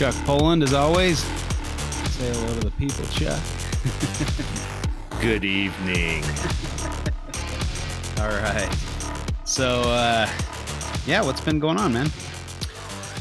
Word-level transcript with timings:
Chuck 0.00 0.14
Poland, 0.24 0.62
as 0.62 0.72
always, 0.72 1.18
say 1.18 2.32
hello 2.32 2.54
to 2.54 2.60
the 2.60 2.70
people, 2.78 3.04
Chuck. 3.08 3.38
Good 5.20 5.44
evening. 5.44 6.24
All 8.18 8.30
right. 8.30 8.74
So, 9.44 9.82
uh, 9.82 10.26
yeah, 11.06 11.20
what's 11.20 11.42
been 11.42 11.58
going 11.58 11.76
on, 11.76 11.92
man? 11.92 12.10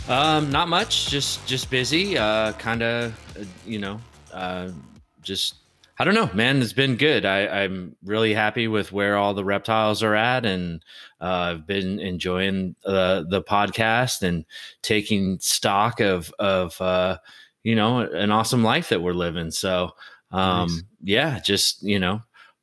Um, 0.08 0.52
not 0.54 0.70
much. 0.70 1.10
Just 1.10 1.46
just 1.46 1.70
busy. 1.70 2.18
Uh, 2.18 2.54
kind 2.54 2.82
of, 2.82 3.12
uh, 3.38 3.44
you 3.66 3.80
know, 3.80 4.00
uh, 4.34 4.70
just 5.22 5.56
I 6.02 6.06
don't 6.06 6.16
know, 6.16 6.30
man. 6.34 6.62
It's 6.62 6.72
been 6.72 6.96
good. 6.96 7.26
I, 7.26 7.46
I'm 7.64 7.94
really 8.06 8.34
happy 8.34 8.70
with 8.70 8.94
where 8.94 9.18
all 9.18 9.34
the 9.34 9.44
reptiles 9.44 10.02
are 10.02 10.16
at, 10.16 10.46
and 10.46 10.82
uh, 11.20 11.26
I've 11.26 11.68
been 11.68 12.00
enjoying 12.00 12.78
uh, 12.86 13.24
the 13.30 13.44
podcast 13.44 14.22
and 14.22 14.46
taking 14.82 15.40
stock 15.40 16.00
of 16.00 16.34
of 16.40 16.80
uh, 16.80 17.18
you 17.64 17.76
know 17.76 18.00
an 18.00 18.32
awesome 18.32 18.64
life 18.64 18.88
that 18.90 19.02
we're 19.02 19.12
living. 19.12 19.52
So, 19.52 19.92
um, 20.32 20.68
Nice. 20.68 20.84
yeah, 21.04 21.40
just 21.40 21.84
you 21.84 22.00
know, 22.00 22.22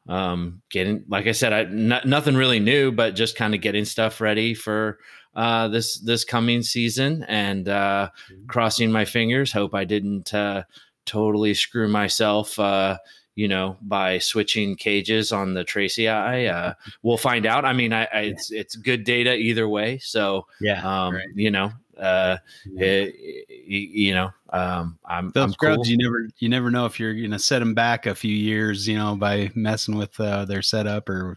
um, 0.09 0.63
getting 0.71 1.05
like 1.07 1.27
I 1.27 1.33
said, 1.33 1.53
I 1.53 1.61
n- 1.65 2.01
nothing 2.07 2.37
really 2.37 2.61
new, 2.61 2.91
but 2.91 3.15
just 3.15 3.37
kind 3.37 3.55
of 3.55 3.61
getting 3.61 3.85
stuff 3.85 4.19
ready 4.23 4.55
for 4.55 4.99
uh, 5.35 5.69
this 5.69 5.99
this 6.01 6.25
coming 6.25 6.63
season 6.63 7.23
and 7.29 7.69
uh, 7.69 8.09
crossing 8.47 8.91
my 8.91 9.05
fingers. 9.05 9.53
Hope 9.53 9.75
I 9.75 9.85
didn't 9.85 10.33
uh, 10.33 10.63
totally 11.05 11.53
screw 11.53 11.87
myself. 11.87 12.59
Uh, 12.59 12.97
you 13.37 13.47
know, 13.47 13.77
by 13.83 14.19
switching 14.19 14.75
cages 14.75 15.31
on 15.31 15.55
the 15.55 15.65
tracyae, 15.65 16.51
uh, 16.53 16.75
we'll 17.03 17.17
find 17.17 17.47
out. 17.47 17.65
I 17.65 17.73
mean, 17.73 17.93
I, 17.93 18.09
I 18.13 18.21
it's 18.23 18.51
it's 18.51 18.75
good 18.75 19.05
data 19.05 19.35
either 19.37 19.69
way. 19.69 19.99
So, 19.99 20.47
Yeah. 20.61 20.81
um, 20.83 21.15
right. 21.15 21.29
you 21.35 21.51
know, 21.53 21.71
uh, 21.99 22.39
it, 22.77 23.15
you 23.49 24.13
know, 24.15 24.31
um, 24.51 24.99
I'm, 25.07 25.31
Those 25.31 25.45
I'm 25.45 25.53
scrubs, 25.53 25.77
cool. 25.77 25.87
you 25.87 25.97
never, 25.99 26.29
you 26.39 26.49
never 26.49 26.71
know 26.71 26.87
if 26.87 26.99
you're 27.01 27.15
gonna 27.15 27.39
set 27.39 27.61
them 27.61 27.75
back 27.75 28.07
a 28.07 28.15
few 28.15 28.35
years, 28.35 28.89
you 28.89 28.97
know, 28.97 29.17
by 29.17 29.51
messing 29.55 29.97
with 29.97 30.19
uh, 30.21 30.45
their 30.45 30.63
setup 30.63 31.09
or 31.09 31.37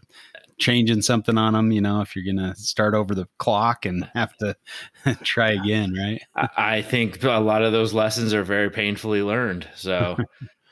changing 0.58 1.00
something 1.00 1.38
on 1.38 1.54
them. 1.54 1.72
You 1.72 1.80
know, 1.80 2.02
if 2.02 2.14
you're 2.14 2.24
gonna 2.24 2.54
start 2.56 2.94
over 2.94 3.14
the 3.14 3.26
clock 3.38 3.86
and 3.86 4.04
have 4.14 4.36
to 4.38 4.54
try 5.22 5.52
again, 5.52 5.94
right? 5.94 6.22
I, 6.36 6.76
I 6.76 6.82
think 6.82 7.22
a 7.24 7.40
lot 7.40 7.62
of 7.62 7.72
those 7.72 7.92
lessons 7.94 8.34
are 8.34 8.44
very 8.44 8.70
painfully 8.70 9.22
learned. 9.22 9.66
So, 9.74 10.18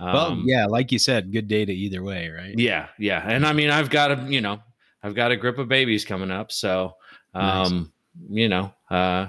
well, 0.00 0.32
um, 0.32 0.44
yeah, 0.46 0.66
like 0.66 0.92
you 0.92 0.98
said, 0.98 1.32
good 1.32 1.48
data 1.48 1.72
either 1.72 2.02
way, 2.02 2.28
right? 2.28 2.54
Yeah, 2.56 2.88
yeah. 2.98 3.22
And 3.26 3.46
I 3.46 3.52
mean, 3.52 3.70
I've 3.70 3.90
got 3.90 4.12
a, 4.12 4.26
you 4.28 4.40
know, 4.40 4.60
I've 5.02 5.14
got 5.14 5.32
a 5.32 5.36
grip 5.36 5.58
of 5.58 5.68
babies 5.68 6.04
coming 6.04 6.30
up, 6.30 6.52
so 6.52 6.94
Nice. 7.34 7.70
um, 7.70 7.92
you 8.28 8.48
know, 8.48 8.72
uh 8.90 9.28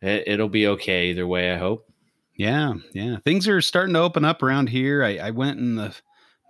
it, 0.00 0.24
it'll 0.26 0.48
be 0.48 0.66
okay 0.68 1.10
either 1.10 1.26
way, 1.26 1.52
I 1.52 1.56
hope. 1.56 1.88
Yeah, 2.36 2.74
yeah. 2.92 3.16
Things 3.24 3.48
are 3.48 3.60
starting 3.62 3.94
to 3.94 4.00
open 4.00 4.24
up 4.24 4.42
around 4.42 4.68
here. 4.68 5.02
I, 5.02 5.16
I 5.16 5.30
went 5.30 5.58
in 5.58 5.76
the 5.76 5.94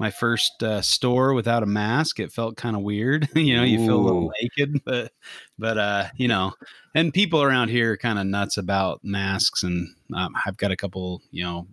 my 0.00 0.10
first 0.10 0.60
uh, 0.62 0.82
store 0.82 1.34
without 1.34 1.62
a 1.62 1.66
mask. 1.66 2.19
It 2.19 2.32
felt 2.32 2.56
kind 2.56 2.75
of 2.75 2.82
weird. 2.82 3.28
you 3.34 3.56
know, 3.56 3.62
you 3.62 3.78
feel 3.78 3.97
a 3.97 4.03
little 4.03 4.32
naked, 4.42 4.82
but 4.84 5.12
but 5.59 5.78
uh, 5.78 6.06
you 6.16 6.26
know, 6.26 6.53
and 6.94 7.12
people 7.12 7.42
around 7.42 7.69
here 7.69 7.92
are 7.92 7.97
kind 7.97 8.19
of 8.19 8.26
nuts 8.26 8.56
about 8.56 9.00
masks. 9.04 9.62
And 9.62 9.88
um, 10.15 10.34
I've 10.47 10.56
got 10.56 10.72
a 10.72 10.76
couple, 10.76 11.22
you 11.31 11.44
know, 11.44 11.69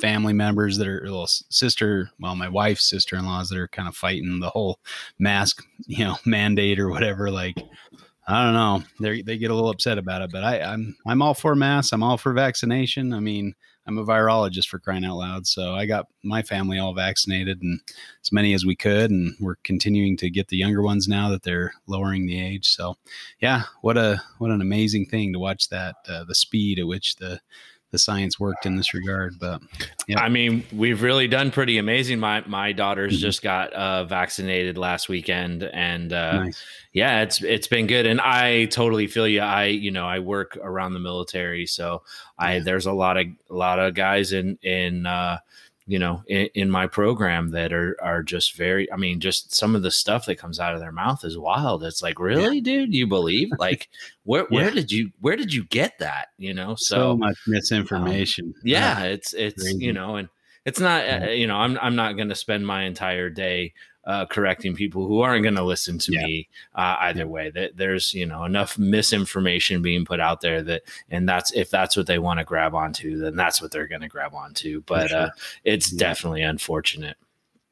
family 0.00 0.32
members 0.32 0.78
that 0.78 0.88
are 0.88 1.00
little 1.02 1.26
sister, 1.26 2.10
well, 2.20 2.36
my 2.36 2.48
wife's 2.48 2.88
sister 2.88 3.16
in 3.16 3.26
laws 3.26 3.48
that 3.48 3.58
are 3.58 3.68
kind 3.68 3.88
of 3.88 3.96
fighting 3.96 4.40
the 4.40 4.50
whole 4.50 4.78
mask, 5.18 5.62
you 5.86 6.04
know, 6.04 6.16
mandate 6.26 6.78
or 6.78 6.88
whatever. 6.88 7.30
Like, 7.30 7.56
I 8.28 8.44
don't 8.44 8.54
know. 8.54 8.82
They 9.00 9.22
they 9.22 9.38
get 9.38 9.52
a 9.52 9.54
little 9.54 9.70
upset 9.70 9.98
about 9.98 10.22
it, 10.22 10.32
but 10.32 10.42
I, 10.42 10.60
I'm 10.60 10.96
I'm 11.06 11.22
all 11.22 11.34
for 11.34 11.54
masks. 11.54 11.92
I'm 11.92 12.02
all 12.02 12.18
for 12.18 12.32
vaccination. 12.32 13.12
I 13.12 13.20
mean, 13.20 13.54
I'm 13.86 13.98
a 13.98 14.04
virologist 14.04 14.66
for 14.66 14.80
crying 14.80 15.04
out 15.04 15.18
loud, 15.18 15.46
so 15.46 15.74
I 15.74 15.86
got 15.86 16.06
my 16.24 16.42
family 16.42 16.80
all 16.80 16.92
vaccinated 16.92 17.62
and 17.62 17.78
as 18.24 18.32
many 18.32 18.52
as 18.52 18.66
we 18.66 18.74
could, 18.74 19.12
and 19.12 19.36
we're 19.38 19.56
continuing 19.62 20.16
to 20.16 20.28
get 20.28 20.48
the 20.48 20.56
younger 20.56 20.82
ones 20.82 21.06
now 21.06 21.28
that 21.28 21.44
they're 21.44 21.72
lowering 21.86 22.26
the 22.26 22.40
age. 22.40 22.66
So, 22.66 22.96
yeah, 23.40 23.62
what 23.82 23.96
a 23.96 24.20
what 24.38 24.50
an 24.50 24.60
amazing 24.60 25.06
thing 25.06 25.32
to 25.32 25.38
watch 25.38 25.68
that 25.68 25.94
uh, 26.08 26.24
the 26.24 26.34
speed 26.34 26.80
at 26.80 26.88
which 26.88 27.16
the 27.16 27.40
the 27.92 27.98
science 27.98 28.38
worked 28.40 28.66
in 28.66 28.76
this 28.76 28.92
regard. 28.92 29.38
But 29.38 29.62
Yep. 30.08 30.18
I 30.20 30.28
mean, 30.28 30.64
we've 30.72 31.02
really 31.02 31.28
done 31.28 31.50
pretty 31.50 31.78
amazing. 31.78 32.18
My 32.18 32.42
my 32.46 32.72
daughters 32.72 33.16
Mhm. 33.18 33.20
just 33.20 33.42
got 33.42 33.72
uh 33.72 34.04
vaccinated 34.04 34.76
last 34.76 35.08
weekend 35.08 35.62
and 35.62 36.12
uh 36.12 36.44
nice. 36.44 36.62
yeah, 36.92 37.22
it's 37.22 37.42
it's 37.42 37.66
been 37.68 37.86
good 37.86 38.06
and 38.06 38.20
I 38.20 38.66
totally 38.66 39.06
feel 39.06 39.26
you. 39.28 39.40
I, 39.40 39.66
you 39.66 39.90
know, 39.90 40.06
I 40.06 40.18
work 40.18 40.56
around 40.60 40.94
the 40.94 41.00
military, 41.00 41.66
so 41.66 42.02
I 42.38 42.54
Yeah. 42.56 42.60
there's 42.64 42.86
a 42.86 42.92
lot 42.92 43.16
of 43.16 43.26
a 43.50 43.54
lot 43.54 43.78
of 43.78 43.94
guys 43.94 44.32
in 44.32 44.58
in 44.62 45.06
uh 45.06 45.38
you 45.88 45.98
know 45.98 46.22
in, 46.26 46.48
in 46.54 46.70
my 46.70 46.86
program 46.86 47.50
that 47.50 47.72
are 47.72 47.96
are 48.02 48.22
just 48.22 48.56
very 48.56 48.90
i 48.92 48.96
mean 48.96 49.20
just 49.20 49.54
some 49.54 49.76
of 49.76 49.82
the 49.82 49.90
stuff 49.90 50.26
that 50.26 50.36
comes 50.36 50.58
out 50.58 50.74
of 50.74 50.80
their 50.80 50.90
mouth 50.92 51.24
is 51.24 51.38
wild 51.38 51.84
it's 51.84 52.02
like 52.02 52.18
really 52.18 52.60
dude 52.60 52.92
you 52.92 53.06
believe 53.06 53.48
like 53.58 53.88
where 54.24 54.44
where 54.48 54.64
Yeah. 54.64 54.70
did 54.74 54.90
you 54.92 55.10
where 55.20 55.36
did 55.36 55.52
you 55.54 55.64
get 55.64 55.98
that 56.00 56.28
you 56.38 56.52
know 56.54 56.74
So, 56.74 56.96
so, 57.12 57.16
much 57.16 57.36
misinformation. 57.46 58.52
yeah 58.64 59.02
it's 59.04 59.32
it's 59.32 59.62
crazy. 59.62 59.84
you 59.84 59.92
know 59.92 60.16
and 60.16 60.28
it's 60.64 60.80
not 60.80 61.04
Yeah. 61.04 61.26
uh, 61.26 61.30
you 61.30 61.46
know 61.46 61.56
i'm 61.56 61.78
i'm 61.80 61.94
not 61.96 62.16
going 62.16 62.30
to 62.30 62.34
spend 62.34 62.66
my 62.66 62.82
entire 62.82 63.30
day 63.30 63.72
uh, 64.06 64.24
correcting 64.26 64.74
people 64.74 65.06
who 65.06 65.20
aren't 65.20 65.42
going 65.42 65.54
to 65.56 65.64
listen 65.64 65.98
to 65.98 66.12
Yeah. 66.12 66.24
me 66.24 66.48
uh, 66.76 66.96
either 67.00 67.26
way 67.26 67.50
that 67.50 67.76
there's 67.76 68.14
you 68.14 68.24
know 68.24 68.44
enough 68.44 68.78
misinformation 68.78 69.82
being 69.82 70.04
put 70.04 70.20
out 70.20 70.40
there 70.40 70.62
that 70.62 70.82
and 71.10 71.28
that's 71.28 71.52
if 71.52 71.70
that's 71.70 71.96
what 71.96 72.06
they 72.06 72.18
want 72.18 72.38
to 72.38 72.44
grab 72.44 72.74
onto 72.74 73.18
then 73.18 73.34
that's 73.36 73.60
what 73.60 73.72
they're 73.72 73.88
going 73.88 74.00
to 74.02 74.08
grab 74.08 74.32
onto 74.34 74.82
but 74.86 75.10
sure. 75.10 75.18
uh, 75.18 75.28
it's 75.64 75.92
Yeah. 75.92 75.98
definitely 75.98 76.42
unfortunate 76.42 77.16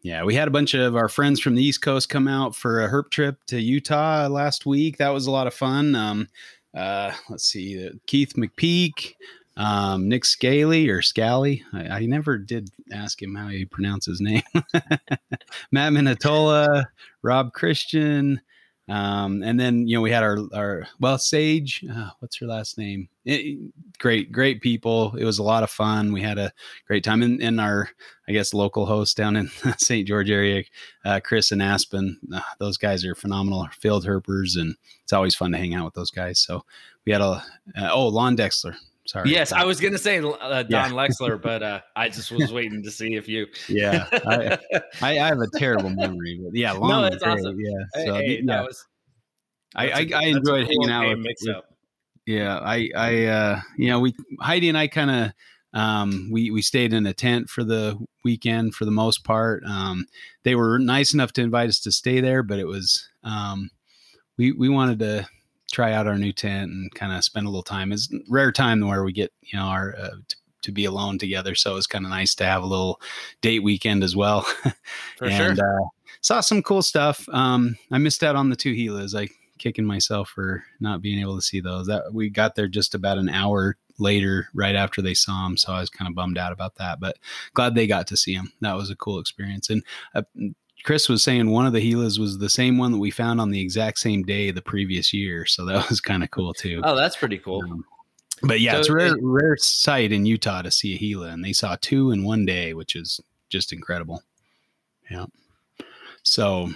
Yeah, 0.02 0.24
we 0.24 0.34
had 0.34 0.48
a 0.48 0.50
bunch 0.50 0.74
of 0.74 0.96
our 0.96 1.08
friends 1.08 1.40
from 1.40 1.54
the 1.54 1.62
East 1.64 1.80
Coast 1.82 2.08
come 2.10 2.28
out 2.28 2.54
for 2.54 2.82
a 2.84 2.90
herp 2.90 3.10
trip 3.10 3.36
to 3.46 3.58
Utah 3.60 4.26
last 4.28 4.66
week. 4.66 4.98
That 4.98 5.10
was 5.14 5.26
a 5.26 5.30
lot 5.30 5.46
of 5.46 5.54
fun. 5.54 5.94
Um, 5.94 6.28
uh, 6.74 7.12
let's 7.30 7.44
see, 7.44 7.86
uh, 7.86 7.92
Keith 8.06 8.34
McPeak, 8.36 9.14
um, 9.56 10.09
Nick 10.09 10.25
Scaly 10.25 10.88
or 10.88 11.03
Scally. 11.03 11.65
I, 11.72 11.88
I 11.88 12.06
never 12.06 12.38
did 12.38 12.70
ask 12.92 13.22
him 13.22 13.34
how 13.34 13.48
he 13.48 13.65
pronounced 13.65 14.06
his 14.06 14.20
name. 14.20 14.42
Matt 15.72 15.92
Minatola, 15.92 16.87
Rob 17.22 17.53
Christian. 17.53 18.41
Um, 18.87 19.43
and 19.43 19.59
then, 19.59 19.88
you 19.88 19.97
know, 19.97 20.03
we 20.03 20.10
had 20.10 20.22
our, 20.22 20.38
our, 20.53 20.87
well, 21.00 21.16
Sage, 21.16 21.84
uh, 21.91 22.10
what's 22.19 22.37
her 22.38 22.47
last 22.47 22.76
name? 22.76 23.09
Eh, 23.26 23.54
great, 23.98 24.31
great 24.31 24.60
people. 24.60 25.14
It 25.16 25.25
was 25.25 25.38
a 25.38 25.43
lot 25.43 25.62
of 25.62 25.70
fun. 25.70 26.12
We 26.12 26.20
had 26.20 26.37
a 26.37 26.53
great 26.87 27.03
time 27.03 27.23
in, 27.23 27.40
in 27.40 27.58
our, 27.58 27.88
I 28.28 28.32
guess, 28.32 28.52
local 28.52 28.84
host 28.84 29.17
down 29.17 29.37
in 29.37 29.49
St. 29.78 30.06
George 30.06 30.31
area, 30.31 30.64
uh, 31.06 31.20
Chris 31.25 31.50
and 31.50 31.62
Aspen. 31.62 32.19
Uh, 32.34 32.43
those 32.58 32.76
guys 32.76 33.06
are 33.06 33.14
phenomenal 33.14 33.67
field 33.73 34.05
herpers, 34.05 34.61
and 34.61 34.76
it's 35.02 35.14
always 35.14 35.34
fun 35.34 35.52
to 35.52 35.58
hang 35.58 35.75
out 35.75 35.87
with 35.87 35.94
those 35.94 36.11
guys. 36.11 36.38
So 36.38 36.67
we 37.06 37.12
had 37.12 37.23
a, 37.23 37.43
uh, 37.78 37.90
oh, 37.90 38.08
Lon 38.08 38.37
Dexler. 38.37 38.76
Sorry. 39.06 39.30
yes 39.30 39.52
i 39.52 39.64
was 39.64 39.80
going 39.80 39.92
to 39.92 39.98
say 39.98 40.18
uh, 40.18 40.62
don 40.62 40.68
Yeah. 40.70 40.88
lexler 40.90 41.40
but 41.48 41.62
uh, 41.62 41.80
i 41.94 42.08
just 42.08 42.32
was 42.32 42.52
waiting 42.52 42.82
to 42.82 42.90
see 42.90 43.14
if 43.16 43.28
you 43.28 43.46
Yeah. 43.68 44.06
I, 44.12 44.58
I, 45.02 45.18
I 45.18 45.26
have 45.28 45.38
a 45.40 45.58
terrible 45.58 45.90
memory, 45.90 46.40
but 46.42 46.54
yeah, 46.54 46.72
Lon 46.72 46.88
No, 46.88 47.10
that's 47.10 47.22
awesome. 47.22 47.58
Yeah. 47.60 48.04
So, 48.06 48.14
hey, 48.14 48.40
yeah. 48.42 48.56
that 48.56 48.64
was 48.66 48.86
I, 49.76 49.86
that's 49.86 49.98
I, 49.98 50.00
a- 50.00 50.04
I 50.04 50.08
that's 50.32 50.36
enjoyed 50.38 50.66
cool 50.68 50.86
hanging 50.86 50.90
out 50.90 51.08
with, 51.10 51.18
mix 51.18 51.46
with 51.46 51.56
up. 51.56 51.64
yeah 52.26 52.58
i 52.60 52.88
i 52.96 53.24
uh 53.26 53.60
you 53.76 53.88
know 53.88 54.00
we 54.00 54.14
heidi 54.40 54.68
and 54.70 54.78
i 54.78 54.86
kind 54.88 55.10
of 55.10 55.32
um 55.78 56.30
we 56.32 56.50
we 56.50 56.62
stayed 56.62 56.92
in 56.94 57.04
a 57.06 57.12
tent 57.12 57.50
for 57.50 57.62
the 57.64 57.98
weekend 58.24 58.74
for 58.74 58.84
the 58.86 58.90
most 58.90 59.22
part 59.24 59.62
um 59.66 60.06
they 60.44 60.54
were 60.54 60.78
nice 60.78 61.12
enough 61.12 61.32
to 61.32 61.42
invite 61.42 61.68
us 61.68 61.80
to 61.80 61.92
stay 61.92 62.20
there 62.22 62.42
but 62.42 62.58
it 62.58 62.66
was 62.66 63.06
um 63.24 63.68
we 64.38 64.52
we 64.52 64.68
wanted 64.70 64.98
to 65.00 65.26
try 65.75 65.93
out 65.93 66.06
our 66.06 66.19
new 66.19 66.32
tent 66.32 66.71
and 66.71 66.94
kind 66.94 67.12
of 67.12 67.25
spend 67.25 67.47
a 67.47 67.50
little 67.50 67.62
time 67.62 67.93
it's 67.93 68.09
rare 68.29 68.53
time 68.53 68.81
where 68.87 69.05
we 69.05 69.12
get 69.12 69.32
you 69.43 69.59
know 69.59 69.65
our 69.65 69.94
uh, 69.99 70.11
t- 70.29 70.37
to 70.62 70.73
be 70.73 70.85
alone 70.85 71.19
together 71.19 71.55
so 71.55 71.76
it's 71.76 71.87
kind 71.87 72.06
of 72.06 72.11
nice 72.11 72.35
to 72.35 72.44
have 72.44 72.62
a 72.62 72.67
little 72.67 73.00
date 73.43 73.62
weekend 73.62 74.03
as 74.03 74.17
well 74.17 74.43
for 75.19 75.26
and 75.26 75.56
sure 75.56 75.67
uh, 75.67 75.88
saw 76.25 76.41
some 76.41 76.62
cool 76.62 76.82
stuff. 76.82 77.29
Um, 77.29 77.76
I 77.93 77.99
missed 77.99 78.25
out 78.25 78.35
on 78.35 78.49
the 78.49 78.56
two 78.56 78.75
Gilas. 78.75 79.15
I 79.15 79.29
kicking 79.59 79.85
myself 79.85 80.31
for 80.31 80.65
not 80.81 81.03
being 81.03 81.21
able 81.21 81.37
to 81.37 81.43
see 81.43 81.61
those. 81.61 81.87
That 81.87 82.12
we 82.12 82.31
got 82.31 82.55
there 82.55 82.67
just 82.67 82.94
about 82.94 83.19
an 83.19 83.29
hour 83.29 83.76
later, 83.99 84.49
right 84.55 84.75
after 84.75 85.03
they 85.03 85.15
saw 85.15 85.44
them, 85.44 85.56
so 85.56 85.73
I 85.73 85.81
was 85.81 85.91
kind 85.91 86.09
of 86.09 86.15
bummed 86.15 86.38
out 86.38 86.53
about 86.53 86.76
that. 86.76 86.99
But 86.99 87.19
glad 87.53 87.75
they 87.75 87.87
got 87.87 88.06
to 88.09 88.17
see 88.17 88.35
them. 88.35 88.53
That 88.62 88.75
was 88.75 88.91
a 88.91 88.97
cool 88.97 89.19
experience. 89.19 89.69
And 89.69 89.85
uh, 90.15 90.23
Chris 90.84 91.08
was 91.08 91.22
saying 91.25 91.50
one 91.50 91.66
of 91.66 91.72
the 91.72 91.81
Gilas 91.81 92.19
was 92.19 92.38
the 92.38 92.50
same 92.50 92.76
one 92.78 92.92
that 92.92 92.98
we 92.98 93.10
found 93.10 93.40
on 93.40 93.50
the 93.50 93.60
exact 93.60 93.98
same 93.98 94.22
day 94.22 94.50
the 94.50 94.62
previous 94.62 95.12
year, 95.12 95.46
so 95.46 95.64
that 95.64 95.88
was 95.88 96.00
kind 96.00 96.22
of 96.22 96.31
cool 96.31 96.52
too. 96.54 96.81
oh 96.84 96.94
that's 96.94 97.16
pretty 97.16 97.38
cool 97.38 97.62
Um, 97.64 97.84
but 98.42 98.60
yeah, 98.60 98.72
So 98.75 98.78
it's 98.81 98.88
a 98.88 98.94
rare, 98.94 99.06
it- 99.16 99.20
rare 99.22 99.56
sight 99.56 100.12
in 100.12 100.26
Utah 100.26 100.62
to 100.62 100.70
see 100.70 100.94
a 100.94 100.98
Gila, 100.98 101.28
and 101.28 101.42
they 101.44 101.52
saw 101.52 101.76
two 101.81 102.10
in 102.10 102.25
one 102.25 102.44
day, 102.44 102.75
which 102.75 102.94
is 102.96 103.20
just 103.48 103.72
incredible. 103.72 104.22
Yeah. 105.10 105.26
So 106.25 106.70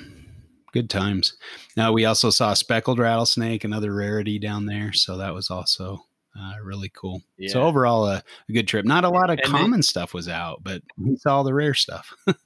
good 0.72 0.88
times. 0.88 1.36
Now 1.76 1.92
we 1.92 2.04
also 2.04 2.30
saw 2.30 2.54
speckled 2.54 2.98
rattlesnake, 2.98 3.64
another 3.64 3.94
rarity 3.94 4.38
down 4.38 4.66
there. 4.66 4.92
So 4.92 5.16
that 5.16 5.34
was 5.34 5.50
also 5.50 6.04
uh, 6.38 6.54
really 6.62 6.90
cool. 6.94 7.22
Yeah. 7.38 7.50
So 7.52 7.62
overall, 7.62 8.06
a, 8.06 8.22
a 8.48 8.52
good 8.52 8.68
trip. 8.68 8.84
Not 8.84 9.04
a 9.04 9.08
lot 9.08 9.30
of 9.30 9.38
And 9.38 9.46
common 9.48 9.82
stuff 9.82 10.14
was 10.14 10.28
out, 10.28 10.62
but 10.62 10.82
we 10.96 11.16
saw 11.16 11.42
the 11.42 11.52
rare 11.54 11.74
stuff. 11.74 12.14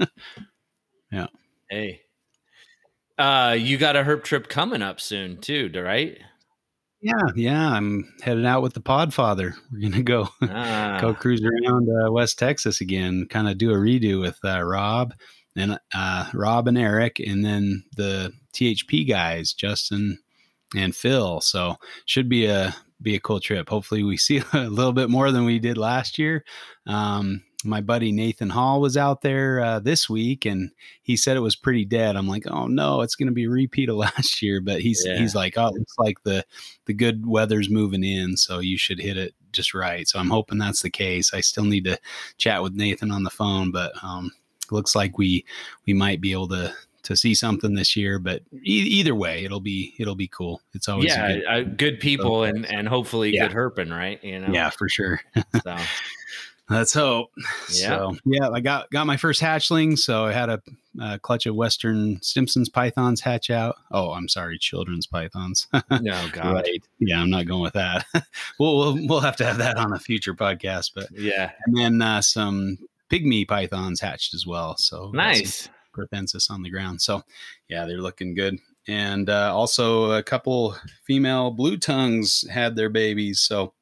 Hey. 1.73 2.03
Uh, 3.17 3.57
you 3.59 3.79
got 3.79 3.97
a 3.97 4.03
herp 4.03 4.25
trip 4.25 4.47
coming 4.49 4.83
up 4.83 5.01
soon 5.01 5.39
too, 5.39 5.71
right? 5.75 6.19
yeah, 7.01 7.15
yeah. 7.35 7.71
I'm 7.71 8.13
headed 8.21 8.45
out 8.45 8.61
with 8.61 8.75
the 8.75 8.83
Podfather. 8.83 9.55
We're 9.73 9.89
gonna 9.89 10.03
go 10.03 10.29
Ah, 10.43 10.99
go 11.01 11.15
cruise 11.15 11.43
around 11.43 11.89
uh, 11.89 12.13
West 12.13 12.39
Texas 12.39 12.83
again. 12.83 13.27
Kind 13.31 13.49
of 13.49 13.57
do 13.57 13.71
a 13.71 13.77
redo 13.77 14.21
with 14.21 14.39
uh, 14.45 14.63
Rob 14.63 15.15
and 15.57 15.79
uh, 15.95 16.29
Rob 16.35 16.69
and 16.69 16.77
Eric, 16.77 17.21
and 17.21 17.43
then 17.43 17.85
the 17.97 18.35
THP 18.53 19.09
guys, 19.09 19.55
Justin 19.55 20.19
and 20.77 20.95
Phil. 20.95 21.41
So 21.41 21.77
should 22.05 22.29
be 22.29 22.45
a 22.45 22.77
be 23.01 23.15
a 23.15 23.21
cool 23.21 23.41
trip. 23.41 23.71
Hopefully, 23.71 24.03
we 24.03 24.19
see 24.19 24.43
a 24.53 24.69
little 24.69 24.93
bit 24.93 25.09
more 25.09 25.33
than 25.33 25.47
we 25.47 25.59
did 25.59 25.79
last 25.79 26.19
year. 26.19 26.45
Um, 26.87 27.43
my 27.65 27.81
buddy 27.81 28.13
Nathan 28.13 28.51
Hall 28.51 28.81
was 28.81 28.97
out 28.97 29.23
there 29.23 29.61
uh, 29.61 29.79
this 29.81 30.09
week, 30.11 30.45
and 30.45 30.71
he 31.03 31.17
said 31.17 31.37
it 31.37 31.41
was 31.41 31.57
pretty 31.57 31.85
dead. 31.85 32.17
I'm 32.17 32.29
like, 32.29 32.45
oh 32.51 32.67
no, 32.67 33.01
it's 33.03 33.15
going 33.17 33.27
to 33.29 33.33
be 33.33 33.45
a 33.45 33.51
repeat 33.51 33.89
of 33.89 33.97
last 34.07 34.43
year. 34.43 34.61
But 34.61 34.81
he's 34.81 35.03
Yeah. 35.07 35.19
he's 35.19 35.35
like, 35.35 35.57
oh, 35.57 35.69
it 35.69 35.75
looks 35.75 35.99
like 35.99 36.23
the 36.25 36.45
the 36.87 36.95
good 36.95 37.27
weather's 37.27 37.71
moving 37.71 38.05
in, 38.05 38.37
so 38.37 38.59
you 38.59 38.77
should 38.79 38.99
hit 39.01 39.17
it 39.17 39.35
just 39.53 39.75
right. 39.75 40.09
So 40.09 40.19
I'm 40.19 40.31
hoping 40.31 40.59
that's 40.59 40.83
the 40.83 40.91
case. 40.91 41.33
I 41.35 41.41
still 41.41 41.65
need 41.65 41.85
to 41.85 41.99
chat 42.39 42.63
with 42.63 42.75
Nathan 42.75 43.11
on 43.11 43.23
the 43.23 43.31
phone, 43.31 43.71
but 43.71 43.93
um, 44.03 44.31
looks 44.71 44.95
like 44.95 45.19
we 45.19 45.45
we 45.87 45.93
might 45.95 46.21
be 46.21 46.33
able 46.33 46.49
to 46.49 46.73
to 47.05 47.17
see 47.17 47.35
something 47.35 47.75
this 47.75 47.97
year. 47.97 48.19
But 48.21 48.43
e- 48.55 48.87
either 49.01 49.15
way, 49.15 49.45
it'll 49.45 49.61
be 49.61 49.95
it'll 49.99 50.15
be 50.15 50.29
cool. 50.29 50.61
It's 50.73 50.89
always 50.89 51.09
yeah, 51.09 51.33
good, 51.33 51.45
uh, 51.47 51.63
good 51.77 52.01
people 52.01 52.45
and 52.45 52.65
and 52.67 52.89
hopefully 52.89 53.33
Yeah. 53.35 53.49
good 53.49 53.57
herping, 53.57 53.91
right? 53.91 54.23
You 54.23 54.39
know. 54.41 54.53
yeah, 54.53 54.71
for 54.71 54.89
sure. 54.89 55.21
So 55.65 55.77
Let's 56.71 56.95
hope. 56.95 57.31
Yeah. 57.73 57.89
So 57.99 58.17
yeah, 58.25 58.49
I 58.51 58.61
got 58.61 58.91
got 58.91 59.07
my 59.07 59.17
first 59.17 59.43
hatchling. 59.43 59.99
So 59.99 60.25
I 60.27 60.33
had 60.33 60.49
a, 60.49 60.63
uh 61.01 61.19
clutch 61.19 61.45
of 61.47 61.55
Western 61.55 62.21
Simpsons 62.23 62.69
pythons 62.69 63.21
hatch 63.21 63.51
out. 63.51 63.77
Oh, 63.91 64.13
I'm 64.13 64.29
sorry, 64.29 64.59
children's 64.59 65.07
pythons. 65.07 65.67
no 65.91 66.29
God. 66.33 66.55
right. 66.55 66.83
Yeah, 66.99 67.21
I'm 67.21 67.31
not 67.31 67.47
going 67.47 67.63
with 67.63 67.75
that. 67.75 68.07
we'll, 68.59 68.79
we'll 68.95 69.07
we'll 69.09 69.21
have 69.21 69.37
to 69.37 69.45
have 69.45 69.59
that 69.59 69.77
on 69.77 69.93
a 69.93 69.99
future 69.99 70.35
podcast. 70.35 70.93
But 70.95 71.09
Yeah. 71.13 71.51
and 71.67 71.77
then 71.77 72.01
uh, 72.01 72.23
some 72.23 72.79
pygmy 73.11 73.47
pythons 73.47 74.01
hatched 74.01 74.33
as 74.33 74.47
well. 74.47 74.77
So 74.79 75.11
got 75.11 75.11
some 75.11 75.17
Nice. 75.17 75.69
perthensis 75.95 76.51
on 76.51 76.63
the 76.63 76.71
ground. 76.71 77.03
So 77.03 77.23
yeah, 77.69 77.85
they're 77.85 78.01
looking 78.01 78.35
good. 78.35 78.59
And 78.89 79.29
uh, 79.29 79.55
also 79.55 80.13
a 80.13 80.23
couple 80.23 80.75
female 81.05 81.51
blue 81.51 81.77
tongues 81.77 82.45
had 82.51 82.77
their 82.77 82.89
babies. 82.89 83.41
So 83.41 83.75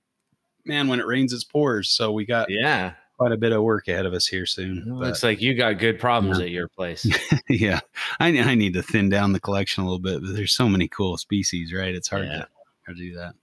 man, 0.64 0.88
when 0.88 1.00
it 1.00 1.06
rains, 1.06 1.32
it 1.32 1.44
pours. 1.50 1.88
So 1.90 2.12
we 2.12 2.24
got 2.26 2.48
Yeah. 2.50 2.94
quite 3.16 3.32
a 3.32 3.36
bit 3.36 3.52
of 3.52 3.62
work 3.62 3.88
ahead 3.88 4.06
of 4.06 4.12
us 4.14 4.26
here 4.26 4.46
soon. 4.46 4.84
But, 4.86 5.06
looks 5.08 5.22
like 5.22 5.40
you 5.40 5.54
got 5.54 5.78
good 5.78 5.98
problems 5.98 6.38
Yeah. 6.38 6.44
at 6.46 6.50
your 6.50 6.68
place. 6.68 7.06
yeah, 7.48 7.80
I, 8.18 8.28
I 8.38 8.54
need 8.54 8.74
to 8.74 8.82
thin 8.82 9.08
down 9.08 9.32
the 9.32 9.40
collection 9.40 9.82
a 9.82 9.86
little 9.86 9.98
bit, 9.98 10.22
but 10.22 10.34
there's 10.34 10.56
so 10.56 10.68
many 10.68 10.88
cool 10.88 11.16
species, 11.18 11.72
right? 11.72 11.94
It's 11.94 12.08
hard, 12.08 12.26
Yeah. 12.26 12.32
to, 12.38 12.48
hard 12.86 12.96
to 12.96 13.02
do 13.02 13.14
that. 13.16 13.34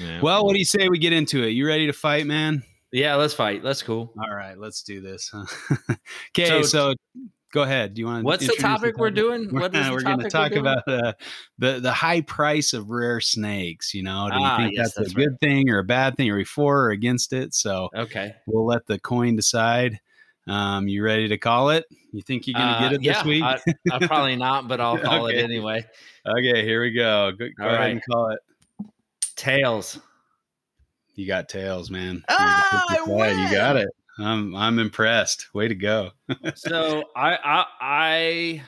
Yeah. 0.00 0.20
Well, 0.20 0.44
what 0.44 0.52
do 0.52 0.58
you 0.58 0.64
say 0.64 0.88
we 0.88 0.98
get 0.98 1.12
into 1.12 1.42
it? 1.42 1.48
You 1.50 1.66
ready 1.66 1.86
to 1.86 1.92
fight, 1.92 2.26
man? 2.26 2.62
yeah, 2.92 3.14
let's 3.14 3.32
fight. 3.34 3.62
That's 3.62 3.82
cool. 3.82 4.12
All 4.18 4.34
right, 4.34 4.58
let's 4.58 4.82
do 4.82 5.00
this. 5.00 5.32
okay, 6.36 6.46
So- 6.46 6.62
so, 6.62 6.94
go 7.52 7.62
ahead. 7.62 7.94
Do 7.94 8.00
you 8.00 8.06
want 8.06 8.22
to? 8.22 8.24
What's 8.26 8.46
the 8.46 8.56
topic 8.56 8.98
we're 8.98 9.10
doing? 9.10 9.48
We're, 9.52 9.60
What 9.62 9.74
is 9.74 9.86
the 9.86 9.92
we're 9.92 10.02
going 10.02 10.18
to 10.18 10.30
talk 10.30 10.52
about 10.52 10.88
uh, 10.88 11.12
the 11.58 11.78
the 11.78 11.92
high 11.92 12.22
price 12.22 12.72
of 12.72 12.90
rare 12.90 13.20
snakes. 13.20 13.94
You 13.94 14.02
know, 14.02 14.28
do 14.30 14.38
you 14.40 14.46
Ah, 14.46 14.56
think 14.56 14.72
yes, 14.74 14.94
that's, 14.94 14.96
that's 14.96 15.12
a 15.12 15.14
good 15.14 15.38
thing 15.40 15.70
or 15.70 15.78
a 15.78 15.84
bad 15.84 16.16
thing? 16.16 16.30
Are 16.30 16.36
we 16.36 16.44
for 16.44 16.86
or 16.86 16.90
against 16.90 17.32
it? 17.32 17.54
So 17.54 17.88
Okay. 17.94 18.34
we'll 18.46 18.66
let 18.66 18.86
the 18.86 18.98
coin 18.98 19.36
decide. 19.36 20.00
Um, 20.48 20.88
you 20.88 21.04
ready 21.04 21.28
to 21.28 21.38
call 21.38 21.70
it? 21.70 21.84
You 22.12 22.20
think 22.20 22.48
you're 22.48 22.56
going 22.56 22.66
to 22.66 22.74
Uh, 22.74 22.88
get 22.88 22.92
it 22.94 23.02
yeah, 23.04 23.12
this 23.12 23.24
week? 23.24 23.44
I, 23.44 23.58
I 23.92 24.04
probably 24.06 24.34
not, 24.34 24.66
but 24.66 24.80
I'll 24.80 24.98
call 24.98 25.26
Okay. 25.26 25.38
it 25.38 25.44
anyway. 25.44 25.86
okay, 26.26 26.64
here 26.64 26.82
we 26.82 26.90
go. 26.90 27.30
Go, 27.38 27.46
go 27.56 27.64
ahead 27.66 27.78
right. 27.78 27.90
and 27.92 28.02
call 28.10 28.30
it. 28.32 28.40
Tails. 29.36 30.00
You 31.14 31.26
got 31.26 31.48
tails, 31.48 31.90
man. 31.90 32.24
Ah, 32.28 32.86
I 32.88 33.30
You 33.30 33.52
got 33.52 33.76
it. 33.76 33.88
I'm 34.18 34.54
I'm 34.54 34.78
impressed. 34.78 35.48
Way 35.54 35.68
to 35.68 35.74
go. 35.74 36.10
So 36.54 37.04
I 37.16 37.36
I 37.36 37.64
I 37.80 38.62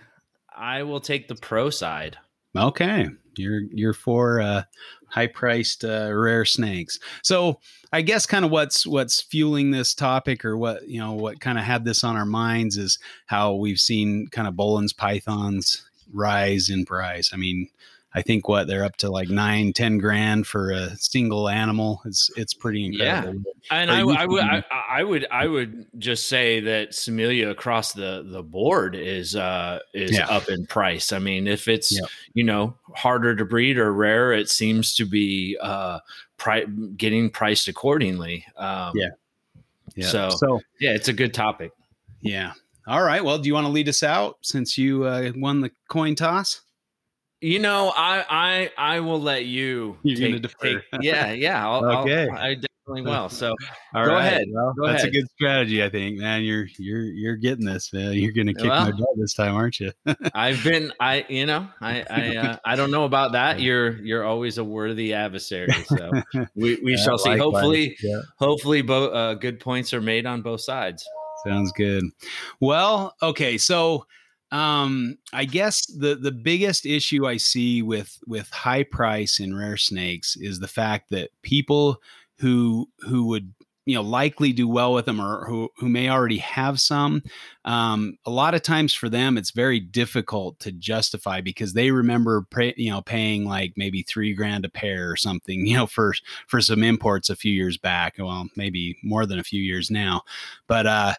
I 0.56 0.82
will 0.84 1.00
take 1.00 1.28
the 1.28 1.34
pro 1.34 1.70
side. 1.70 2.16
Okay, 2.56 3.08
you're 3.36 3.62
you're 3.72 3.94
for 3.94 4.40
uh, 4.40 4.62
high 5.08 5.26
priced 5.26 5.84
uh, 5.84 6.10
rare 6.12 6.44
snakes. 6.44 6.98
So 7.22 7.60
I 7.92 8.02
guess 8.02 8.26
kind 8.26 8.44
of 8.44 8.50
what's 8.50 8.86
what's 8.86 9.22
fueling 9.22 9.70
this 9.70 9.94
topic, 9.94 10.44
or 10.44 10.56
what 10.56 10.88
you 10.88 11.00
know, 11.00 11.12
what 11.12 11.40
kind 11.40 11.58
of 11.58 11.64
had 11.64 11.84
this 11.84 12.04
on 12.04 12.16
our 12.16 12.26
minds 12.26 12.76
is 12.76 12.98
how 13.26 13.54
we've 13.54 13.80
seen 13.80 14.28
kind 14.28 14.48
of 14.48 14.54
Boelen's 14.54 14.92
pythons 14.92 15.84
rise 16.12 16.70
in 16.70 16.84
price. 16.84 17.30
I 17.32 17.36
mean, 17.36 17.68
I 18.16 18.22
think 18.22 18.46
what 18.48 18.68
they're 18.68 18.84
up 18.84 18.96
to 18.98 19.10
like 19.10 19.28
nine, 19.28 19.72
ten 19.72 19.98
grand 19.98 20.46
for 20.46 20.70
a 20.70 20.96
single 20.96 21.48
animal. 21.48 22.00
It's 22.04 22.30
it's 22.36 22.54
pretty 22.54 22.86
incredible. 22.86 23.42
Yeah, 23.44 23.76
And 23.80 23.90
I, 23.90 24.00
I 24.02 24.24
would 24.26 24.44
I, 24.44 24.64
I 24.88 25.02
would 25.02 25.26
I 25.32 25.46
would 25.48 25.86
just 25.98 26.28
say 26.28 26.60
that 26.60 26.90
Simalia 26.92 27.50
across 27.50 27.92
the 27.92 28.24
the 28.24 28.42
board 28.42 28.94
is 28.94 29.34
uh 29.34 29.80
is 29.92 30.12
Yeah. 30.12 30.28
up 30.28 30.48
in 30.48 30.64
price. 30.66 31.12
I 31.12 31.18
mean, 31.18 31.48
if 31.48 31.66
it's 31.66 31.90
Yep. 31.90 32.08
you 32.34 32.44
know 32.44 32.76
harder 32.94 33.34
to 33.34 33.44
breed 33.44 33.78
or 33.78 33.92
rare, 33.92 34.32
it 34.32 34.48
seems 34.48 34.94
to 34.94 35.04
be 35.04 35.56
uh 35.60 35.98
pri- 36.36 36.66
getting 36.96 37.30
priced 37.30 37.66
accordingly. 37.66 38.44
Um, 38.56 38.92
Yeah. 38.94 39.08
Yeah. 39.96 40.06
So- 40.06 40.30
so 40.30 40.60
yeah, 40.80 40.92
it's 40.92 41.08
a 41.08 41.12
good 41.12 41.34
topic. 41.34 41.72
yeah. 42.20 42.52
All 42.86 43.02
right. 43.02 43.24
Well, 43.24 43.38
do 43.38 43.46
you 43.48 43.54
want 43.54 43.66
to 43.66 43.72
lead 43.72 43.88
us 43.88 44.02
out 44.02 44.36
since 44.42 44.76
you 44.76 45.04
uh, 45.04 45.32
won 45.36 45.62
the 45.62 45.70
coin 45.88 46.14
toss? 46.14 46.60
You 47.44 47.58
know, 47.58 47.92
I 47.94 48.24
I 48.78 48.94
I 48.96 49.00
will 49.00 49.20
let 49.20 49.44
you. 49.44 49.98
You're 50.02 50.16
gonna 50.18 50.40
take, 50.40 50.42
defer. 50.42 50.80
take- 50.92 51.02
yeah, 51.02 51.32
yeah. 51.32 51.68
I'll, 51.68 51.84
Okay. 52.00 52.26
I'll, 52.26 52.38
I 52.38 52.54
definitely 52.54 53.02
will. 53.02 53.28
So 53.28 53.54
All 53.94 54.04
Go 54.06 54.12
right. 54.12 54.26
ahead. 54.26 54.46
Well, 54.50 54.72
Go 54.78 54.86
that's 54.86 55.02
ahead. 55.02 55.14
a 55.14 55.18
good 55.20 55.28
strategy, 55.34 55.84
I 55.84 55.90
think, 55.90 56.18
man. 56.18 56.42
You're 56.42 56.66
you're 56.78 57.02
you're 57.02 57.36
getting 57.36 57.66
this, 57.66 57.92
man. 57.92 58.14
You're 58.14 58.32
gonna 58.32 58.54
kick 58.54 58.64
my 58.64 58.90
butt 58.92 59.08
this 59.16 59.34
time, 59.34 59.54
aren't 59.56 59.78
you? 59.78 59.92
I've 60.34 60.64
been, 60.64 60.90
I 61.00 61.26
you 61.28 61.44
know, 61.44 61.68
I 61.82 62.02
I 62.10 62.36
uh, 62.36 62.56
I 62.64 62.76
don't 62.76 62.90
know 62.90 63.04
about 63.04 63.32
that. 63.32 63.60
You're 63.60 63.98
you're 64.02 64.24
always 64.24 64.56
a 64.56 64.64
worthy 64.64 65.12
adversary. 65.12 65.70
So 65.86 66.12
we 66.54 66.78
we 66.82 66.96
shall 66.96 67.18
see. 67.18 67.28
Likewise. 67.28 67.52
Hopefully, 67.52 67.96
Yeah. 68.02 68.20
hopefully, 68.38 68.80
both 68.80 69.12
uh, 69.14 69.34
good 69.34 69.60
points 69.60 69.92
are 69.92 70.00
made 70.00 70.24
on 70.24 70.40
both 70.40 70.62
sides. 70.62 71.04
Sounds 71.46 71.72
good. 71.72 72.04
Well, 72.60 73.14
okay, 73.22 73.58
so 73.58 74.06
um 74.54 75.18
I 75.32 75.44
guess 75.44 75.84
the 75.86 76.14
the 76.14 76.30
biggest 76.32 76.86
issue 76.86 77.26
I 77.26 77.38
see 77.38 77.82
with 77.82 78.18
with 78.26 78.48
high 78.50 78.84
price 78.84 79.40
in 79.40 79.56
rare 79.56 79.76
snakes 79.76 80.36
is 80.36 80.60
the 80.60 80.68
fact 80.68 81.10
that 81.10 81.30
people 81.42 82.00
who 82.38 82.88
who 83.00 83.26
would 83.26 83.52
you 83.86 83.96
know 83.96 84.02
likely 84.02 84.52
do 84.52 84.68
well 84.68 84.94
with 84.94 85.06
them 85.06 85.20
or 85.20 85.44
who 85.46 85.68
who 85.78 85.88
may 85.88 86.08
already 86.08 86.38
have 86.38 86.80
some 86.80 87.22
um 87.64 88.16
a 88.26 88.30
lot 88.30 88.54
of 88.54 88.62
times 88.62 88.94
for 88.94 89.08
them 89.08 89.36
it's 89.36 89.50
very 89.50 89.80
difficult 89.80 90.58
to 90.60 90.72
justify 90.72 91.40
because 91.40 91.72
they 91.72 91.90
remember 91.90 92.46
pay, 92.50 92.72
you 92.76 92.90
know 92.90 93.02
paying 93.02 93.44
like 93.44 93.72
maybe 93.76 94.02
3 94.02 94.34
grand 94.34 94.64
a 94.64 94.68
pair 94.70 95.10
or 95.10 95.16
something 95.16 95.66
you 95.66 95.76
know 95.76 95.86
for 95.86 96.14
for 96.46 96.60
some 96.60 96.82
imports 96.84 97.28
a 97.28 97.36
few 97.36 97.52
years 97.52 97.76
back 97.76 98.14
well 98.18 98.48
maybe 98.56 98.96
more 99.02 99.26
than 99.26 99.38
a 99.38 99.44
few 99.44 99.62
years 99.62 99.90
now. 99.90 100.22
But 100.68 100.86
uh 100.86 101.14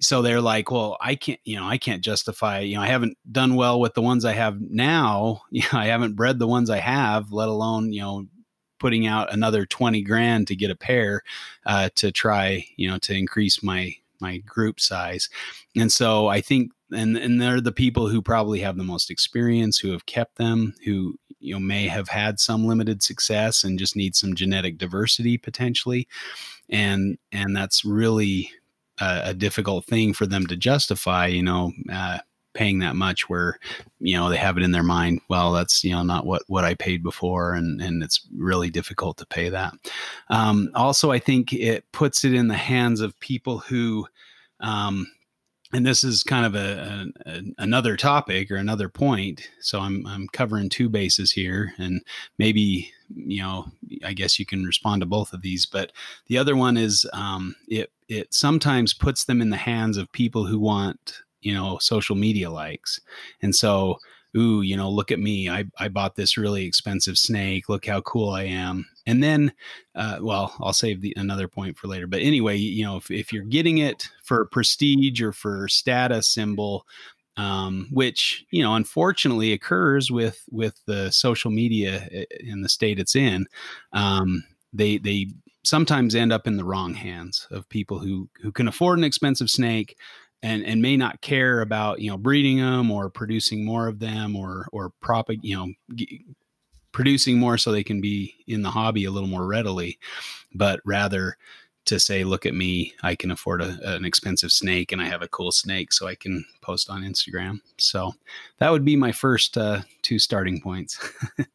so 0.00 0.22
they're 0.22 0.40
like 0.40 0.70
well 0.70 0.96
i 1.00 1.14
can't 1.14 1.40
you 1.44 1.56
know 1.56 1.66
i 1.66 1.78
can't 1.78 2.02
justify 2.02 2.60
you 2.60 2.74
know 2.74 2.82
i 2.82 2.86
haven't 2.86 3.16
done 3.30 3.54
well 3.54 3.80
with 3.80 3.94
the 3.94 4.02
ones 4.02 4.24
i 4.24 4.32
have 4.32 4.60
now. 4.60 5.42
You 5.50 5.62
know 5.72 5.78
i 5.78 5.86
haven't 5.86 6.16
bred 6.16 6.38
the 6.38 6.46
ones 6.46 6.70
i 6.70 6.78
have 6.78 7.32
let 7.32 7.48
alone 7.48 7.92
you 7.92 8.00
know 8.00 8.26
putting 8.78 9.06
out 9.06 9.32
another 9.32 9.66
20 9.66 10.00
grand 10.02 10.46
to 10.46 10.56
get 10.56 10.70
a 10.70 10.76
pair 10.76 11.22
uh, 11.66 11.90
to 11.96 12.10
try 12.10 12.66
you 12.76 12.88
know 12.88 12.98
to 12.98 13.14
increase 13.14 13.62
my 13.62 13.94
my 14.20 14.36
group 14.38 14.80
size. 14.80 15.28
And 15.76 15.90
so 15.90 16.28
i 16.28 16.40
think 16.40 16.72
and 16.92 17.16
and 17.16 17.40
they're 17.40 17.60
the 17.60 17.72
people 17.72 18.08
who 18.08 18.22
probably 18.22 18.60
have 18.60 18.76
the 18.76 18.84
most 18.84 19.10
experience 19.10 19.78
who 19.78 19.92
have 19.92 20.06
kept 20.06 20.36
them 20.36 20.74
who 20.84 21.14
you 21.40 21.54
know 21.54 21.60
may 21.60 21.88
have 21.88 22.08
had 22.08 22.38
some 22.38 22.66
limited 22.66 23.02
success 23.02 23.64
and 23.64 23.78
just 23.78 23.96
need 23.96 24.14
some 24.14 24.34
genetic 24.34 24.78
diversity 24.78 25.36
potentially. 25.36 26.06
And 26.68 27.18
and 27.32 27.56
that's 27.56 27.84
really 27.84 28.50
a, 29.00 29.20
a 29.26 29.34
difficult 29.34 29.84
thing 29.84 30.12
for 30.12 30.26
them 30.26 30.46
to 30.46 30.56
justify 30.56 31.26
you 31.26 31.42
know 31.42 31.72
uh, 31.92 32.18
paying 32.52 32.80
that 32.80 32.96
much 32.96 33.28
where 33.28 33.58
you 34.00 34.16
know 34.16 34.28
they 34.28 34.36
have 34.36 34.56
it 34.56 34.62
in 34.62 34.72
their 34.72 34.82
mind 34.82 35.20
well 35.28 35.52
that's 35.52 35.84
you 35.84 35.92
know 35.92 36.02
not 36.02 36.26
what 36.26 36.42
what 36.48 36.64
i 36.64 36.74
paid 36.74 37.02
before 37.02 37.54
and 37.54 37.80
and 37.80 38.02
it's 38.02 38.26
really 38.36 38.70
difficult 38.70 39.16
to 39.16 39.26
pay 39.26 39.48
that 39.48 39.72
um, 40.30 40.70
also 40.74 41.10
i 41.10 41.18
think 41.18 41.52
it 41.52 41.84
puts 41.92 42.24
it 42.24 42.34
in 42.34 42.48
the 42.48 42.54
hands 42.54 43.00
of 43.00 43.18
people 43.20 43.58
who 43.58 44.06
um, 44.60 45.06
and 45.72 45.86
this 45.86 46.02
is 46.02 46.22
kind 46.22 46.44
of 46.44 46.54
a, 46.54 47.06
a, 47.26 47.42
another 47.58 47.96
topic 47.96 48.50
or 48.50 48.56
another 48.56 48.88
point. 48.88 49.48
So 49.60 49.80
I'm 49.80 50.06
I'm 50.06 50.26
covering 50.28 50.68
two 50.68 50.88
bases 50.88 51.32
here, 51.32 51.72
and 51.78 52.02
maybe 52.38 52.92
you 53.08 53.42
know 53.42 53.66
I 54.04 54.12
guess 54.12 54.38
you 54.38 54.46
can 54.46 54.64
respond 54.64 55.02
to 55.02 55.06
both 55.06 55.32
of 55.32 55.42
these. 55.42 55.66
But 55.66 55.92
the 56.26 56.38
other 56.38 56.56
one 56.56 56.76
is 56.76 57.06
um, 57.12 57.54
it 57.68 57.92
it 58.10 58.34
sometimes 58.34 58.92
puts 58.92 59.24
them 59.24 59.40
in 59.40 59.50
the 59.50 59.56
hands 59.56 59.96
of 59.96 60.12
people 60.12 60.46
who 60.46 60.58
want 60.58 61.20
you 61.40 61.54
know 61.54 61.78
social 61.78 62.16
media 62.16 62.50
likes, 62.50 63.00
and 63.42 63.54
so 63.54 63.98
ooh, 64.36 64.62
you 64.62 64.76
know, 64.76 64.90
look 64.90 65.10
at 65.10 65.18
me. 65.18 65.48
I, 65.48 65.64
I 65.78 65.88
bought 65.88 66.14
this 66.14 66.36
really 66.36 66.64
expensive 66.64 67.18
snake. 67.18 67.68
Look 67.68 67.86
how 67.86 68.00
cool 68.02 68.30
I 68.30 68.44
am. 68.44 68.86
And 69.06 69.22
then, 69.22 69.52
uh, 69.94 70.18
well, 70.20 70.54
I'll 70.60 70.72
save 70.72 71.00
the 71.00 71.12
another 71.16 71.48
point 71.48 71.76
for 71.76 71.88
later. 71.88 72.06
But 72.06 72.22
anyway, 72.22 72.56
you 72.56 72.84
know, 72.84 72.96
if, 72.96 73.10
if 73.10 73.32
you're 73.32 73.44
getting 73.44 73.78
it 73.78 74.08
for 74.22 74.44
prestige 74.46 75.20
or 75.20 75.32
for 75.32 75.68
status 75.68 76.28
symbol, 76.28 76.86
um, 77.36 77.88
which 77.90 78.44
you 78.50 78.62
know 78.62 78.74
unfortunately 78.74 79.52
occurs 79.52 80.10
with 80.10 80.44
with 80.50 80.80
the 80.86 81.10
social 81.10 81.50
media 81.50 82.06
eh, 82.12 82.24
in 82.40 82.62
the 82.62 82.68
state 82.68 82.98
it's 82.98 83.16
in, 83.16 83.46
um, 83.92 84.44
they 84.72 84.98
they 84.98 85.28
sometimes 85.62 86.14
end 86.14 86.32
up 86.32 86.46
in 86.46 86.56
the 86.56 86.64
wrong 86.64 86.94
hands 86.94 87.46
of 87.50 87.68
people 87.68 87.98
who 87.98 88.28
who 88.40 88.52
can 88.52 88.68
afford 88.68 88.98
an 88.98 89.04
expensive 89.04 89.50
snake 89.50 89.96
and 90.42 90.64
and 90.64 90.80
may 90.80 90.96
not 90.96 91.20
care 91.20 91.60
about 91.60 92.00
you 92.00 92.10
know 92.10 92.16
breeding 92.16 92.58
them 92.58 92.90
or 92.90 93.10
producing 93.10 93.64
more 93.64 93.86
of 93.86 93.98
them 93.98 94.36
or 94.36 94.66
or 94.72 94.92
propag 95.02 95.38
you 95.42 95.56
know 95.56 95.72
g- 95.94 96.24
producing 96.92 97.38
more 97.38 97.56
so 97.56 97.70
they 97.70 97.84
can 97.84 98.00
be 98.00 98.34
in 98.46 98.62
the 98.62 98.70
hobby 98.70 99.04
a 99.04 99.10
little 99.10 99.28
more 99.28 99.46
readily 99.46 99.98
but 100.54 100.80
rather 100.84 101.36
to 101.84 102.00
say 102.00 102.24
look 102.24 102.46
at 102.46 102.54
me 102.54 102.94
i 103.02 103.14
can 103.14 103.30
afford 103.30 103.62
a, 103.62 103.78
an 103.94 104.04
expensive 104.04 104.50
snake 104.50 104.92
and 104.92 105.00
i 105.00 105.06
have 105.06 105.22
a 105.22 105.28
cool 105.28 105.52
snake 105.52 105.92
so 105.92 106.06
i 106.06 106.14
can 106.14 106.44
post 106.62 106.90
on 106.90 107.02
instagram. 107.02 107.60
So 107.78 108.12
that 108.58 108.70
would 108.70 108.84
be 108.84 108.96
my 108.96 109.12
first 109.12 109.56
uh, 109.56 109.80
two 110.02 110.18
starting 110.18 110.60
points. 110.60 110.98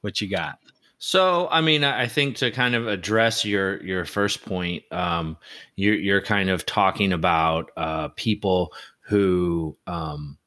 What 0.00 0.20
you 0.20 0.28
got 0.28 0.58
so, 1.06 1.48
I 1.50 1.60
mean, 1.60 1.84
I 1.84 2.06
think 2.06 2.36
to 2.36 2.50
kind 2.50 2.74
of 2.74 2.88
address 2.88 3.44
your 3.44 3.82
your 3.84 4.06
first 4.06 4.42
point, 4.42 4.84
um, 4.90 5.36
you're 5.76 5.96
you're 5.96 6.22
kind 6.22 6.48
of 6.48 6.64
talking 6.64 7.12
about 7.12 7.70
uh, 7.76 8.08
people 8.16 8.72
who 9.00 9.76
um, 9.86 10.38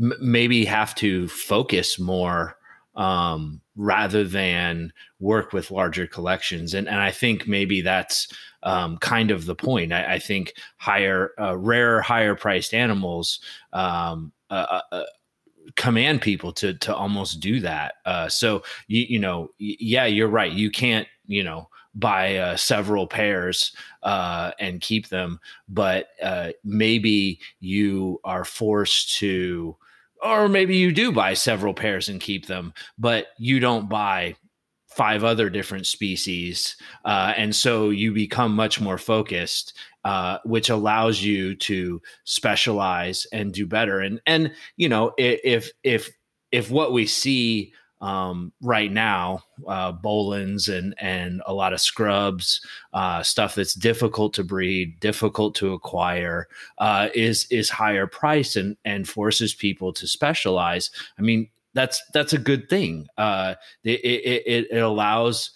m- 0.00 0.14
maybe 0.18 0.64
have 0.64 0.94
to 0.94 1.28
focus 1.28 1.98
more 1.98 2.56
um, 2.94 3.60
rather 3.76 4.24
than 4.24 4.90
work 5.20 5.52
with 5.52 5.70
larger 5.70 6.06
collections, 6.06 6.72
and 6.72 6.88
and 6.88 6.98
I 6.98 7.10
think 7.10 7.46
maybe 7.46 7.82
that's 7.82 8.28
um, 8.62 8.96
kind 8.96 9.30
of 9.30 9.44
the 9.44 9.54
point. 9.54 9.92
I, 9.92 10.14
I 10.14 10.18
think 10.18 10.54
higher, 10.78 11.32
uh, 11.38 11.58
rare, 11.58 12.00
higher 12.00 12.34
priced 12.34 12.72
animals 12.72 13.38
um, 13.74 14.32
uh, 14.48 14.80
uh, 14.90 15.04
command 15.74 16.22
people 16.22 16.52
to 16.52 16.74
to 16.74 16.94
almost 16.94 17.40
do 17.40 17.60
that. 17.60 17.94
Uh, 18.04 18.28
so 18.28 18.62
you 18.88 19.06
you 19.08 19.18
know, 19.18 19.50
yeah, 19.58 20.06
you're 20.06 20.28
right. 20.28 20.52
You 20.52 20.70
can't 20.70 21.08
you 21.26 21.42
know 21.42 21.68
buy 21.94 22.36
uh, 22.36 22.56
several 22.56 23.06
pairs 23.06 23.72
uh, 24.02 24.52
and 24.60 24.80
keep 24.80 25.08
them, 25.08 25.40
but 25.68 26.08
uh, 26.22 26.50
maybe 26.62 27.40
you 27.60 28.20
are 28.22 28.44
forced 28.44 29.16
to, 29.16 29.74
or 30.22 30.46
maybe 30.48 30.76
you 30.76 30.92
do 30.92 31.10
buy 31.10 31.32
several 31.32 31.72
pairs 31.72 32.08
and 32.08 32.20
keep 32.20 32.46
them, 32.46 32.72
but 32.98 33.28
you 33.38 33.58
don't 33.60 33.88
buy 33.88 34.36
five 34.96 35.24
other 35.24 35.50
different 35.50 35.86
species. 35.86 36.76
Uh, 37.04 37.34
and 37.36 37.54
so 37.54 37.90
you 37.90 38.12
become 38.12 38.54
much 38.54 38.80
more 38.80 38.96
focused, 38.96 39.74
uh, 40.06 40.38
which 40.44 40.70
allows 40.70 41.20
you 41.20 41.56
to 41.56 42.00
specialize 42.22 43.26
and 43.32 43.52
do 43.52 43.66
better. 43.66 43.98
And, 44.06 44.20
and, 44.24 44.52
you 44.76 44.88
know, 44.88 45.12
if, 45.18 45.70
if, 45.82 46.10
if 46.52 46.70
what 46.70 46.92
we 46.92 47.06
see 47.06 47.72
um, 48.00 48.52
right 48.60 48.92
now, 48.92 49.42
uh, 49.66 49.92
Boelens 49.92 50.68
and 50.68 50.94
and 50.98 51.42
a 51.46 51.54
lot 51.54 51.72
of 51.72 51.80
scrubs, 51.80 52.60
uh, 52.92 53.22
stuff 53.22 53.54
that's 53.54 53.74
difficult 53.74 54.34
to 54.34 54.44
breed, 54.44 55.00
difficult 55.00 55.54
to 55.56 55.72
acquire, 55.72 56.46
uh, 56.78 57.08
is 57.14 57.46
is 57.50 57.70
higher 57.70 58.06
price 58.06 58.54
and 58.54 58.76
and 58.84 59.08
forces 59.08 59.54
people 59.54 59.92
to 59.94 60.06
specialize. 60.06 60.90
I 61.18 61.22
mean, 61.22 61.48
that's 61.72 62.02
that's 62.12 62.34
a 62.34 62.38
good 62.38 62.68
thing. 62.68 63.06
Uh, 63.16 63.54
it, 63.82 64.00
it, 64.04 64.66
it 64.70 64.78
allows 64.78 65.50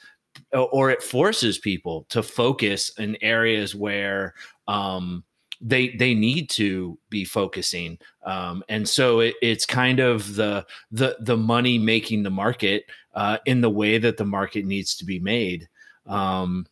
or 0.53 0.91
it 0.91 1.03
forces 1.03 1.59
people 1.59 2.07
to 2.11 2.23
focus 2.23 2.91
in 2.99 3.17
areas 3.23 3.75
where 3.75 4.35
um, 4.69 5.25
they 5.61 5.91
they 5.91 6.15
need 6.15 6.49
to 6.51 6.99
be 7.11 7.25
focusing, 7.25 7.99
um, 8.25 8.65
and 8.69 8.89
so 8.89 9.21
it, 9.21 9.35
it's 9.43 9.67
kind 9.67 10.01
of 10.01 10.35
the 10.35 10.67
the 10.91 11.17
the 11.21 11.37
money 11.37 11.79
making 11.79 12.23
the 12.23 12.31
market 12.31 12.85
uh, 13.15 13.39
in 13.47 13.61
the 13.61 13.71
way 13.71 13.99
that 13.99 14.17
the 14.17 14.25
market 14.25 14.65
needs 14.65 14.97
to 14.97 15.05
be 15.05 15.19
made. 15.19 15.69
Um, 16.07 16.67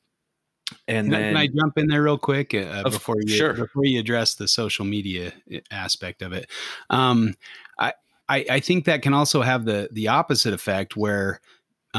and 0.86 1.06
can, 1.06 1.10
then, 1.10 1.34
can 1.34 1.36
I 1.36 1.46
jump 1.46 1.78
in 1.78 1.86
there 1.86 2.02
real 2.02 2.18
quick 2.18 2.54
uh, 2.54 2.82
of, 2.84 2.92
before 2.92 3.16
you 3.20 3.36
sure. 3.36 3.54
before 3.54 3.84
you 3.84 4.00
address 4.00 4.34
the 4.34 4.48
social 4.48 4.84
media 4.84 5.32
uh, 5.52 5.58
aspect 5.70 6.22
of 6.22 6.32
it? 6.32 6.50
Um, 6.90 7.34
I 7.78 7.92
I, 8.28 8.44
I 8.50 8.60
think 8.60 8.84
that 8.84 9.02
can 9.02 9.14
also 9.14 9.42
have 9.42 9.64
the 9.64 9.88
the 9.92 10.08
opposite 10.08 10.54
effect 10.54 10.96
where 10.96 11.40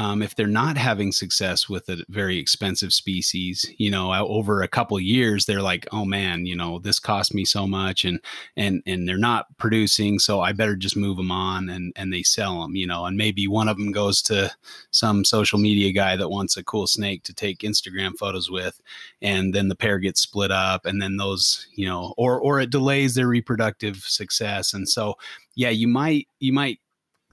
um, 0.00 0.22
if 0.22 0.34
they're 0.34 0.46
not 0.46 0.78
having 0.78 1.12
success 1.12 1.68
with 1.68 1.86
a 1.90 2.02
very 2.08 2.38
expensive 2.38 2.90
species, 2.90 3.70
you 3.76 3.90
know, 3.90 4.14
over 4.14 4.62
a 4.62 4.68
couple 4.68 4.98
years, 4.98 5.44
they're 5.44 5.60
like, 5.60 5.86
oh 5.92 6.06
man, 6.06 6.46
you 6.46 6.56
know, 6.56 6.78
this 6.78 6.98
cost 6.98 7.34
me 7.34 7.44
so 7.44 7.66
much, 7.66 8.06
and 8.06 8.18
and 8.56 8.82
and 8.86 9.06
they're 9.06 9.18
not 9.18 9.44
producing, 9.58 10.18
so 10.18 10.40
I 10.40 10.52
better 10.52 10.74
just 10.74 10.96
move 10.96 11.18
them 11.18 11.30
on, 11.30 11.68
and 11.68 11.92
and 11.96 12.10
they 12.10 12.22
sell 12.22 12.62
them, 12.62 12.76
you 12.76 12.86
know, 12.86 13.04
and 13.04 13.18
maybe 13.18 13.46
one 13.46 13.68
of 13.68 13.76
them 13.76 13.92
goes 13.92 14.22
to 14.22 14.50
some 14.90 15.22
social 15.22 15.58
media 15.58 15.92
guy 15.92 16.16
that 16.16 16.30
wants 16.30 16.56
a 16.56 16.64
cool 16.64 16.86
snake 16.86 17.22
to 17.24 17.34
take 17.34 17.58
Instagram 17.58 18.16
photos 18.16 18.50
with, 18.50 18.80
and 19.20 19.54
then 19.54 19.68
the 19.68 19.76
pair 19.76 19.98
gets 19.98 20.22
split 20.22 20.50
up, 20.50 20.86
and 20.86 21.02
then 21.02 21.18
those, 21.18 21.68
you 21.74 21.86
know, 21.86 22.14
or 22.16 22.40
or 22.40 22.58
it 22.58 22.70
delays 22.70 23.16
their 23.16 23.28
reproductive 23.28 23.98
success, 23.98 24.72
and 24.72 24.88
so 24.88 25.18
yeah, 25.56 25.68
you 25.68 25.88
might 25.88 26.26
you 26.38 26.54
might 26.54 26.78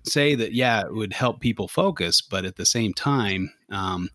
say 0.08 0.36
that 0.36 0.54
yeah 0.54 0.82
it 0.82 0.94
would 0.94 1.14
help 1.14 1.40
people 1.40 1.68
focus 1.68 2.22
but 2.22 2.46
at 2.46 2.56
the 2.56 2.66
same 2.66 2.94
time 2.94 3.52
um, 3.70 4.10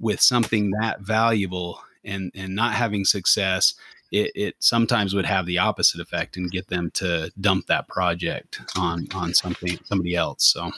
with 0.00 0.20
something 0.20 0.70
that 0.80 1.00
valuable 1.00 1.80
and 2.04 2.30
and 2.34 2.54
not 2.54 2.74
having 2.74 3.04
success 3.04 3.74
it, 4.14 4.30
it 4.36 4.54
sometimes 4.60 5.12
would 5.12 5.26
have 5.26 5.44
the 5.44 5.58
opposite 5.58 6.00
effect 6.00 6.36
and 6.36 6.50
get 6.50 6.68
them 6.68 6.90
to 6.94 7.32
dump 7.40 7.66
that 7.66 7.88
project 7.88 8.60
on 8.76 9.08
on 9.12 9.34
something 9.34 9.76
somebody 9.86 10.14
else. 10.14 10.44
So 10.44 10.70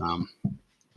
um, 0.00 0.28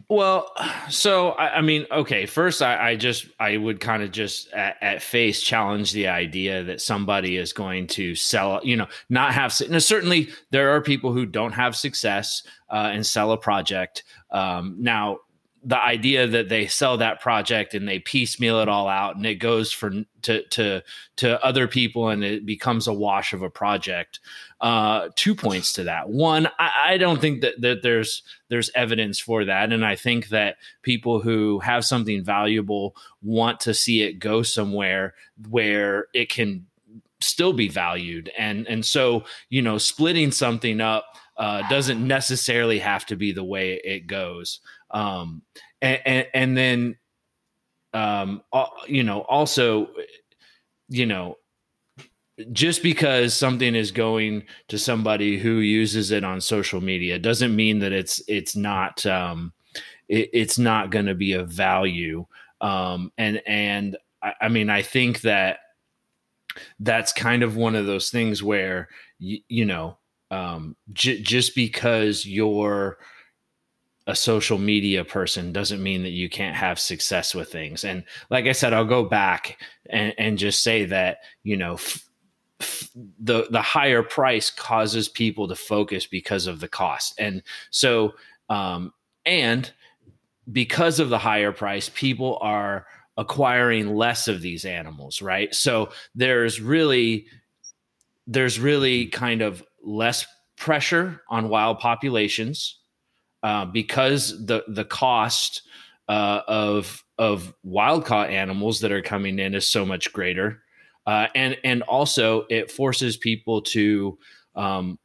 well, 0.10 0.52
so 0.90 1.30
I, 1.32 1.58
I, 1.58 1.62
mean, 1.62 1.86
okay. 1.92 2.26
First, 2.26 2.62
I, 2.62 2.92
I 2.92 2.96
just 2.96 3.28
I 3.40 3.58
would 3.58 3.80
kind 3.80 4.04
of 4.04 4.12
just 4.12 4.52
at, 4.54 4.78
at, 4.82 5.02
face 5.02 5.42
challenge 5.42 5.92
the 5.92 6.08
idea 6.08 6.64
that 6.64 6.82
somebody 6.82 7.38
is 7.38 7.54
going 7.54 7.88
to 7.88 8.16
sell, 8.16 8.62
you 8.64 8.76
know, 8.76 8.88
not 9.10 9.34
have. 9.34 9.54
Now, 9.70 9.80
certainly, 9.80 10.30
there 10.52 10.76
are 10.76 10.82
people 10.82 11.12
who 11.12 11.26
don't 11.26 11.54
have 11.54 11.76
success 11.76 12.44
uh, 12.70 12.92
and 12.94 13.06
sell 13.06 13.32
a 13.32 13.38
project. 13.38 14.04
Um, 14.32 14.76
now, 14.80 15.20
the 15.66 15.82
idea 15.82 16.28
that 16.28 16.48
they 16.48 16.68
sell 16.68 16.98
that 16.98 17.20
project 17.20 17.74
and 17.74 17.88
they 17.88 17.98
piecemeal 17.98 18.60
it 18.60 18.70
all 18.70 18.88
out 18.88 19.16
and 19.16 19.26
it 19.26 19.36
goes 19.36 19.72
for 19.72 19.92
to 20.22 20.44
to 20.50 20.84
to 21.16 21.44
other 21.44 21.68
people 21.68 22.10
and 22.10 22.24
it 22.24 22.46
becomes 22.46 22.88
a 22.88 22.94
wash 22.94 23.34
of 23.34 23.42
a 23.42 23.50
project. 23.50 24.20
Uh, 24.66 25.10
two 25.16 25.36
points 25.36 25.74
to 25.74 25.84
that. 25.84 26.10
One, 26.10 26.48
I, 26.58 26.94
I 26.94 26.98
don't 26.98 27.22
think 27.22 27.42
that, 27.42 27.62
that 27.62 27.84
there's 27.84 28.24
there's 28.50 28.72
evidence 28.74 29.20
for 29.20 29.46
that, 29.46 29.72
and 29.72 29.86
I 29.86 29.96
think 29.96 30.30
that 30.30 30.58
people 30.82 31.22
who 31.22 31.60
have 31.60 31.86
something 31.86 32.24
valuable 32.24 32.96
want 33.22 33.60
to 33.60 33.76
see 33.76 34.02
it 34.02 34.14
go 34.14 34.42
somewhere 34.42 35.14
where 35.50 36.08
it 36.16 36.30
can 36.30 36.66
still 37.22 37.54
be 37.54 37.68
valued, 37.68 38.32
and 38.40 38.68
and 38.68 38.84
so 38.84 39.26
you 39.50 39.62
know, 39.62 39.78
splitting 39.78 40.32
something 40.32 40.82
up 40.82 41.06
uh, 41.38 41.62
doesn't 41.70 42.06
necessarily 42.08 42.80
have 42.80 43.06
to 43.06 43.16
be 43.16 43.32
the 43.32 43.44
way 43.44 43.80
it 43.84 44.08
goes. 44.08 44.62
Um, 44.90 45.44
and, 45.80 46.02
and, 46.06 46.28
and 46.34 46.58
then, 46.58 46.98
um, 47.94 48.42
you 48.88 49.04
know, 49.04 49.22
also, 49.22 49.90
you 50.90 51.06
know, 51.06 51.38
just 52.52 52.84
because 52.84 53.34
something 53.34 53.76
is 53.76 53.92
going 53.92 54.44
to 54.68 54.78
somebody 54.78 55.38
who 55.38 55.58
uses 55.58 56.12
it 56.12 56.24
on 56.24 56.42
social 56.42 56.82
media 56.82 57.18
doesn't 57.18 57.56
mean 57.56 57.80
that 57.80 57.94
it's 57.94 58.22
it's 58.28 58.56
not 58.56 59.06
um, 59.06 59.54
it, 60.10 60.30
it's 60.34 60.60
not 60.60 60.90
going 60.90 61.06
to 61.06 61.16
be 61.16 61.34
of 61.34 61.50
value. 61.50 62.26
Um, 62.62 63.12
and 63.18 63.42
and 63.48 63.98
I, 64.22 64.34
I 64.42 64.50
mean, 64.50 64.70
I 64.70 64.82
think 64.82 65.22
that 65.22 65.60
that's 66.80 67.14
kind 67.14 67.44
of 67.44 67.56
one 67.56 67.76
of 67.76 67.86
those 67.86 68.10
things 68.10 68.42
where 68.42 68.90
you, 69.20 69.40
you 69.48 69.66
know 69.66 69.98
um, 70.32 70.76
j- 70.94 71.22
just 71.22 71.56
because 71.56 72.26
you're 72.26 72.98
a 74.08 74.16
social 74.16 74.58
media 74.58 75.04
person 75.04 75.52
doesn't 75.52 75.82
mean 75.82 76.04
that 76.04 76.12
you 76.12 76.30
can't 76.30 76.56
have 76.56 76.80
success 76.80 77.34
with 77.34 77.52
things. 77.52 77.84
And 77.84 78.04
like 78.30 78.46
I 78.46 78.52
said, 78.52 78.72
I'll 78.72 78.86
go 78.86 79.04
back 79.04 79.60
and, 79.90 80.14
and 80.18 80.38
just 80.38 80.62
say 80.62 80.86
that, 80.86 81.20
you 81.44 81.58
know, 81.58 81.74
f- 81.74 82.08
the 83.20 83.48
the 83.50 83.62
higher 83.62 84.04
price 84.04 84.50
causes 84.50 85.10
people 85.10 85.48
to 85.48 85.56
focus 85.56 86.06
because 86.06 86.48
of 86.48 86.60
the 86.60 86.68
cost. 86.68 87.14
And 87.20 87.44
so 87.70 88.14
um 88.50 88.94
and 89.26 89.72
because 90.52 91.00
of 91.00 91.10
the 91.10 91.18
higher 91.18 91.52
price 91.52 91.90
people 91.94 92.38
are 92.42 92.86
acquiring 93.18 93.96
less 93.96 94.28
of 94.28 94.42
these 94.42 94.66
animals 94.66 95.22
right? 95.22 95.54
So 95.54 95.90
there's 96.14 96.62
really 96.62 97.28
there's 98.28 98.60
really 98.60 99.08
kind 99.08 99.42
of 99.42 99.64
less 99.84 100.26
pressure 100.58 101.22
on 101.30 101.50
wild 101.50 101.80
populations 101.80 102.80
uh, 103.44 103.66
because 103.66 104.46
the 104.46 104.64
the 104.68 104.86
cost 104.86 105.62
uh, 106.08 106.42
of 106.48 107.04
of 107.18 107.54
wild 107.64 108.06
caught 108.06 108.30
animals 108.30 108.80
that 108.82 108.92
are 108.92 109.02
coming 109.02 109.40
in 109.40 109.54
is 109.54 109.68
so 109.68 109.86
much 109.86 110.12
greater 110.12 110.62
uh, 111.06 111.28
and 111.36 111.58
and 111.64 111.82
also 111.84 112.46
it 112.50 112.72
forces 112.72 113.18
people 113.18 113.62
to 113.62 114.18
um, 114.56 114.98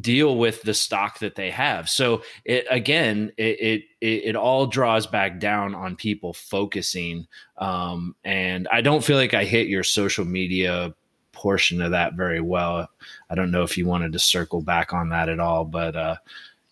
deal 0.00 0.38
with 0.38 0.62
the 0.62 0.74
stock 0.74 1.18
that 1.18 1.34
they 1.34 1.50
have. 1.50 1.88
So 1.88 2.22
it 2.44 2.66
again, 2.70 3.32
it 3.36 3.84
it 4.00 4.28
it, 4.28 4.36
all 4.36 4.66
draws 4.66 5.06
back 5.06 5.40
down 5.40 5.74
on 5.74 5.96
people 5.96 6.32
focusing. 6.32 7.26
Um, 7.58 8.14
and 8.24 8.68
I 8.70 8.80
don't 8.80 9.04
feel 9.04 9.16
like 9.16 9.34
I 9.34 9.44
hit 9.44 9.66
your 9.66 9.82
social 9.82 10.24
media 10.24 10.94
portion 11.32 11.80
of 11.82 11.90
that 11.90 12.14
very 12.14 12.40
well. 12.40 12.88
I 13.28 13.34
don't 13.34 13.50
know 13.50 13.62
if 13.62 13.76
you 13.76 13.86
wanted 13.86 14.12
to 14.12 14.18
circle 14.18 14.62
back 14.62 14.92
on 14.92 15.08
that 15.10 15.28
at 15.28 15.40
all, 15.40 15.64
but 15.64 15.96
uh, 15.96 16.16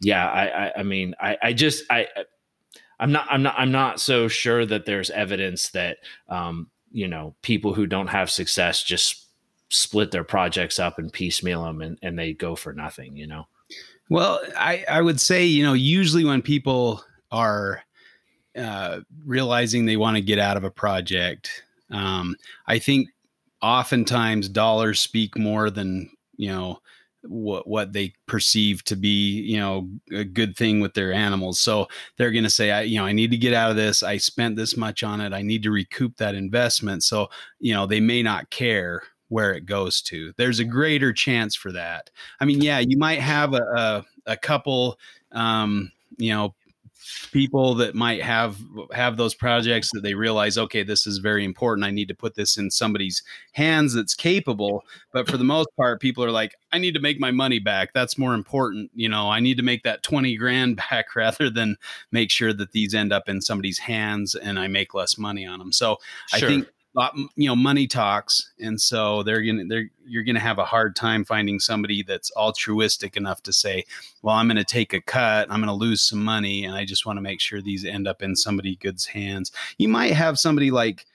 yeah, 0.00 0.28
I, 0.30 0.46
I 0.66 0.72
I 0.78 0.82
mean 0.82 1.14
I 1.20 1.36
I 1.42 1.52
just 1.52 1.84
I. 1.90 2.06
I'm 3.00 3.12
not. 3.12 3.28
I'm 3.30 3.44
not. 3.44 3.54
I'm 3.56 3.70
not 3.70 4.00
so 4.00 4.26
sure 4.26 4.66
that 4.66 4.84
there's 4.84 5.10
evidence 5.10 5.68
that 5.68 5.98
um, 6.28 6.68
you 6.90 7.08
know 7.08 7.34
people 7.42 7.74
who 7.74 7.86
don't 7.86 8.08
have 8.08 8.30
success 8.30 8.82
just 8.82 9.26
split 9.70 10.10
their 10.10 10.24
projects 10.24 10.78
up 10.78 10.98
and 10.98 11.12
piecemeal 11.12 11.64
them 11.64 11.82
and, 11.82 11.98
and 12.02 12.18
they 12.18 12.32
go 12.32 12.56
for 12.56 12.72
nothing 12.72 13.16
you 13.16 13.26
know? 13.26 13.46
Well 14.10 14.40
i 14.56 14.84
i 14.88 15.02
would 15.02 15.20
say 15.20 15.44
you 15.44 15.62
know 15.62 15.74
usually 15.74 16.24
when 16.24 16.42
people 16.42 17.04
are 17.30 17.82
uh, 18.56 19.00
realizing 19.24 19.84
they 19.84 19.96
want 19.96 20.16
to 20.16 20.22
get 20.22 20.38
out 20.38 20.56
of 20.56 20.64
a 20.64 20.70
project 20.70 21.62
um, 21.90 22.34
i 22.66 22.78
think 22.78 23.08
oftentimes 23.60 24.48
dollars 24.48 25.00
speak 25.00 25.36
more 25.36 25.70
than 25.70 26.10
you 26.36 26.48
know 26.48 26.78
what 27.22 27.66
what 27.66 27.92
they 27.92 28.12
perceive 28.26 28.84
to 28.84 28.96
be 28.96 29.40
you 29.40 29.56
know 29.56 29.88
a 30.12 30.24
good 30.24 30.56
thing 30.56 30.80
with 30.80 30.94
their 30.94 31.12
animals. 31.12 31.60
So 31.60 31.88
they're 32.16 32.30
going 32.30 32.44
to 32.44 32.50
say 32.50 32.70
i 32.70 32.82
you 32.82 32.98
know 32.98 33.06
i 33.06 33.12
need 33.12 33.30
to 33.30 33.36
get 33.36 33.54
out 33.54 33.70
of 33.70 33.76
this. 33.76 34.02
I 34.02 34.16
spent 34.16 34.56
this 34.56 34.76
much 34.76 35.02
on 35.02 35.20
it. 35.20 35.32
I 35.32 35.42
need 35.42 35.62
to 35.64 35.70
recoup 35.70 36.16
that 36.16 36.34
investment. 36.34 37.04
So 37.04 37.28
you 37.60 37.74
know 37.74 37.86
they 37.86 38.00
may 38.00 38.22
not 38.22 38.50
care 38.50 39.02
where 39.28 39.52
it 39.52 39.66
goes 39.66 40.00
to. 40.00 40.32
There's 40.38 40.58
a 40.58 40.64
greater 40.64 41.12
chance 41.12 41.54
for 41.54 41.72
that. 41.72 42.10
I 42.40 42.44
mean 42.44 42.60
yeah 42.62 42.78
you 42.78 42.98
might 42.98 43.20
have 43.20 43.54
a 43.54 43.62
a, 43.62 44.04
a 44.26 44.36
couple 44.36 44.98
um 45.32 45.90
you 46.16 46.32
know 46.32 46.54
people 47.32 47.74
that 47.76 47.94
might 47.94 48.22
have 48.22 48.56
have 48.92 49.16
those 49.16 49.34
projects 49.34 49.90
that 49.92 50.02
they 50.02 50.14
realize 50.14 50.58
okay 50.58 50.82
this 50.82 51.06
is 51.06 51.18
very 51.18 51.44
important. 51.44 51.84
I 51.84 51.90
need 51.90 52.08
to 52.08 52.14
put 52.14 52.34
this 52.34 52.56
in 52.56 52.70
somebody's 52.70 53.22
hands 53.52 53.94
that's 53.94 54.14
capable. 54.14 54.82
But 55.12 55.28
for 55.28 55.36
the 55.36 55.44
most 55.44 55.68
part 55.76 56.00
people 56.00 56.24
are 56.24 56.30
like 56.30 56.54
i 56.72 56.78
need 56.78 56.94
to 56.94 57.00
make 57.00 57.18
my 57.20 57.30
money 57.30 57.58
back. 57.58 57.92
That's 57.92 58.18
more 58.18 58.34
important 58.34 58.90
you 58.94 59.08
know? 59.08 59.30
I 59.30 59.40
need 59.40 59.56
to 59.56 59.62
make 59.62 59.82
that 59.84 60.02
20 60.02 60.36
grand 60.36 60.76
back 60.90 61.14
rather 61.14 61.50
than 61.50 61.76
make 62.12 62.30
sure 62.30 62.52
that 62.52 62.72
these 62.72 62.94
end 62.94 63.12
up 63.12 63.28
in 63.28 63.40
somebody's 63.40 63.78
hands 63.78 64.34
and 64.34 64.58
i 64.58 64.66
make 64.68 64.94
less 64.94 65.18
money 65.18 65.46
on 65.46 65.58
them 65.58 65.72
so 65.72 65.98
sure. 66.28 66.48
i 66.48 66.50
think 66.50 66.68
you 67.36 67.48
know 67.48 67.56
money 67.56 67.86
talks 67.86 68.52
and 68.60 68.80
so 68.80 69.22
they're 69.22 69.42
gonna 69.42 69.64
they're 69.68 69.90
you're 70.04 70.22
gonna 70.22 70.40
have 70.40 70.58
a 70.58 70.64
hard 70.64 70.96
time 70.96 71.24
finding 71.24 71.60
somebody 71.60 72.02
that's 72.02 72.30
altruistic 72.36 73.16
enough 73.16 73.42
to 73.42 73.52
say 73.52 73.84
well 74.22 74.34
i'm 74.34 74.48
gonna 74.48 74.64
take 74.64 74.92
a 74.92 75.00
cut 75.00 75.50
i'm 75.50 75.60
gonna 75.60 75.74
lose 75.74 76.02
some 76.02 76.22
money 76.22 76.64
and 76.64 76.74
i 76.74 76.84
just 76.84 77.06
want 77.06 77.16
to 77.16 77.20
make 77.22 77.40
sure 77.40 77.60
these 77.60 77.84
end 77.84 78.08
up 78.08 78.22
in 78.22 78.34
somebody 78.34 78.76
good's 78.76 79.06
hands. 79.06 79.52
You 79.78 79.88
might 79.88 80.12
have 80.12 80.38
somebody 80.38 80.70
like 80.70 81.06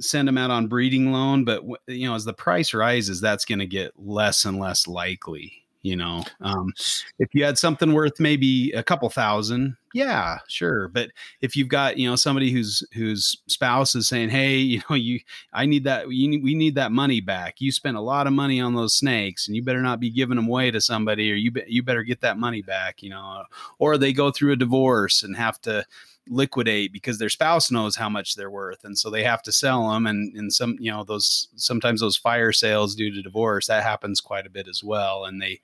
send 0.00 0.26
them 0.26 0.38
out 0.38 0.50
on 0.50 0.66
breeding 0.66 1.12
loan 1.12 1.44
but 1.44 1.62
you 1.86 2.06
know 2.06 2.14
as 2.14 2.24
the 2.24 2.32
price 2.32 2.74
rises 2.74 3.20
that's 3.20 3.44
gonna 3.44 3.66
get 3.66 3.92
less 3.98 4.44
and 4.44 4.58
less 4.58 4.86
likely 4.86 5.61
you 5.82 5.96
know 5.96 6.22
um, 6.40 6.72
if 7.18 7.28
you 7.34 7.44
had 7.44 7.58
something 7.58 7.92
worth 7.92 8.18
maybe 8.20 8.70
a 8.72 8.82
couple 8.82 9.08
thousand 9.10 9.76
yeah 9.94 10.38
sure 10.48 10.88
but 10.88 11.10
if 11.40 11.56
you've 11.56 11.68
got 11.68 11.98
you 11.98 12.08
know 12.08 12.16
somebody 12.16 12.50
whose 12.50 12.86
whose 12.94 13.38
spouse 13.46 13.94
is 13.94 14.08
saying 14.08 14.28
hey 14.28 14.56
you 14.56 14.80
know 14.88 14.96
you 14.96 15.20
i 15.52 15.66
need 15.66 15.84
that 15.84 16.10
you, 16.10 16.40
we 16.42 16.54
need 16.54 16.74
that 16.74 16.92
money 16.92 17.20
back. 17.20 17.60
You 17.60 17.72
spent 17.72 17.96
a 17.96 18.00
lot 18.00 18.26
of 18.26 18.32
money 18.32 18.60
on 18.60 18.74
those 18.74 18.94
snakes 18.94 19.46
and 19.46 19.56
you 19.56 19.62
better 19.62 19.82
not 19.82 20.00
be 20.00 20.10
giving 20.10 20.36
them 20.36 20.46
away 20.46 20.70
to 20.70 20.80
somebody 20.80 21.30
or 21.30 21.34
you 21.34 21.50
be, 21.50 21.62
you 21.66 21.82
better 21.82 22.02
get 22.02 22.20
that 22.20 22.38
money 22.38 22.62
back 22.62 23.02
you 23.02 23.10
know 23.10 23.44
or 23.78 23.98
they 23.98 24.12
go 24.12 24.30
through 24.30 24.52
a 24.52 24.56
divorce 24.56 25.22
and 25.22 25.36
have 25.36 25.60
to 25.62 25.84
liquidate 26.28 26.92
because 26.92 27.18
their 27.18 27.28
spouse 27.28 27.70
knows 27.70 27.96
how 27.96 28.08
much 28.08 28.36
they're 28.36 28.50
worth 28.50 28.84
and 28.84 28.96
so 28.96 29.10
they 29.10 29.24
have 29.24 29.42
to 29.42 29.50
sell 29.50 29.90
them 29.90 30.06
and 30.06 30.34
and 30.36 30.52
some 30.52 30.76
you 30.78 30.90
know 30.90 31.02
those 31.02 31.48
sometimes 31.56 32.00
those 32.00 32.16
fire 32.16 32.52
sales 32.52 32.94
due 32.94 33.12
to 33.12 33.22
divorce 33.22 33.66
that 33.66 33.82
happens 33.82 34.20
quite 34.20 34.46
a 34.46 34.50
bit 34.50 34.68
as 34.68 34.84
well 34.84 35.24
and 35.24 35.42
they 35.42 35.60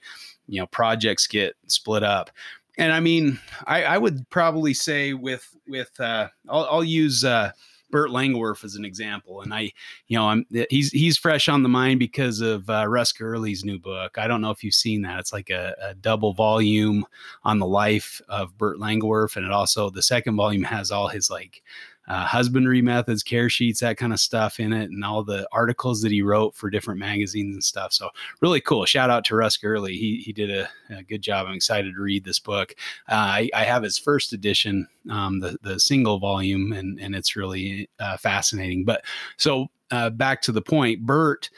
you 0.49 0.61
know 0.61 0.66
projects 0.66 1.27
get 1.27 1.55
split 1.68 2.03
up. 2.03 2.31
And 2.77 2.92
i 2.92 3.01
mean 3.01 3.38
i 3.66 3.85
i 3.85 3.99
would 3.99 4.29
probably 4.31 4.75
say 4.75 5.12
with 5.12 5.49
with 5.68 5.90
uh 6.01 6.29
i'll, 6.49 6.66
I'll 6.71 6.85
use 6.85 7.25
uh 7.25 7.53
Bert 7.90 8.11
Langerwerf 8.11 8.64
as 8.64 8.74
an 8.74 8.85
example, 8.85 9.40
and 9.40 9.53
I, 9.53 9.72
you 10.07 10.18
know, 10.18 10.29
I'm 10.29 10.46
he's 10.70 10.90
he's 10.90 11.16
fresh 11.16 11.48
on 11.48 11.62
the 11.62 11.68
mind 11.68 11.98
because 11.98 12.40
of 12.40 12.68
uh, 12.68 12.87
Russ 12.88 13.12
Gurley's 13.12 13.64
new 13.64 13.79
book. 13.79 14.18
I 14.18 14.27
don't 14.27 14.40
know 14.40 14.51
if 14.51 14.62
you've 14.62 14.74
seen 14.74 15.03
that. 15.03 15.20
It's 15.20 15.33
like 15.33 15.51
a, 15.51 15.74
a 15.81 15.94
double 15.94 16.35
volume 16.35 17.07
on 17.44 17.59
the 17.59 17.66
life 17.66 18.20
of 18.29 18.57
Bert 18.59 18.79
Langerwerf, 18.79 19.37
and 19.37 19.46
it 19.46 19.53
also 19.53 19.90
the 19.90 20.03
second 20.03 20.37
volume 20.37 20.64
has 20.64 20.90
all 20.90 21.09
his 21.09 21.31
like 21.31 21.62
uh, 22.09 22.25
husbandry 22.25 22.83
methods, 22.83 23.23
care 23.23 23.49
sheets, 23.49 23.81
that 23.81 23.97
kind 23.97 24.12
of 24.12 24.21
stuff 24.21 24.59
in 24.59 24.73
it, 24.73 24.90
and 24.90 25.05
all 25.05 25.23
the 25.23 25.47
articles 25.53 26.03
that 26.03 26.11
he 26.11 26.23
wrote 26.23 26.55
for 26.55 26.71
different 26.71 26.99
magazines 26.99 27.55
and 27.55 27.62
stuff. 27.62 27.92
So 27.92 28.09
really 28.40 28.61
cool. 28.61 28.85
Shout 28.87 29.11
out 29.11 29.25
to 29.27 29.37
Russ 29.37 29.57
Gurley. 29.57 29.97
He 29.97 30.23
he 30.25 30.33
did 30.33 30.51
a, 30.51 30.68
a 30.90 31.03
good 31.03 31.23
job. 31.23 31.47
I'm 31.47 31.55
excited 31.55 31.94
to 31.94 32.01
read 32.01 32.25
this 32.25 32.38
book. 32.40 32.75
Uh, 33.09 33.14
I, 33.14 33.51
I, 33.55 33.64
have 33.64 33.83
his 33.83 33.99
first 33.99 34.33
edition, 34.33 34.88
um, 35.11 35.40
the 35.40 35.59
the 35.62 35.79
single 35.79 36.18
volume, 36.18 36.73
and 36.73 36.99
and 36.99 37.14
it's 37.14 37.37
really 37.37 37.88
uh, 38.01 38.16
fascinating. 38.16 38.85
But 38.85 39.05
so 39.37 39.68
uh, 39.90 40.11
back 40.11 40.42
to 40.42 40.53
the 40.53 40.62
point, 40.62 41.05
Bert 41.05 41.51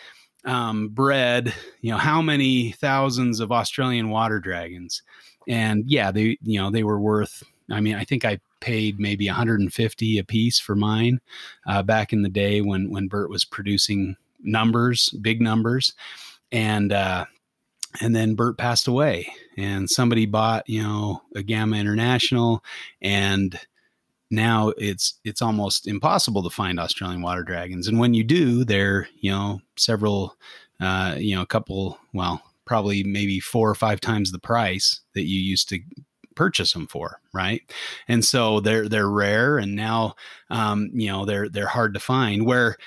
um, 0.45 0.89
bred, 0.89 1.55
you 1.81 1.91
know, 1.91 1.99
how 1.99 2.23
many 2.23 2.73
thousands 2.73 3.41
of 3.41 3.53
Australian 3.53 4.09
water 4.09 4.41
dragons, 4.41 5.03
and 5.47 5.85
yeah, 5.87 6.11
they 6.11 6.39
you 6.43 6.59
know 6.59 6.71
they 6.71 6.85
were 6.85 7.01
worth. 7.01 7.43
I 7.71 7.81
mean, 7.81 7.95
I 7.95 8.05
think 8.05 8.25
I 8.25 8.41
paid 8.61 9.01
maybe 9.01 9.27
150 9.27 10.19
a 10.19 10.25
piece 10.25 10.59
for 10.59 10.77
mine 10.77 11.21
uh, 11.67 11.83
back 11.83 12.13
in 12.13 12.23
the 12.23 12.29
day 12.29 12.61
when 12.61 12.91
when 12.91 13.09
Bert 13.09 13.31
was 13.31 13.45
producing 13.45 14.17
numbers, 14.43 15.11
big 15.21 15.41
numbers, 15.41 15.95
and 16.53 16.93
uh, 16.93 17.25
and 18.01 18.15
then 18.15 18.35
Bert 18.35 18.59
passed 18.59 18.89
away, 18.89 19.33
and 19.57 19.89
somebody 19.89 20.27
bought 20.27 20.69
you 20.69 20.83
know 20.83 21.23
Agama 21.37 21.79
International, 21.79 22.63
and 23.01 23.59
now 24.31 24.73
it's 24.77 25.19
it's 25.25 25.43
almost 25.43 25.87
impossible 25.87 26.43
to 26.43 26.51
find 26.51 26.79
Australian 26.79 27.23
water 27.23 27.43
dragons, 27.43 27.89
and 27.89 27.99
when 27.99 28.15
you 28.15 28.25
do, 28.25 28.65
they're 28.65 29.09
you 29.21 29.31
know 29.31 29.61
several, 29.77 30.37
uh, 30.81 31.17
you 31.19 31.35
know 31.35 31.43
a 31.43 31.47
couple, 31.47 31.99
well 32.13 32.43
probably 32.71 33.03
maybe 33.03 33.41
four 33.41 33.69
or 33.69 33.75
five 33.75 34.01
times 34.01 34.31
the 34.31 34.39
price 34.39 35.01
that 35.15 35.25
you 35.25 35.41
used 35.41 35.69
to 35.69 35.81
purchase 36.41 36.73
them 36.73 36.87
for, 36.87 37.21
right? 37.35 37.61
And 38.09 38.25
so 38.25 38.61
they're 38.61 38.89
they're 38.89 39.11
rare, 39.11 39.59
and 39.59 39.77
now 39.77 40.15
um, 40.49 40.89
you 40.95 41.09
know 41.09 41.27
they're 41.27 41.51
they're 41.51 41.67
hard 41.67 41.93
to 41.93 42.01
find. 42.01 42.47
Where 42.47 42.79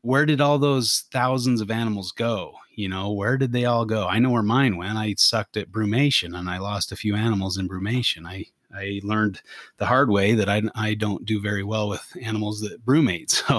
where 0.00 0.24
did 0.24 0.40
all 0.40 0.58
those 0.58 1.04
thousands 1.12 1.60
of 1.60 1.70
animals 1.70 2.10
go? 2.12 2.54
You 2.74 2.88
know, 2.88 3.12
where 3.12 3.36
did 3.36 3.52
they 3.52 3.66
all 3.66 3.84
go? 3.84 4.06
I 4.08 4.18
know 4.18 4.30
where 4.30 4.42
mine 4.42 4.78
went. 4.78 4.96
I 4.96 5.14
sucked 5.18 5.58
at 5.58 5.70
brumation, 5.70 6.34
and 6.34 6.48
I 6.48 6.56
lost 6.56 6.90
a 6.90 6.96
few 6.96 7.14
animals 7.14 7.58
in 7.58 7.68
brumation. 7.68 8.26
I 8.26 8.46
I 8.74 9.02
learned 9.02 9.42
the 9.76 9.84
hard 9.84 10.08
way 10.08 10.32
that 10.32 10.48
I, 10.48 10.62
I 10.74 10.94
don't 10.94 11.26
do 11.26 11.38
very 11.38 11.62
well 11.62 11.90
with 11.90 12.16
animals 12.22 12.62
that 12.62 12.82
brumate. 12.82 13.30
So, 13.46 13.56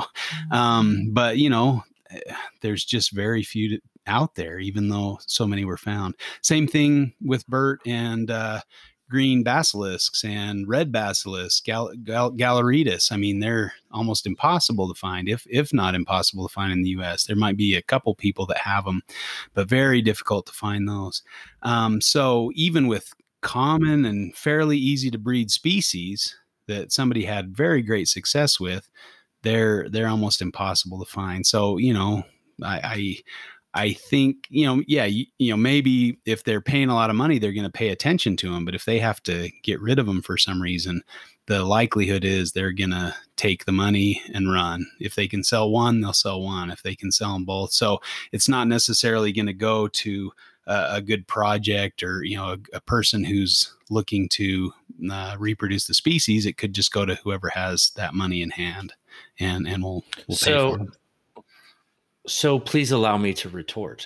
um, 0.50 0.96
mm-hmm. 0.96 1.14
but 1.14 1.38
you 1.38 1.52
know, 1.52 1.84
eh, 2.10 2.34
there's 2.62 2.86
just 2.86 3.12
very 3.12 3.44
few 3.44 3.78
out 4.08 4.34
there, 4.34 4.58
even 4.58 4.90
though 4.90 5.20
so 5.28 5.46
many 5.46 5.64
were 5.64 5.78
found. 5.78 6.16
Same 6.42 6.68
thing 6.68 7.14
with 7.22 7.46
Bert 7.48 7.82
and 7.86 8.32
uh, 8.32 8.62
green 9.10 9.44
basilisks 9.44 10.24
and 10.24 10.68
red 10.68 10.92
basilisks, 10.92 11.62
gal, 11.62 11.92
gal, 12.04 12.32
galleritas. 12.32 13.12
I 13.12 13.18
mean, 13.18 13.40
they're 13.40 13.74
almost 13.92 14.26
impossible 14.26 14.88
to 14.88 15.00
find, 15.00 15.30
if 15.30 15.46
if 15.50 15.74
not 15.74 15.96
impossible 15.96 16.48
to 16.48 16.54
find 16.54 16.72
in 16.72 16.82
the 16.82 16.90
U.S. 16.90 17.26
There 17.26 17.36
might 17.36 17.58
be 17.58 17.76
a 17.76 17.82
couple 17.82 18.16
people 18.16 18.46
that 18.48 18.58
have 18.58 18.86
them, 18.86 19.02
but 19.54 19.70
very 19.70 20.02
difficult 20.02 20.46
to 20.48 20.54
find 20.54 20.88
those. 20.88 21.22
Um, 21.62 22.02
so 22.02 22.52
even 22.56 22.88
with 22.88 23.14
common 23.42 24.06
and 24.06 24.36
fairly 24.36 24.78
easy 24.78 25.12
to 25.12 25.18
breed 25.18 25.52
species 25.52 26.36
that 26.68 26.92
somebody 26.92 27.26
had 27.26 27.56
very 27.56 27.82
great 27.82 28.08
success 28.08 28.60
with, 28.60 28.90
they're 29.44 29.90
they're 29.90 30.08
almost 30.08 30.42
impossible 30.42 31.00
to 31.00 31.12
find. 31.12 31.46
So 31.46 31.78
you 31.78 31.94
know, 31.94 32.24
I, 32.64 33.18
I 33.74 33.94
think 33.94 34.48
you 34.50 34.66
know, 34.66 34.84
yeah, 34.88 35.06
you, 35.06 35.26
you, 35.40 35.52
know, 35.52 35.58
maybe 35.58 36.20
if 36.26 36.44
they're 36.44 36.62
paying 36.62 36.90
a 36.90 36.96
lot 36.96 37.10
of 37.10 37.16
money, 37.16 37.40
they're 37.40 37.54
going 37.54 37.64
to 37.66 37.72
pay 37.72 37.90
attention 37.90 38.38
to 38.38 38.52
them. 38.52 38.66
But 38.66 38.76
if 38.76 38.86
they 38.86 39.00
have 39.00 39.22
to 39.24 39.50
get 39.64 39.82
rid 39.82 40.00
of 40.00 40.06
them 40.06 40.22
for 40.22 40.38
some 40.38 40.62
reason, 40.62 41.02
the 41.48 41.64
likelihood 41.64 42.24
is 42.24 42.52
they're 42.52 42.72
going 42.72 42.92
to 42.92 43.16
take 43.36 43.66
the 43.66 43.72
money 43.72 44.22
and 44.34 44.52
run. 44.52 44.86
If 45.00 45.16
they 45.16 45.28
can 45.28 45.44
sell 45.44 45.70
one, 45.70 46.02
they'll 46.02 46.14
sell 46.14 46.42
one. 46.42 46.70
If 46.70 46.84
they 46.84 46.96
can 46.96 47.12
sell 47.12 47.34
them 47.34 47.46
both, 47.46 47.72
so 47.72 48.00
it's 48.32 48.48
not 48.48 48.68
necessarily 48.68 49.32
going 49.32 49.48
to 49.48 49.54
go 49.54 49.88
to 49.88 50.32
a, 50.68 50.88
a, 50.96 51.02
good 51.02 51.28
project 51.28 52.04
or 52.04 52.24
you 52.24 52.38
know 52.38 52.54
a, 52.54 52.78
a 52.78 52.82
person 52.82 53.24
who's 53.24 53.74
looking 53.90 54.30
to 54.30 54.72
uh, 55.12 55.36
reproduce 55.40 55.86
the 55.86 55.94
species. 55.94 56.46
It 56.46 56.58
could 56.58 56.74
just 56.74 56.92
go 56.92 57.06
to 57.06 57.16
whoever 57.16 57.50
has 57.50 57.92
that 57.96 58.14
money 58.14 58.42
in 58.42 58.52
hand, 58.52 58.94
and 59.40 59.68
and 59.68 59.84
we'll, 59.84 60.04
we'll 60.28 60.38
so 60.38 60.88
so 62.28 62.60
please 62.60 62.92
allow 62.92 63.18
me 63.18 63.34
to 63.36 63.50
retort. 63.50 64.06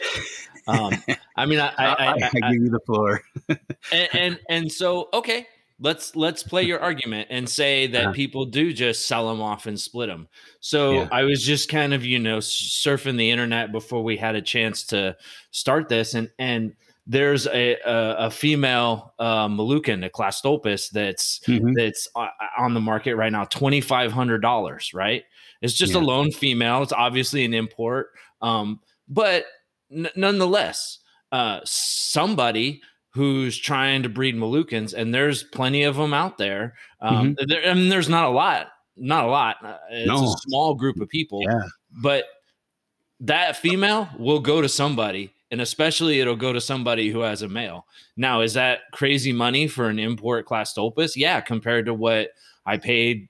Um, 0.67 0.93
I 1.35 1.45
mean, 1.45 1.59
I, 1.59 1.73
I, 1.77 1.85
I, 1.85 2.11
I, 2.43 2.51
give 2.51 2.63
you 2.63 2.69
the 2.69 2.79
floor. 2.85 3.21
and, 3.91 4.09
and, 4.13 4.39
and 4.49 4.71
so 4.71 5.09
okay, 5.13 5.47
let's 5.79 6.15
let's 6.15 6.43
play 6.43 6.63
your 6.63 6.79
argument 6.79 7.27
and 7.29 7.47
say 7.47 7.87
that 7.87 8.13
people 8.13 8.45
do 8.45 8.73
just 8.73 9.07
sell 9.07 9.29
them 9.29 9.41
off 9.41 9.65
and 9.65 9.79
split 9.79 10.09
them. 10.09 10.27
So 10.59 10.93
yeah. 10.93 11.07
I 11.11 11.23
was 11.23 11.43
just 11.43 11.69
kind 11.69 11.93
of 11.93 12.03
you 12.03 12.19
know 12.19 12.39
surfing 12.39 13.17
the 13.17 13.31
internet 13.31 13.71
before 13.71 14.03
we 14.03 14.17
had 14.17 14.35
a 14.35 14.41
chance 14.41 14.83
to 14.87 15.15
start 15.51 15.89
this, 15.89 16.13
and 16.13 16.29
and 16.39 16.73
there's 17.05 17.47
a 17.47 17.77
a, 17.85 18.15
a 18.25 18.31
female 18.31 19.13
uh, 19.19 19.47
Moluccan, 19.47 20.05
a 20.05 20.09
clastolepis 20.09 20.89
that's 20.89 21.39
mm-hmm. 21.39 21.73
that's 21.73 22.07
on 22.57 22.73
the 22.73 22.81
market 22.81 23.15
right 23.15 23.31
now, 23.31 23.45
twenty 23.45 23.81
five 23.81 24.11
hundred 24.11 24.41
dollars, 24.41 24.93
right? 24.93 25.23
It's 25.61 25.73
just 25.73 25.93
yeah. 25.93 25.99
a 25.99 26.01
lone 26.01 26.31
female. 26.31 26.83
It's 26.83 26.93
obviously 26.93 27.45
an 27.45 27.53
import, 27.53 28.09
um, 28.41 28.79
but 29.07 29.45
n- 29.91 30.09
nonetheless, 30.15 30.99
uh, 31.31 31.61
somebody 31.63 32.81
who's 33.11 33.57
trying 33.57 34.03
to 34.03 34.09
breed 34.09 34.35
Moluccans, 34.35 34.93
and 34.93 35.13
there's 35.13 35.43
plenty 35.43 35.83
of 35.83 35.95
them 35.95 36.13
out 36.13 36.37
there. 36.37 36.75
Um, 37.01 37.35
mm-hmm. 37.35 37.47
there 37.47 37.69
I 37.69 37.73
mean, 37.73 37.89
there's 37.89 38.09
not 38.09 38.25
a 38.25 38.29
lot, 38.29 38.67
not 38.95 39.25
a 39.25 39.27
lot. 39.27 39.57
Uh, 39.63 39.77
it's 39.89 40.07
no. 40.07 40.23
a 40.23 40.37
small 40.47 40.75
group 40.75 40.99
of 40.99 41.09
people, 41.09 41.41
yeah. 41.43 41.63
but 41.91 42.25
that 43.21 43.57
female 43.57 44.09
will 44.17 44.39
go 44.39 44.61
to 44.61 44.69
somebody 44.69 45.33
and 45.51 45.61
especially 45.61 46.19
it'll 46.19 46.35
go 46.35 46.53
to 46.53 46.61
somebody 46.61 47.09
who 47.09 47.21
has 47.21 47.41
a 47.41 47.47
male. 47.47 47.87
Now, 48.15 48.41
is 48.41 48.53
that 48.55 48.79
crazy 48.91 49.31
money 49.31 49.67
for 49.67 49.87
an 49.87 49.99
import 49.99 50.45
clastolepis? 50.45 51.15
Yeah, 51.15 51.41
compared 51.41 51.85
to 51.85 51.93
what 51.93 52.31
I 52.65 52.77
paid 52.77 53.29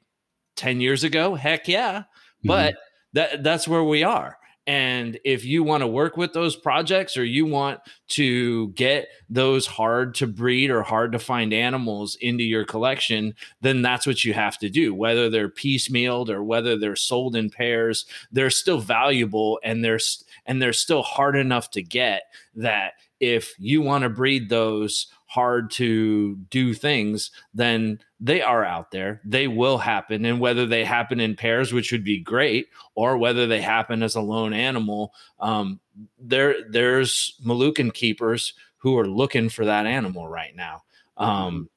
10 0.56 0.82
years 0.82 1.04
ago, 1.04 1.36
heck 1.36 1.68
yeah. 1.68 2.04
But 2.44 2.74
mm-hmm. 2.74 2.80
that 3.14 3.44
that's 3.44 3.68
where 3.68 3.84
we 3.84 4.04
are. 4.04 4.38
And 4.68 5.18
if 5.24 5.46
you 5.46 5.64
want 5.64 5.82
to 5.82 5.88
work 5.88 6.18
with 6.18 6.34
those 6.34 6.58
projects 6.58 7.16
or 7.16 7.24
you 7.24 7.46
want 7.46 7.80
to 8.10 8.68
get 8.72 9.08
those 9.30 9.66
hard 9.66 10.14
to 10.16 10.28
breed 10.28 10.70
or 10.70 10.84
hard 10.84 11.14
to 11.14 11.20
find 11.20 11.54
animals 11.54 12.18
into 12.20 12.44
your 12.44 12.66
collection, 12.66 13.34
then 13.62 13.82
that's 13.82 14.06
what 14.06 14.26
you 14.26 14.34
have 14.34 14.58
to 14.58 14.70
do. 14.70 14.94
Whether 14.94 15.30
they're 15.30 15.48
piecemealed 15.48 16.30
or 16.30 16.44
whether 16.44 16.78
they're 16.78 16.98
sold 16.98 17.38
in 17.38 17.50
pairs, 17.50 18.06
they're 18.30 18.50
still 18.50 18.80
valuable 18.80 19.58
and 19.64 19.86
they're 19.86 20.00
and 20.46 20.62
they're 20.62 20.74
still 20.74 21.02
hard 21.02 21.38
enough 21.38 21.72
to 21.72 21.82
get 21.82 22.24
that 22.56 22.94
if 23.22 23.56
you 23.58 23.82
want 23.82 24.04
to 24.04 24.10
breed 24.10 24.50
those 24.50 25.08
hard 25.28 25.72
to 25.72 26.36
do 26.50 26.74
things, 26.74 27.32
then 27.54 28.00
they 28.20 28.42
are 28.42 28.66
out 28.66 28.92
there. 28.92 29.22
They 29.24 29.48
will 29.48 29.78
happen. 29.78 30.26
And 30.26 30.40
whether 30.40 30.66
they 30.66 30.84
happen 30.84 31.20
in 31.20 31.36
pairs, 31.36 31.72
which 31.72 31.92
would 31.92 32.04
be 32.04 32.20
great, 32.20 32.68
or 32.96 33.18
whether 33.18 33.46
they 33.46 33.62
happen 33.62 34.02
as 34.02 34.16
a 34.16 34.22
lone 34.22 34.54
animal, 34.54 35.14
um, 35.40 35.80
there 36.20 36.56
there's 36.70 37.36
Moluccan 37.46 37.94
keepers 37.94 38.54
who 38.78 38.98
are 38.98 39.08
looking 39.08 39.50
for 39.50 39.66
that 39.66 39.86
animal 39.86 40.28
right 40.28 40.56
now. 40.56 40.84
Um, 41.18 41.70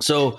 so 0.00 0.38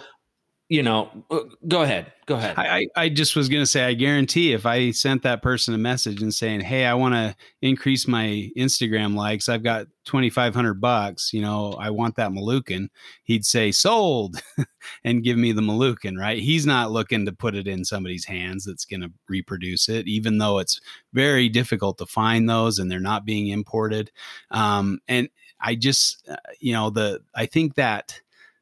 you 0.67 0.81
know, 0.81 1.11
uh, 1.29 1.41
go 1.67 1.83
ahead. 1.83 2.11
Go 2.25 2.35
ahead. 2.35 2.55
I, 2.57 2.87
I 2.95 3.09
just 3.09 3.35
was 3.35 3.49
going 3.49 3.61
to 3.61 3.67
say, 3.67 3.83
I 3.83 3.93
guarantee 3.93 4.53
if 4.53 4.65
I 4.65 4.89
sent 4.89 5.21
that 5.21 5.43
person 5.43 5.75
a 5.75 5.77
message 5.77 6.23
and 6.23 6.33
saying, 6.33 6.61
Hey, 6.61 6.85
I 6.85 6.95
want 6.95 7.13
to 7.13 7.35
increase 7.61 8.07
my 8.07 8.49
Instagram 8.57 9.15
likes. 9.15 9.47
I've 9.47 9.61
got 9.61 9.85
2,500 10.05 10.81
bucks. 10.81 11.33
You 11.33 11.41
know, 11.41 11.73
I 11.73 11.91
want 11.91 12.15
that 12.15 12.31
Moluccan. 12.31 12.87
He'd 13.23 13.45
say 13.45 13.71
sold 13.71 14.41
and 15.03 15.23
give 15.23 15.37
me 15.37 15.51
the 15.51 15.61
Moluccan, 15.61 16.17
right? 16.17 16.39
He's 16.39 16.65
not 16.65 16.91
looking 16.91 17.27
to 17.27 17.31
put 17.31 17.53
it 17.53 17.67
in 17.67 17.85
somebody's 17.85 18.25
hands 18.25 18.65
that's 18.65 18.85
going 18.85 19.01
to 19.01 19.11
reproduce 19.29 19.87
it, 19.87 20.07
even 20.07 20.39
though 20.39 20.57
it's 20.57 20.81
very 21.13 21.47
difficult 21.47 21.99
to 21.99 22.07
find 22.07 22.49
those 22.49 22.79
and 22.79 22.89
they're 22.89 22.99
not 22.99 23.23
being 23.23 23.49
imported. 23.49 24.11
Um, 24.49 24.97
and 25.07 25.29
I 25.61 25.75
just, 25.75 26.27
uh, 26.27 26.37
you 26.59 26.73
know, 26.73 26.89
the, 26.89 27.21
I 27.35 27.45
think 27.45 27.75
that 27.75 28.19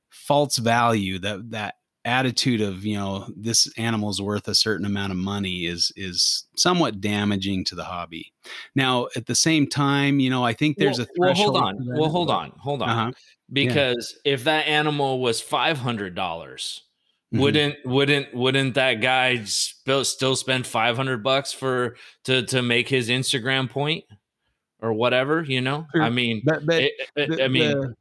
false 0.09 0.57
value 0.57 1.17
that, 1.19 1.51
that, 1.51 1.75
attitude 2.05 2.59
of 2.59 2.85
you 2.85 2.97
know 2.97 3.25
this 3.35 3.71
animal's 3.77 4.21
worth 4.21 4.47
a 4.49 4.55
certain 4.55 4.85
amount 4.85 5.11
of 5.11 5.17
money 5.17 5.65
is 5.65 5.91
is 5.95 6.45
somewhat 6.55 6.99
damaging 6.99 7.63
to 7.63 7.75
the 7.75 7.83
hobby 7.83 8.33
now 8.75 9.07
at 9.15 9.25
the 9.25 9.35
same 9.35 9.65
time 9.65 10.19
you 10.19 10.29
know 10.29 10.43
i 10.43 10.51
think 10.51 10.75
there's 10.77 10.99
well, 10.99 11.07
a 11.07 11.19
well 11.19 11.33
hold 11.33 11.57
on 11.57 11.77
well 11.97 12.09
hold 12.09 12.29
on 12.29 12.51
hold 12.57 12.81
on 12.81 12.89
uh-huh. 12.89 13.11
because 13.53 14.19
yeah. 14.25 14.33
if 14.33 14.43
that 14.43 14.67
animal 14.67 15.21
was 15.21 15.41
$500 15.41 16.13
mm-hmm. 16.13 17.39
wouldn't 17.39 17.75
wouldn't 17.85 18.33
wouldn't 18.33 18.73
that 18.73 18.95
guy 18.95 19.41
still 19.45 20.03
still 20.03 20.35
spend 20.35 20.67
500 20.67 21.23
bucks 21.23 21.53
for 21.53 21.95
to 22.25 22.45
to 22.47 22.61
make 22.61 22.89
his 22.89 23.07
instagram 23.07 23.69
point 23.69 24.03
or 24.81 24.91
whatever 24.91 25.41
you 25.41 25.61
know 25.61 25.87
sure. 25.95 26.03
i 26.03 26.09
mean 26.09 26.41
but, 26.43 26.65
but 26.65 26.81
it, 26.81 26.91
it, 27.15 27.29
the, 27.29 27.45
i 27.45 27.47
mean 27.47 27.71
the, 27.71 27.95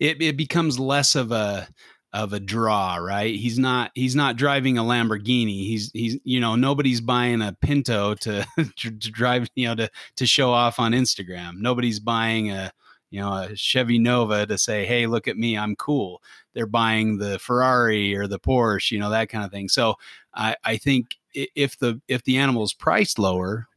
it, 0.00 0.22
it 0.22 0.36
becomes 0.36 0.78
less 0.78 1.14
of 1.14 1.32
a 1.32 1.68
of 2.12 2.32
a 2.32 2.40
draw, 2.40 2.96
right? 2.96 3.34
He's 3.34 3.58
not 3.58 3.90
he's 3.94 4.14
not 4.14 4.36
driving 4.36 4.76
a 4.76 4.82
Lamborghini. 4.82 5.66
He's 5.66 5.90
he's 5.92 6.18
you 6.24 6.40
know 6.40 6.56
nobody's 6.56 7.00
buying 7.00 7.40
a 7.40 7.56
Pinto 7.60 8.14
to 8.20 8.46
to 8.76 8.90
drive 8.90 9.48
you 9.54 9.68
know 9.68 9.74
to 9.74 9.90
to 10.16 10.26
show 10.26 10.50
off 10.50 10.78
on 10.78 10.92
Instagram. 10.92 11.58
Nobody's 11.58 12.00
buying 12.00 12.50
a 12.50 12.72
you 13.10 13.20
know 13.20 13.32
a 13.32 13.56
Chevy 13.56 13.98
Nova 13.98 14.46
to 14.46 14.58
say, 14.58 14.84
"Hey, 14.84 15.06
look 15.06 15.26
at 15.28 15.36
me, 15.36 15.56
I'm 15.56 15.76
cool." 15.76 16.22
They're 16.54 16.66
buying 16.66 17.18
the 17.18 17.38
Ferrari 17.38 18.14
or 18.14 18.26
the 18.26 18.40
Porsche, 18.40 18.90
you 18.92 18.98
know 18.98 19.10
that 19.10 19.28
kind 19.30 19.44
of 19.44 19.50
thing. 19.50 19.68
So 19.68 19.94
I 20.34 20.56
I 20.64 20.76
think 20.76 21.16
if 21.34 21.78
the 21.78 22.00
if 22.08 22.24
the 22.24 22.36
animal 22.38 22.64
is 22.64 22.74
priced 22.74 23.18
lower, 23.18 23.68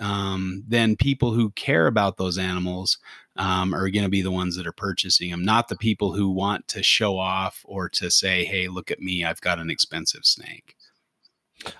um, 0.00 0.64
then 0.66 0.96
people 0.96 1.32
who 1.32 1.50
care 1.50 1.86
about 1.86 2.16
those 2.16 2.38
animals 2.38 2.98
um, 3.36 3.74
are 3.74 3.88
going 3.90 4.04
to 4.04 4.10
be 4.10 4.22
the 4.22 4.30
ones 4.30 4.56
that 4.56 4.66
are 4.66 4.72
purchasing 4.72 5.30
them, 5.30 5.44
not 5.44 5.68
the 5.68 5.76
people 5.76 6.12
who 6.12 6.30
want 6.30 6.66
to 6.68 6.82
show 6.82 7.18
off 7.18 7.60
or 7.64 7.88
to 7.90 8.10
say, 8.10 8.44
"Hey, 8.44 8.68
look 8.68 8.90
at 8.90 9.00
me, 9.00 9.24
I've 9.24 9.40
got 9.40 9.58
an 9.58 9.70
expensive 9.70 10.24
snake." 10.24 10.76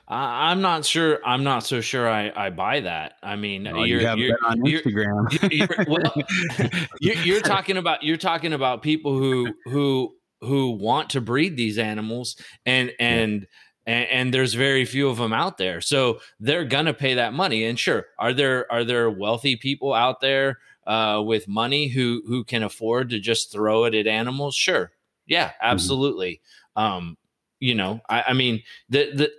I'm 0.08 0.60
not 0.60 0.84
sure. 0.84 1.20
I'm 1.24 1.44
not 1.44 1.64
so 1.64 1.80
sure. 1.80 2.08
I, 2.08 2.32
I 2.34 2.50
buy 2.50 2.80
that. 2.80 3.14
I 3.22 3.36
mean, 3.36 3.66
oh, 3.66 3.84
you're, 3.84 4.00
you 4.16 4.26
you're 4.26 4.38
on 4.46 4.58
Instagram. 4.60 5.50
You're, 5.52 5.52
you're, 5.52 5.86
well, 5.88 6.80
you're, 7.00 7.16
you're 7.16 7.40
talking 7.42 7.76
about 7.76 8.02
you're 8.02 8.16
talking 8.16 8.52
about 8.52 8.82
people 8.82 9.16
who 9.18 9.52
who 9.64 10.14
who 10.40 10.70
want 10.70 11.10
to 11.10 11.20
breed 11.20 11.56
these 11.56 11.78
animals 11.78 12.36
and 12.64 12.92
and. 12.98 13.42
Yeah 13.42 13.48
and, 13.86 14.08
and, 14.08 14.34
there's 14.34 14.54
very 14.54 14.84
few 14.84 15.08
of 15.08 15.18
them 15.18 15.32
out 15.32 15.58
there 15.58 15.80
so 15.80 16.20
they're 16.40 16.64
gonna 16.64 16.94
pay 16.94 17.14
that 17.14 17.32
money 17.32 17.64
and 17.64 17.78
sure 17.78 18.06
are 18.18 18.32
there 18.32 18.70
are 18.72 18.84
there 18.84 19.10
wealthy 19.10 19.56
people 19.56 19.92
out 19.92 20.20
there 20.20 20.58
uh, 20.86 21.22
with 21.24 21.48
money 21.48 21.88
who 21.88 22.22
who 22.26 22.44
can 22.44 22.62
afford 22.62 23.10
to 23.10 23.18
just 23.18 23.52
throw 23.52 23.84
it 23.84 23.94
at 23.94 24.06
animals 24.06 24.54
sure 24.54 24.92
yeah 25.26 25.48
mm-hmm. 25.48 25.66
absolutely 25.66 26.40
mm-hmm. 26.76 26.94
um 26.94 27.16
you 27.60 27.74
know 27.74 28.00
I, 28.08 28.24
I 28.28 28.32
mean 28.32 28.62
the 28.88 29.10
the 29.12 29.30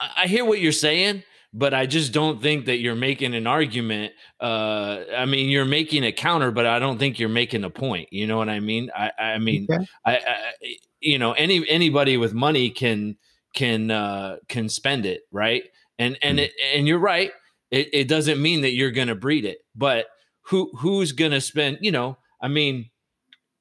i 0.00 0.26
hear 0.26 0.44
what 0.44 0.60
you're 0.60 0.72
saying 0.72 1.22
but 1.52 1.72
I 1.72 1.86
just 1.86 2.12
don't 2.12 2.42
think 2.42 2.66
that 2.66 2.78
you're 2.78 2.94
making 2.94 3.34
an 3.34 3.46
argument. 3.46 4.12
Uh, 4.40 5.00
I 5.16 5.24
mean, 5.24 5.48
you're 5.48 5.64
making 5.64 6.04
a 6.04 6.12
counter, 6.12 6.50
but 6.50 6.66
I 6.66 6.78
don't 6.78 6.98
think 6.98 7.18
you're 7.18 7.28
making 7.28 7.64
a 7.64 7.70
point. 7.70 8.12
You 8.12 8.26
know 8.26 8.36
what 8.36 8.48
I 8.48 8.60
mean? 8.60 8.90
I, 8.94 9.10
I 9.18 9.38
mean, 9.38 9.66
okay. 9.70 9.86
I, 10.04 10.16
I, 10.16 10.52
you 11.00 11.18
know, 11.18 11.32
any 11.32 11.66
anybody 11.68 12.16
with 12.16 12.34
money 12.34 12.70
can 12.70 13.16
can 13.54 13.90
uh, 13.90 14.36
can 14.48 14.68
spend 14.68 15.06
it, 15.06 15.22
right? 15.32 15.64
And 15.98 16.18
and 16.22 16.38
mm 16.38 16.42
it, 16.42 16.52
and 16.74 16.86
you're 16.86 16.98
right. 16.98 17.32
It, 17.70 17.88
it 17.92 18.08
doesn't 18.08 18.40
mean 18.40 18.62
that 18.62 18.72
you're 18.72 18.90
going 18.90 19.08
to 19.08 19.14
breed 19.14 19.44
it, 19.44 19.58
but 19.74 20.06
who 20.42 20.70
who's 20.76 21.12
going 21.12 21.32
to 21.32 21.40
spend? 21.40 21.78
You 21.80 21.92
know, 21.92 22.18
I 22.42 22.48
mean, 22.48 22.90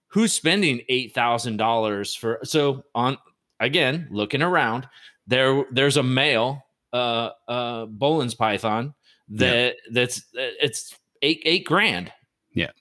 who's 0.09 0.33
spending 0.33 0.81
eight 0.89 1.13
thousand 1.13 1.57
dollars 1.57 2.13
for? 2.13 2.39
So 2.43 2.83
on 2.93 3.17
again, 3.59 4.07
looking 4.11 4.41
around, 4.41 4.87
there 5.25 5.65
there's 5.71 5.97
a 5.97 6.03
male 6.03 6.63
uh 6.93 7.29
uh 7.47 7.85
Boelen's 7.85 8.35
python 8.35 8.93
that 9.29 9.75
yeah. 9.75 9.91
that's 9.93 10.23
it's 10.33 10.95
eight 11.21 11.41
eight 11.45 11.65
grand. 11.65 12.11
Yeah. 12.53 12.71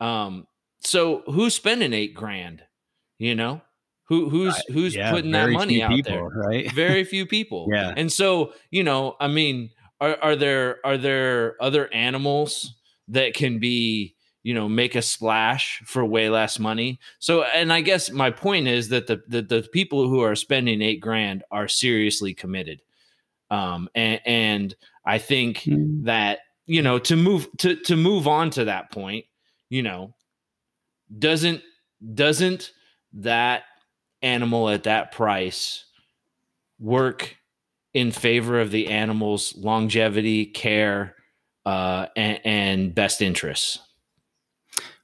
Um 0.00 0.46
so 0.80 1.22
who's 1.26 1.54
spending 1.54 1.92
eight 1.92 2.14
grand? 2.14 2.62
You 3.18 3.34
know? 3.34 3.60
Who 4.08 4.28
who's 4.28 4.56
who's 4.68 4.94
yeah, 4.94 5.10
putting 5.10 5.32
that 5.32 5.50
money 5.50 5.82
out 5.82 5.90
people, 5.90 6.12
there? 6.12 6.28
Right. 6.28 6.70
Very 6.74 7.02
few 7.02 7.26
people. 7.26 7.68
yeah. 7.72 7.92
And 7.96 8.12
so, 8.12 8.52
you 8.70 8.84
know, 8.84 9.16
I 9.18 9.26
mean, 9.26 9.70
are, 10.00 10.16
are 10.22 10.36
there 10.36 10.78
are 10.84 10.96
there 10.96 11.56
other 11.60 11.92
animals 11.92 12.74
that 13.08 13.34
can 13.34 13.58
be 13.58 14.14
you 14.42 14.54
know 14.54 14.68
make 14.68 14.94
a 14.94 15.02
splash 15.02 15.82
for 15.84 16.04
way 16.04 16.28
less 16.28 16.58
money 16.58 17.00
so 17.18 17.42
and 17.42 17.72
i 17.72 17.80
guess 17.80 18.10
my 18.10 18.30
point 18.30 18.66
is 18.66 18.88
that 18.88 19.06
the 19.06 19.22
the, 19.28 19.42
the 19.42 19.68
people 19.72 20.08
who 20.08 20.20
are 20.20 20.34
spending 20.34 20.82
eight 20.82 21.00
grand 21.00 21.42
are 21.50 21.68
seriously 21.68 22.34
committed 22.34 22.80
um 23.50 23.88
and 23.94 24.20
and 24.24 24.76
i 25.04 25.18
think 25.18 25.58
mm. 25.58 26.04
that 26.04 26.40
you 26.66 26.82
know 26.82 26.98
to 26.98 27.16
move 27.16 27.48
to 27.58 27.76
to 27.76 27.96
move 27.96 28.26
on 28.26 28.50
to 28.50 28.64
that 28.64 28.90
point 28.90 29.24
you 29.68 29.82
know 29.82 30.14
doesn't 31.18 31.62
doesn't 32.14 32.72
that 33.12 33.62
animal 34.22 34.68
at 34.68 34.84
that 34.84 35.12
price 35.12 35.84
work 36.78 37.36
in 37.94 38.10
favor 38.10 38.60
of 38.60 38.70
the 38.70 38.88
animal's 38.88 39.56
longevity 39.56 40.44
care 40.44 41.14
uh, 41.64 42.06
and, 42.14 42.40
and 42.44 42.94
best 42.94 43.22
interests 43.22 43.78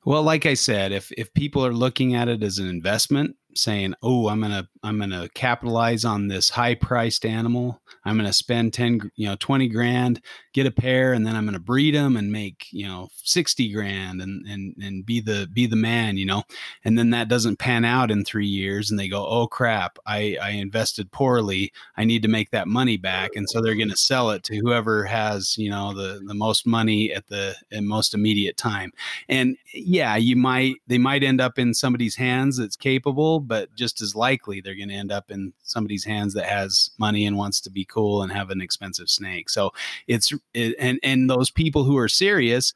well, 0.05 0.23
like 0.23 0.47
I 0.47 0.55
said, 0.55 0.91
if 0.91 1.13
if 1.13 1.33
people 1.33 1.65
are 1.65 1.73
looking 1.73 2.15
at 2.15 2.29
it 2.29 2.43
as 2.43 2.59
an 2.59 2.69
investment, 2.69 3.37
saying, 3.55 3.95
"Oh, 4.03 4.29
I'm 4.29 4.41
gonna 4.41 4.69
I'm 4.83 4.99
gonna 4.99 5.29
capitalize 5.35 6.05
on 6.05 6.27
this 6.27 6.51
high 6.51 6.75
priced 6.75 7.25
animal. 7.25 7.81
I'm 8.05 8.17
gonna 8.17 8.33
spend 8.33 8.73
ten, 8.73 9.11
you 9.17 9.29
know, 9.29 9.37
twenty 9.39 9.69
grand, 9.69 10.21
get 10.53 10.67
a 10.67 10.71
pair, 10.71 11.13
and 11.13 11.27
then 11.27 11.37
I'm 11.37 11.45
gonna 11.45 11.59
breed 11.59 11.95
them 11.95 12.17
and 12.17 12.31
make 12.33 12.67
you 12.71 12.87
know 12.87 13.09
sixty 13.23 13.71
grand 13.73 14.21
and 14.23 14.47
and 14.47 14.75
and 14.83 15.07
be 15.07 15.21
the 15.21 15.49
be 15.53 15.67
the 15.67 15.77
man, 15.77 16.17
you 16.17 16.27
know." 16.27 16.45
And 16.85 16.99
then 16.99 17.11
that 17.11 17.29
doesn't 17.29 17.59
pan 17.59 17.85
out 17.85 18.11
in 18.11 18.25
three 18.25 18.47
years, 18.47 18.91
and 18.91 18.99
they 18.99 19.09
go, 19.09 19.27
"Oh 19.27 19.47
crap, 19.47 19.99
I 20.07 20.37
I 20.43 20.51
invested 20.51 21.11
poorly. 21.13 21.73
I 21.97 22.05
need 22.05 22.23
to 22.23 22.29
make 22.29 22.51
that 22.51 22.69
money 22.69 22.97
back," 22.97 23.31
and 23.37 23.49
so 23.49 23.61
they're 23.61 23.75
gonna 23.75 23.97
sell 23.97 24.31
it 24.31 24.43
to 24.45 24.57
whoever 24.57 25.05
has 25.05 25.57
you 25.59 25.71
know 25.71 25.95
the 25.95 26.21
the 26.27 26.35
most 26.35 26.67
money 26.67 27.13
at 27.13 27.27
the 27.29 27.55
most 27.81 28.15
immediate 28.15 28.57
time. 28.57 28.93
And 29.29 29.57
yeah, 29.75 30.17
you 30.17 30.37
might 30.37 30.77
they 30.87 30.99
might 30.99 31.23
end 31.23 31.41
up 31.41 31.59
in 31.59 31.75
somebody's 31.75 32.17
hands 32.17 32.57
that's 32.57 32.77
capable 32.77 33.41
but 33.41 33.75
just 33.75 34.01
as 34.01 34.15
likely 34.15 34.61
they're 34.61 34.75
going 34.75 34.89
to 34.89 34.95
end 34.95 35.13
up 35.13 35.31
in 35.31 35.53
somebody's 35.63 36.05
hands 36.05 36.35
that 36.35 36.47
has 36.47 36.91
money 36.99 37.27
and 37.27 37.37
wants 37.37 37.61
to 37.61 37.71
be 37.71 37.85
cool 37.85 38.23
and 38.23 38.33
have 38.33 38.51
an 38.51 38.61
expensive 38.61 39.09
snake. 39.09 39.49
So 39.51 39.73
it's 40.07 40.33
it, 40.33 40.42
and 40.55 40.99
and 41.03 41.31
those 41.31 41.51
people 41.51 41.85
who 41.85 41.97
are 41.97 42.09
serious, 42.09 42.73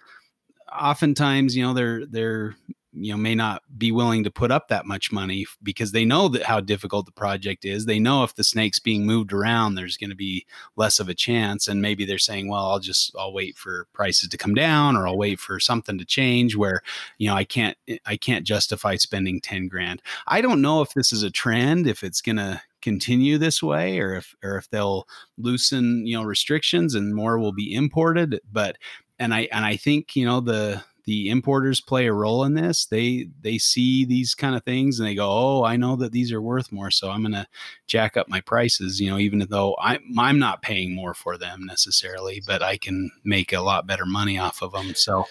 oftentimes 0.73 1.57
you 1.57 1.63
know 1.63 1.75
they're 1.75 2.07
they're 2.07 2.57
you 2.99 3.13
know 3.13 3.19
may 3.19 3.35
not 3.35 3.63
be 3.77 3.93
willing 3.93 4.25
to 4.25 4.31
put 4.31 4.51
up 4.51 4.69
that 4.69 4.87
much 4.87 5.13
money 5.13 5.45
because 5.63 5.93
they 5.93 6.05
know 6.05 6.29
that 6.29 6.43
how 6.43 6.61
difficult 6.61 7.05
the 7.05 7.13
project 7.13 7.65
is. 7.65 7.85
They 7.85 7.99
know 7.99 8.25
if 8.25 8.35
the 8.35 8.45
snake's 8.45 8.79
being 8.79 9.05
moved 9.05 9.33
around 9.33 9.75
there's 9.75 9.97
going 9.97 10.11
to 10.11 10.17
be 10.17 10.47
less 10.77 10.99
of 10.99 11.09
a 11.09 11.15
chance 11.15 11.69
and 11.69 11.83
maybe 11.83 12.05
they're 12.05 12.19
saying 12.19 12.49
well 12.49 12.67
i'll 12.67 12.79
just 12.79 13.15
i'll 13.19 13.33
wait 13.33 13.57
for 13.57 13.87
prices 13.93 14.29
to 14.29 14.39
come 14.39 14.55
down 14.55 14.97
or 14.97 15.07
i'll 15.07 15.19
wait 15.19 15.39
for 15.39 15.61
something 15.61 15.99
to 15.99 16.05
change 16.05 16.57
where 16.57 16.81
you 17.19 17.29
know 17.29 17.35
i 17.35 17.45
can't 17.45 17.77
i 18.07 18.17
can't 18.17 18.47
justify 18.47 18.97
spending 18.97 19.41
10 19.41 19.69
grand. 19.69 20.01
I 20.27 20.41
don't 20.41 20.63
know 20.63 20.81
if 20.81 20.95
this 20.95 21.13
is 21.13 21.23
a 21.23 21.31
trend 21.31 21.87
if 21.87 22.03
it's 22.03 22.23
going 22.23 22.37
to 22.37 22.61
continue 22.87 23.37
this 23.37 23.61
way 23.61 23.99
or 23.99 24.15
if 24.15 24.33
or 24.45 24.57
if 24.57 24.71
they'll 24.71 25.09
loosen 25.39 26.07
you 26.07 26.17
know 26.17 26.23
restrictions 26.23 26.95
and 26.95 27.17
more 27.17 27.37
will 27.37 27.51
be 27.51 27.75
imported 27.75 28.41
but 28.53 28.77
and 29.19 29.35
i 29.35 29.49
and 29.51 29.65
i 29.65 29.75
think 29.75 30.15
you 30.15 30.25
know 30.25 30.39
the 30.39 30.81
the 31.05 31.29
importers 31.29 31.81
play 31.81 32.07
a 32.07 32.13
role 32.13 32.43
in 32.43 32.55
this. 32.55 32.87
They 32.87 33.29
they 33.41 33.59
see 33.59 34.05
these 34.05 34.35
kind 34.35 34.57
of 34.57 34.65
things 34.65 34.99
and 34.99 35.09
they 35.09 35.15
go, 35.15 35.29
"Oh, 35.29 35.65
I 35.65 35.77
know 35.77 35.95
that 35.97 36.11
these 36.11 36.33
are 36.33 36.43
worth 36.43 36.73
more, 36.73 36.91
so 36.91 37.11
I'm 37.11 37.23
going 37.23 37.33
to 37.33 37.47
jack 37.87 38.17
up 38.17 38.29
my 38.29 38.41
prices." 38.41 39.01
You 39.01 39.11
know, 39.11 39.19
even 39.19 39.47
though 39.49 39.77
I'm 39.81 40.01
I'm 40.19 40.41
not 40.41 40.63
paying 40.63 40.97
more 40.97 41.15
for 41.15 41.39
them 41.39 41.65
necessarily, 41.65 42.43
but 42.45 42.61
I 42.61 42.77
can 42.77 43.13
make 43.23 43.53
a 43.53 43.61
lot 43.61 43.87
better 43.87 44.05
money 44.05 44.37
off 44.37 44.63
of 44.63 44.73
them. 44.73 44.97
So 44.97 45.27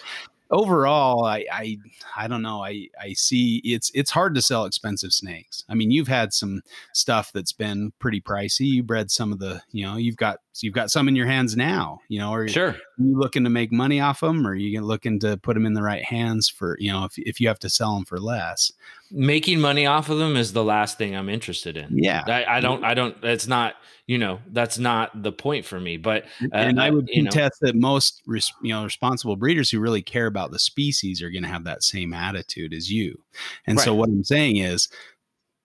overall 0.50 1.24
I, 1.24 1.44
I 1.52 1.78
i 2.16 2.28
don't 2.28 2.42
know 2.42 2.62
i 2.62 2.88
i 3.00 3.12
see 3.14 3.60
it's 3.64 3.90
it's 3.94 4.10
hard 4.10 4.34
to 4.36 4.42
sell 4.42 4.64
expensive 4.64 5.12
snakes. 5.12 5.64
I 5.68 5.74
mean 5.74 5.90
you've 5.90 6.08
had 6.08 6.32
some 6.32 6.62
stuff 6.92 7.32
that's 7.32 7.52
been 7.52 7.92
pretty 7.98 8.20
pricey. 8.20 8.66
You 8.66 8.82
bred 8.82 9.10
some 9.10 9.32
of 9.32 9.38
the 9.38 9.62
you 9.72 9.84
know 9.84 9.96
you've 9.96 10.16
got 10.16 10.38
you've 10.62 10.74
got 10.74 10.90
some 10.90 11.08
in 11.08 11.16
your 11.16 11.26
hands 11.26 11.56
now 11.56 11.98
you 12.08 12.18
know 12.18 12.32
or 12.32 12.48
sure. 12.48 12.76
you 12.98 13.18
looking 13.18 13.44
to 13.44 13.50
make 13.50 13.72
money 13.72 14.00
off 14.00 14.20
them 14.20 14.46
or 14.46 14.54
you 14.54 14.80
looking 14.80 15.18
to 15.18 15.36
put 15.38 15.54
them 15.54 15.66
in 15.66 15.74
the 15.74 15.82
right 15.82 16.04
hands 16.04 16.48
for 16.48 16.76
you 16.78 16.90
know 16.90 17.04
if, 17.04 17.18
if 17.18 17.40
you 17.40 17.48
have 17.48 17.58
to 17.58 17.68
sell 17.68 17.94
them 17.94 18.04
for 18.04 18.18
less. 18.18 18.72
Making 19.10 19.60
money 19.60 19.86
off 19.86 20.08
of 20.08 20.18
them 20.18 20.36
is 20.36 20.52
the 20.52 20.64
last 20.64 20.98
thing 20.98 21.14
i'm 21.16 21.28
interested 21.28 21.76
in. 21.76 21.98
Yeah. 21.98 22.24
I, 22.26 22.56
I 22.56 22.60
don't 22.60 22.84
i 22.84 22.94
don't 22.94 23.16
it's 23.22 23.46
not 23.46 23.74
you 24.06 24.18
know 24.18 24.40
that's 24.52 24.78
not 24.78 25.22
the 25.22 25.32
point 25.32 25.64
for 25.64 25.80
me 25.80 25.96
but 25.96 26.24
uh, 26.42 26.48
and 26.56 26.80
i 26.80 26.90
would 26.90 27.08
contest 27.08 27.62
know. 27.62 27.68
that 27.68 27.76
most 27.76 28.22
res, 28.26 28.52
you 28.62 28.72
know 28.72 28.84
responsible 28.84 29.36
breeders 29.36 29.70
who 29.70 29.80
really 29.80 30.02
care 30.02 30.26
about 30.26 30.50
the 30.50 30.58
species 30.58 31.22
are 31.22 31.30
going 31.30 31.42
to 31.42 31.48
have 31.48 31.64
that 31.64 31.82
same 31.82 32.12
attitude 32.12 32.72
as 32.72 32.90
you. 32.90 33.20
And 33.66 33.78
right. 33.78 33.84
so 33.84 33.94
what 33.94 34.08
i'm 34.08 34.24
saying 34.24 34.56
is 34.56 34.88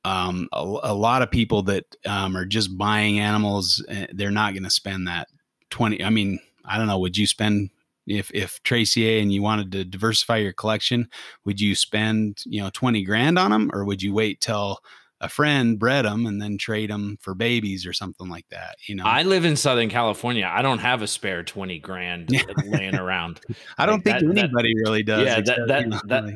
um, 0.03 0.49
a, 0.51 0.59
a, 0.61 0.93
lot 0.95 1.21
of 1.21 1.29
people 1.29 1.61
that 1.63 1.85
um, 2.07 2.35
are 2.35 2.45
just 2.45 2.75
buying 2.75 3.19
animals 3.19 3.85
eh, 3.87 4.07
they're 4.13 4.31
not 4.31 4.53
going 4.53 4.63
to 4.63 4.69
spend 4.69 5.07
that 5.07 5.27
20 5.69 6.03
i 6.03 6.09
mean 6.09 6.39
i 6.65 6.77
don't 6.77 6.87
know 6.87 6.99
would 6.99 7.17
you 7.17 7.27
spend 7.27 7.69
if 8.07 8.31
if 8.33 8.61
Tracy 8.63 9.19
and 9.19 9.31
you 9.31 9.41
wanted 9.41 9.71
to 9.73 9.85
diversify 9.85 10.37
your 10.37 10.53
collection, 10.53 11.07
would 11.45 11.61
you 11.61 11.75
spend 11.75 12.39
you 12.45 12.61
know 12.61 12.71
twenty 12.73 13.03
grand 13.03 13.37
on 13.37 13.51
them, 13.51 13.69
or 13.73 13.85
would 13.85 14.01
you 14.01 14.11
wait 14.11 14.41
till 14.41 14.79
a 15.21 15.29
friend 15.29 15.77
bred 15.77 16.03
them 16.03 16.25
and 16.25 16.41
then 16.41 16.57
trade 16.57 16.89
them 16.89 17.17
for 17.21 17.35
babies 17.35 17.85
or 17.85 17.93
something 17.93 18.27
like 18.27 18.47
that. 18.49 18.75
You 18.87 18.95
know, 18.95 19.03
I 19.05 19.21
live 19.21 19.45
in 19.45 19.55
Southern 19.55 19.87
California. 19.87 20.49
I 20.51 20.63
don't 20.63 20.79
have 20.79 21.01
a 21.03 21.07
spare 21.07 21.43
20 21.43 21.79
grand 21.79 22.29
laying 22.65 22.95
around. 22.95 23.39
I 23.77 23.85
don't 23.85 24.05
like 24.05 24.19
think 24.19 24.35
that, 24.35 24.39
anybody 24.39 24.73
that, 24.73 24.81
really 24.83 25.03
does. 25.03 25.25
Yeah. 25.25 25.37
Except, 25.37 25.59
that, 25.67 25.81
you 25.81 25.87
know, 25.87 26.01
that, 26.05 26.25
like, 26.25 26.35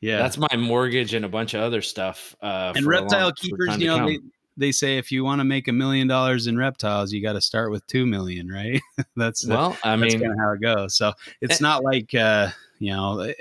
yeah. 0.00 0.18
That's 0.18 0.38
my 0.38 0.56
mortgage 0.56 1.14
and 1.14 1.24
a 1.24 1.28
bunch 1.28 1.54
of 1.54 1.62
other 1.62 1.82
stuff. 1.82 2.36
Uh, 2.42 2.72
and 2.76 2.86
reptile 2.86 3.24
long, 3.24 3.32
keepers, 3.36 3.78
you 3.78 3.86
know, 3.86 4.06
they, 4.06 4.18
they 4.56 4.72
say 4.72 4.98
if 4.98 5.10
you 5.10 5.24
want 5.24 5.40
to 5.40 5.44
make 5.44 5.68
a 5.68 5.72
million 5.72 6.06
dollars 6.06 6.46
in 6.46 6.56
reptiles, 6.56 7.12
you 7.12 7.22
got 7.22 7.34
to 7.34 7.40
start 7.40 7.70
with 7.70 7.86
2 7.86 8.06
million, 8.06 8.48
right? 8.48 8.80
that's, 9.16 9.46
well, 9.46 9.76
I 9.84 9.96
that's 9.96 10.14
mean, 10.14 10.22
kind 10.22 10.38
how 10.38 10.52
it 10.52 10.60
goes. 10.60 10.96
So 10.96 11.12
it's 11.40 11.60
eh 11.60 11.64
not 11.64 11.82
like, 11.82 12.14
uh, 12.14 12.50
you 12.78 12.92
know, 12.92 13.20
eh, 13.20 13.32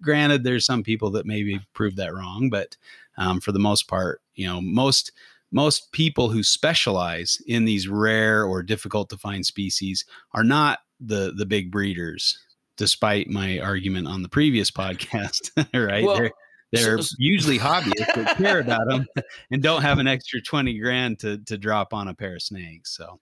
granted, 0.00 0.44
there's 0.44 0.64
some 0.64 0.82
people 0.82 1.10
that 1.12 1.26
maybe 1.26 1.60
prove 1.72 1.96
that 1.96 2.14
wrong, 2.14 2.50
but 2.50 2.76
um, 3.16 3.40
for 3.40 3.52
the 3.52 3.58
most 3.58 3.88
part, 3.88 4.22
you 4.34 4.46
know, 4.46 4.60
most 4.60 5.12
most 5.52 5.90
people 5.90 6.28
who 6.28 6.44
specialize 6.44 7.42
in 7.46 7.64
these 7.64 7.88
rare 7.88 8.44
or 8.44 8.62
difficult 8.62 9.10
to 9.10 9.16
find 9.16 9.44
species 9.44 10.04
are 10.32 10.44
not 10.44 10.78
the 11.00 11.32
the 11.36 11.46
big 11.46 11.70
breeders 11.70 12.38
despite 12.80 13.28
my 13.28 13.60
argument 13.60 14.08
on 14.08 14.22
the 14.22 14.28
previous 14.28 14.70
podcast 14.70 15.50
right? 15.74 16.02
Well, 16.02 16.16
they're, 16.16 16.32
they're 16.72 16.98
usually 17.18 17.58
hobbyists 17.58 18.14
that 18.14 18.38
care 18.38 18.58
about 18.60 18.88
them 18.88 19.06
and 19.50 19.62
don't 19.62 19.82
have 19.82 19.98
an 19.98 20.06
extra 20.06 20.40
20 20.40 20.78
grand 20.78 21.18
to 21.18 21.36
to 21.44 21.58
drop 21.58 21.92
on 21.92 22.08
a 22.08 22.14
pair 22.14 22.36
of 22.36 22.42
snakes 22.42 22.96
so 22.96 23.20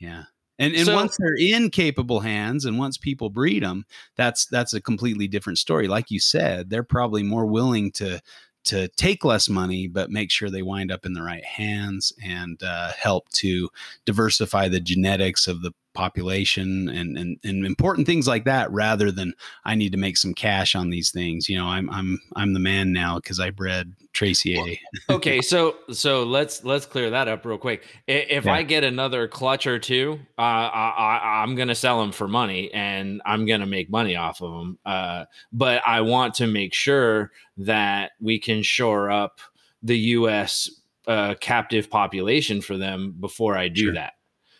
yeah. 0.00 0.24
And 0.58 0.74
and 0.74 0.86
so, 0.86 0.94
once 0.94 1.16
they're 1.18 1.36
in 1.38 1.70
capable 1.70 2.18
hands 2.18 2.64
and 2.64 2.80
once 2.80 2.98
people 2.98 3.30
breed 3.30 3.62
them 3.62 3.84
that's 4.16 4.46
that's 4.46 4.74
a 4.74 4.80
completely 4.80 5.28
different 5.28 5.58
story. 5.58 5.86
Like 5.86 6.10
you 6.10 6.18
said 6.18 6.68
they're 6.68 6.82
probably 6.82 7.22
more 7.22 7.46
willing 7.46 7.92
to 7.92 8.20
to 8.64 8.88
take 8.96 9.24
less 9.24 9.48
money, 9.48 9.86
but 9.86 10.10
make 10.10 10.32
sure 10.32 10.50
they 10.50 10.62
wind 10.62 10.90
up 10.90 11.06
in 11.06 11.12
the 11.12 11.22
right 11.22 11.44
hands 11.44 12.12
and 12.24 12.60
uh, 12.64 12.90
help 12.98 13.28
to 13.28 13.68
diversify 14.04 14.68
the 14.68 14.80
genetics 14.80 15.46
of 15.46 15.62
the 15.62 15.70
population 15.96 16.88
and, 16.90 17.16
and 17.16 17.38
and 17.42 17.64
important 17.64 18.06
things 18.06 18.28
like 18.28 18.44
that 18.44 18.70
rather 18.70 19.10
than 19.10 19.32
I 19.64 19.74
need 19.74 19.92
to 19.92 19.98
make 19.98 20.18
some 20.18 20.34
cash 20.34 20.74
on 20.74 20.90
these 20.90 21.10
things. 21.10 21.48
You 21.48 21.56
know, 21.58 21.66
I'm 21.66 21.88
I'm 21.90 22.20
I'm 22.36 22.52
the 22.52 22.60
man 22.60 22.92
now 22.92 23.16
because 23.16 23.40
I 23.40 23.50
bred 23.50 23.94
tracyae 24.12 24.78
okay, 25.10 25.40
so 25.42 25.76
so 25.90 26.22
let's 26.22 26.64
let's 26.64 26.86
clear 26.86 27.10
that 27.10 27.28
up 27.28 27.44
real 27.44 27.58
quick. 27.58 27.84
If 28.06 28.44
yeah. 28.44 28.54
I 28.54 28.62
get 28.62 28.84
another 28.84 29.26
clutch 29.26 29.66
or 29.66 29.78
two, 29.78 30.20
uh, 30.38 30.42
I, 30.42 31.42
am 31.42 31.54
gonna 31.54 31.74
sell 31.74 32.00
them 32.00 32.12
for 32.12 32.28
money 32.28 32.72
and 32.72 33.22
I'm 33.24 33.46
gonna 33.46 33.66
make 33.66 33.90
money 33.90 34.16
off 34.16 34.42
of 34.42 34.52
them. 34.52 34.78
Uh, 34.84 35.24
but 35.52 35.82
I 35.86 36.02
want 36.02 36.34
to 36.34 36.46
make 36.46 36.74
sure 36.74 37.32
that 37.58 38.12
we 38.20 38.38
can 38.38 38.62
shore 38.62 39.10
up 39.10 39.40
the 39.82 39.98
U.S. 39.98 40.70
Uh, 41.06 41.34
captive 41.40 41.88
population 41.88 42.60
for 42.60 42.76
them 42.76 43.14
before 43.18 43.56
I 43.56 43.68
do 43.68 43.84
sure. 43.84 43.94
that. 43.94 44.14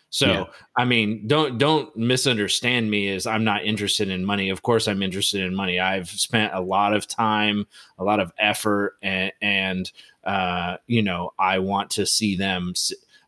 So 0.09 0.27
yeah. 0.27 0.43
I 0.75 0.85
mean, 0.85 1.27
don't 1.27 1.57
don't 1.57 1.95
misunderstand 1.95 2.89
me 2.89 3.09
as 3.09 3.27
I'm 3.27 3.43
not 3.43 3.65
interested 3.65 4.09
in 4.09 4.23
money. 4.23 4.49
Of 4.49 4.61
course, 4.61 4.87
I'm 4.87 5.03
interested 5.03 5.41
in 5.41 5.53
money. 5.53 5.79
I've 5.79 6.09
spent 6.09 6.53
a 6.53 6.61
lot 6.61 6.93
of 6.93 7.07
time, 7.07 7.67
a 7.97 8.03
lot 8.03 8.19
of 8.19 8.31
effort, 8.39 8.95
and, 9.01 9.33
and 9.41 9.91
uh, 10.23 10.77
you 10.87 11.01
know, 11.01 11.31
I 11.37 11.59
want 11.59 11.89
to 11.91 12.05
see 12.05 12.35
them 12.37 12.73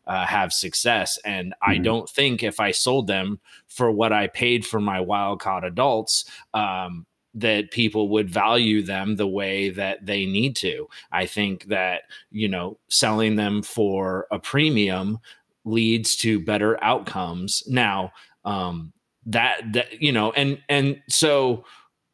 uh, 0.06 0.26
have 0.26 0.52
success. 0.52 1.18
And 1.24 1.52
mm-hmm. 1.52 1.70
I 1.70 1.78
don't 1.78 2.08
think 2.08 2.42
if 2.42 2.60
I 2.60 2.72
sold 2.72 3.06
them 3.06 3.40
for 3.68 3.90
what 3.90 4.12
I 4.12 4.26
paid 4.26 4.66
for 4.66 4.80
my 4.80 5.00
wild 5.00 5.40
caught 5.40 5.64
adults, 5.64 6.24
um, 6.54 7.06
that 7.32 7.70
people 7.70 8.08
would 8.08 8.28
value 8.28 8.82
them 8.82 9.14
the 9.14 9.26
way 9.26 9.70
that 9.70 10.04
they 10.04 10.26
need 10.26 10.56
to. 10.56 10.88
I 11.12 11.26
think 11.26 11.66
that, 11.66 12.02
you 12.32 12.48
know, 12.48 12.78
selling 12.88 13.36
them 13.36 13.62
for 13.62 14.26
a 14.32 14.38
premium 14.40 15.20
leads 15.64 16.16
to 16.16 16.40
better 16.40 16.82
outcomes. 16.82 17.62
Now, 17.66 18.12
um, 18.44 18.92
that 19.26 19.72
that 19.72 20.02
you 20.02 20.12
know, 20.12 20.32
and 20.32 20.60
and 20.68 21.00
so 21.08 21.64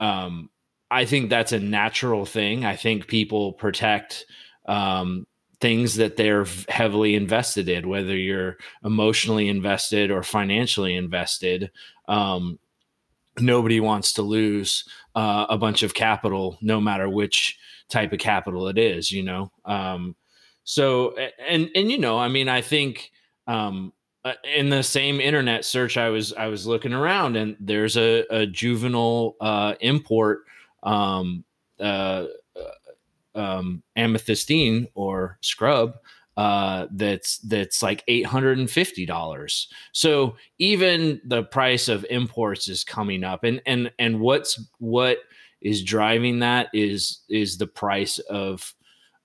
um, 0.00 0.50
I 0.90 1.04
think 1.04 1.30
that's 1.30 1.52
a 1.52 1.60
natural 1.60 2.26
thing. 2.26 2.64
I 2.64 2.76
think 2.76 3.06
people 3.06 3.52
protect 3.52 4.26
um, 4.66 5.26
things 5.60 5.96
that 5.96 6.16
they're 6.16 6.46
heavily 6.68 7.14
invested 7.14 7.68
in, 7.68 7.88
whether 7.88 8.16
you're 8.16 8.56
emotionally 8.84 9.48
invested 9.48 10.10
or 10.10 10.22
financially 10.22 10.94
invested. 10.94 11.70
Um, 12.08 12.58
nobody 13.38 13.80
wants 13.80 14.12
to 14.14 14.22
lose 14.22 14.84
uh, 15.14 15.46
a 15.48 15.58
bunch 15.58 15.82
of 15.82 15.94
capital, 15.94 16.58
no 16.60 16.80
matter 16.80 17.08
which 17.08 17.58
type 17.88 18.12
of 18.12 18.18
capital 18.18 18.68
it 18.68 18.78
is, 18.78 19.10
you 19.10 19.22
know. 19.22 19.50
Um, 19.64 20.16
so, 20.64 21.16
and 21.48 21.70
and 21.74 21.90
you 21.90 21.98
know, 21.98 22.18
I 22.18 22.28
mean, 22.28 22.48
I 22.48 22.60
think 22.60 23.10
um, 23.46 23.92
uh, 24.24 24.34
in 24.56 24.70
the 24.70 24.82
same 24.82 25.20
internet 25.20 25.64
search, 25.64 25.96
I 25.96 26.08
was 26.10 26.32
I 26.32 26.48
was 26.48 26.66
looking 26.66 26.92
around, 26.92 27.36
and 27.36 27.56
there's 27.60 27.96
a, 27.96 28.24
a 28.30 28.46
juvenile 28.46 29.36
uh, 29.40 29.74
import 29.80 30.44
um, 30.82 31.44
uh, 31.78 32.26
uh 32.56 33.38
um, 33.38 33.82
amethystine 33.96 34.88
or 34.94 35.38
scrub 35.42 35.94
uh, 36.36 36.86
that's 36.90 37.38
that's 37.38 37.82
like 37.82 38.04
eight 38.08 38.26
hundred 38.26 38.58
and 38.58 38.70
fifty 38.70 39.06
dollars. 39.06 39.68
So 39.92 40.36
even 40.58 41.20
the 41.24 41.44
price 41.44 41.88
of 41.88 42.04
imports 42.10 42.68
is 42.68 42.84
coming 42.84 43.24
up, 43.24 43.44
and 43.44 43.62
and 43.64 43.90
and 43.98 44.20
what's 44.20 44.60
what 44.78 45.18
is 45.62 45.82
driving 45.82 46.40
that 46.40 46.68
is 46.74 47.20
is 47.30 47.56
the 47.56 47.66
price 47.66 48.18
of 48.18 48.74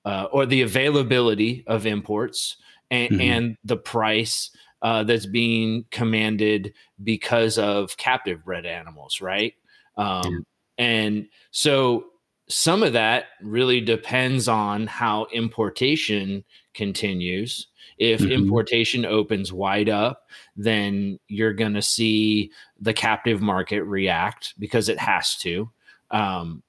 uh, 0.05 0.27
or 0.31 0.45
the 0.45 0.61
availability 0.61 1.63
of 1.67 1.85
imports 1.85 2.57
and, 2.91 3.09
mm-hmm. 3.09 3.21
and 3.21 3.57
the 3.63 3.77
price 3.77 4.51
uh, 4.81 5.03
that's 5.03 5.25
being 5.25 5.85
commanded 5.91 6.73
because 7.03 7.57
of 7.57 7.97
captive 7.97 8.43
bred 8.43 8.65
animals, 8.65 9.21
right? 9.21 9.53
Um, 9.97 10.45
yeah. 10.77 10.85
And 10.85 11.27
so 11.51 12.05
some 12.49 12.83
of 12.83 12.93
that 12.93 13.25
really 13.41 13.81
depends 13.81 14.47
on 14.47 14.87
how 14.87 15.27
importation 15.31 16.43
continues. 16.73 17.67
If 17.97 18.21
mm-hmm. 18.21 18.31
importation 18.31 19.05
opens 19.05 19.53
wide 19.53 19.89
up, 19.89 20.23
then 20.55 21.19
you're 21.27 21.53
going 21.53 21.75
to 21.75 21.81
see 21.81 22.51
the 22.79 22.93
captive 22.93 23.41
market 23.41 23.83
react 23.83 24.55
because 24.59 24.89
it 24.89 24.99
has 24.99 25.37
to. 25.37 25.69
Um, 26.09 26.63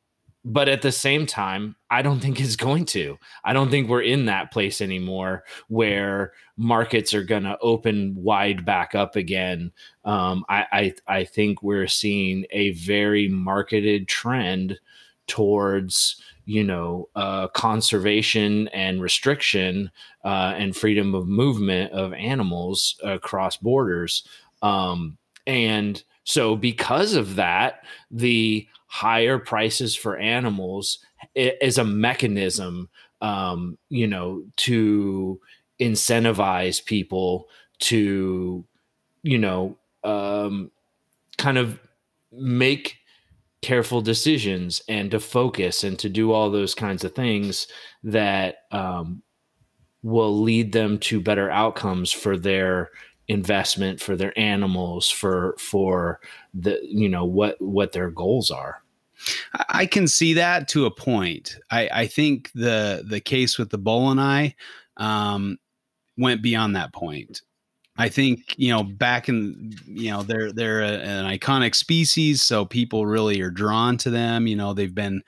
but 0.45 0.69
at 0.69 0.83
the 0.83 0.93
same 0.93 1.27
time, 1.27 1.77
I 1.91 2.03
don't 2.03 2.21
think 2.21 2.41
it's 2.41 2.57
going 2.57 2.85
to. 2.87 3.19
I 3.45 3.53
don't 3.53 3.71
think 3.71 3.89
we're 3.89 4.03
in 4.03 4.27
that 4.27 4.51
place 4.51 4.81
anymore 4.81 5.45
where 5.69 6.33
markets 6.57 7.15
are 7.15 7.23
going 7.23 7.45
to 7.45 7.59
open 7.61 8.15
wide 8.17 8.65
back 8.65 8.95
up 8.95 9.15
again. 9.15 9.73
Um, 10.05 10.45
I, 10.49 10.67
I, 10.73 10.95
I 11.19 11.25
think 11.25 11.63
we're 11.63 11.87
seeing 11.87 12.45
a 12.51 12.73
very 12.73 13.29
marketed 13.29 14.09
trend 14.09 14.79
towards 15.29 16.21
you 16.45 16.65
know 16.65 17.09
uh, 17.15 17.47
conservation 17.49 18.69
and 18.69 19.01
restriction 19.01 19.91
uh, 20.25 20.55
and 20.57 20.77
freedom 20.77 21.15
of 21.15 21.29
movement 21.29 21.93
of 21.93 22.13
animals 22.15 22.99
across 23.05 23.57
borders 23.57 24.27
um, 24.63 25.17
and 25.47 26.03
so 26.25 26.57
because 26.57 27.15
of 27.15 27.37
that 27.37 27.85
the 28.11 28.67
higher 28.93 29.39
prices 29.39 29.97
for 29.97 30.19
animals 30.19 30.99
is 31.35 31.79
a 31.79 31.85
mechanism, 31.85 32.91
um, 33.23 33.79
you 33.89 34.07
know, 34.07 34.45
to 34.59 35.41
incentivize 35.81 36.85
people 36.85 37.49
to, 37.79 38.63
you 39.23 39.39
know, 39.39 39.79
um, 40.05 40.71
kind 41.39 41.57
of 41.57 41.81
make 42.33 42.99
careful 43.63 44.03
decisions 44.03 44.83
and 44.89 45.11
to 45.11 45.19
focus 45.19 45.85
and 45.85 45.99
to 45.99 46.11
do 46.11 46.31
all 46.31 46.51
those 46.51 46.75
kinds 46.75 47.03
of 47.03 47.15
things 47.15 47.69
that 48.03 48.57
um, 48.73 49.23
will 50.03 50.43
lead 50.43 50.71
them 50.71 50.99
to 50.99 51.19
better 51.19 51.51
outcomes 51.51 52.13
for 52.13 52.37
their 52.37 52.91
investment 53.33 54.01
for 54.01 54.15
their 54.15 54.39
animals 54.39 55.09
for 55.09 55.57
for 55.59 56.21
the 56.53 56.79
you 56.83 57.09
know 57.09 57.25
what 57.25 57.57
what 57.61 57.93
their 57.93 58.11
goals 58.11 58.51
are 58.51 58.83
I 59.69 59.87
can 59.87 60.09
see 60.09 60.35
that 60.35 60.69
to 60.69 60.87
a 60.87 60.91
point. 60.91 61.57
I, 61.71 61.89
I 61.93 62.07
think 62.07 62.51
the 62.55 63.05
the 63.09 63.21
case 63.21 63.59
with 63.59 63.71
the 63.71 63.79
boeleni 63.79 64.55
um, 64.97 65.59
went 66.17 66.43
beyond 66.43 66.77
that 66.77 66.93
point. 66.93 67.43
I 67.97 68.09
think 68.09 68.55
you 68.57 68.71
know 68.71 68.83
back 68.83 69.29
in 69.29 69.73
you 69.87 70.11
know 70.11 70.23
they're 70.23 70.53
they're 70.53 70.83
a, 70.83 70.99
an 70.99 71.27
iconic 71.27 71.75
species, 71.75 72.43
so 72.43 72.65
people 72.65 73.07
really 73.07 73.41
are 73.43 73.51
drawn 73.51 73.97
to 73.99 74.11
them. 74.11 74.47
You 74.47 74.57
know 74.57 74.73
they've 74.73 74.95
been 74.95 75.23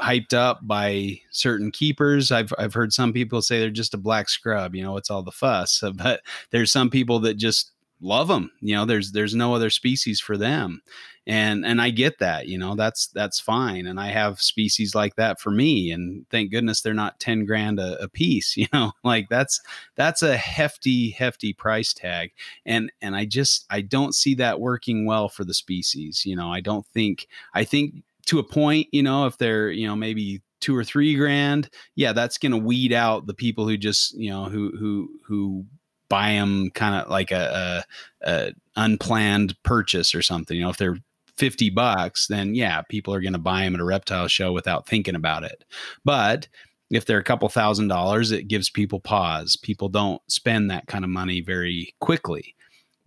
hyped 0.00 0.34
up 0.34 0.60
by 0.62 1.20
certain 1.30 1.70
keepers. 1.70 2.32
I've 2.32 2.52
I've 2.58 2.74
heard 2.74 2.92
some 2.92 3.12
people 3.12 3.42
say 3.42 3.60
they're 3.60 3.70
just 3.70 3.94
a 3.94 3.98
black 3.98 4.28
scrub. 4.28 4.74
You 4.74 4.82
know 4.82 4.96
it's 4.96 5.10
all 5.10 5.22
the 5.22 5.32
fuss, 5.32 5.82
but 5.94 6.20
there's 6.50 6.72
some 6.72 6.90
people 6.90 7.20
that 7.20 7.34
just 7.34 7.72
love 8.00 8.28
them. 8.28 8.50
You 8.60 8.76
know 8.76 8.84
there's 8.84 9.12
there's 9.12 9.34
no 9.34 9.54
other 9.54 9.70
species 9.70 10.20
for 10.20 10.36
them, 10.36 10.82
and 11.26 11.64
and 11.64 11.80
I 11.80 11.90
get 11.90 12.18
that, 12.18 12.48
you 12.48 12.58
know, 12.58 12.74
that's 12.74 13.06
that's 13.08 13.38
fine. 13.38 13.86
And 13.86 14.00
I 14.00 14.08
have 14.08 14.40
species 14.40 14.96
like 14.96 15.14
that 15.14 15.38
for 15.38 15.50
me, 15.50 15.92
and 15.92 16.26
thank 16.30 16.50
goodness 16.50 16.80
they're 16.80 16.94
not 16.94 17.20
ten 17.20 17.44
grand 17.44 17.78
a, 17.78 18.02
a 18.02 18.08
piece, 18.08 18.56
you 18.56 18.66
know, 18.72 18.92
like 19.04 19.28
that's 19.28 19.60
that's 19.94 20.22
a 20.22 20.36
hefty 20.36 21.10
hefty 21.10 21.52
price 21.52 21.92
tag, 21.92 22.32
and 22.66 22.90
and 23.00 23.14
I 23.14 23.26
just 23.26 23.66
I 23.70 23.82
don't 23.82 24.14
see 24.14 24.34
that 24.36 24.60
working 24.60 25.06
well 25.06 25.28
for 25.28 25.44
the 25.44 25.54
species, 25.54 26.24
you 26.24 26.34
know. 26.34 26.50
I 26.52 26.60
don't 26.60 26.86
think 26.86 27.28
I 27.54 27.64
think 27.64 28.02
to 28.30 28.38
a 28.38 28.44
point, 28.44 28.86
you 28.92 29.02
know, 29.02 29.26
if 29.26 29.38
they're 29.38 29.70
you 29.70 29.86
know 29.86 29.96
maybe 29.96 30.40
two 30.60 30.76
or 30.76 30.84
three 30.84 31.16
grand, 31.16 31.68
yeah, 31.96 32.12
that's 32.12 32.38
going 32.38 32.52
to 32.52 32.58
weed 32.58 32.92
out 32.92 33.26
the 33.26 33.34
people 33.34 33.66
who 33.66 33.76
just 33.76 34.14
you 34.14 34.30
know 34.30 34.44
who 34.44 34.70
who 34.78 35.10
who 35.26 35.66
buy 36.08 36.32
them 36.32 36.70
kind 36.70 36.94
of 36.94 37.08
like 37.08 37.30
a, 37.30 37.84
a, 38.22 38.28
a, 38.28 38.52
unplanned 38.74 39.60
purchase 39.62 40.12
or 40.12 40.22
something. 40.22 40.56
You 40.56 40.64
know, 40.64 40.70
if 40.70 40.76
they're 40.76 40.98
50 41.36 41.70
bucks, 41.70 42.26
then 42.26 42.56
yeah, 42.56 42.82
people 42.82 43.14
are 43.14 43.20
going 43.20 43.32
to 43.32 43.38
buy 43.38 43.62
them 43.62 43.74
at 43.74 43.80
a 43.80 43.84
reptile 43.84 44.26
show 44.26 44.52
without 44.52 44.88
thinking 44.88 45.14
about 45.14 45.44
it. 45.44 45.64
But 46.04 46.48
if 46.90 47.06
they're 47.06 47.18
a 47.18 47.24
couple 47.24 47.48
thousand 47.48 47.88
dollars, 47.88 48.32
it 48.32 48.48
gives 48.48 48.68
people 48.70 48.98
pause. 48.98 49.56
People 49.56 49.88
don't 49.88 50.20
spend 50.26 50.68
that 50.70 50.88
kind 50.88 51.04
of 51.04 51.10
money 51.10 51.40
very 51.40 51.94
quickly. 52.00 52.56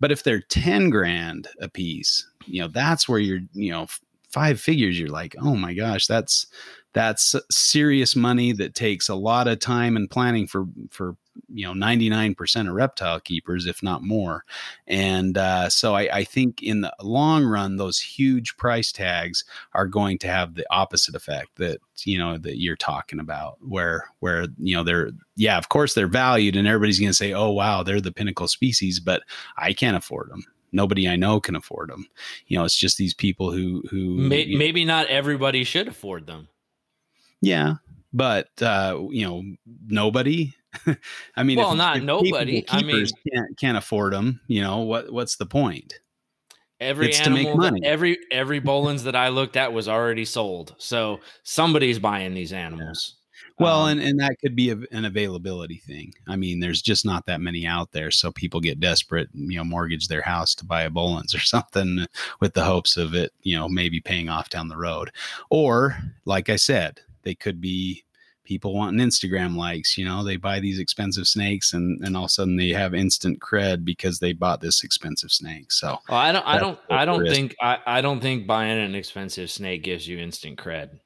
But 0.00 0.10
if 0.10 0.22
they're 0.22 0.40
10 0.40 0.88
grand 0.88 1.48
a 1.60 1.68
piece, 1.68 2.26
you 2.46 2.62
know, 2.62 2.68
that's 2.68 3.06
where 3.06 3.18
you're, 3.18 3.40
you 3.52 3.70
know, 3.70 3.86
five 4.34 4.60
figures, 4.60 4.98
you're 4.98 5.08
like, 5.08 5.36
oh 5.40 5.54
my 5.54 5.72
gosh, 5.72 6.08
that's 6.08 6.46
that's 6.92 7.34
serious 7.50 8.14
money 8.16 8.52
that 8.52 8.74
takes 8.74 9.08
a 9.08 9.14
lot 9.14 9.48
of 9.48 9.60
time 9.60 9.96
and 9.96 10.10
planning 10.10 10.46
for 10.46 10.66
for 10.90 11.16
you 11.52 11.66
know 11.66 11.72
99% 11.72 12.68
of 12.68 12.74
reptile 12.74 13.18
keepers 13.18 13.66
if 13.66 13.82
not 13.82 14.02
more. 14.02 14.44
And 14.86 15.36
uh, 15.36 15.68
so 15.68 15.94
I, 15.94 16.18
I, 16.18 16.24
think 16.24 16.62
in 16.62 16.82
the 16.82 16.94
long 17.02 17.44
run 17.44 17.76
those 17.76 17.98
huge 17.98 18.56
price 18.56 18.92
tags 18.92 19.44
are 19.72 19.88
going 19.88 20.18
to 20.18 20.28
have 20.28 20.54
the 20.54 20.64
opposite 20.70 21.16
effect 21.16 21.56
that 21.56 21.78
you 22.04 22.18
know 22.18 22.38
that 22.38 22.60
you're 22.60 22.76
talking 22.76 23.18
about 23.18 23.56
where 23.60 24.04
where 24.20 24.46
you 24.58 24.76
know 24.76 24.84
they're 24.84 25.10
yeah 25.36 25.58
of 25.58 25.68
course 25.68 25.94
they're 25.94 26.06
valued 26.06 26.56
and 26.56 26.68
everybody's 26.68 27.00
going 27.00 27.10
to 27.10 27.14
say 27.14 27.32
oh 27.32 27.50
wow 27.50 27.82
they're 27.82 28.00
the 28.00 28.12
pinnacle 28.12 28.48
species 28.48 28.98
but 29.00 29.22
i 29.56 29.72
can't 29.72 29.96
afford 29.96 30.28
them 30.30 30.44
nobody 30.74 31.08
i 31.08 31.16
know 31.16 31.40
can 31.40 31.56
afford 31.56 31.88
them 31.88 32.06
you 32.46 32.58
know 32.58 32.64
it's 32.64 32.76
just 32.76 32.98
these 32.98 33.14
people 33.14 33.50
who 33.52 33.82
who 33.90 34.16
maybe, 34.16 34.56
maybe 34.56 34.84
not 34.84 35.06
everybody 35.06 35.64
should 35.64 35.88
afford 35.88 36.26
them 36.26 36.48
yeah 37.40 37.74
but 38.12 38.48
uh, 38.62 38.98
you 39.10 39.26
know 39.26 39.42
nobody 39.86 40.54
I 41.36 41.42
mean, 41.42 41.58
well, 41.58 41.72
if, 41.72 41.78
not 41.78 41.98
if 41.98 42.02
nobody. 42.02 42.64
I 42.68 42.82
mean, 42.82 43.06
can't 43.32 43.56
can't 43.56 43.78
afford 43.78 44.12
them. 44.12 44.40
You 44.46 44.62
know 44.62 44.80
what? 44.80 45.12
What's 45.12 45.36
the 45.36 45.46
point? 45.46 46.00
Every 46.80 47.08
it's 47.08 47.20
animal, 47.20 47.78
every 47.84 48.18
every 48.30 48.60
Boelens 48.60 49.04
that 49.04 49.14
I 49.14 49.28
looked 49.28 49.56
at 49.56 49.72
was 49.72 49.88
already 49.88 50.24
sold. 50.24 50.74
So 50.78 51.20
somebody's 51.44 51.98
buying 51.98 52.34
these 52.34 52.52
animals. 52.52 53.14
Yeah. 53.16 53.23
Well, 53.58 53.82
um, 53.82 53.90
and, 53.90 54.02
and 54.02 54.20
that 54.20 54.38
could 54.40 54.56
be 54.56 54.70
a, 54.70 54.78
an 54.90 55.04
availability 55.04 55.76
thing. 55.76 56.12
I 56.26 56.36
mean, 56.36 56.60
there's 56.60 56.82
just 56.82 57.06
not 57.06 57.26
that 57.26 57.40
many 57.40 57.66
out 57.66 57.92
there, 57.92 58.10
so 58.10 58.32
people 58.32 58.60
get 58.60 58.80
desperate, 58.80 59.28
you 59.32 59.56
know, 59.56 59.64
mortgage 59.64 60.08
their 60.08 60.22
house 60.22 60.54
to 60.56 60.64
buy 60.64 60.82
a 60.82 60.90
Boelens 60.90 61.34
or 61.34 61.38
something 61.40 62.06
with 62.40 62.54
the 62.54 62.64
hopes 62.64 62.96
of 62.96 63.14
it, 63.14 63.32
you 63.42 63.56
know, 63.56 63.68
maybe 63.68 64.00
paying 64.00 64.28
off 64.28 64.48
down 64.48 64.68
the 64.68 64.76
road. 64.76 65.10
Or, 65.50 65.96
like 66.24 66.48
I 66.48 66.56
said, 66.56 67.00
they 67.22 67.34
could 67.34 67.60
be 67.60 68.04
people 68.44 68.74
wanting 68.74 69.04
Instagram 69.04 69.56
likes. 69.56 69.98
You 69.98 70.04
know, 70.04 70.22
they 70.22 70.36
buy 70.36 70.60
these 70.60 70.78
expensive 70.78 71.26
snakes, 71.26 71.72
and 71.72 72.00
and 72.04 72.16
all 72.16 72.24
of 72.24 72.28
a 72.28 72.30
sudden 72.30 72.56
they 72.56 72.68
have 72.68 72.94
instant 72.94 73.40
cred 73.40 73.84
because 73.84 74.18
they 74.18 74.32
bought 74.32 74.60
this 74.60 74.84
expensive 74.84 75.32
snake. 75.32 75.72
So 75.72 75.98
well, 76.08 76.18
I 76.18 76.32
don't, 76.32 76.46
I 76.46 76.58
don't, 76.58 76.78
I 76.90 77.04
don't 77.04 77.26
think, 77.28 77.56
I, 77.60 77.78
I 77.86 78.00
don't 78.00 78.20
think 78.20 78.46
buying 78.46 78.78
an 78.78 78.94
expensive 78.94 79.50
snake 79.50 79.82
gives 79.82 80.06
you 80.06 80.18
instant 80.18 80.58
cred. 80.58 81.00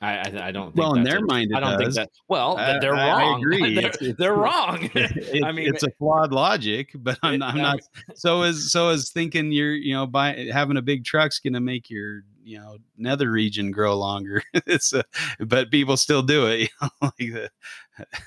I, 0.00 0.18
I, 0.18 0.48
I 0.48 0.52
don't. 0.52 0.74
well, 0.76 0.94
in 0.94 1.02
their 1.02 1.18
a, 1.18 1.22
mind, 1.22 1.50
I 1.54 1.60
don't 1.60 1.72
does. 1.72 1.96
think 1.96 2.08
that. 2.08 2.10
Well, 2.28 2.56
I, 2.56 2.78
they're 2.78 2.92
wrong. 2.92 3.34
I 3.34 3.36
agree. 3.38 3.74
they're, 3.74 3.86
It's- 3.86 4.00
it's- 4.02 4.14
they're 4.18 4.34
wrong. 4.34 4.88
it- 4.94 5.44
I 5.44 5.50
mean, 5.52 5.68
it's 5.68 5.82
a 5.82 5.90
flawed 5.98 6.32
logic, 6.32 6.90
but 6.94 7.18
I'm, 7.22 7.34
it- 7.34 7.44
I'm 7.44 7.56
not. 7.58 7.80
So 8.14 8.42
is 8.44 8.70
so 8.70 8.90
is 8.90 9.10
thinking 9.10 9.50
you're 9.50 9.74
you 9.74 9.94
know 9.94 10.06
by 10.06 10.48
having 10.52 10.76
a 10.76 10.82
big 10.82 11.04
truck's 11.04 11.40
going 11.40 11.54
to 11.54 11.60
make 11.60 11.90
your 11.90 12.22
you 12.44 12.58
know 12.58 12.78
nether 12.96 13.30
region 13.30 13.72
grow 13.72 13.96
longer. 13.96 14.42
it's 14.66 14.92
a, 14.92 15.02
but 15.40 15.70
people 15.72 15.96
still 15.96 16.22
do 16.22 16.46
it. 16.46 16.60
You 16.60 16.68
know, 16.80 16.88
like 17.02 17.50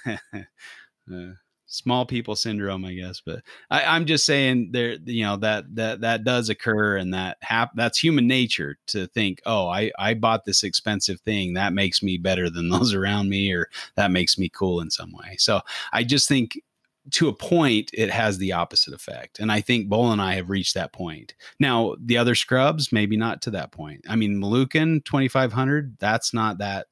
the 0.05 0.47
uh, 1.11 1.33
small 1.71 2.05
people 2.05 2.35
syndrome, 2.35 2.85
I 2.85 2.93
guess. 2.93 3.21
But 3.25 3.41
I, 3.71 3.83
I'm 3.83 4.05
just 4.05 4.25
saying 4.25 4.69
there, 4.71 4.97
you 5.05 5.23
know 5.23 5.37
that 5.37 5.73
that 5.75 6.01
that 6.01 6.23
does 6.23 6.49
occur, 6.49 6.97
and 6.97 7.13
that 7.13 7.37
hap- 7.41 7.75
that's 7.75 7.97
human 7.97 8.27
nature 8.27 8.77
to 8.87 9.07
think, 9.07 9.41
oh, 9.45 9.67
I 9.67 9.91
I 9.97 10.13
bought 10.13 10.45
this 10.45 10.63
expensive 10.63 11.19
thing 11.21 11.55
that 11.55 11.73
makes 11.73 12.03
me 12.03 12.17
better 12.17 12.49
than 12.49 12.69
those 12.69 12.93
around 12.93 13.29
me, 13.29 13.51
or 13.51 13.69
that 13.95 14.11
makes 14.11 14.37
me 14.37 14.49
cool 14.49 14.81
in 14.81 14.91
some 14.91 15.11
way. 15.13 15.35
So 15.39 15.61
I 15.91 16.03
just 16.03 16.27
think 16.27 16.59
to 17.09 17.27
a 17.27 17.33
point 17.33 17.89
it 17.93 18.11
has 18.11 18.37
the 18.37 18.51
opposite 18.51 18.93
effect 18.93 19.39
and 19.39 19.51
i 19.51 19.59
think 19.59 19.89
boeleni 19.89 20.35
have 20.35 20.51
reached 20.51 20.75
that 20.75 20.93
point 20.93 21.33
now 21.59 21.95
the 21.99 22.15
other 22.15 22.35
scrubs 22.35 22.91
maybe 22.91 23.17
not 23.17 23.41
to 23.41 23.49
that 23.49 23.71
point 23.71 24.05
i 24.07 24.15
mean 24.15 24.39
Moluccan 24.39 25.03
2500 25.03 25.97
that's 25.99 26.31
not 26.31 26.59
that 26.59 26.85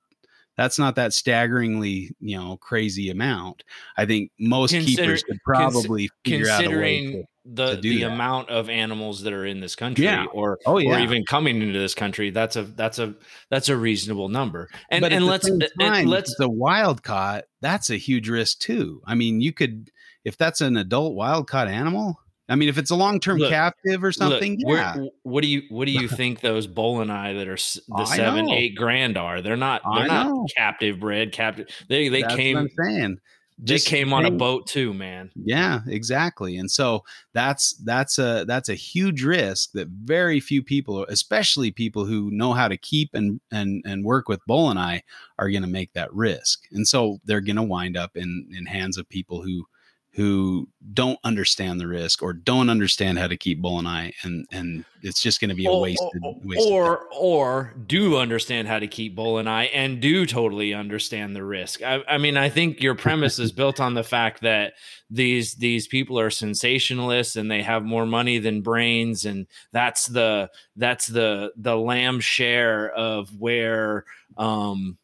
that's 0.59 0.77
not 0.77 0.95
that 0.95 1.13
staggeringly 1.13 2.13
you 2.19 2.37
know 2.37 2.57
crazy 2.57 3.09
amount 3.09 3.63
i 3.97 4.05
think 4.05 4.29
most 4.39 4.71
Consider- 4.71 5.01
keepers 5.03 5.23
could 5.23 5.39
probably 5.45 6.09
figure 6.25 6.49
out 6.49 6.65
a 6.65 6.69
way 6.77 7.11
to, 7.11 7.23
the 7.45 7.75
to 7.75 7.81
the 7.81 8.01
that. 8.03 8.11
amount 8.11 8.49
of 8.49 8.69
animals 8.69 9.23
that 9.23 9.33
are 9.33 9.45
in 9.45 9.59
this 9.59 9.75
country, 9.75 10.05
Yeah. 10.05 10.25
or 10.33 10.59
oh 10.67 10.73
or 10.75 10.99
even 10.99 11.25
coming 11.25 11.61
into 11.63 11.79
this 11.79 11.95
country, 11.95 12.29
that's 12.29 12.55
a 12.57 12.63
that's 12.63 12.99
a 12.99 13.15
that's 13.49 13.69
a 13.69 13.77
reasonable 13.77 14.29
number. 14.29 14.69
And 14.91 15.01
but 15.01 15.13
and 15.13 15.25
let's 15.25 15.47
and 15.47 15.65
time, 15.79 16.03
if 16.03 16.09
let's 16.09 16.39
a 16.39 16.47
wild 16.49 17.01
caught 17.01 17.45
that's 17.61 17.89
a 17.89 17.95
huge 17.97 18.29
risk 18.29 18.59
too 18.59 19.01
i 19.05 19.15
mean 19.15 19.41
you 19.41 19.51
could 19.51 19.89
if 20.25 20.37
that's 20.37 20.61
an 20.61 20.77
adult 20.77 21.15
wild 21.15 21.47
caught 21.47 21.67
animal 21.67 22.19
i 22.49 22.55
mean 22.55 22.67
if 22.69 22.77
it's 22.77 22.91
a 22.91 22.95
long-term 22.95 23.39
captive 23.39 24.03
or 24.03 24.11
something 24.11 24.57
Look, 24.59 24.67
where- 24.67 24.77
yeah 24.77 25.05
what 25.23 25.41
do 25.41 25.47
you 25.47 25.63
what 25.69 25.85
do 25.85 25.91
you 25.91 26.07
think 26.19 26.41
those 26.41 26.67
boeleni 26.67 27.37
that 27.37 27.47
are 27.47 27.55
the 28.03 28.09
I 28.09 28.15
seven 28.17 28.45
know. 28.47 28.53
eight 28.53 28.75
grand 28.75 29.17
are? 29.17 29.41
They're 29.41 29.55
not 29.55 29.81
they're 29.95 30.07
not 30.07 30.27
know. 30.27 30.45
captive 30.57 30.99
bred 30.99 31.31
captive. 31.31 31.67
They 31.87 32.09
they 32.09 32.21
that's 32.23 32.35
came 32.35 32.55
what 32.55 32.61
i'm 32.61 32.69
saying 32.85 33.19
they 33.61 33.73
Just 33.75 33.87
came 33.87 34.13
on 34.13 34.25
a 34.25 34.31
boat 34.31 34.67
too, 34.67 34.93
man. 34.93 35.31
Yeah, 35.35 35.81
exactly. 35.85 36.55
And 36.57 36.71
so 36.71 37.03
that's 37.33 37.73
that's 37.83 38.17
a 38.17 38.45
that's 38.47 38.69
a 38.69 38.73
huge 38.73 39.21
risk 39.21 39.73
that 39.73 39.89
very 39.89 40.39
few 40.39 40.63
people, 40.63 41.05
especially 41.09 41.69
people 41.69 42.05
who 42.05 42.31
know 42.31 42.53
how 42.53 42.69
to 42.69 42.77
keep 42.77 43.09
and 43.13 43.41
and 43.51 43.83
and 43.85 44.05
work 44.05 44.29
with 44.29 44.39
boeleni, 44.49 45.01
are 45.39 45.49
going 45.49 45.63
to 45.63 45.67
make 45.67 45.91
that 45.91 46.13
risk. 46.13 46.67
And 46.71 46.87
so 46.87 47.19
they're 47.25 47.41
going 47.41 47.57
to 47.57 47.63
wind 47.63 47.97
up 47.97 48.15
in 48.15 48.47
in 48.57 48.65
hands 48.65 48.97
of 48.97 49.09
people 49.09 49.41
who 49.41 49.65
who 50.11 50.67
don't 50.93 51.19
understand 51.23 51.79
the 51.79 51.87
risk 51.87 52.23
or 52.23 52.33
don't 52.33 52.69
understand 52.69 53.19
how 53.19 53.27
to 53.27 53.37
keep 53.37 53.61
boeleni, 53.61 54.13
and 54.23 54.45
and 54.51 54.83
it's 55.01 55.21
just 55.21 55.39
going 55.39 55.49
to 55.49 55.55
be 55.55 55.65
a 55.65 55.71
Or- 55.71 55.81
wasted, 55.81 56.21
or, 56.23 57.07
or 57.11 57.39
or 57.49 57.73
do 57.85 58.17
understand 58.17 58.67
how 58.67 58.79
to 58.79 58.87
keep 58.87 59.15
boeleni 59.15 59.69
and 59.73 60.01
do 60.01 60.25
totally 60.25 60.73
understand 60.73 61.35
the 61.35 61.43
risk. 61.43 61.81
I, 61.83 62.03
I 62.07 62.17
mean, 62.17 62.37
I 62.37 62.49
think 62.49 62.81
your 62.81 62.95
premise 62.95 63.39
is 63.39 63.51
built 63.51 63.79
on 63.79 63.93
the 63.93 64.03
fact 64.03 64.41
that 64.41 64.73
these 65.09 65.55
these 65.55 65.87
people 65.87 66.19
are 66.19 66.29
sensationalists 66.29 67.35
and 67.35 67.49
they 67.49 67.61
have 67.61 67.83
more 67.83 68.05
money 68.05 68.39
than 68.39 68.61
brains, 68.61 69.25
and 69.25 69.47
that's 69.71 70.07
the 70.07 70.49
that's 70.75 71.07
the 71.07 71.51
the 71.55 71.77
lamb 71.77 72.19
share 72.19 72.89
of 72.91 73.29
where 73.39 74.05
um 74.37 74.97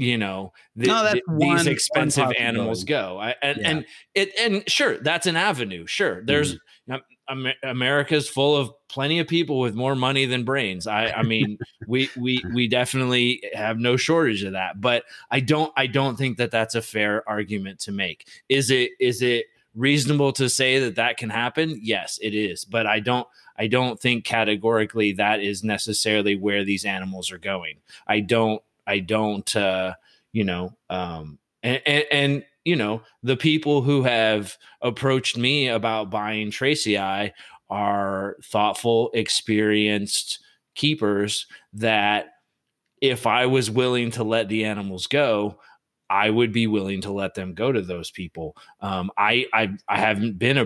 you 0.00 0.18
know 0.18 0.52
the, 0.76 0.86
No, 0.88 1.02
the- 1.12 1.22
one- 1.26 1.56
these 1.58 1.66
expensive 1.66 2.32
animals 2.38 2.84
go. 2.84 3.18
I, 3.20 3.34
and 3.42 3.58
Yeah. 3.60 3.70
and 3.70 3.84
it 4.14 4.32
and 4.38 4.68
sure 4.70 4.98
that's 4.98 5.26
an 5.26 5.36
avenue. 5.36 5.86
Sure, 5.86 6.22
there's 6.24 6.56
um, 6.90 7.00
Amer- 7.30 7.54
America's 7.62 8.28
full 8.28 8.56
of 8.56 8.70
plenty 8.88 9.20
of 9.20 9.28
people 9.28 9.60
with 9.60 9.74
more 9.74 9.94
money 9.94 10.26
than 10.26 10.42
brains. 10.44 10.86
I, 10.88 11.06
I 11.12 11.22
mean, 11.22 11.58
we 11.86 12.08
we 12.16 12.42
we 12.52 12.66
definitely 12.66 13.42
have 13.54 13.78
no 13.78 13.96
shortage 13.96 14.42
of 14.42 14.52
that. 14.52 14.80
But 14.80 15.04
I 15.30 15.40
don't 15.40 15.72
I 15.76 15.86
don't 15.86 16.16
think 16.16 16.38
that 16.38 16.50
that's 16.50 16.74
a 16.74 16.82
fair 16.82 17.28
argument 17.28 17.78
to 17.80 17.92
make. 17.92 18.26
Is 18.48 18.70
it 18.70 18.90
is 18.98 19.22
it 19.22 19.46
reasonable 19.76 20.32
to 20.32 20.48
say 20.48 20.80
that 20.80 20.96
that 20.96 21.16
can 21.18 21.30
happen? 21.30 21.78
Yes, 21.80 22.18
it 22.20 22.34
is. 22.34 22.64
But 22.64 22.86
I 22.86 22.98
don't 22.98 23.28
I 23.56 23.68
don't 23.68 24.00
think 24.00 24.24
categorically 24.24 25.12
that 25.12 25.40
is 25.40 25.62
necessarily 25.62 26.34
where 26.34 26.64
these 26.64 26.84
animals 26.84 27.30
are 27.30 27.38
going. 27.38 27.76
I 28.08 28.20
don't 28.20 28.60
I 28.86 29.00
don't 29.00 29.54
uh, 29.56 29.94
you 30.32 30.44
know 30.44 30.76
um, 30.90 31.38
and, 31.62 31.82
and 31.86 32.04
and 32.10 32.44
you 32.64 32.76
know 32.76 33.02
the 33.22 33.36
people 33.36 33.82
who 33.82 34.02
have 34.02 34.56
approached 34.82 35.36
me 35.36 35.68
about 35.68 36.10
buying 36.10 36.50
tracyae 36.50 37.32
are 37.68 38.36
thoughtful, 38.44 39.10
experienced 39.14 40.40
keepers 40.74 41.46
that 41.72 42.30
if 43.00 43.26
I 43.26 43.46
was 43.46 43.70
willing 43.70 44.10
to 44.12 44.24
let 44.24 44.48
the 44.48 44.64
animals 44.64 45.06
go, 45.06 45.58
I 46.10 46.30
would 46.30 46.52
be 46.52 46.66
willing 46.66 47.00
to 47.02 47.12
let 47.12 47.34
them 47.34 47.54
go 47.54 47.70
to 47.72 47.80
those 47.82 48.10
people. 48.10 48.56
Um, 48.80 49.10
I, 49.16 49.46
I 49.54 49.70
I 49.88 49.98
haven't 49.98 50.38
been 50.38 50.58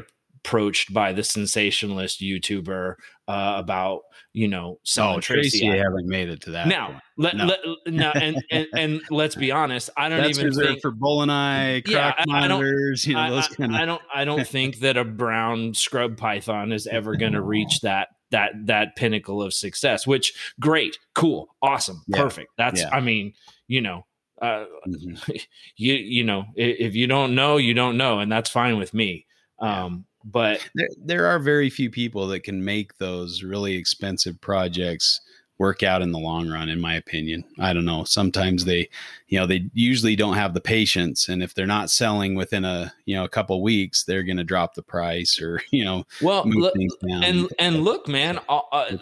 approached 0.45 0.93
by 0.93 1.13
the 1.13 1.23
sensationalist 1.25 2.21
YouTuber 2.21 2.95
uh, 3.29 3.55
about 3.57 4.01
you 4.33 4.49
know 4.49 4.79
selling 4.85 5.17
Oh, 5.19 5.21
Tracy. 5.21 5.61
Tracy, 5.61 5.67
haven't 5.79 6.07
made 6.07 6.29
it 6.29 6.43
to 6.43 6.51
that. 6.51 6.69
Now, 6.69 6.89
point. 6.89 7.01
let, 7.17 7.37
No. 7.37 7.45
let, 7.47 7.61
now 7.87 8.13
and, 8.13 8.45
and 8.51 8.67
and 8.77 9.01
let's 9.11 9.35
be 9.35 9.51
honest. 9.51 9.91
I 9.97 10.09
don't 10.09 10.19
that's 10.23 10.39
even 10.39 10.53
think 10.53 10.81
for 10.83 10.93
boeleni, 10.93 11.87
Yeah, 11.89 12.13
I- 12.19 12.45
I 12.45 12.49
don't- 12.49 12.61
you 13.07 13.15
know, 13.15 13.21
I, 13.21 13.31
those 13.31 13.49
I- 13.51 13.55
kind 13.55 13.75
of. 13.75 13.81
I 13.81 13.85
don't 13.87 14.03
I 14.15 14.25
don't 14.25 14.47
think 14.57 14.81
that 14.81 14.97
a 14.97 15.05
brown 15.05 15.73
scrub 15.75 16.17
python 16.17 16.73
is 16.73 16.87
ever 16.87 17.17
going 17.17 17.33
to 17.33 17.43
reach 17.43 17.81
that 17.81 18.09
that 18.31 18.53
that 18.67 18.97
pinnacle 18.97 19.43
of 19.43 19.55
success. 19.55 20.07
Which 20.07 20.35
great, 20.61 20.99
cool, 21.15 21.49
awesome, 21.63 22.03
Yeah. 22.09 22.23
perfect. 22.23 22.51
That's 22.59 22.81
Yeah. 22.83 22.91
I 22.93 23.01
mean, 23.01 23.33
you 23.69 23.81
know, 23.81 24.05
uh, 24.43 24.67
Mhm. 24.87 25.47
you 25.77 25.95
you 25.95 26.25
know, 26.25 26.41
i- 26.59 26.61
if 26.61 26.95
you 26.95 27.07
don't 27.07 27.35
know, 27.35 27.57
you 27.57 27.73
don't 27.73 27.97
know, 27.97 28.19
and 28.19 28.31
that's 28.31 28.51
fine 28.51 28.77
with 28.77 28.93
me. 28.93 29.25
Um, 29.61 30.05
but 30.25 30.67
there, 30.75 30.89
there 31.05 31.27
are 31.27 31.39
very 31.39 31.71
few 31.71 31.91
people 31.91 32.27
that 32.29 32.41
can 32.41 32.65
make 32.65 32.99
those 32.99 33.43
really 33.43 33.75
expensive 33.75 34.41
projects 34.41 35.21
work 35.59 35.85
out 35.85 36.03
in 36.03 36.11
the 36.11 36.19
long 36.19 36.49
run 36.49 36.69
in 36.69 36.81
my 36.81 36.95
opinion. 36.95 37.45
I 37.61 37.73
don't 37.73 37.85
know 37.85 38.05
sometimes 38.05 38.65
they 38.65 38.89
you 39.29 39.39
know 39.39 39.47
they 39.47 39.69
usually 39.73 40.17
don't 40.17 40.35
have 40.35 40.55
the 40.55 40.61
patience 40.61 41.29
and 41.29 41.43
if 41.43 41.55
they're 41.55 41.67
not 41.67 41.91
selling 41.91 42.35
within 42.35 42.65
a 42.65 42.93
you 43.05 43.15
know 43.15 43.25
a 43.25 43.29
couple 43.29 43.63
weeks 43.63 44.03
they're 44.05 44.25
going 44.25 44.37
to 44.37 44.45
drop 44.45 44.75
the 44.75 44.83
price 44.83 45.41
or 45.41 45.61
you 45.71 45.85
know 45.85 46.05
well, 46.21 46.45
look, 46.45 46.75
and 47.03 47.49
and 47.59 47.85
look, 47.85 48.09
man, 48.09 48.41
uh, 48.49 48.61
uh, 48.73 48.97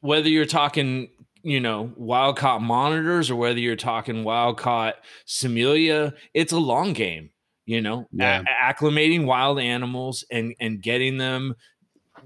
whether 0.00 0.28
you're 0.28 0.44
talking 0.44 1.08
you 1.42 1.60
know 1.60 1.92
wild 1.96 2.36
caught 2.36 2.60
monitors 2.60 3.30
or 3.30 3.36
whether 3.36 3.58
you're 3.58 3.76
talking 3.76 4.24
wild 4.24 4.58
caught 4.58 4.96
Simalia, 5.26 6.12
it's 6.34 6.52
a 6.52 6.58
long 6.58 6.92
game. 6.92 7.30
You 7.66 7.80
know, 7.80 8.06
A- 8.20 8.44
acclimating 8.72 9.24
wild 9.26 9.58
animals 9.58 10.24
and 10.30 10.54
and 10.60 10.80
getting 10.80 11.18
them 11.18 11.54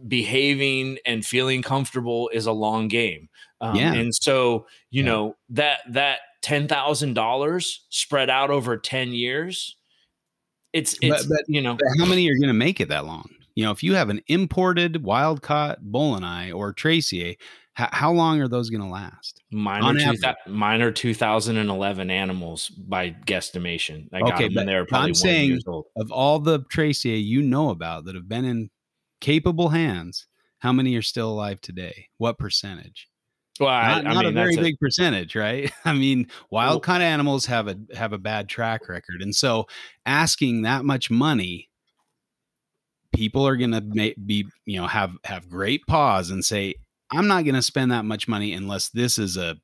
behaving 0.07 0.99
and 1.05 1.25
feeling 1.25 1.63
comfortable 1.63 2.31
is 2.33 2.47
a 2.47 2.53
long 2.53 2.89
game. 2.89 3.29
Um, 3.61 3.77
Yeah. 3.77 3.95
and 3.95 4.15
so 4.15 4.67
you 4.91 5.03
Yeah. 5.03 5.11
know 5.11 5.37
that 5.51 5.81
that 5.91 6.21
ten 6.43 6.69
thousand 6.69 7.15
dollars 7.15 7.85
spread 7.91 8.31
out 8.31 8.51
over 8.51 8.77
ten 8.77 9.13
years. 9.13 9.77
It's 10.73 10.97
it's 11.03 11.27
but- 11.27 11.45
you 11.49 11.61
know 11.61 11.75
But 11.75 11.89
how 11.99 12.07
many 12.07 12.29
are 12.29 12.37
going 12.39 12.49
to 12.49 12.53
make 12.55 12.81
it 12.81 12.89
that 12.91 13.05
long 13.05 13.29
you 13.57 13.65
know 13.65 13.73
if 13.73 13.83
you 13.83 13.95
have 13.95 14.09
an 14.09 14.21
imported 14.29 15.03
wild 15.03 15.43
caught 15.43 15.83
boeleni 15.83 16.55
or 16.55 16.73
tracy 16.73 17.37
how, 17.81 17.89
how 17.93 18.13
long 18.13 18.41
are 18.41 18.49
those 18.49 18.71
going 18.71 18.83
to 18.83 18.89
last 18.89 19.43
Mine 19.51 19.83
are, 19.83 19.95
two 19.95 20.01
average. 20.01 20.21
thou- 20.21 20.35
mine 20.47 20.83
are 20.83 20.93
2011 20.93 22.11
animals 22.11 22.69
by 22.69 23.11
guesstimation. 23.27 24.09
I 24.13 24.21
got 24.21 24.35
Okay, 24.35 24.45
them 24.45 24.55
but 24.55 24.61
when 24.61 24.67
they 24.67 24.75
were 24.75 24.87
probably 24.87 25.09
I'm 25.11 25.15
saying- 25.15 25.49
years 25.51 25.65
old. 25.67 25.87
of 25.97 26.11
all 26.13 26.39
the 26.39 26.61
tracy 26.71 27.11
you 27.11 27.43
know 27.43 27.71
about 27.71 28.05
that 28.05 28.15
have 28.15 28.29
been 28.29 28.45
in 28.45 28.71
capable 29.21 29.71
hands 29.71 30.27
how 30.61 30.73
many 30.73 30.95
are 30.97 31.03
still 31.03 31.31
alive 31.31 31.61
today 31.61 32.09
what 32.19 32.39
percentage 32.39 33.09
Well, 33.59 33.69
not, 33.71 34.07
I 34.07 34.15
not 34.15 34.25
mean, 34.25 34.27
a 34.27 34.33
very 34.33 34.55
that's 34.55 34.59
a- 34.59 34.63
big 34.71 34.79
percentage, 34.79 35.35
right? 35.35 35.71
I 35.85 35.93
mean, 35.95 36.29
wild 36.51 36.71
Well- 36.75 36.81
caught 36.81 37.01
animals 37.03 37.47
have 37.47 37.67
a 37.69 37.77
have 37.95 38.13
a 38.13 38.19
bad 38.19 38.49
track 38.49 38.89
record, 38.89 39.21
and 39.23 39.35
so 39.35 39.67
asking 40.07 40.63
that 40.63 40.85
much 40.85 41.11
money, 41.11 41.69
people 43.13 43.47
are 43.47 43.57
going 43.57 43.73
to 43.73 43.81
be 43.81 44.47
you 44.67 44.81
know 44.81 44.87
have 44.87 45.13
have 45.25 45.49
great 45.49 45.87
pause 45.87 46.31
and 46.31 46.45
say, 46.45 46.75
I'm 47.13 47.27
not 47.27 47.45
going 47.45 47.55
to 47.55 47.63
spend 47.63 47.93
that 47.93 48.05
much 48.05 48.29
money 48.29 48.53
unless 48.53 48.89
this 48.89 49.19
is 49.19 49.37
a 49.37 49.57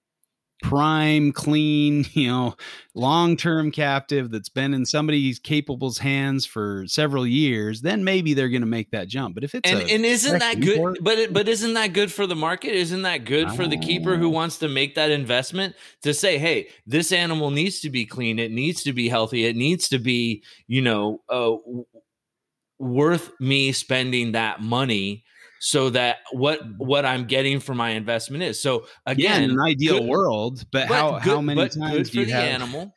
prime, 0.62 1.32
clean, 1.32 2.06
you 2.12 2.28
know, 2.28 2.56
long 2.94 3.36
term 3.36 3.70
captive 3.70 4.30
that's 4.30 4.48
been 4.48 4.74
in 4.74 4.86
somebody's 4.86 5.38
capable's 5.38 5.98
hands 5.98 6.46
for 6.46 6.84
several 6.86 7.26
years, 7.26 7.82
then 7.82 8.04
maybe 8.04 8.34
they're 8.34 8.48
going 8.48 8.62
to 8.62 8.66
make 8.66 8.90
that 8.90 9.08
jump. 9.08 9.34
But 9.34 9.44
if 9.44 9.54
it's 9.54 9.70
and, 9.70 9.88
and 9.88 10.04
isn't 10.04 10.38
that 10.38 10.60
good? 10.60 10.98
but 11.00 11.18
it, 11.18 11.32
but 11.32 11.48
isn't 11.48 11.74
that 11.74 11.92
good 11.92 12.12
for 12.12 12.26
the 12.26 12.36
market? 12.36 12.72
Isn't 12.72 13.02
that 13.02 13.24
good 13.24 13.52
for 13.52 13.66
the 13.66 13.78
keeper 13.78 14.16
who 14.16 14.28
wants 14.28 14.58
to 14.58 14.68
make 14.68 14.94
that 14.94 15.10
investment 15.10 15.74
to 16.02 16.14
say, 16.14 16.38
hey, 16.38 16.68
this 16.86 17.12
animal 17.12 17.50
needs 17.50 17.80
to 17.80 17.90
be 17.90 18.06
clean, 18.06 18.38
it 18.38 18.50
needs 18.50 18.82
to 18.84 18.92
be 18.92 19.08
healthy, 19.08 19.46
it 19.46 19.56
needs 19.56 19.88
to 19.90 19.98
be, 19.98 20.42
you 20.66 20.82
know, 20.82 21.22
uh, 21.28 21.52
worth 22.78 23.32
me 23.40 23.72
spending 23.72 24.32
that 24.32 24.60
money 24.60 25.24
so 25.60 25.90
that 25.90 26.18
what 26.32 26.60
mm-hmm. 26.60 26.72
what 26.78 27.04
I'm 27.04 27.26
getting 27.26 27.60
for 27.60 27.74
my 27.74 27.90
investment 27.90 28.42
is. 28.42 28.60
So 28.60 28.86
again, 29.04 29.42
yeah, 29.42 29.50
an 29.50 29.60
ideal 29.60 29.98
good, 29.98 30.08
world, 30.08 30.64
but, 30.72 30.88
but 30.88 30.94
how 30.94 31.10
good, 31.18 31.22
how 31.22 31.40
many 31.40 31.68
times 31.68 32.10
good 32.10 32.20
for 32.20 32.24
the 32.24 32.32
have... 32.32 32.44
animal, 32.44 32.92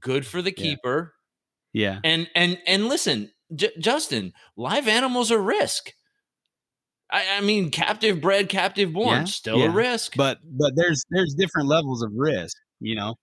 good 0.00 0.26
for 0.26 0.42
the 0.42 0.52
keeper. 0.52 1.14
Yeah. 1.72 2.00
And 2.04 2.28
and 2.34 2.58
and 2.66 2.86
listen, 2.88 3.30
J- 3.54 3.74
Justin, 3.78 4.32
live 4.56 4.88
animals 4.88 5.30
are 5.30 5.40
risk. 5.40 5.92
I, 7.10 7.36
I, 7.36 7.40
mean, 7.40 7.70
captive 7.70 8.20
bred, 8.20 8.48
captive 8.48 8.92
born, 8.92 9.18
yeah, 9.18 9.24
still 9.24 9.58
yeah. 9.58 9.66
a 9.66 9.70
risk. 9.70 10.16
But 10.16 10.38
but 10.42 10.72
there's 10.74 11.04
there's 11.10 11.34
different 11.34 11.68
levels 11.68 12.02
of 12.02 12.10
risk, 12.14 12.56
you 12.80 12.96
know. 12.96 13.14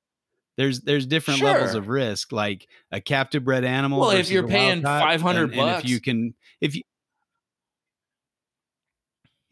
There's 0.55 0.81
there's 0.81 1.05
different 1.05 1.39
sure. 1.39 1.51
levels 1.51 1.73
of 1.73 1.87
risk, 1.87 2.31
like 2.31 2.67
a 2.91 3.01
captive 3.01 3.43
bred 3.43 3.65
animal. 3.65 4.01
Well, 4.01 4.11
if 4.11 4.29
you're 4.29 4.47
paying 4.47 4.83
five 4.83 5.21
hundred 5.21 5.55
bucks, 5.55 5.83
if 5.83 5.89
you 5.89 5.99
can, 5.99 6.35
if 6.61 6.75
you 6.75 6.83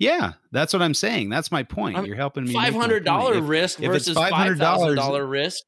yeah, 0.02 0.34
that's 0.52 0.74
what 0.74 0.82
I'm 0.82 0.96
saying. 0.96 1.30
That's 1.30 1.52
my 1.52 1.62
point. 1.62 2.08
You're 2.08 2.16
helping 2.16 2.46
me. 2.46 2.54
Five 2.54 2.74
hundred 2.74 3.06
dollar 3.06 3.40
risk 3.40 3.80
if, 3.80 3.92
versus 3.92 4.16
five 4.16 4.34
hundred 4.34 4.58
dollar 4.58 5.28
risk. 5.28 5.64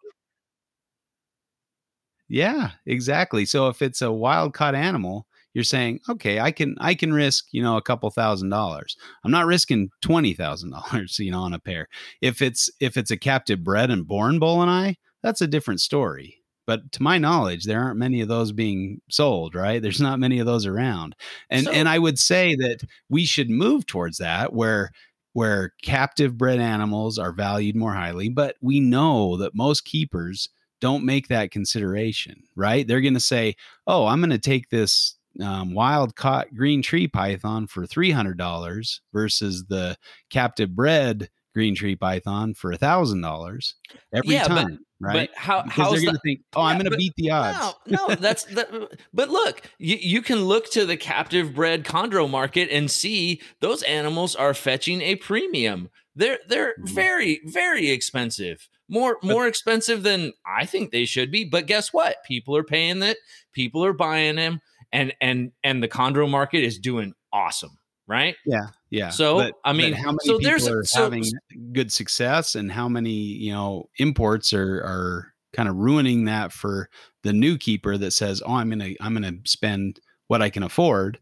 Yeah, 2.28 2.72
exactly. 2.88 3.46
So 3.46 3.68
if 3.68 3.84
it's 3.84 4.02
a 4.02 4.12
wild 4.12 4.56
caught 4.56 4.74
animal, 4.74 5.28
you're 5.54 5.64
saying, 5.64 6.00
okay, 6.10 6.40
I 6.40 6.50
can 6.50 6.76
I 6.80 6.96
can 6.96 7.14
risk 7.14 7.46
you 7.52 7.62
know 7.62 7.78
a 7.78 7.82
couple 7.84 8.10
thousand 8.10 8.50
dollars. 8.50 8.98
I'm 9.24 9.30
not 9.30 9.46
risking 9.46 9.92
twenty 10.02 10.34
thousand 10.34 10.72
dollars, 10.72 11.20
you 11.20 11.30
know, 11.30 11.42
on 11.42 11.54
a 11.54 11.60
pair. 11.60 11.88
If 12.20 12.42
it's 12.42 12.72
if 12.80 12.98
it's 12.98 13.12
a 13.12 13.18
captive 13.18 13.64
bred 13.64 13.92
and 13.92 14.08
born 14.08 14.40
boeleni, 14.40 14.96
that's 15.22 15.42
a 15.42 15.48
different 15.48 15.80
story. 15.80 16.43
But 16.66 16.92
to 16.94 17.04
my 17.04 17.18
knowledge, 17.18 17.66
there 17.66 17.82
aren't 17.82 18.00
many 18.00 18.22
of 18.22 18.28
those 18.28 18.52
being 18.52 19.02
sold, 19.10 19.56
right? 19.56 19.82
There's 19.82 20.02
not 20.02 20.20
many 20.20 20.40
of 20.40 20.46
those 20.46 20.66
around. 20.66 21.16
And 21.50 21.66
so, 21.66 21.72
and 21.72 21.90
I 21.90 22.00
would 22.00 22.18
say 22.18 22.56
that 22.56 22.82
we 23.10 23.26
should 23.26 23.50
move 23.50 23.86
towards 23.86 24.18
that 24.18 24.54
where 24.54 24.92
where 25.34 25.74
captive 25.82 26.38
bred 26.38 26.60
animals 26.60 27.18
are 27.18 27.34
valued 27.34 27.76
more 27.76 27.94
highly, 27.94 28.30
but 28.30 28.56
we 28.62 28.80
know 28.80 29.36
that 29.38 29.56
most 29.56 29.84
keepers 29.84 30.50
don't 30.80 31.06
make 31.06 31.28
that 31.28 31.52
consideration, 31.52 32.44
right? 32.56 32.88
They're 32.88 33.02
going 33.02 33.14
to 33.16 33.20
say, 33.20 33.56
"Oh, 33.88 34.06
I'm 34.06 34.20
going 34.20 34.30
to 34.30 34.38
take 34.38 34.70
this 34.70 35.16
um, 35.42 35.74
wild 35.74 36.16
caught 36.16 36.54
green 36.54 36.82
tree 36.82 37.08
python 37.08 37.68
for 37.68 37.88
three 37.88 38.12
hundred 38.12 38.38
dollars 38.38 39.02
versus 39.12 39.66
the 39.66 39.98
captive 40.30 40.76
bred 40.76 41.30
green 41.54 41.74
tree 41.76 41.96
python 41.96 42.54
for 42.54 42.72
a 42.72 42.78
thousand 42.78 43.22
dollars 43.22 43.76
every 44.14 44.36
yeah, 44.36 44.44
time." 44.44 44.80
Right? 45.04 45.30
But 45.32 45.38
how 45.38 45.64
how 45.68 45.92
they're 45.92 46.02
going 46.02 46.16
to 46.16 46.22
think, 46.22 46.42
oh, 46.56 46.62
yeah, 46.62 46.68
I'm 46.68 46.78
going 46.78 46.90
to 46.90 46.98
beat 46.98 47.14
the 47.16 47.32
odds. 47.32 47.76
No, 47.86 48.08
no, 48.08 48.16
that's 48.16 48.46
that. 48.46 48.98
But 49.14 49.30
look, 49.30 49.62
you, 49.78 49.98
you 50.00 50.22
can 50.22 50.46
look 50.46 50.72
to 50.72 50.86
the 50.86 50.98
captive 50.98 51.54
bred 51.54 51.84
chondro 51.84 52.30
market 52.30 52.70
and 52.72 52.90
see 52.90 53.42
those 53.60 53.84
animals 53.84 54.36
are 54.36 54.54
fetching 54.54 55.02
a 55.02 55.16
premium. 55.16 55.90
They're 56.16 56.40
they're 56.48 56.74
mm-hmm. 56.74 56.94
very 56.94 57.42
very 57.46 57.90
expensive. 57.90 58.70
More 58.88 59.18
more 59.24 59.48
expensive 59.48 60.04
than 60.04 60.34
I 60.46 60.66
think 60.66 60.92
they 60.92 61.06
should 61.06 61.32
be. 61.32 61.46
But 61.46 61.68
guess 61.68 61.94
what? 61.94 62.18
People 62.26 62.56
are 62.58 62.64
paying 62.64 63.02
it. 63.02 63.18
People 63.54 63.84
are 63.86 63.94
buying 63.94 64.36
them, 64.36 64.62
and 64.92 65.14
and 65.22 65.52
and 65.64 65.82
the 65.82 65.88
chondro 65.88 66.30
market 66.30 66.64
is 66.64 66.80
doing 66.80 67.14
awesome 67.32 67.78
right? 68.08 68.36
Yeah, 68.46 68.68
yeah. 68.94 69.10
So 69.10 69.38
but, 69.38 69.56
I 69.66 69.74
mean, 69.74 69.94
how 69.94 70.12
many 70.12 70.20
so 70.26 70.38
people 70.38 70.70
are 70.70 70.84
so, 70.84 71.04
having 71.04 71.24
good 71.72 71.92
success, 71.92 72.54
and 72.54 72.72
how 72.72 72.88
many 72.88 73.10
you 73.10 73.52
know 73.52 73.90
imports 73.98 74.54
are 74.54 74.78
are 74.84 75.34
kind 75.52 75.68
of 75.68 75.76
ruining 75.76 76.26
that 76.26 76.52
for 76.52 76.90
the 77.24 77.34
new 77.34 77.58
keeper 77.58 77.98
that 77.98 78.12
says, 78.12 78.44
"Oh, 78.46 78.54
I'm 78.54 78.70
gonna 78.70 78.92
I'm 79.02 79.14
gonna 79.14 79.38
spend 79.46 80.00
what 80.28 80.44
I 80.44 80.52
can 80.52 80.62
afford 80.62 81.18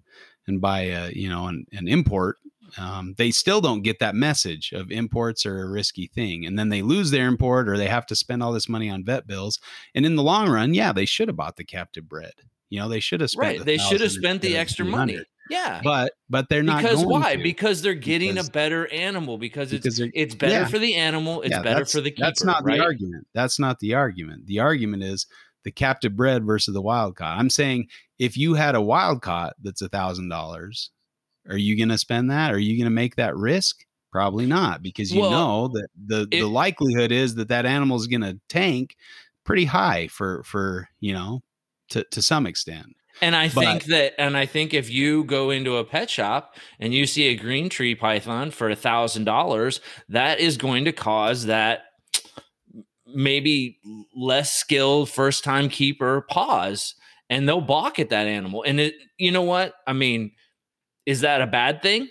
and 0.48 0.60
buy 0.60 0.82
a 0.82 1.12
you 1.12 1.30
know 1.30 1.48
an, 1.48 1.66
an 1.72 1.88
import." 1.88 2.38
Um, 2.78 3.16
they 3.18 3.32
still 3.32 3.62
don't 3.62 3.84
get 3.84 4.00
that 4.00 4.16
message 4.16 4.74
of 4.74 4.92
imports 4.92 5.46
are 5.46 5.62
a 5.62 5.70
risky 5.70 6.08
thing, 6.08 6.46
and 6.46 6.60
then 6.60 6.68
they 6.68 6.82
lose 6.82 7.10
their 7.10 7.28
import 7.28 7.70
or 7.70 7.78
they 7.78 7.88
have 7.88 8.06
to 8.08 8.16
spend 8.18 8.44
all 8.44 8.52
this 8.52 8.68
money 8.68 8.90
on 8.90 9.06
vet 9.06 9.28
bills. 9.28 9.60
And 9.96 10.06
in 10.06 10.18
the 10.18 10.24
long 10.24 10.50
run, 10.50 10.74
yeah, 10.74 10.92
they 10.92 11.06
should 11.06 11.30
have 11.30 11.38
bought 11.38 11.56
the 11.56 11.64
captive 11.64 12.10
bred. 12.10 12.34
You 12.70 12.80
know, 12.80 12.90
they 12.90 13.00
should 13.00 13.22
have 13.22 13.30
spent 13.30 13.60
right. 13.60 13.66
They 13.66 13.78
should 13.78 14.02
have 14.02 14.12
spent 14.12 14.42
the 14.42 14.58
extra 14.58 14.84
money. 14.86 15.22
Yeah, 15.50 15.82
but 15.84 16.14
but 16.30 16.48
they're 16.50 16.64
not 16.64 16.82
because 16.82 17.04
why? 17.04 17.36
To. 17.36 17.44
Because 17.44 17.82
they're 17.82 17.94
getting 17.94 18.34
because, 18.34 18.48
a 18.48 18.52
better 18.52 18.88
animal. 18.94 19.38
Because 19.38 19.74
it's 19.74 19.84
because 19.84 20.12
it's 20.14 20.36
better 20.36 20.54
yeah. 20.54 20.68
for 20.68 20.80
the 20.80 20.96
animal. 20.96 21.42
It's 21.42 21.52
yeah, 21.52 21.62
better 21.62 21.86
for 21.86 22.00
the 22.00 22.12
keeper. 22.12 22.28
That's 22.28 22.44
not 22.44 22.64
right? 22.64 22.78
the 22.78 22.84
argument. 22.84 23.28
That's 23.34 23.60
not 23.60 23.80
the 23.80 23.96
argument. 23.96 24.48
The 24.48 24.60
argument 24.60 25.04
is 25.04 25.26
the 25.64 25.72
captive 25.72 26.16
bred 26.16 26.46
versus 26.46 26.74
the 26.74 26.82
wild 26.82 27.16
caught. 27.16 27.38
I'm 27.38 27.50
saying 27.50 27.88
if 28.20 28.38
you 28.38 28.54
had 28.54 28.76
a 28.76 28.82
wild 28.82 29.22
caught 29.22 29.54
that's 29.62 29.82
a 29.82 29.90
thousand 29.90 30.30
dollars, 30.30 30.92
are 31.50 31.58
you 31.58 31.76
going 31.76 31.90
to 31.90 31.98
spend 31.98 32.32
that? 32.32 32.54
Are 32.54 32.60
you 32.60 32.78
going 32.78 32.86
to 32.86 32.92
make 32.92 33.16
that 33.16 33.36
risk? 33.36 33.84
Probably 34.12 34.46
not, 34.46 34.84
because 34.84 35.12
you 35.14 35.22
well, 35.22 35.32
know 35.32 35.68
that 35.70 35.88
the 36.06 36.22
it, 36.32 36.42
the 36.42 36.48
likelihood 36.48 37.14
is 37.14 37.36
that 37.36 37.48
that 37.48 37.66
animal 37.66 37.96
is 37.96 38.08
going 38.08 38.22
to 38.22 38.40
tank 38.50 38.96
pretty 39.46 39.64
high 39.64 40.08
for 40.08 40.44
for 40.44 40.90
you 41.00 41.14
know 41.14 41.42
to 41.90 42.04
to 42.12 42.22
some 42.22 42.46
extent. 42.46 42.88
And 43.22 43.36
I 43.36 43.50
but, 43.50 43.62
think 43.62 43.84
that, 43.86 44.20
and 44.20 44.36
I 44.36 44.46
think 44.46 44.74
if 44.74 44.90
you 44.90 45.24
go 45.24 45.52
into 45.52 45.78
a 45.78 45.84
pet 45.84 46.10
shop 46.10 46.56
and 46.80 46.94
you 46.94 47.06
see 47.06 47.28
a 47.28 47.36
green 47.36 47.70
tree 47.70 47.94
python 47.94 48.50
for 48.50 48.70
a 48.70 48.76
thousand 48.76 49.26
dollars, 49.26 49.80
that 50.10 50.40
is 50.40 50.58
going 50.58 50.86
to 50.86 50.92
cause 50.92 51.46
that 51.46 51.82
maybe 53.06 53.78
less 54.16 54.54
skilled 54.54 55.10
first 55.10 55.44
time 55.44 55.70
keeper 55.70 56.26
pause 56.30 56.96
and 57.30 57.48
they'll 57.48 57.62
balk 57.62 58.00
at 58.00 58.10
that 58.10 58.28
animal. 58.28 58.64
And 58.64 58.80
it, 58.80 58.96
you 59.18 59.32
know 59.32 59.44
what? 59.44 59.74
I 59.86 59.94
mean, 59.94 60.32
is 61.06 61.22
that 61.22 61.42
a 61.42 61.48
bad 61.48 61.82
thing? 61.82 62.08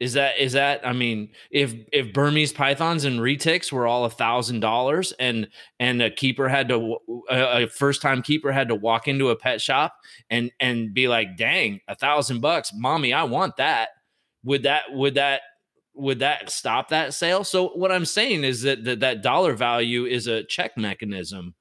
Is 0.00 0.14
that 0.14 0.38
is 0.38 0.52
that 0.52 0.80
I 0.86 0.94
mean, 0.94 1.28
if 1.50 1.74
if 1.92 2.14
Burmese 2.14 2.54
pythons 2.54 3.04
and 3.04 3.20
retics 3.20 3.70
were 3.70 3.86
all 3.86 4.06
a 4.06 4.10
thousand 4.10 4.60
dollars, 4.60 5.12
and 5.18 5.48
and 5.78 6.00
a 6.00 6.10
keeper 6.10 6.48
had 6.48 6.70
to 6.70 6.96
a, 7.28 7.66
first 7.66 8.00
time 8.00 8.22
keeper 8.22 8.50
had 8.50 8.68
to 8.68 8.74
walk 8.74 9.08
into 9.08 9.28
a 9.28 9.36
pet 9.36 9.60
shop 9.60 9.94
and 10.30 10.50
and 10.58 10.94
be 10.94 11.06
like, 11.06 11.36
"Dang, 11.36 11.80
a 11.86 11.94
thousand 11.94 12.40
bucks, 12.40 12.72
mommy, 12.74 13.12
I 13.12 13.24
want 13.24 13.58
that." 13.58 13.90
Would 14.42 14.62
that 14.62 14.84
would 14.90 15.14
that 15.16 15.42
would 15.94 16.20
that 16.20 16.50
stop 16.50 16.88
that 16.88 17.12
sale? 17.12 17.44
So 17.44 17.68
what 17.68 17.92
I'm 17.92 18.06
saying 18.06 18.42
is 18.42 18.62
that 18.62 18.84
that, 18.84 19.00
that 19.00 19.22
dollar 19.22 19.52
value 19.52 20.06
is 20.06 20.26
a 20.26 20.44
check 20.44 20.78
mechanism 20.78 21.54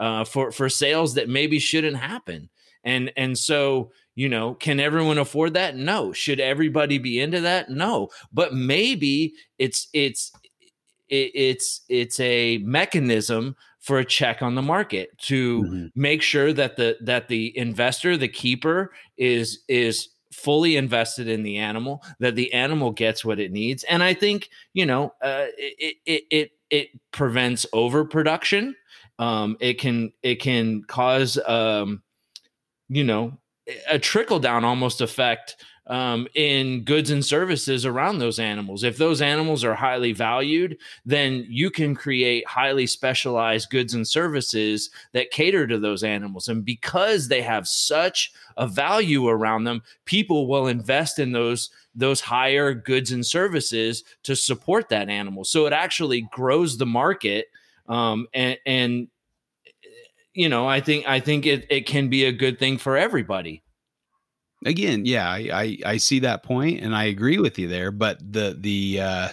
uh, 0.00 0.24
for 0.24 0.50
for 0.50 0.68
sales 0.68 1.14
that 1.14 1.28
maybe 1.28 1.60
shouldn't 1.60 1.96
happen, 1.96 2.50
and 2.84 3.12
and 3.16 3.36
so 3.38 3.90
you 4.16 4.28
know, 4.28 4.54
can 4.54 4.78
everyone 4.78 5.18
afford 5.18 5.54
that? 5.54 5.76
No. 5.76 6.12
Should 6.12 6.40
everybody 6.40 6.98
be 6.98 7.20
into 7.20 7.40
that? 7.40 7.68
No. 7.70 8.10
But 8.32 8.54
maybe 8.54 9.34
it's 9.58 9.88
it's 9.92 10.32
it's 11.08 11.82
it's 11.88 12.20
a 12.20 12.58
mechanism 12.58 13.56
for 13.80 13.98
a 13.98 14.04
check 14.04 14.40
on 14.40 14.54
the 14.54 14.62
market 14.62 15.16
to 15.18 15.62
mm-hmm. 15.62 15.86
make 15.94 16.22
sure 16.22 16.52
that 16.52 16.76
the 16.76 16.96
that 17.02 17.28
the 17.28 17.56
investor, 17.58 18.16
the 18.16 18.28
keeper 18.28 18.92
is 19.16 19.64
is 19.68 20.08
fully 20.32 20.76
invested 20.76 21.28
in 21.28 21.42
the 21.42 21.58
animal, 21.58 22.02
that 22.18 22.34
the 22.34 22.52
animal 22.52 22.90
gets 22.90 23.24
what 23.24 23.38
it 23.38 23.52
needs. 23.52 23.84
And 23.84 24.02
I 24.02 24.14
think, 24.14 24.48
you 24.72 24.86
know, 24.86 25.12
uh, 25.22 25.46
it, 25.58 25.96
it 26.06 26.24
it 26.30 26.50
it 26.70 26.88
prevents 27.12 27.66
overproduction. 27.72 28.74
Um, 29.18 29.56
it 29.60 29.74
can 29.74 30.12
it 30.22 30.36
can 30.36 30.82
cause 30.84 31.38
um, 31.46 32.02
you 32.88 33.04
know 33.04 33.36
a 33.88 33.98
trickle 33.98 34.38
down 34.38 34.64
almost 34.64 35.00
effect 35.00 35.56
um, 35.86 36.26
in 36.34 36.82
goods 36.84 37.10
and 37.10 37.24
services 37.24 37.84
around 37.84 38.18
those 38.18 38.38
animals. 38.38 38.84
If 38.84 38.96
those 38.96 39.20
animals 39.20 39.64
are 39.64 39.74
highly 39.74 40.12
valued, 40.12 40.78
then 41.04 41.44
you 41.48 41.70
can 41.70 41.94
create 41.94 42.46
highly 42.48 42.86
specialized 42.86 43.70
goods 43.70 43.92
and 43.92 44.06
services 44.06 44.90
that 45.12 45.30
cater 45.30 45.66
to 45.66 45.78
those 45.78 46.02
animals. 46.02 46.48
And 46.48 46.64
because 46.64 47.28
they 47.28 47.42
have 47.42 47.68
such 47.68 48.32
a 48.56 48.66
value 48.66 49.28
around 49.28 49.64
them, 49.64 49.82
people 50.04 50.46
will 50.46 50.68
invest 50.68 51.18
in 51.18 51.32
those 51.32 51.70
those 51.96 52.20
higher 52.20 52.74
goods 52.74 53.12
and 53.12 53.24
services 53.24 54.02
to 54.24 54.34
support 54.34 54.88
that 54.88 55.08
animal. 55.08 55.44
So 55.44 55.66
it 55.66 55.72
actually 55.72 56.22
grows 56.32 56.76
the 56.76 56.86
market 56.86 57.46
um, 57.88 58.26
and, 58.34 58.58
and 58.66 59.08
you 60.34 60.48
know, 60.48 60.68
I 60.68 60.80
think 60.80 61.06
I 61.06 61.20
think 61.20 61.46
it, 61.46 61.66
it 61.70 61.86
can 61.86 62.08
be 62.08 62.24
a 62.24 62.32
good 62.32 62.58
thing 62.58 62.78
for 62.78 62.96
everybody. 62.96 63.62
Again, 64.66 65.04
yeah, 65.04 65.28
I, 65.28 65.50
I, 65.52 65.78
I 65.84 65.96
see 65.98 66.20
that 66.20 66.42
point 66.42 66.80
and 66.80 66.94
I 66.94 67.04
agree 67.04 67.38
with 67.38 67.58
you 67.58 67.68
there. 67.68 67.90
But 67.90 68.18
the 68.20 68.56
the 68.58 69.00
uh 69.00 69.28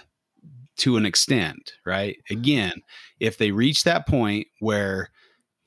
to 0.78 0.97
an 0.97 1.06
extent, 1.06 1.74
right? 1.86 2.18
Again, 2.30 2.82
if 3.20 3.38
they 3.38 3.52
reach 3.52 3.84
that 3.84 4.08
point 4.08 4.47
where 4.60 5.10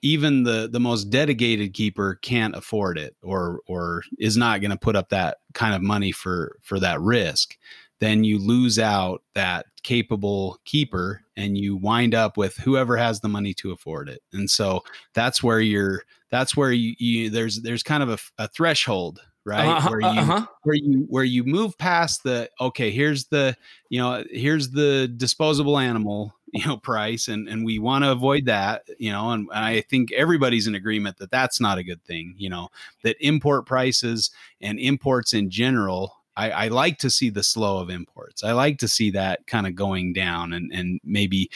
even 0.03 0.43
the 0.43 0.69
the 0.71 0.81
most 0.81 1.05
dedicated 1.05 1.73
keeper 1.73 2.17
can't 2.17 2.55
afford 2.55 2.99
it 2.99 3.17
or 3.23 3.61
or 3.67 4.03
is 4.19 4.37
not 4.37 4.61
going 4.61 4.71
to 4.71 4.77
put 4.77 4.97
up 4.97 5.09
that 5.09 5.39
kind 5.55 5.75
of 5.75 5.83
money 5.83 6.13
for 6.13 6.59
for 6.63 6.79
that 6.79 7.01
risk 7.01 7.57
then 8.01 8.23
you 8.23 8.39
lose 8.39 8.79
out 8.79 9.23
that 9.35 9.67
capable 9.85 10.59
keeper 10.65 11.23
and 11.37 11.57
you 11.57 11.77
wind 11.77 12.15
up 12.15 12.37
with 12.37 12.57
whoever 12.57 12.97
has 12.97 13.21
the 13.21 13.29
money 13.29 13.55
to 13.55 13.71
afford 13.71 14.09
it 14.09 14.21
and 14.33 14.51
so 14.51 14.83
that's 15.15 15.43
where 15.43 15.61
you're 15.61 16.03
that's 16.31 16.57
where 16.57 16.73
you, 16.73 16.95
you 16.99 17.31
there's 17.31 17.63
there's 17.63 17.83
kind 17.85 18.03
of 18.03 18.09
a, 18.11 18.19
a 18.43 18.49
threshold 18.49 19.21
right 19.45 19.67
Uh-huh, 19.69 19.91
where 19.91 20.01
you 20.01 20.07
uh-huh. 20.07 20.47
where 20.63 20.75
you 20.77 21.07
where 21.09 21.25
you 21.25 21.45
move 21.45 21.77
past 21.79 22.23
the 22.25 22.49
okay 22.61 22.91
here's 22.91 23.27
the 23.27 23.57
you 23.91 24.01
know 24.01 24.25
here's 24.31 24.71
the 24.71 25.07
disposable 25.17 25.79
animal 25.79 26.35
you 26.55 26.65
know 26.67 26.77
price 26.79 27.29
and 27.29 27.49
and 27.49 27.65
we 27.65 27.79
want 27.79 28.05
to 28.05 28.11
avoid 28.11 28.47
that 28.47 28.89
you 28.99 29.13
know 29.13 29.31
and 29.33 29.49
i 29.53 29.83
think 29.83 30.11
everybody's 30.13 30.67
in 30.67 30.75
agreement 30.75 31.19
that 31.19 31.31
that's 31.31 31.61
not 31.61 31.79
a 31.79 31.85
good 31.85 32.03
thing 32.05 32.35
you 32.39 32.49
know 32.49 32.69
that 33.03 33.17
import 33.21 33.67
prices 33.67 34.31
and 34.63 34.79
imports 34.79 35.35
in 35.35 35.51
general 35.51 36.17
I, 36.37 36.51
I 36.51 36.69
like 36.69 36.99
to 36.99 37.11
see 37.11 37.31
the 37.31 37.43
slow 37.43 37.79
of 37.79 37.91
imports. 37.91 38.43
I 38.45 38.53
like 38.53 38.79
to 38.79 38.89
see 38.89 39.11
that 39.13 39.47
kind 39.47 39.67
of 39.67 39.75
going 39.75 40.13
down 40.13 40.53
and 40.53 40.73
and 40.73 41.01
maybe 41.05 41.51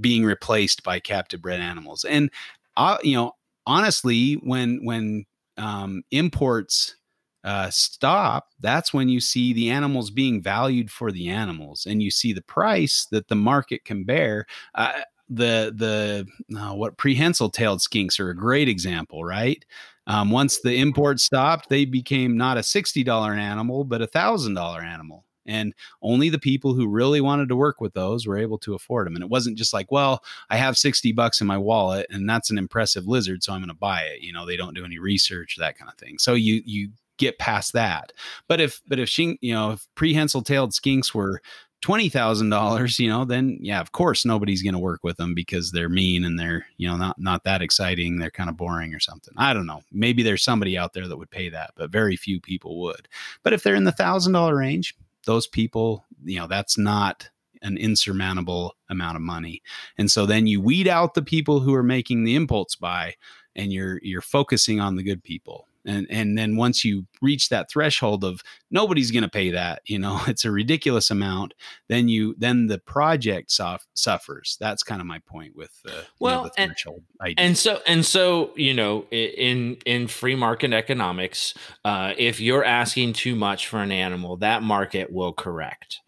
being 0.00 0.24
replaced 0.24 0.82
by 0.82 1.00
captive 1.00 1.42
bred 1.42 1.60
animals. 1.60 2.04
And 2.04 2.30
uh, 2.76 2.98
you 3.02 3.16
know, 3.16 3.32
honestly, 3.66 4.34
when 4.34 4.84
when 4.84 5.24
um, 5.56 6.02
imports 6.10 6.96
uh, 7.44 7.70
stop, 7.70 8.48
that's 8.60 8.92
when 8.92 9.08
you 9.08 9.20
see 9.20 9.52
the 9.52 9.70
animals 9.70 10.10
being 10.10 10.42
valued 10.42 10.90
for 10.90 11.10
the 11.10 11.28
animals, 11.28 11.86
and 11.86 12.02
you 12.02 12.10
see 12.10 12.32
the 12.32 12.42
price 12.42 13.06
that 13.10 13.28
the 13.28 13.36
market 13.36 13.84
can 13.84 14.04
bear. 14.04 14.46
Uh, 14.74 15.00
the 15.28 15.72
the 15.76 16.58
uh, 16.58 16.74
what 16.74 16.96
prehensile 16.98 17.50
tailed 17.50 17.80
skinks 17.80 18.18
are 18.18 18.30
a 18.30 18.36
great 18.36 18.68
example, 18.68 19.24
right? 19.24 19.64
Um, 20.06 20.30
once 20.30 20.60
the 20.60 20.76
import 20.76 21.20
stopped, 21.20 21.68
they 21.68 21.84
became 21.84 22.36
not 22.36 22.58
a 22.58 22.62
sixty 22.62 23.02
dollar 23.02 23.32
animal, 23.32 23.84
but 23.84 24.02
a 24.02 24.06
thousand 24.06 24.54
dollar 24.54 24.80
animal. 24.80 25.24
And 25.46 25.74
only 26.02 26.28
the 26.28 26.38
people 26.38 26.74
who 26.74 26.86
really 26.86 27.20
wanted 27.20 27.48
to 27.48 27.56
work 27.56 27.80
with 27.80 27.94
those 27.94 28.26
were 28.26 28.38
able 28.38 28.58
to 28.58 28.74
afford 28.74 29.06
them. 29.06 29.16
And 29.16 29.24
it 29.24 29.30
wasn't 29.30 29.58
just 29.58 29.72
like, 29.72 29.90
well, 29.90 30.22
I 30.48 30.56
have 30.56 30.76
60 30.76 31.12
bucks 31.12 31.40
in 31.40 31.46
my 31.46 31.58
wallet 31.58 32.06
and 32.10 32.28
that's 32.28 32.50
an 32.50 32.58
impressive 32.58 33.08
lizard, 33.08 33.42
so 33.42 33.52
I'm 33.52 33.60
going 33.60 33.68
to 33.68 33.74
buy 33.74 34.02
it. 34.02 34.20
You 34.20 34.32
know, 34.32 34.46
they 34.46 34.56
don't 34.56 34.74
do 34.74 34.84
any 34.84 34.98
research, 34.98 35.56
that 35.58 35.76
kind 35.78 35.90
of 35.90 35.96
thing. 35.96 36.18
So 36.18 36.34
you 36.34 36.62
you 36.64 36.90
get 37.16 37.38
past 37.38 37.72
that. 37.74 38.12
But 38.48 38.60
if 38.60 38.80
but 38.88 38.98
if 38.98 39.08
she, 39.08 39.38
you 39.40 39.52
know, 39.52 39.72
if 39.72 39.86
prehensile 39.94 40.42
tailed 40.42 40.72
skinks 40.72 41.14
were 41.14 41.42
twenty 41.80 42.08
thousand 42.08 42.50
dollars, 42.50 42.98
you 42.98 43.08
know, 43.08 43.24
then 43.24 43.58
yeah, 43.60 43.80
of 43.80 43.92
course 43.92 44.24
nobody's 44.24 44.62
going 44.62 44.74
to 44.74 44.80
work 44.80 45.00
with 45.02 45.16
them 45.16 45.34
because 45.34 45.72
they're 45.72 45.88
mean 45.88 46.24
and 46.24 46.38
they're 46.38 46.66
you 46.76 46.88
know 46.88 46.96
not 46.96 47.18
not 47.18 47.44
that 47.44 47.62
exciting. 47.62 48.18
They're 48.18 48.30
kind 48.30 48.50
of 48.50 48.56
boring 48.56 48.94
or 48.94 49.00
something. 49.00 49.34
I 49.36 49.52
don't 49.52 49.66
know. 49.66 49.82
Maybe 49.92 50.22
there's 50.22 50.42
somebody 50.42 50.76
out 50.76 50.92
there 50.92 51.08
that 51.08 51.16
would 51.16 51.30
pay 51.30 51.48
that, 51.48 51.72
but 51.76 51.90
very 51.90 52.16
few 52.16 52.40
people 52.40 52.80
would. 52.80 53.08
But 53.42 53.52
if 53.52 53.62
they're 53.62 53.74
in 53.74 53.84
the 53.84 53.92
thousand 53.92 54.32
dollar 54.32 54.56
range, 54.56 54.94
those 55.24 55.46
people, 55.46 56.04
you 56.24 56.38
know, 56.38 56.46
that's 56.46 56.76
not 56.76 57.28
an 57.62 57.76
insurmountable 57.76 58.74
amount 58.88 59.16
of 59.16 59.22
money. 59.22 59.62
And 59.98 60.10
so 60.10 60.24
then 60.24 60.46
you 60.46 60.60
weed 60.60 60.88
out 60.88 61.14
the 61.14 61.22
people 61.22 61.60
who 61.60 61.74
are 61.74 61.82
making 61.82 62.24
the 62.24 62.34
impulse 62.34 62.74
buy, 62.74 63.14
and 63.56 63.72
you're 63.72 64.00
you're 64.02 64.22
focusing 64.22 64.80
on 64.80 64.96
the 64.96 65.02
good 65.02 65.22
people 65.22 65.66
and 65.86 66.06
and 66.10 66.36
then 66.36 66.56
once 66.56 66.84
you 66.84 67.06
reach 67.22 67.48
that 67.48 67.70
threshold 67.70 68.24
of 68.24 68.42
nobody's 68.70 69.10
going 69.10 69.22
to 69.22 69.28
pay 69.28 69.50
that 69.50 69.80
you 69.86 69.98
know 69.98 70.20
it's 70.28 70.44
a 70.44 70.50
ridiculous 70.50 71.10
amount 71.10 71.54
then 71.88 72.08
you 72.08 72.34
then 72.38 72.66
the 72.66 72.78
project 72.78 73.50
sof- 73.50 73.86
suffers 73.94 74.56
that's 74.60 74.82
kind 74.82 75.00
of 75.00 75.06
my 75.06 75.18
point 75.20 75.54
with 75.56 75.70
the 75.84 76.04
Well, 76.18 76.32
you 76.32 76.36
know, 76.44 76.50
the 76.54 76.60
and- 76.62 76.68
threshold 76.70 77.02
idea. 77.22 77.34
and 77.38 77.56
so 77.58 77.80
and 77.86 78.04
so 78.04 78.50
you 78.56 78.74
know 78.74 79.04
in 79.10 79.76
in 79.86 80.06
free 80.08 80.34
market 80.36 80.72
economics 80.72 81.54
uh, 81.84 82.12
if 82.18 82.40
you're 82.40 82.64
asking 82.64 83.12
too 83.14 83.34
much 83.34 83.66
for 83.68 83.78
an 83.80 83.92
animal 83.92 84.36
that 84.38 84.62
market 84.62 85.12
will 85.12 85.32
correct 85.32 86.00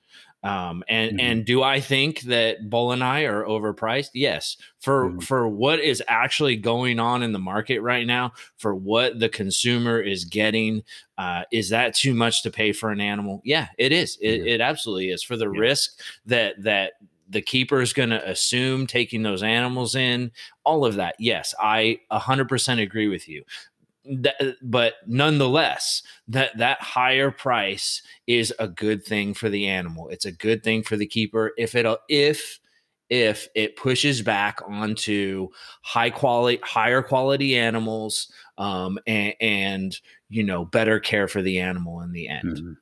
um, 0.42 0.82
and 0.88 1.12
Mhm. 1.12 1.20
and 1.22 1.44
do 1.44 1.62
I 1.62 1.80
think 1.80 2.22
that 2.22 2.68
boeleni 2.68 3.28
are 3.28 3.44
overpriced? 3.44 4.10
Yes. 4.14 4.56
For 4.80 5.12
Mhm. 5.12 5.22
for 5.22 5.48
what 5.48 5.78
is 5.80 6.02
actually 6.08 6.56
going 6.56 6.98
on 6.98 7.22
in 7.22 7.32
the 7.32 7.38
market 7.38 7.80
right 7.80 8.06
now, 8.06 8.32
for 8.56 8.74
what 8.74 9.18
the 9.20 9.28
consumer 9.28 10.00
is 10.00 10.24
getting, 10.24 10.82
uh, 11.18 11.44
is 11.52 11.68
that 11.70 11.94
too 11.94 12.14
much 12.14 12.42
to 12.42 12.50
pay 12.50 12.72
for 12.72 12.90
an 12.90 13.00
animal? 13.00 13.40
Yeah, 13.44 13.68
it 13.78 13.92
is. 13.92 14.18
It, 14.20 14.46
it 14.46 14.60
absolutely 14.60 15.10
is. 15.10 15.22
For 15.22 15.36
the 15.36 15.50
Yeah. 15.50 15.60
risk 15.60 16.00
that 16.26 16.62
that 16.62 16.94
the 17.28 17.40
keeper 17.40 17.80
is 17.80 17.94
going 17.94 18.10
to 18.10 18.28
assume 18.28 18.86
taking 18.86 19.22
those 19.22 19.42
animals 19.42 19.94
in, 19.94 20.30
all 20.64 20.84
of 20.84 20.96
that. 20.96 21.14
Yes, 21.18 21.54
I 21.58 21.98
100% 22.10 22.78
agree 22.80 23.08
with 23.08 23.26
you. 23.26 23.42
That, 24.04 24.56
but 24.62 24.94
nonetheless, 25.06 26.02
that 26.28 26.58
that 26.58 26.80
higher 26.80 27.30
price 27.30 28.02
is 28.26 28.52
a 28.58 28.66
good 28.66 29.04
thing 29.04 29.32
for 29.32 29.48
the 29.48 29.68
animal. 29.68 30.08
It's 30.08 30.24
a 30.24 30.32
good 30.32 30.64
thing 30.64 30.82
for 30.82 30.96
the 30.96 31.06
keeper 31.06 31.52
if 31.56 31.74
it 31.76 31.86
if 32.08 32.58
if 33.10 33.46
it 33.54 33.76
pushes 33.76 34.22
back 34.22 34.58
onto 34.66 35.48
high 35.82 36.10
quality, 36.10 36.58
higher 36.64 37.02
quality 37.02 37.56
animals, 37.56 38.32
um, 38.58 38.98
and, 39.06 39.34
and 39.40 40.00
you 40.30 40.42
know 40.42 40.64
better 40.64 40.98
care 40.98 41.28
for 41.28 41.42
the 41.42 41.60
animal 41.60 42.00
in 42.00 42.12
the 42.12 42.28
end. 42.28 42.58
Mhm. 42.58 42.76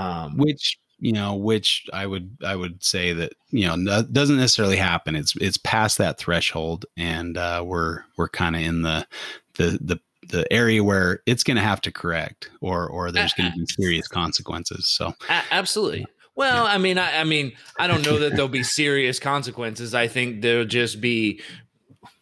Um, 0.00 0.36
which 0.36 0.78
you 0.98 1.12
know 1.12 1.34
which 1.34 1.86
i 1.92 2.06
would 2.06 2.36
i 2.44 2.56
would 2.56 2.82
say 2.82 3.12
that 3.12 3.32
you 3.50 3.66
know 3.66 3.76
no- 3.76 4.02
doesn't 4.02 4.38
necessarily 4.38 4.76
happen 4.78 5.14
it's 5.14 5.34
it's 5.36 5.58
past 5.58 5.98
that 5.98 6.16
threshold 6.18 6.86
and 6.96 7.36
uh 7.36 7.62
we're 7.64 8.02
we're 8.16 8.28
kind 8.30 8.56
of 8.56 8.62
in 8.62 8.80
the 8.82 9.06
the 9.56 9.78
the 9.82 10.00
the 10.28 10.50
area 10.52 10.82
where 10.82 11.20
it's 11.26 11.42
going 11.44 11.56
to 11.56 11.62
have 11.62 11.80
to 11.82 11.92
correct 11.92 12.50
or 12.60 12.88
or 12.88 13.08
uh, 13.08 13.10
there's 13.12 13.32
going 13.34 13.50
to 13.50 13.56
be 13.56 13.62
uh, 13.62 13.66
serious 13.80 14.08
consequences 14.08 14.88
so 14.88 15.14
absolutely. 15.50 16.06
Well, 16.34 16.66
I 16.66 16.76
mean, 16.76 16.98
I, 16.98 17.20
I 17.20 17.24
mean, 17.24 17.52
I 17.78 17.86
don't 17.86 18.04
know 18.04 18.18
that 18.18 18.32
there'll 18.32 18.48
be 18.48 18.62
serious 18.82 19.18
consequences. 19.18 19.94
I 19.94 20.06
think 20.06 20.42
there'll 20.42 20.66
just 20.66 21.00
be 21.00 21.40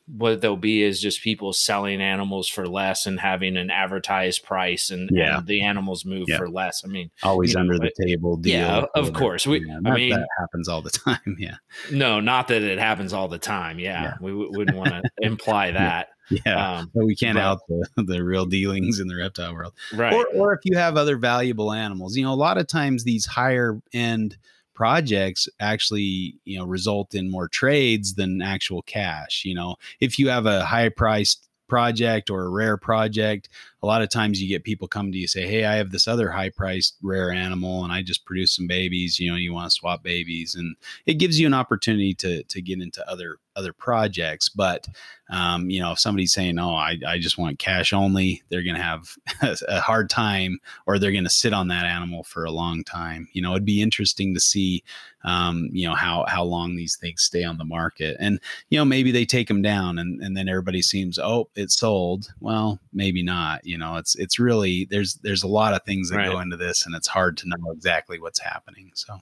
what 0.06 0.42
there'll 0.42 0.56
be 0.58 0.82
is 0.82 1.00
just 1.00 1.22
people 1.22 1.52
selling 1.54 2.02
animals 2.02 2.46
for 2.46 2.68
less 2.68 3.06
and 3.06 3.18
having 3.18 3.56
an 3.56 3.70
advertised 3.70 4.44
price, 4.44 4.90
and, 4.90 5.08
Yeah. 5.12 5.38
and 5.38 5.46
the 5.46 5.64
animals 5.64 6.04
move 6.04 6.26
Yeah. 6.28 6.36
for 6.36 6.48
less. 6.50 6.82
I 6.84 6.88
mean, 6.88 7.10
always 7.22 7.50
You 7.50 7.54
know, 7.54 7.60
under 7.62 7.78
the 7.78 7.90
but- 7.96 8.06
table 8.06 8.36
deal 8.36 8.52
yeah, 8.52 8.84
of 8.94 9.14
course. 9.14 9.46
We- 9.46 9.66
yeah, 9.66 9.78
I 9.78 9.80
that, 9.90 9.94
mean- 9.94 10.10
that 10.10 10.28
happens 10.38 10.68
all 10.68 10.82
the 10.82 10.90
time 10.90 11.18
yeah 11.38 11.56
no, 11.90 12.20
not 12.20 12.48
that 12.48 12.62
it 12.62 12.78
happens 12.78 13.12
all 13.14 13.28
the 13.28 13.38
time. 13.38 13.78
Yeah, 13.78 14.02
Yeah. 14.02 14.14
we 14.20 14.30
w- 14.30 14.50
wouldn't 14.52 14.76
want 14.76 14.90
to 14.90 15.02
imply 15.22 15.70
that. 15.72 16.08
Yeah. 16.30 16.78
Um, 16.78 16.90
we 16.94 17.16
can't 17.16 17.36
but- 17.36 17.42
out 17.42 17.60
the, 17.68 17.86
the 18.04 18.22
real 18.22 18.46
dealings 18.46 19.00
in 19.00 19.08
the 19.08 19.16
reptile 19.16 19.54
world. 19.54 19.74
Right. 19.92 20.12
or, 20.12 20.26
or 20.34 20.52
if 20.54 20.60
you 20.64 20.76
have 20.76 20.96
other 20.96 21.16
valuable 21.16 21.72
animals. 21.72 22.16
You 22.16 22.24
know 22.24 22.32
a 22.32 22.34
lot 22.34 22.58
of 22.58 22.66
times 22.66 23.04
these 23.04 23.26
higher 23.26 23.80
end 23.92 24.36
projects 24.74 25.48
actually 25.60 26.36
you 26.44 26.58
know 26.58 26.64
result 26.64 27.14
in 27.14 27.30
more 27.30 27.46
trades 27.46 28.14
than 28.14 28.42
actual 28.42 28.82
cash 28.82 29.44
you 29.44 29.54
know? 29.54 29.76
If 30.00 30.18
you 30.18 30.28
have 30.28 30.46
a 30.46 30.64
high 30.64 30.88
priced 30.88 31.48
project 31.68 32.30
or 32.30 32.42
a 32.42 32.48
rare 32.48 32.76
project 32.76 33.48
a 33.84 33.86
lot 33.86 34.00
of 34.00 34.08
times 34.08 34.40
you 34.40 34.48
get 34.48 34.64
people 34.64 34.88
come 34.88 35.12
to 35.12 35.18
you 35.18 35.28
say 35.28 35.46
hey 35.46 35.66
i 35.66 35.74
have 35.74 35.90
this 35.90 36.08
other 36.08 36.30
high 36.30 36.48
priced 36.48 36.96
rare 37.02 37.30
animal 37.30 37.84
and 37.84 37.92
i 37.92 38.02
just 38.02 38.24
produced 38.24 38.56
some 38.56 38.66
babies 38.66 39.20
you 39.20 39.30
know 39.30 39.36
you 39.36 39.52
want 39.52 39.66
to 39.66 39.70
swap 39.70 40.02
babies 40.02 40.54
and 40.54 40.74
it 41.04 41.14
gives 41.14 41.38
you 41.38 41.46
an 41.46 41.52
opportunity 41.52 42.14
to 42.14 42.42
to 42.44 42.62
get 42.62 42.80
into 42.80 43.06
other 43.08 43.36
other 43.54 43.74
projects 43.74 44.48
but 44.48 44.88
um, 45.30 45.70
you 45.70 45.80
know 45.80 45.92
if 45.92 45.98
somebody's 45.98 46.32
saying 46.32 46.58
oh 46.58 46.74
I, 46.74 46.98
I 47.06 47.18
just 47.18 47.38
want 47.38 47.58
cash 47.58 47.92
only 47.92 48.42
they're 48.48 48.62
going 48.62 48.76
to 48.76 48.82
have 48.82 49.16
a 49.68 49.80
hard 49.80 50.10
time 50.10 50.58
or 50.86 50.98
they're 50.98 51.12
going 51.12 51.24
to 51.24 51.30
sit 51.30 51.52
on 51.52 51.68
that 51.68 51.86
animal 51.86 52.24
for 52.24 52.44
a 52.44 52.50
long 52.50 52.84
time. 52.84 53.28
You 53.32 53.42
know 53.42 53.52
it'd 53.52 53.64
be 53.64 53.82
interesting 53.82 54.34
to 54.34 54.40
see 54.40 54.84
um, 55.24 55.68
you 55.72 55.88
know 55.88 55.94
how 55.94 56.24
how 56.28 56.44
long 56.44 56.76
these 56.76 56.96
things 56.96 57.22
stay 57.22 57.44
on 57.44 57.58
the 57.58 57.64
market. 57.64 58.16
And 58.20 58.40
you 58.68 58.78
know 58.78 58.84
maybe 58.84 59.10
they 59.10 59.24
take 59.24 59.48
them 59.48 59.62
down 59.62 59.98
and, 59.98 60.20
and 60.22 60.36
then 60.36 60.48
everybody 60.48 60.82
seems 60.82 61.18
oh 61.18 61.48
it's 61.54 61.78
sold. 61.78 62.32
Well 62.40 62.80
maybe 62.92 63.22
not 63.22 63.64
you 63.66 63.73
know 63.78 63.96
it's 63.96 64.14
it's 64.16 64.38
really 64.38 64.86
there's 64.90 65.14
there's 65.22 65.42
a 65.42 65.48
lot 65.48 65.74
of 65.74 65.82
things 65.84 66.10
that 66.10 66.24
go 66.26 66.40
into 66.40 66.56
this 66.56 66.86
and 66.86 66.94
it's 66.94 67.08
hard 67.08 67.36
to 67.36 67.48
know 67.48 67.70
exactly 67.72 68.18
what's 68.18 68.40
happening 68.40 68.90
so 68.94 69.18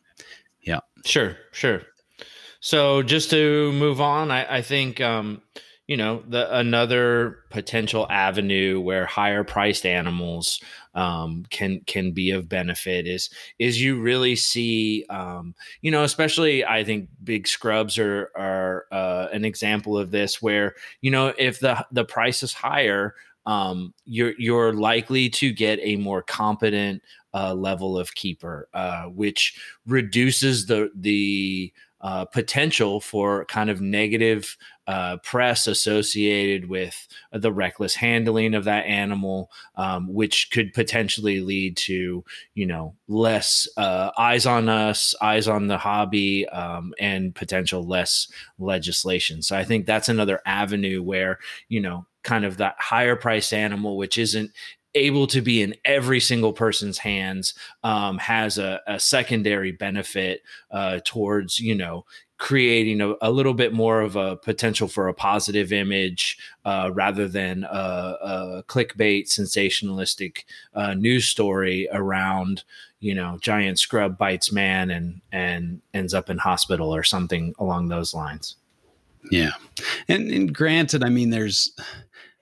yeah 0.62 0.80
Sure, 1.05 1.36
sure. 1.50 1.82
So 2.61 3.03
just 3.03 3.30
to 3.30 3.72
move 3.72 4.00
on, 4.00 4.30
I, 4.30 4.59
I 4.59 4.62
think 4.62 5.00
um, 5.00 5.42
you 5.88 5.96
know 5.96 6.22
the 6.28 6.57
another 6.57 7.38
potential 7.50 8.07
avenue 8.09 8.80
where 8.80 9.05
higher 9.05 9.42
priced 9.42 9.84
animals 9.84 10.61
um, 10.94 11.44
can 11.50 11.80
can 11.86 12.12
be 12.12 12.30
of 12.30 12.48
benefit 12.48 13.07
is 13.09 13.30
is 13.59 13.82
you 13.82 14.00
really 14.00 14.36
see 14.36 15.05
um, 15.11 15.55
you 15.80 15.90
know 15.90 16.05
especially 16.05 16.64
I 16.64 16.84
think 16.84 17.09
big 17.24 17.48
scrubs 17.48 17.98
are 17.98 18.30
are 18.36 18.86
uh, 18.92 19.26
an 19.32 19.44
example 19.44 19.98
of 19.98 20.12
this 20.12 20.40
where 20.40 20.74
you 21.00 21.11
know 21.11 21.34
if 21.36 21.59
the 21.59 21.84
the 21.90 22.05
price 22.05 22.44
is 22.44 22.53
higher 22.53 23.16
um, 23.47 23.95
you're 24.05 24.34
you're 24.38 24.72
likely 24.72 25.28
to 25.30 25.53
get 25.53 25.78
a 25.82 25.97
more 25.97 26.22
competent 26.22 27.03
uh, 27.34 27.55
level 27.55 27.99
of 27.99 28.14
keeper, 28.14 28.68
uh, 28.74 29.05
which 29.05 29.59
reduces 29.86 30.66
the 30.66 30.90
the 30.95 31.72
uh, 32.03 32.24
potential 32.24 33.01
for 33.01 33.45
kind 33.45 33.70
of 33.70 33.80
negative 33.80 34.57
uh, 34.88 35.16
press 35.18 35.68
associated 35.68 36.68
with 36.68 37.07
the 37.32 37.53
reckless 37.53 37.95
handling 37.95 38.55
of 38.55 38.64
that 38.64 38.84
animal, 38.86 39.49
um, 39.76 40.12
which 40.12 40.51
could 40.51 40.72
potentially 40.72 41.40
lead 41.40 41.76
to, 41.76 42.24
you 42.55 42.66
know, 42.66 42.93
less 43.07 43.68
uh, 43.76 44.11
eyes 44.18 44.47
on 44.47 44.68
us, 44.68 45.14
eyes 45.22 45.47
on 45.47 45.68
the 45.68 45.78
hobby, 45.78 46.45
um, 46.49 46.93
and 46.99 47.36
potential 47.36 47.84
less 47.84 48.26
legislation. 48.59 49.40
So 49.40 49.57
I 49.57 49.62
think 49.62 49.86
that's 49.86 50.09
another 50.09 50.40
avenue 50.45 51.05
where, 51.05 51.38
you 51.68 51.80
know, 51.80 52.07
kind 52.23 52.45
of 52.45 52.59
that 52.59 52.77
higher 52.79 53.16
priced 53.16 53.53
animal, 53.53 53.97
which 53.97 54.18
isn't 54.18 54.53
able 54.95 55.27
to 55.27 55.41
be 55.41 55.62
in 55.62 55.75
every 55.85 56.20
single 56.20 56.53
person's 56.53 56.99
hands 56.99 57.55
um, 57.83 58.18
has 58.18 58.59
a, 58.59 58.81
a, 58.87 59.01
secondary 59.01 59.73
benefit 59.73 60.43
uh, 60.70 61.01
towards 61.05 61.59
you 61.59 61.75
know 61.75 62.05
creating 62.37 63.01
a, 63.01 63.14
a, 63.23 63.31
little 63.31 63.55
bit 63.55 63.73
more 63.73 64.01
of 64.01 64.16
a 64.16 64.37
potential 64.37 64.89
for 64.89 65.09
a 65.09 65.14
positive 65.14 65.73
image 65.73 66.37
uh, 66.64 66.91
rather 66.93 67.29
than 67.29 67.64
a, 67.64 68.16
a 68.20 68.64
clickbait 68.66 69.29
sensationalistic 69.29 70.45
uh, 70.75 70.93
news 70.93 71.25
story 71.25 71.89
around 71.93 72.64
you 73.01 73.14
know 73.14 73.39
giant 73.41 73.79
scrub 73.79 74.18
bites 74.18 74.53
man 74.53 74.91
and 74.91 75.20
and 75.31 75.81
ends 75.95 76.12
up 76.12 76.29
in 76.29 76.39
hospital 76.39 76.95
or 76.95 77.03
something 77.03 77.55
along 77.59 77.89
those 77.89 78.12
lines. 78.12 78.57
Yeah. 79.31 79.53
And, 80.09 80.31
and 80.33 80.53
granted 80.53 81.05
i 81.05 81.09
mean 81.09 81.31
there's 81.31 81.73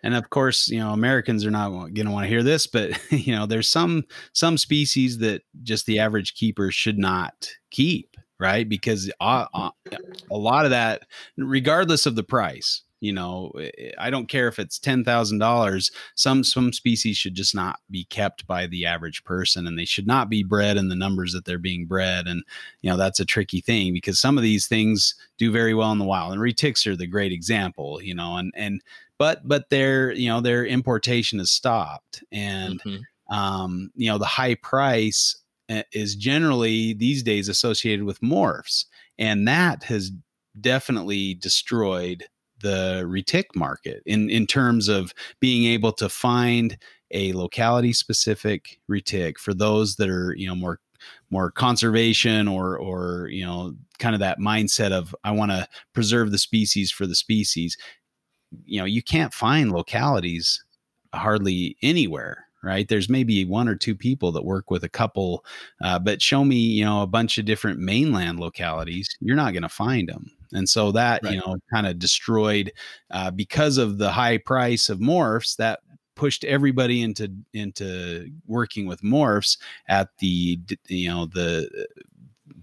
and 0.02 0.14
of 0.14 0.30
course 0.30 0.68
you 0.68 0.78
know 0.78 0.92
americans 0.92 1.44
are 1.44 1.50
not 1.50 1.70
going 1.70 2.06
to 2.06 2.10
want 2.10 2.24
to 2.24 2.30
hear 2.30 2.42
this 2.42 2.66
but 2.66 2.90
you 3.10 3.34
know 3.34 3.46
there's 3.46 3.68
some 3.68 4.04
some 4.32 4.56
species 4.56 5.18
that 5.18 5.42
just 5.62 5.86
the 5.86 5.98
average 5.98 6.34
keeper 6.34 6.70
should 6.70 6.98
not 6.98 7.50
keep 7.70 8.16
right? 8.40 8.68
Because 8.68 9.12
a, 9.20 9.46
a 9.52 9.72
mm-hmm. 9.90 10.34
lot 10.34 10.64
of 10.64 10.70
that 10.70 11.02
regardless 11.36 12.06
of 12.06 12.16
the 12.16 12.24
price 12.24 12.82
you 13.00 13.12
know 13.12 13.50
eh, 13.58 13.70
eh, 13.78 13.90
i 13.98 14.10
don't 14.10 14.28
care 14.28 14.46
if 14.46 14.58
it's 14.58 14.78
$10000 14.78 15.92
some 16.14 16.44
some 16.44 16.72
species 16.72 17.16
should 17.16 17.34
just 17.34 17.54
not 17.54 17.80
be 17.90 18.04
kept 18.04 18.46
by 18.46 18.66
the 18.66 18.86
average 18.86 19.24
person 19.24 19.66
and 19.66 19.78
they 19.78 19.84
should 19.84 20.06
not 20.06 20.28
be 20.28 20.42
bred 20.42 20.76
in 20.76 20.88
the 20.88 20.94
numbers 20.94 21.32
that 21.32 21.44
they're 21.44 21.58
being 21.58 21.86
bred 21.86 22.26
and 22.26 22.42
you 22.82 22.90
know 22.90 22.96
that's 22.96 23.20
a 23.20 23.24
tricky 23.24 23.60
thing 23.60 23.92
because 23.92 24.18
some 24.18 24.36
of 24.36 24.42
these 24.42 24.66
things 24.66 25.14
do 25.38 25.50
very 25.50 25.74
well 25.74 25.92
in 25.92 25.98
the 25.98 26.04
wild 26.04 26.32
and 26.32 26.40
retics 26.40 26.86
are 26.86 26.96
the 26.96 27.06
great 27.06 27.32
example 27.32 28.00
you 28.02 28.14
know 28.14 28.36
and 28.36 28.52
and 28.54 28.82
but 29.20 29.46
but 29.46 29.68
their 29.68 30.12
you 30.12 30.30
know 30.30 30.40
their 30.40 30.64
importation 30.64 31.38
has 31.38 31.50
stopped. 31.50 32.24
And 32.32 32.82
mm-hmm. 32.82 33.36
um, 33.36 33.90
you 33.94 34.10
know 34.10 34.16
the 34.16 34.24
high 34.24 34.54
price 34.54 35.36
uh, 35.68 35.82
is 35.92 36.16
generally 36.16 36.94
these 36.94 37.22
days 37.22 37.48
associated 37.48 38.04
with 38.04 38.20
morphs. 38.22 38.86
And 39.18 39.46
that 39.46 39.84
has 39.84 40.10
definitely 40.58 41.34
destroyed 41.34 42.24
the 42.62 43.04
retic 43.06 43.54
market 43.54 44.02
in 44.06 44.30
in 44.30 44.46
terms 44.46 44.88
of 44.88 45.12
being 45.38 45.70
able 45.70 45.92
to 45.92 46.08
find 46.08 46.78
a 47.10 47.34
locality 47.34 47.92
specific 47.92 48.80
retic 48.90 49.36
for 49.36 49.52
those 49.52 49.96
that 49.96 50.08
are 50.08 50.34
you 50.34 50.46
know 50.46 50.54
more 50.54 50.80
more 51.30 51.50
conservation 51.50 52.48
or 52.48 52.78
or 52.78 53.28
you 53.30 53.44
know 53.44 53.74
kind 53.98 54.14
of 54.14 54.20
that 54.20 54.38
mindset 54.38 54.92
of 54.92 55.14
I 55.24 55.30
want 55.30 55.50
to 55.50 55.68
preserve 55.94 56.30
the 56.30 56.38
species 56.38 56.90
for 56.90 57.06
the 57.06 57.14
species 57.14 57.76
you 58.64 58.78
know 58.78 58.84
you 58.84 59.02
can't 59.02 59.34
find 59.34 59.72
localities 59.72 60.62
hardly 61.14 61.76
anywhere 61.82 62.46
right 62.62 62.88
there's 62.88 63.08
maybe 63.08 63.44
one 63.44 63.68
or 63.68 63.74
two 63.74 63.94
people 63.94 64.32
that 64.32 64.44
work 64.44 64.70
with 64.70 64.84
a 64.84 64.88
couple 64.88 65.44
uh, 65.82 65.98
but 65.98 66.22
show 66.22 66.44
me 66.44 66.56
you 66.56 66.84
know 66.84 67.02
a 67.02 67.06
bunch 67.06 67.38
of 67.38 67.44
different 67.44 67.78
mainland 67.78 68.38
localities 68.38 69.08
you're 69.20 69.36
not 69.36 69.52
going 69.52 69.62
to 69.62 69.68
find 69.68 70.08
them 70.08 70.30
and 70.52 70.68
so 70.68 70.92
that 70.92 71.22
right. 71.22 71.34
you 71.34 71.40
know 71.40 71.56
kind 71.72 71.86
of 71.86 71.98
destroyed 71.98 72.72
uh, 73.10 73.30
because 73.30 73.78
of 73.78 73.98
the 73.98 74.10
high 74.10 74.38
price 74.38 74.88
of 74.88 74.98
morphs 74.98 75.56
that 75.56 75.80
pushed 76.16 76.44
everybody 76.44 77.00
into 77.02 77.32
into 77.54 78.28
working 78.46 78.86
with 78.86 79.00
morphs 79.00 79.56
at 79.88 80.10
the 80.18 80.58
you 80.88 81.08
know 81.08 81.26
the 81.26 81.86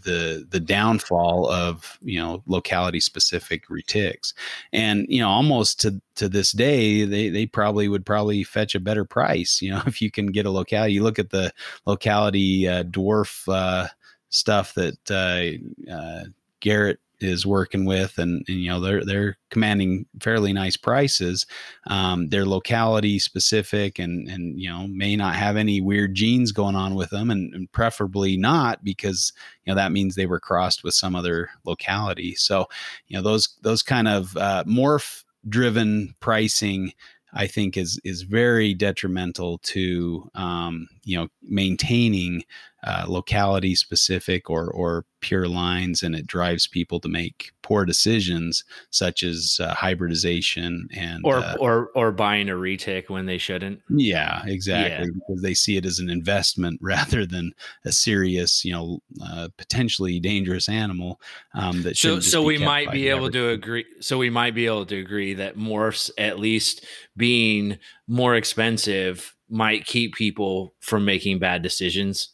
the 0.03 0.45
the 0.49 0.59
downfall 0.59 1.49
of 1.49 1.97
you 2.01 2.19
know 2.19 2.43
locality 2.45 2.99
specific 2.99 3.67
retics. 3.67 4.33
And 4.73 5.05
you 5.09 5.19
know 5.19 5.29
almost 5.29 5.79
to 5.81 6.01
to 6.15 6.29
this 6.29 6.51
day 6.51 7.05
they 7.05 7.29
they 7.29 7.45
probably 7.45 7.87
would 7.87 8.05
probably 8.05 8.43
fetch 8.43 8.75
a 8.75 8.79
better 8.79 9.05
price 9.05 9.61
you 9.61 9.71
know 9.71 9.81
if 9.87 10.01
you 10.01 10.11
can 10.11 10.27
get 10.27 10.45
a 10.45 10.51
locality. 10.51 10.93
You 10.93 11.03
look 11.03 11.19
at 11.19 11.29
the 11.29 11.51
locality 11.85 12.67
uh, 12.67 12.83
dwarf 12.83 13.47
uh, 13.51 13.87
stuff 14.29 14.73
that 14.75 14.97
uh, 15.11 15.91
uh 15.91 16.25
Garrett 16.59 16.99
is 17.20 17.45
working 17.45 17.86
with 17.86 18.18
and, 18.18 18.45
and, 18.47 18.57
you 18.59 18.70
know 18.70 18.80
they're 18.80 19.03
they're 19.03 19.38
commanding 19.49 20.05
fairly 20.22 20.53
nice 20.53 20.78
prices. 20.78 21.45
Um, 21.88 22.30
they're 22.30 22.45
locality 22.45 23.20
specific 23.20 23.99
and 23.99 24.28
and 24.28 24.59
you 24.59 24.70
know 24.70 24.88
may 24.88 25.15
not 25.15 25.36
have 25.36 25.57
any 25.57 25.82
weird 25.82 26.15
genes 26.15 26.51
going 26.51 26.76
on 26.76 26.95
with 26.95 27.09
them 27.09 27.32
and, 27.32 27.53
and, 27.53 27.72
preferably 27.72 28.38
not 28.38 28.84
because 28.84 29.34
you 29.65 29.72
know 29.72 29.76
that 29.76 29.91
means 29.91 30.15
they 30.15 30.26
were 30.26 30.39
crossed 30.39 30.84
with 30.84 30.93
some 30.93 31.15
other 31.15 31.49
locality. 31.65 32.36
So 32.36 32.68
you 33.07 33.18
know 33.18 33.24
those 33.24 33.57
those 33.61 33.84
kind 33.84 34.07
of 34.07 34.36
uh, 34.38 34.63
morph 34.65 35.24
driven 35.47 36.15
pricing 36.20 36.93
I 37.34 37.47
think 37.47 37.78
is 37.78 37.99
is 38.03 38.24
very 38.24 38.74
detrimental 38.74 39.59
to 39.59 40.30
um, 40.36 40.88
you 41.03 41.18
know 41.18 41.28
maintaining 41.41 42.43
uh, 42.88 43.03
locality 43.05 43.75
specific 43.75 44.49
or 44.49 44.71
or 44.71 45.05
pure 45.19 45.49
lines, 45.49 46.03
and 46.03 46.15
it 46.15 46.25
drives 46.25 46.67
people 46.67 47.01
to 47.01 47.09
make 47.09 47.51
poor 47.61 47.83
decisions 47.83 48.63
such 48.91 49.23
as 49.23 49.59
uh, 49.61 49.73
hybridization 49.73 50.88
and 50.95 51.21
or 51.25 51.39
uh, 51.39 51.57
or 51.59 51.89
or 51.95 52.13
buying 52.13 52.47
a 52.47 52.53
retic 52.53 53.09
when 53.09 53.25
they 53.25 53.38
shouldn't. 53.38 53.81
Yeah, 53.89 54.41
exactly, 54.45 55.07
yeah. 55.07 55.19
because 55.27 55.41
they 55.41 55.53
see 55.53 55.75
it 55.75 55.85
as 55.85 55.99
an 55.99 56.09
investment 56.09 56.79
rather 56.81 57.25
than 57.25 57.51
a 57.83 57.91
serious, 57.91 58.63
you 58.63 58.71
know, 58.71 58.99
uh, 59.21 59.49
potentially 59.57 60.17
dangerous 60.21 60.69
animal. 60.69 61.19
Um, 61.55 61.83
that 61.83 61.97
so 61.97 62.21
so 62.21 62.41
we 62.41 62.57
might 62.57 62.89
be 62.91 63.09
able 63.09 63.29
to 63.31 63.49
agree. 63.49 63.85
So 63.99 64.17
we 64.17 64.29
might 64.29 64.55
be 64.55 64.65
able 64.65 64.85
to 64.85 64.97
agree 64.97 65.33
that 65.33 65.57
morphs, 65.57 66.09
at 66.17 66.39
least 66.39 66.85
being 67.17 67.79
more 68.07 68.35
expensive, 68.35 69.35
might 69.49 69.85
keep 69.85 70.15
people 70.15 70.73
from 70.79 71.03
making 71.03 71.39
bad 71.39 71.61
decisions. 71.61 72.29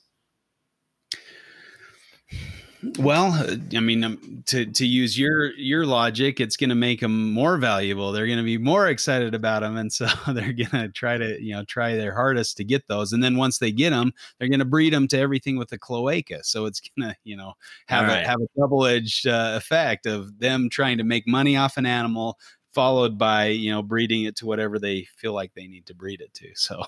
Well, 3.00 3.32
I 3.76 3.80
mean, 3.80 4.04
um, 4.04 4.44
to 4.48 4.66
to 4.66 4.86
use 4.86 5.18
your 5.18 5.54
your 5.54 5.86
logic, 5.86 6.42
it's 6.42 6.58
going 6.58 6.70
to 6.70 6.76
make 6.76 7.00
them 7.00 7.32
more 7.32 7.58
valuable. 7.58 8.12
They're 8.12 8.26
going 8.26 8.40
to 8.40 8.44
be 8.44 8.58
more 8.58 8.88
excited 8.88 9.34
about 9.34 9.62
them, 9.62 9.78
and 9.78 9.92
so 9.92 10.08
they're 10.28 10.54
going 10.54 10.72
to 10.72 10.90
try 10.90 11.18
to 11.18 11.42
you 11.42 11.54
know 11.54 11.64
try 11.64 11.96
their 11.96 12.14
hardest 12.14 12.58
to 12.58 12.64
get 12.64 12.88
those. 12.88 13.14
And 13.14 13.24
then 13.24 13.38
once 13.38 13.58
they 13.58 13.72
get 13.72 13.92
them, 13.92 14.12
they're 14.38 14.50
going 14.50 14.60
to 14.60 14.66
breed 14.66 14.92
them 14.92 15.08
to 15.10 15.20
everything 15.20 15.58
with 15.58 15.72
a 15.72 15.78
cloaca. 15.78 16.44
So 16.44 16.66
it's 16.66 16.82
going 16.98 17.10
to 17.10 17.16
you 17.24 17.38
know 17.38 17.54
have 17.88 18.08
right. 18.08 18.24
a 18.24 18.28
have 18.28 18.42
a 18.42 18.60
double 18.60 18.86
edged 18.86 19.28
uh, 19.28 19.54
effect 19.56 20.06
of 20.06 20.38
them 20.40 20.70
trying 20.70 20.98
to 20.98 21.04
make 21.04 21.28
money 21.28 21.56
off 21.56 21.78
an 21.78 21.86
animal, 21.86 22.38
followed 22.74 23.18
by 23.18 23.46
you 23.46 23.72
know 23.72 23.82
breeding 23.82 24.24
it 24.24 24.36
to 24.38 24.46
whatever 24.46 24.78
they 24.78 25.08
feel 25.16 25.34
like 25.34 25.54
they 25.54 25.68
need 25.68 25.86
to 25.86 25.96
breed 25.96 26.20
it 26.20 26.34
to. 26.34 26.50
So, 26.56 26.84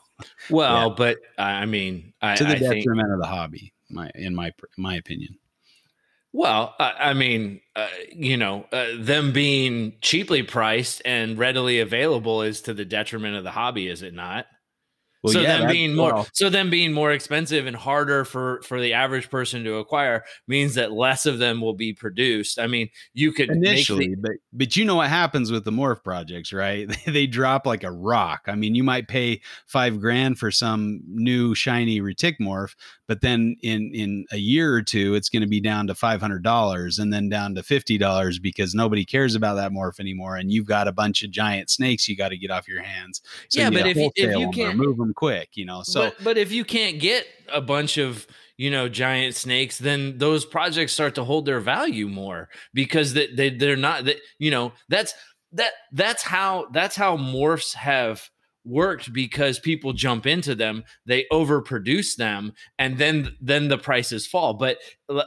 well, 0.49 0.89
yeah. 0.89 0.95
but 0.97 1.17
I 1.37 1.65
mean, 1.65 2.13
I, 2.21 2.35
to 2.35 2.43
the 2.43 2.51
I 2.51 2.59
detriment 2.59 3.07
think, 3.07 3.13
of 3.13 3.19
the 3.21 3.27
hobby, 3.27 3.73
my 3.89 4.11
in 4.15 4.35
my 4.35 4.51
my 4.77 4.95
opinion. 4.95 5.37
Well, 6.37 6.75
I, 6.77 6.93
I 6.99 7.13
mean, 7.13 7.61
uh, 7.77 7.87
you 8.11 8.35
know, 8.35 8.65
uh, 8.73 8.87
them 8.99 9.31
being 9.31 9.93
cheaply 10.01 10.43
priced 10.43 11.01
and 11.05 11.37
readily 11.37 11.79
available 11.79 12.41
is 12.41 12.59
to 12.63 12.73
the 12.73 12.83
detriment 12.83 13.37
of 13.37 13.45
the 13.45 13.51
hobby, 13.51 13.87
is 13.87 14.01
it 14.01 14.13
not? 14.13 14.45
Well, 15.23 15.33
so 15.33 15.41
yeah, 15.41 15.59
them 15.59 15.71
being 15.71 15.95
more 15.95 16.13
well. 16.13 16.27
so 16.33 16.49
them 16.49 16.69
being 16.69 16.93
more 16.93 17.11
expensive 17.11 17.65
and 17.65 17.75
harder 17.75 18.25
for 18.25 18.61
for 18.61 18.79
the 18.79 18.93
average 18.93 19.31
person 19.31 19.63
to 19.63 19.77
acquire 19.77 20.23
means 20.47 20.75
that 20.75 20.91
less 20.91 21.25
of 21.25 21.39
them 21.39 21.61
will 21.61 21.73
be 21.73 21.93
produced. 21.93 22.59
I 22.59 22.67
mean, 22.67 22.89
you 23.15 23.31
could 23.31 23.49
initially, 23.49 24.09
the, 24.09 24.17
but 24.21 24.31
but 24.53 24.75
you 24.75 24.85
know 24.85 24.95
what 24.95 25.09
happens 25.09 25.51
with 25.51 25.63
the 25.63 25.71
morph 25.71 26.03
projects, 26.03 26.53
right? 26.53 26.95
they 27.07 27.25
drop 27.25 27.65
like 27.65 27.83
a 27.83 27.91
rock. 27.91 28.41
I 28.45 28.53
mean, 28.53 28.75
you 28.75 28.83
might 28.83 29.07
pay 29.07 29.41
five 29.65 29.99
grand 29.99 30.37
for 30.37 30.51
some 30.51 31.01
new 31.07 31.55
shiny 31.55 32.01
retic 32.01 32.35
morph, 32.39 32.75
but 33.07 33.21
then 33.21 33.55
in 33.61 33.91
in 33.93 34.25
a 34.31 34.37
year 34.37 34.73
or 34.73 34.81
two, 34.81 35.15
it's 35.15 35.29
going 35.29 35.41
to 35.41 35.47
be 35.47 35.61
down 35.61 35.87
to 35.87 35.95
five 35.95 36.21
hundred 36.21 36.43
dollars, 36.43 36.99
and 36.99 37.13
then 37.13 37.29
down 37.29 37.55
to 37.55 37.63
fifty 37.63 37.97
dollars 37.97 38.39
because 38.39 38.73
nobody 38.73 39.05
cares 39.05 39.35
about 39.35 39.55
that 39.55 39.71
morph 39.71 39.99
anymore, 39.99 40.35
and 40.35 40.51
you've 40.51 40.65
got 40.65 40.87
a 40.87 40.91
bunch 40.91 41.23
of 41.23 41.31
giant 41.31 41.69
snakes 41.69 42.07
you 42.07 42.15
got 42.15 42.29
to 42.29 42.37
get 42.37 42.51
off 42.51 42.67
your 42.67 42.81
hands. 42.81 43.21
So 43.49 43.61
yeah, 43.61 43.69
but 43.69 43.87
if, 43.87 43.97
if 44.15 44.37
you 44.37 44.49
can't 44.49 44.77
move 44.77 44.97
them 44.97 45.13
quick, 45.13 45.49
you 45.53 45.65
know. 45.65 45.83
So, 45.83 46.05
but, 46.05 46.23
but 46.23 46.37
if 46.37 46.51
you 46.51 46.65
can't 46.65 46.99
get 46.99 47.27
a 47.53 47.61
bunch 47.61 47.97
of 47.97 48.25
you 48.57 48.71
know 48.71 48.87
giant 48.87 49.35
snakes 49.35 49.77
then 49.77 50.17
those 50.17 50.45
projects 50.45 50.93
start 50.93 51.13
to 51.13 51.23
hold 51.23 51.45
their 51.45 51.59
value 51.59 52.07
more 52.07 52.49
because 52.73 53.13
they, 53.13 53.27
they 53.27 53.49
they're 53.49 53.75
not 53.75 54.05
that 54.05 54.17
you 54.39 54.49
know 54.49 54.71
that's 54.87 55.13
that 55.51 55.73
that's 55.91 56.23
how 56.23 56.67
that's 56.71 56.95
how 56.95 57.17
morphs 57.17 57.73
have 57.73 58.29
worked 58.65 59.13
because 59.13 59.59
people 59.59 59.93
jump 59.93 60.25
into 60.25 60.55
them 60.55 60.83
they 61.05 61.25
overproduce 61.31 62.15
them 62.15 62.53
and 62.79 62.97
then 62.97 63.35
then 63.41 63.67
the 63.67 63.77
prices 63.77 64.27
fall. 64.27 64.53
But 64.53 64.77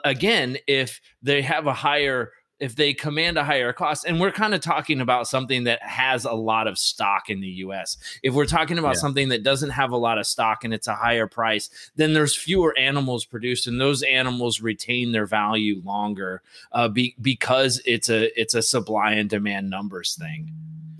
again 0.04 0.58
if 0.66 1.00
they 1.22 1.42
have 1.42 1.66
a 1.66 1.74
higher 1.74 2.32
if 2.60 2.74
they 2.74 2.92
command 2.92 3.38
a 3.38 3.44
higher 3.44 3.72
cost 3.72 4.04
and 4.04 4.20
we're 4.20 4.32
kind 4.32 4.52
of 4.52 4.60
talking 4.60 5.00
about 5.00 5.28
something 5.28 5.64
that 5.64 5.80
has 5.82 6.24
a 6.24 6.32
lot 6.32 6.66
of 6.66 6.76
stock 6.76 7.30
in 7.30 7.40
the 7.40 7.48
US 7.48 7.96
if 8.22 8.34
we're 8.34 8.46
talking 8.46 8.78
about 8.78 8.94
yeah. 8.94 9.00
something 9.00 9.28
that 9.28 9.44
doesn't 9.44 9.70
have 9.70 9.92
a 9.92 9.96
lot 9.96 10.18
of 10.18 10.26
stock 10.26 10.64
and 10.64 10.74
it's 10.74 10.88
a 10.88 10.94
higher 10.94 11.26
price 11.26 11.70
then 11.96 12.12
there's 12.14 12.34
fewer 12.34 12.76
animals 12.76 13.24
produced 13.24 13.66
and 13.66 13.80
those 13.80 14.02
animals 14.02 14.60
retain 14.60 15.12
their 15.12 15.26
value 15.26 15.80
longer 15.84 16.42
uh, 16.72 16.88
be, 16.88 17.14
because 17.20 17.80
it's 17.84 18.08
a 18.08 18.28
it's 18.40 18.54
a 18.54 18.62
supply 18.62 19.12
and 19.12 19.30
demand 19.30 19.70
numbers 19.70 20.16
thing. 20.18 20.50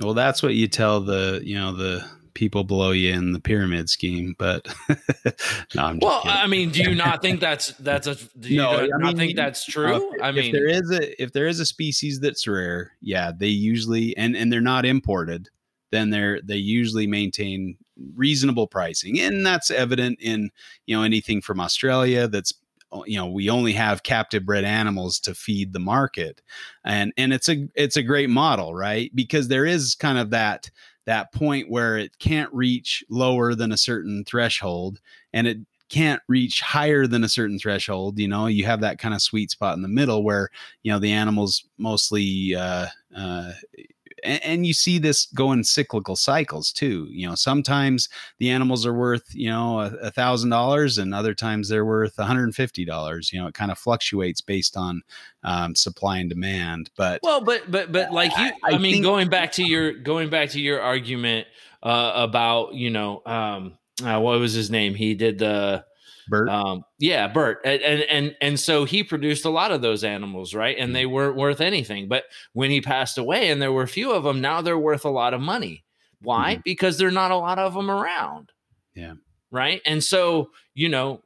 Well 0.01 0.15
that's 0.15 0.43
what 0.43 0.55
you 0.55 0.69
tell 0.69 1.01
the 1.01 1.41
you 1.45 1.57
know 1.57 1.73
the 1.73 2.09
people 2.39 2.63
below 2.63 2.93
you 2.93 3.13
in 3.13 3.33
the 3.33 3.41
pyramid 3.41 3.91
scheme. 3.91 4.37
But 4.39 4.69
no, 5.75 5.99
well, 6.01 6.23
kidding. 6.23 6.39
I 6.39 6.47
mean, 6.47 6.71
do 6.71 6.83
you 6.83 6.95
not 6.95 7.21
think 7.21 7.41
that's 7.41 7.73
that's 7.79 8.07
a 8.07 8.15
do 8.39 8.49
you 8.49 8.59
no, 8.59 8.87
not, 8.87 9.03
I 9.03 9.07
mean, 9.09 9.17
think 9.17 9.37
that's 9.37 9.65
true? 9.65 10.13
Uh, 10.21 10.23
I 10.23 10.31
mean, 10.31 10.47
if 10.47 10.53
there 10.53 10.69
is 10.69 10.91
a 10.91 11.23
if 11.23 11.33
there 11.33 11.49
is 11.49 11.59
a 11.59 11.67
species 11.67 12.21
that's 12.21 12.47
rare, 12.47 12.93
yeah, 13.01 13.33
they 13.37 13.49
usually 13.49 14.17
and 14.17 14.37
and 14.37 14.53
they're 14.53 14.61
not 14.61 14.87
imported, 14.87 15.49
then 15.91 16.11
they're 16.11 16.41
they 16.41 16.57
usually 16.57 17.09
maintain 17.09 17.77
reasonable 18.15 18.69
pricing, 18.69 19.19
and 19.19 19.45
that's 19.45 19.71
evident 19.71 20.19
in 20.21 20.51
you 20.87 20.97
know 20.97 21.03
anything 21.03 21.43
from 21.43 21.59
Australia 21.59 22.29
that's 22.29 22.53
you 23.05 23.19
know 23.19 23.27
we 23.27 23.51
only 23.51 23.73
have 23.73 24.05
captive 24.05 24.47
bred 24.47 24.65
animals 24.65 25.21
to 25.21 25.35
feed 25.35 25.75
the 25.75 25.79
market 25.79 26.41
and 26.87 27.13
and 27.19 27.35
it's 27.35 27.47
a 27.47 27.69
it's 27.75 27.99
a 27.99 28.03
great 28.03 28.31
model 28.31 28.75
right 28.75 29.15
because 29.15 29.49
there 29.49 29.67
is 29.67 29.95
kind 29.95 30.17
of 30.17 30.31
that 30.31 30.71
that 31.09 31.33
point 31.33 31.71
where 31.71 31.97
it 31.97 32.19
can't 32.19 32.53
reach 32.53 33.03
lower 33.09 33.55
than 33.55 33.73
a 33.73 33.79
certain 33.79 34.25
threshold 34.25 35.01
and 35.33 35.47
it 35.47 35.57
can't 35.89 36.21
reach 36.29 36.61
higher 36.61 37.07
than 37.07 37.25
a 37.25 37.29
certain 37.31 37.59
threshold 37.59 38.19
you 38.19 38.29
know 38.29 38.47
you 38.47 38.67
have 38.67 38.83
that 38.83 38.99
kind 38.99 39.15
of 39.15 39.23
sweet 39.23 39.51
spot 39.51 39.75
in 39.75 39.81
the 39.81 39.89
middle 39.89 40.23
where 40.23 40.51
you 40.83 40.93
know 40.93 40.99
the 40.99 41.11
animals 41.11 41.65
mostly 41.79 42.55
uh, 42.55 42.85
uh, 43.17 43.53
and, 44.25 44.45
and 44.45 44.67
you 44.67 44.73
see 44.73 44.99
this 44.99 45.27
go 45.27 45.53
in 45.53 45.65
cyclical 45.65 46.17
cycles 46.17 46.73
too. 46.73 47.07
You 47.11 47.29
know, 47.29 47.35
sometimes 47.35 48.09
the 48.39 48.51
animals 48.51 48.87
are 48.87 48.95
worth 48.95 49.25
you 49.35 49.49
know 49.49 49.81
a 49.81 50.11
thousand 50.11 50.51
dollars, 50.51 50.99
and 50.99 51.15
other 51.15 51.35
times 51.35 51.69
they're 51.69 51.85
worth 51.85 52.19
one 52.19 52.27
hundred 52.27 52.45
and 52.45 52.55
fifty 52.55 52.85
dollars. 52.85 53.33
You 53.33 53.41
know, 53.41 53.49
it 53.49 53.55
kind 53.55 53.71
of 53.71 53.79
fluctuates 53.79 54.41
based 54.41 54.77
on 54.77 55.03
um, 55.43 55.75
supply 55.75 56.19
and 56.19 56.29
demand. 56.29 56.91
But 56.97 57.21
well, 57.23 57.41
but 57.41 57.71
but 57.71 57.93
but 57.93 58.13
like 58.13 58.33
you, 58.33 58.45
I, 58.45 58.53
I, 58.65 58.75
I 58.75 58.79
mean, 58.79 58.95
think, 58.95 59.05
going 59.05 59.29
back 59.29 59.53
to 59.53 59.65
your 59.65 59.93
going 59.93 60.31
back 60.31 60.51
to 60.51 60.61
your 60.61 60.81
argument 60.81 61.47
uh, 61.83 62.13
about 62.15 62.75
you 62.75 62.91
know 62.91 63.23
um, 63.27 63.79
uh, 64.05 64.21
what 64.21 64.39
was 64.39 64.53
his 64.53 64.71
name? 64.71 64.95
He 64.95 65.15
did 65.15 65.39
the 65.39 65.85
Bert. 66.29 66.49
Um, 66.49 66.83
yeah, 66.99 67.29
Bert, 67.29 67.61
and, 67.65 67.83
and 67.83 68.37
and 68.41 68.61
so 68.61 68.85
he 68.85 69.03
produced 69.03 69.45
a 69.45 69.51
lot 69.51 69.71
of 69.71 69.83
those 69.83 70.05
animals, 70.05 70.55
right? 70.55 70.77
And 70.79 70.95
they 70.95 71.05
mm. 71.05 71.11
weren't 71.11 71.37
worth 71.37 71.61
anything. 71.61 72.09
But 72.09 72.25
when 72.53 72.71
he 72.71 72.81
passed 72.81 73.19
away, 73.19 73.51
and 73.51 73.61
there 73.61 73.73
were 73.73 73.83
a 73.83 73.89
few 73.89 74.13
of 74.13 74.25
them, 74.25 74.41
now 74.41 74.61
they're 74.61 74.79
worth 74.79 75.05
a 75.05 75.11
lot 75.11 75.35
of 75.35 75.41
money. 75.41 75.85
Why? 76.21 76.55
Mm-hmm. 76.55 76.63
Because 76.65 76.99
there're 76.99 77.11
not 77.11 77.31
a 77.31 77.37
lot 77.37 77.59
of 77.59 77.75
them 77.75 77.91
around. 77.91 78.53
Yeah. 78.95 79.15
Right. 79.51 79.81
And 79.87 80.03
so 80.03 80.51
you 80.75 80.89
know, 80.89 81.23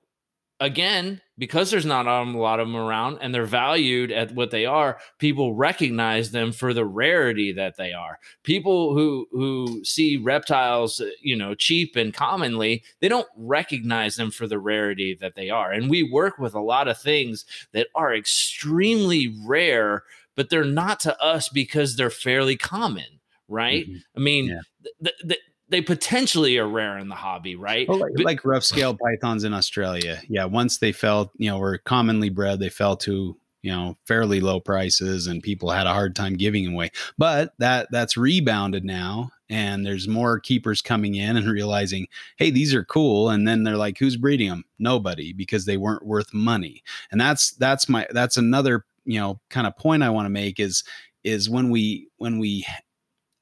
again, 0.62 1.20
because 1.36 1.70
there's 1.70 1.84
not 1.84 2.06
a 2.06 2.22
lot 2.22 2.60
of 2.60 2.68
them 2.68 2.76
around 2.76 3.18
and 3.20 3.34
they're 3.34 3.44
valued 3.44 4.12
at 4.12 4.32
what 4.32 4.52
they 4.52 4.64
are, 4.64 4.98
people 5.18 5.54
recognize 5.54 6.30
them 6.30 6.52
for 6.52 6.72
the 6.72 6.84
rarity 6.84 7.52
that 7.52 7.76
they 7.76 7.92
are. 7.92 8.20
People 8.44 8.94
who 8.94 9.26
who 9.32 9.84
see 9.84 10.16
reptiles, 10.16 11.00
uh, 11.00 11.10
you 11.20 11.36
know, 11.36 11.54
cheap 11.54 11.96
and 11.96 12.14
commonly, 12.14 12.84
they 13.00 13.08
don't 13.08 13.26
recognize 13.36 14.14
them 14.14 14.30
for 14.30 14.46
the 14.46 14.58
rarity 14.58 15.18
that 15.20 15.34
they 15.34 15.50
are. 15.50 15.72
And 15.72 15.90
we 15.90 16.04
work 16.04 16.38
with 16.38 16.54
a 16.54 16.60
lot 16.60 16.86
of 16.86 16.96
things 16.96 17.44
that 17.72 17.88
are 17.96 18.14
extremely 18.14 19.34
rare, 19.44 20.04
but 20.36 20.48
they're 20.48 20.64
not 20.64 21.00
to 21.00 21.20
us 21.20 21.48
because 21.48 21.96
they're 21.96 22.08
fairly 22.08 22.56
common, 22.56 23.20
right? 23.48 23.88
Mm-hmm. 23.88 23.98
I 24.16 24.20
mean, 24.20 24.46
yeah. 24.46 24.90
the, 25.00 25.12
the, 25.24 25.38
they 25.72 25.80
potentially 25.80 26.58
are 26.58 26.68
rare 26.68 26.98
in 26.98 27.08
the 27.08 27.14
hobby, 27.14 27.56
right? 27.56 27.88
Well, 27.88 27.98
like, 27.98 28.12
like 28.18 28.44
rough 28.44 28.62
scale 28.62 28.94
pythons 28.96 29.42
in 29.42 29.54
Australia. 29.54 30.20
Yeah, 30.28 30.44
once 30.44 30.78
they 30.78 30.92
fell, 30.92 31.32
you 31.38 31.50
know, 31.50 31.58
were 31.58 31.78
commonly 31.78 32.28
bred, 32.28 32.60
they 32.60 32.68
fell 32.68 32.96
to 32.98 33.36
you 33.62 33.72
know 33.72 33.96
fairly 34.06 34.40
low 34.40 34.60
prices, 34.60 35.26
and 35.26 35.42
people 35.42 35.70
had 35.70 35.86
a 35.86 35.94
hard 35.94 36.14
time 36.14 36.34
giving 36.34 36.64
them 36.64 36.74
away. 36.74 36.90
But 37.16 37.54
that 37.58 37.88
that's 37.90 38.16
rebounded 38.16 38.84
now, 38.84 39.30
and 39.48 39.84
there's 39.84 40.06
more 40.06 40.38
keepers 40.38 40.82
coming 40.82 41.14
in 41.14 41.36
and 41.36 41.46
realizing, 41.50 42.06
hey, 42.36 42.50
these 42.50 42.74
are 42.74 42.84
cool. 42.84 43.30
And 43.30 43.48
then 43.48 43.64
they're 43.64 43.76
like, 43.76 43.98
who's 43.98 44.16
breeding 44.16 44.50
them? 44.50 44.64
Nobody, 44.78 45.32
because 45.32 45.64
they 45.64 45.78
weren't 45.78 46.06
worth 46.06 46.34
money. 46.34 46.82
And 47.10 47.20
that's 47.20 47.52
that's 47.52 47.88
my 47.88 48.06
that's 48.10 48.36
another 48.36 48.84
you 49.04 49.18
know 49.18 49.40
kind 49.48 49.66
of 49.66 49.76
point 49.76 50.02
I 50.02 50.10
want 50.10 50.26
to 50.26 50.30
make 50.30 50.60
is 50.60 50.84
is 51.24 51.48
when 51.48 51.70
we 51.70 52.08
when 52.18 52.38
we 52.38 52.66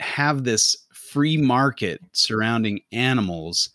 have 0.01 0.45
this 0.45 0.77
free 1.11 1.37
market 1.37 2.01
surrounding 2.13 2.81
animals 2.93 3.71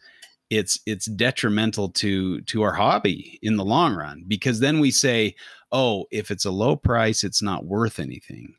it's 0.50 0.80
it's 0.86 1.06
detrimental 1.08 1.90
to 1.90 2.42
to 2.42 2.62
our 2.62 2.74
hobby 2.74 3.40
in 3.42 3.58
the 3.58 3.66
long 3.66 3.96
run 3.96 4.24
because 4.28 4.60
then 4.60 4.80
we 4.80 4.92
say 4.92 5.36
oh 5.72 6.06
if 6.12 6.32
it's 6.32 6.46
a 6.46 6.52
low 6.52 6.76
price 6.76 7.24
it's 7.24 7.42
not 7.42 7.66
worth 7.66 8.00
anything. 8.00 8.54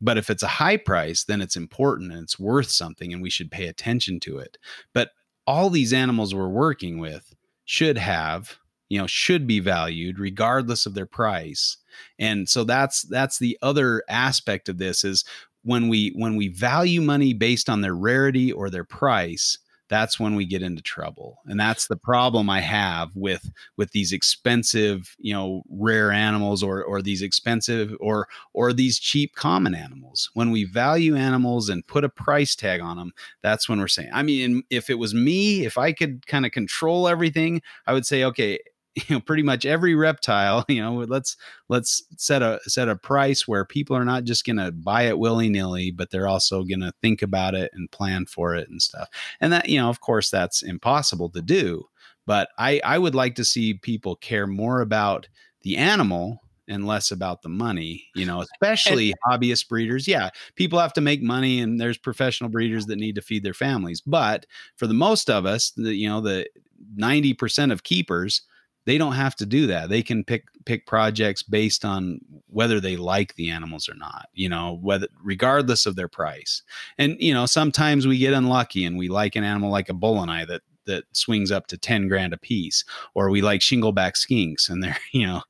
But 0.00 0.18
if 0.18 0.28
it's 0.28 0.42
a 0.42 0.48
high 0.48 0.76
price 0.76 1.24
then 1.24 1.40
it's 1.40 1.56
important 1.56 2.12
and 2.12 2.22
it's 2.22 2.38
worth 2.38 2.70
something 2.70 3.12
and 3.12 3.22
we 3.22 3.30
should 3.30 3.50
pay 3.50 3.66
attention 3.66 4.18
to 4.20 4.38
it. 4.38 4.58
But 4.92 5.10
all 5.46 5.70
these 5.70 5.92
animals 5.92 6.34
we're 6.34 6.48
working 6.48 6.98
with 6.98 7.34
should 7.64 7.98
have 7.98 8.56
you 8.88 8.98
know 8.98 9.06
should 9.06 9.46
be 9.46 9.60
valued 9.60 10.18
regardless 10.18 10.86
of 10.86 10.94
their 10.94 11.06
price. 11.06 11.76
And 12.18 12.48
so 12.48 12.64
that's 12.64 13.02
that's 13.02 13.38
the 13.38 13.58
other 13.62 14.02
aspect 14.08 14.68
of 14.68 14.78
this 14.78 15.04
is 15.04 15.24
when 15.66 15.88
we 15.88 16.12
when 16.16 16.36
we 16.36 16.48
value 16.48 17.02
money 17.02 17.34
based 17.34 17.68
on 17.68 17.80
their 17.80 17.94
rarity 17.94 18.52
or 18.52 18.70
their 18.70 18.84
price 18.84 19.58
that's 19.88 20.18
when 20.18 20.34
we 20.34 20.46
get 20.46 20.62
into 20.62 20.82
trouble. 20.82 21.38
And 21.46 21.58
that's 21.58 21.86
the 21.86 21.96
problem 21.96 22.50
i 22.50 22.60
have 22.60 23.10
with 23.14 23.50
with 23.76 23.92
these 23.92 24.12
expensive 24.12 25.14
you 25.18 25.32
know 25.32 25.62
rare 25.68 26.10
animals 26.10 26.62
or 26.62 26.82
or 26.82 27.02
these 27.02 27.22
expensive 27.22 27.94
or 28.00 28.28
or 28.52 28.72
these 28.72 28.98
cheap 28.98 29.34
common 29.34 29.74
animals. 29.74 30.30
When 30.34 30.50
we 30.50 30.64
value 30.64 31.16
animals 31.16 31.68
and 31.68 31.86
put 31.86 32.04
a 32.04 32.08
price 32.08 32.54
tag 32.54 32.80
on 32.80 32.96
them 32.96 33.12
that's 33.42 33.68
when 33.68 33.78
we're 33.78 33.88
saying 33.88 34.10
i 34.12 34.22
mean 34.22 34.62
if 34.70 34.90
it 34.90 34.98
was 34.98 35.14
me 35.14 35.64
if 35.64 35.78
i 35.78 35.92
could 35.92 36.26
kind 36.26 36.46
of 36.46 36.52
control 36.52 37.08
everything 37.08 37.62
i 37.86 37.92
would 37.92 38.06
say 38.06 38.24
okay 38.24 38.58
you 39.08 39.14
know 39.14 39.20
pretty 39.20 39.42
much 39.42 39.66
every 39.66 39.94
reptile 39.94 40.64
you 40.68 40.80
know 40.80 40.94
let's 41.08 41.36
let's 41.68 42.02
set 42.16 42.42
a 42.42 42.58
set 42.64 42.88
a 42.88 42.96
price 42.96 43.46
where 43.46 43.64
people 43.64 43.96
are 43.96 44.04
not 44.04 44.24
just 44.24 44.44
going 44.44 44.56
to 44.56 44.72
buy 44.72 45.02
it 45.02 45.18
willy-nilly 45.18 45.90
but 45.90 46.10
they're 46.10 46.28
also 46.28 46.62
going 46.64 46.80
to 46.80 46.92
think 47.02 47.22
about 47.22 47.54
it 47.54 47.70
and 47.74 47.90
plan 47.90 48.24
for 48.26 48.54
it 48.54 48.68
and 48.68 48.80
stuff 48.80 49.08
and 49.40 49.52
that 49.52 49.68
you 49.68 49.78
know 49.78 49.88
of 49.88 50.00
course 50.00 50.30
that's 50.30 50.62
impossible 50.62 51.28
to 51.28 51.42
do 51.42 51.84
but 52.26 52.48
i 52.58 52.80
i 52.84 52.98
would 52.98 53.14
like 53.14 53.34
to 53.34 53.44
see 53.44 53.74
people 53.74 54.16
care 54.16 54.46
more 54.46 54.80
about 54.80 55.28
the 55.62 55.76
animal 55.76 56.40
and 56.68 56.84
less 56.84 57.12
about 57.12 57.42
the 57.42 57.48
money, 57.48 58.08
you 58.16 58.26
know, 58.26 58.42
especially 58.42 59.12
and, 59.12 59.40
hobbyist 59.40 59.68
breeders. 59.68 60.08
Yeah, 60.08 60.30
people 60.56 60.80
have 60.80 60.92
to 60.94 61.00
make 61.00 61.22
money 61.22 61.60
and 61.60 61.80
there's 61.80 61.96
professional 61.96 62.50
breeders 62.50 62.86
that 62.86 62.96
need 62.96 63.14
to 63.14 63.22
feed 63.22 63.44
their 63.44 63.54
families. 63.54 64.00
But 64.00 64.46
for 64.74 64.88
the 64.88 64.94
most 64.94 65.30
of 65.30 65.46
us, 65.46 65.70
the 65.76 65.94
you 65.94 66.08
know, 66.08 66.20
the 66.20 66.48
90% 66.98 67.72
of 67.72 67.84
keepers, 67.84 68.42
they 68.86 68.98
don't 68.98 69.14
have 69.14 69.34
to 69.36 69.46
do 69.46 69.66
that. 69.66 69.88
They 69.88 70.02
can 70.02 70.24
pick 70.24 70.44
pick 70.64 70.86
projects 70.86 71.42
based 71.42 71.84
on 71.84 72.20
whether 72.48 72.80
they 72.80 72.96
like 72.96 73.34
the 73.34 73.50
animals 73.50 73.88
or 73.88 73.94
not, 73.94 74.28
you 74.32 74.48
know, 74.48 74.78
whether 74.80 75.08
regardless 75.22 75.86
of 75.86 75.96
their 75.96 76.08
price. 76.08 76.62
And 76.96 77.16
you 77.18 77.34
know, 77.34 77.46
sometimes 77.46 78.06
we 78.06 78.16
get 78.16 78.32
unlucky 78.32 78.84
and 78.84 78.96
we 78.96 79.08
like 79.08 79.36
an 79.36 79.44
animal 79.44 79.70
like 79.70 79.90
a 79.90 79.94
boeleni 79.94 80.46
that 80.46 80.62
that 80.86 81.04
swings 81.12 81.50
up 81.50 81.66
to 81.66 81.76
10 81.76 82.06
grand 82.06 82.32
a 82.32 82.38
piece 82.38 82.84
or 83.14 83.28
we 83.28 83.42
like 83.42 83.60
shingleback 83.60 84.12
skinks 84.12 84.70
and 84.70 84.84
they're 84.84 84.96
you 85.12 85.26
know 85.26 85.42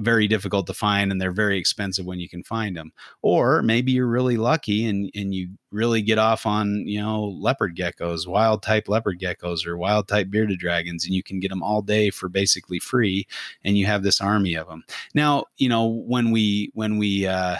very 0.00 0.28
difficult 0.28 0.66
to 0.66 0.74
find 0.74 1.10
and 1.10 1.20
they're 1.20 1.32
very 1.32 1.58
expensive 1.58 2.04
when 2.04 2.20
you 2.20 2.28
can 2.28 2.42
find 2.44 2.76
them 2.76 2.92
or 3.22 3.62
maybe 3.62 3.92
you're 3.92 4.06
really 4.06 4.36
lucky 4.36 4.84
and 4.84 5.10
and 5.14 5.34
you 5.34 5.48
really 5.70 6.02
get 6.02 6.18
off 6.18 6.44
on 6.44 6.86
you 6.86 7.00
know 7.00 7.24
leopard 7.24 7.74
geckos 7.74 8.26
wild 8.26 8.62
type 8.62 8.88
leopard 8.88 9.18
geckos 9.18 9.66
or 9.66 9.78
wild 9.78 10.06
type 10.06 10.28
bearded 10.28 10.58
dragons 10.58 11.06
and 11.06 11.14
you 11.14 11.22
can 11.22 11.40
get 11.40 11.48
them 11.48 11.62
all 11.62 11.80
day 11.80 12.10
for 12.10 12.28
basically 12.28 12.78
free 12.78 13.26
and 13.64 13.78
you 13.78 13.86
have 13.86 14.02
this 14.02 14.20
army 14.20 14.54
of 14.54 14.68
them 14.68 14.84
now 15.14 15.44
you 15.56 15.68
know 15.68 15.86
when 16.06 16.30
we 16.30 16.70
when 16.74 16.98
we 16.98 17.26
uh 17.26 17.56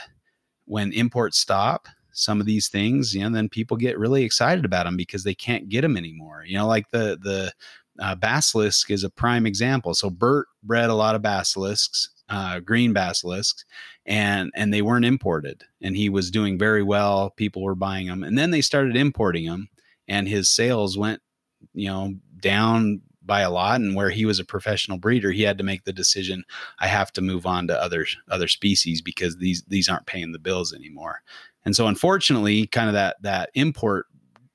when 0.67 0.93
imports 0.93 1.39
stop 1.39 1.89
some 2.13 2.39
of 2.39 2.47
these 2.47 2.69
things 2.69 3.15
you 3.15 3.23
know 3.23 3.31
then 3.31 3.49
people 3.49 3.77
get 3.77 3.99
really 3.99 4.23
excited 4.23 4.65
about 4.65 4.85
them 4.85 4.97
because 4.97 5.25
they 5.25 5.35
can't 5.35 5.69
get 5.69 5.81
them 5.81 5.97
anymore. 5.97 6.45
You 6.47 6.57
know 6.59 6.67
like 6.67 6.91
the 6.91 7.19
the 7.21 7.53
uh, 8.01 8.15
basilisk 8.15 8.91
is 8.91 9.05
a 9.05 9.11
prime 9.11 9.47
example. 9.47 9.95
So 9.95 10.11
Bert 10.11 10.47
bred 10.63 10.91
a 10.91 10.95
lot 10.95 11.15
of 11.15 11.23
basilisks, 11.23 12.11
uh, 12.29 12.61
green 12.61 12.93
basilisks, 12.93 13.65
and 14.07 14.51
and 14.55 14.73
they 14.73 14.83
weren't 14.83 15.05
imported. 15.05 15.65
And 15.83 15.97
he 15.97 16.09
was 16.09 16.31
doing 16.31 16.59
very 16.59 16.83
well. 16.83 17.31
People 17.31 17.63
were 17.63 17.75
buying 17.75 18.07
them, 18.07 18.25
and 18.25 18.39
then 18.39 18.51
they 18.51 18.61
started 18.61 18.97
importing 18.97 19.47
them, 19.47 19.69
and 20.09 20.29
his 20.29 20.49
sales 20.49 20.99
went, 20.99 21.21
you 21.73 21.89
know, 21.89 22.15
down 22.41 23.01
by 23.27 23.41
a 23.41 23.51
lot 23.51 23.81
and 23.81 23.95
where 23.95 24.11
he 24.11 24.25
was 24.25 24.39
a 24.39 24.45
professional 24.45 24.99
breeder 24.99 25.33
he 25.33 25.43
had 25.43 25.57
to 25.57 25.65
make 25.65 25.85
the 25.85 25.93
decision 25.93 26.45
i 26.81 26.87
have 26.87 27.13
to 27.13 27.23
move 27.23 27.47
on 27.47 27.67
to 27.67 27.83
other 27.83 28.07
other 28.29 28.49
species 28.49 29.01
because 29.01 29.39
these 29.39 29.63
these 29.69 29.89
aren't 29.89 30.07
paying 30.07 30.33
the 30.33 30.39
bills 30.39 30.75
anymore 30.75 31.23
and 31.65 31.75
so 31.75 31.87
unfortunately 31.87 32.67
kind 32.67 32.89
of 32.89 32.95
that 32.95 33.17
that 33.23 33.51
import 33.55 34.07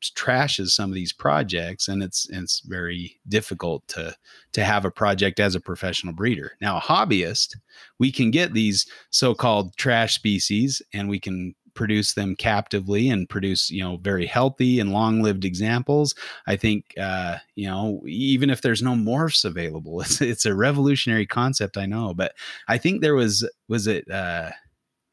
trashes 0.02 0.70
some 0.70 0.90
of 0.90 0.96
these 0.96 1.14
projects 1.14 1.88
and 1.88 2.02
it's 2.02 2.28
it's 2.30 2.62
very 2.62 3.20
difficult 3.28 3.88
to 3.88 4.16
to 4.54 4.64
have 4.64 4.86
a 4.86 4.92
project 4.92 5.40
as 5.40 5.56
a 5.56 5.60
professional 5.60 6.14
breeder. 6.14 6.54
Now 6.62 6.78
a 6.78 6.82
hobbyist 6.82 7.56
we 8.00 8.12
can 8.12 8.32
get 8.32 8.54
these 8.54 8.86
so-called 9.10 9.76
trash 9.78 10.16
species 10.16 10.82
and 10.94 11.10
we 11.10 11.20
can 11.20 11.54
produce 11.76 12.14
them 12.14 12.36
captively 12.36 13.10
and 13.10 13.30
produce 13.30 13.70
you 13.70 13.82
know 13.82 13.98
very 13.98 14.26
healthy 14.26 14.80
and 14.80 14.92
long-lived 14.92 15.46
examples. 15.46 16.16
I 16.48 16.56
think 16.56 16.86
uh, 17.00 17.38
you 17.56 17.68
know 17.68 18.02
even 18.08 18.50
if 18.50 18.62
there's 18.62 18.82
no 18.82 18.94
morphs 18.94 19.46
available 19.46 20.02
it's, 20.02 20.22
it's 20.22 20.46
a 20.46 20.56
revolutionary 20.56 21.26
concept 21.26 21.78
i 21.78 21.86
know 21.86 22.14
but 22.14 22.34
i 22.68 22.78
think 22.78 23.02
there 23.02 23.16
was 23.16 23.48
was 23.68 23.88
it 23.88 24.10
uh, 24.10 24.52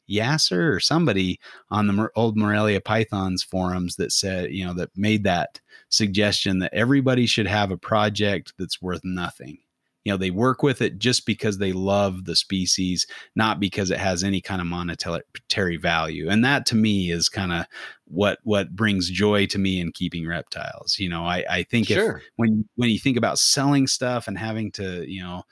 Yasser 0.09 0.73
or 0.73 0.79
somebody 0.79 1.39
on 1.69 1.87
the 1.87 2.09
old 2.15 2.37
Morelia 2.37 2.81
Pythons 2.81 3.43
forums 3.43 3.95
that 3.97 4.11
said, 4.11 4.51
you 4.51 4.65
know, 4.65 4.73
that 4.73 4.89
made 4.95 5.23
that 5.23 5.59
suggestion 5.89 6.59
that 6.59 6.73
everybody 6.73 7.25
should 7.25 7.47
have 7.47 7.71
a 7.71 7.77
project 7.77 8.53
that's 8.57 8.81
worth 8.81 9.01
nothing. 9.03 9.59
You 10.07 10.13
know, 10.13 10.17
they 10.17 10.31
work 10.31 10.63
with 10.63 10.81
it 10.81 10.99
just 10.99 11.25
because 11.25 11.57
they 11.57 11.73
love 11.73 12.23
the 12.23 12.35
species, 12.37 13.05
not 13.35 13.59
because 13.59 13.91
it 13.91 13.97
has 13.97 14.23
any 14.23 14.39
kind 14.39 14.61
of 14.61 14.67
monetary 14.67 15.75
value. 15.75 16.29
And 16.29 16.45
that 16.45 16.65
to 16.67 16.75
me 16.75 17.11
is 17.11 17.27
kind 17.27 17.51
of 17.51 17.65
what 18.05 18.39
what 18.43 18.73
brings 18.73 19.09
joy 19.09 19.47
to 19.47 19.57
me 19.57 19.81
in 19.81 19.91
keeping 19.91 20.25
reptiles. 20.25 20.97
You 20.97 21.09
know, 21.09 21.25
I, 21.25 21.43
I 21.49 21.63
think 21.63 21.87
sure. 21.87 22.19
if 22.19 22.23
when 22.37 22.69
when 22.75 22.89
you 22.89 22.99
think 22.99 23.17
about 23.17 23.37
selling 23.37 23.85
stuff 23.85 24.29
and 24.29 24.37
having 24.37 24.71
to, 24.73 25.03
you 25.05 25.21
know, 25.21 25.43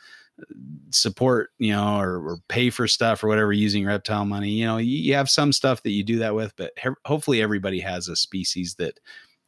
support, 0.92 1.52
you 1.60 1.72
know, 1.72 2.00
or, 2.00 2.18
or, 2.28 2.38
pay 2.48 2.70
for 2.70 2.88
stuff 2.88 3.24
or 3.24 3.28
whatever 3.28 3.54
using 3.54 3.86
reptile 3.86 4.26
money. 4.26 4.50
You 4.50 4.66
know, 4.66 4.78
you, 4.78 4.98
you 4.98 5.14
have 5.14 5.30
some 5.30 5.52
stuff 5.52 5.84
that 5.84 5.92
you 5.92 6.04
do 6.04 6.20
that 6.20 6.36
with, 6.36 6.56
but 6.56 6.72
he- 6.82 6.90
hopefully 7.06 7.42
everybody 7.42 7.80
has 7.80 8.08
a 8.08 8.16
species 8.16 8.76
that 8.76 9.00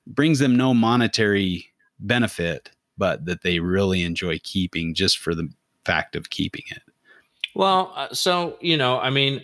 brings 0.06 0.40
them 0.40 0.56
no 0.56 0.74
monetary 0.74 1.68
benefit, 2.00 2.72
but 2.98 3.26
that 3.26 3.44
they 3.44 3.60
really 3.60 4.04
enjoy 4.04 4.40
keeping 4.44 4.94
just 4.94 5.18
for 5.18 5.36
the 5.36 5.50
fact 5.86 6.16
of 6.16 6.30
keeping 6.30 6.64
it. 6.70 6.82
Well, 7.56 7.92
uh, 7.96 8.14
so 8.14 8.58
you 8.62 8.78
know, 8.78 9.00
I 9.00 9.10
mean, 9.10 9.42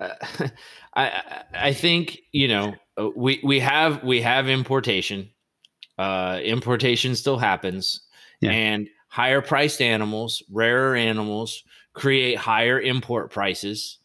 uh, 0.00 0.14
I 0.94 1.42
I 1.54 1.72
think 1.72 2.20
you 2.32 2.48
know 2.48 2.74
uh, 2.96 3.08
we 3.16 3.40
we 3.42 3.58
have 3.60 4.02
we 4.04 4.20
have 4.20 4.48
importation. 4.48 5.28
Uh, 5.98 6.38
importation 6.44 7.16
still 7.16 7.38
happens, 7.38 8.02
yeah. 8.40 8.52
and 8.52 8.88
higher 9.08 9.40
priced 9.40 9.80
animals, 9.80 10.42
rarer 10.50 10.94
animals 10.94 11.62
create 11.94 12.38
higher 12.38 12.80
import 12.80 13.30
prices, 13.30 13.98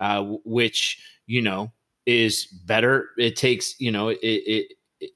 uh, 0.00 0.22
which 0.44 1.00
you 1.26 1.40
know 1.42 1.72
is 2.04 2.46
better. 2.46 3.10
It 3.16 3.36
takes 3.36 3.78
you 3.78 3.92
know 3.92 4.08
it, 4.08 4.18
it, 4.22 4.72
it, 5.00 5.10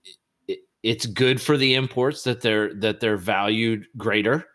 it 0.49 0.59
it's 0.82 1.07
good 1.07 1.41
for 1.41 1.57
the 1.57 1.74
imports 1.74 2.24
that 2.24 2.41
they're 2.41 2.72
that 2.74 3.01
they're 3.01 3.16
valued 3.16 3.86
greater. 3.97 4.47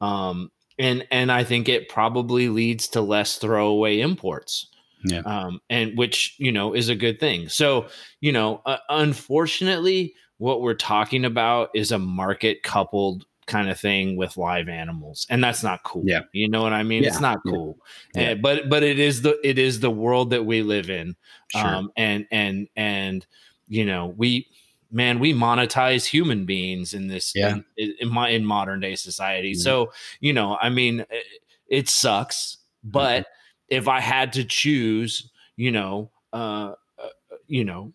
Um, 0.00 0.50
and 0.78 1.06
and 1.10 1.30
I 1.30 1.44
think 1.44 1.68
it 1.68 1.88
probably 1.88 2.48
leads 2.48 2.88
to 2.88 3.00
less 3.00 3.38
throwaway 3.38 4.00
imports. 4.00 4.68
Yeah. 5.06 5.20
Um, 5.20 5.60
and 5.68 5.98
which 5.98 6.34
you 6.38 6.50
know 6.50 6.74
is 6.74 6.88
a 6.88 6.94
good 6.94 7.20
thing. 7.20 7.48
So 7.48 7.88
you 8.20 8.32
know, 8.32 8.62
uh, 8.66 8.78
unfortunately, 8.88 10.14
what 10.38 10.62
we're 10.62 10.74
talking 10.74 11.24
about 11.24 11.70
is 11.74 11.92
a 11.92 11.98
market 11.98 12.62
coupled 12.62 13.26
kind 13.46 13.68
of 13.68 13.78
thing 13.78 14.16
with 14.16 14.36
live 14.36 14.68
animals 14.68 15.26
and 15.30 15.42
that's 15.42 15.62
not 15.62 15.82
cool 15.82 16.02
yeah 16.06 16.20
you 16.32 16.48
know 16.48 16.62
what 16.62 16.72
i 16.72 16.82
mean 16.82 17.02
yeah. 17.02 17.08
it's 17.08 17.20
not 17.20 17.38
cool 17.46 17.78
yeah. 18.14 18.30
and, 18.30 18.42
but 18.42 18.68
but 18.68 18.82
it 18.82 18.98
is 18.98 19.22
the 19.22 19.38
it 19.46 19.58
is 19.58 19.80
the 19.80 19.90
world 19.90 20.30
that 20.30 20.44
we 20.44 20.62
live 20.62 20.90
in 20.90 21.14
sure. 21.48 21.66
um 21.66 21.90
and 21.96 22.26
and 22.30 22.68
and 22.76 23.26
you 23.68 23.84
know 23.84 24.14
we 24.16 24.46
man 24.90 25.18
we 25.18 25.34
monetize 25.34 26.04
human 26.04 26.44
beings 26.44 26.94
in 26.94 27.08
this 27.08 27.32
yeah. 27.34 27.56
in, 27.76 27.94
in, 27.98 28.08
my 28.08 28.28
in 28.28 28.44
modern 28.44 28.80
day 28.80 28.94
society 28.94 29.52
mm-hmm. 29.52 29.60
so 29.60 29.92
you 30.20 30.32
know 30.32 30.56
i 30.60 30.68
mean 30.68 31.00
it, 31.10 31.24
it 31.68 31.88
sucks 31.88 32.58
but 32.82 33.22
mm-hmm. 33.22 33.76
if 33.76 33.88
i 33.88 34.00
had 34.00 34.32
to 34.32 34.44
choose 34.44 35.30
you 35.56 35.70
know 35.70 36.10
uh, 36.32 36.72
uh 36.98 37.08
you 37.46 37.64
know 37.64 37.92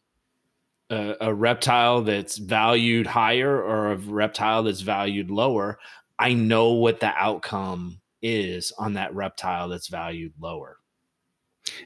a, 0.89 1.15
a 1.21 1.33
reptile 1.33 2.01
that's 2.01 2.37
valued 2.37 3.07
higher 3.07 3.61
or 3.61 3.91
a 3.91 3.95
reptile 3.97 4.63
that's 4.63 4.81
valued 4.81 5.29
lower, 5.29 5.79
I 6.17 6.33
know 6.33 6.73
what 6.73 6.99
the 6.99 7.13
outcome 7.15 8.01
is 8.21 8.73
on 8.77 8.93
that 8.93 9.13
reptile 9.13 9.69
that's 9.69 9.87
valued 9.87 10.33
lower. 10.39 10.77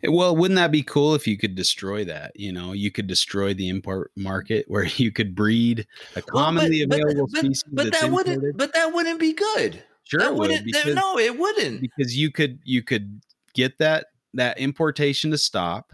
Well, 0.07 0.35
wouldn't 0.35 0.55
that 0.57 0.71
be 0.71 0.83
cool 0.83 1.13
if 1.13 1.27
you 1.27 1.37
could 1.37 1.55
destroy 1.55 2.05
that? 2.05 2.31
You 2.35 2.53
know, 2.53 2.71
you 2.71 2.89
could 2.89 3.07
destroy 3.07 3.53
the 3.53 3.69
import 3.69 4.11
market 4.15 4.65
where 4.67 4.85
you 4.85 5.11
could 5.11 5.35
breed 5.35 5.85
a 6.15 6.21
commonly 6.21 6.85
well, 6.85 6.99
but, 6.99 7.01
available 7.01 7.27
but, 7.31 7.39
species. 7.39 7.63
But, 7.71 7.91
that 7.91 8.03
imported. 8.03 8.41
wouldn't. 8.41 8.57
But 8.57 8.73
that 8.73 8.93
wouldn't 8.93 9.19
be 9.19 9.33
good. 9.33 9.83
Sure, 10.05 10.19
that 10.19 10.31
it 10.31 10.35
would. 10.35 10.65
Because, 10.65 10.95
no, 10.95 11.17
it 11.17 11.37
wouldn't. 11.37 11.81
Because 11.81 12.17
you 12.17 12.31
could 12.31 12.59
you 12.63 12.81
could 12.81 13.21
get 13.53 13.77
that 13.79 14.07
that 14.33 14.57
importation 14.57 15.31
to 15.31 15.37
stop 15.37 15.91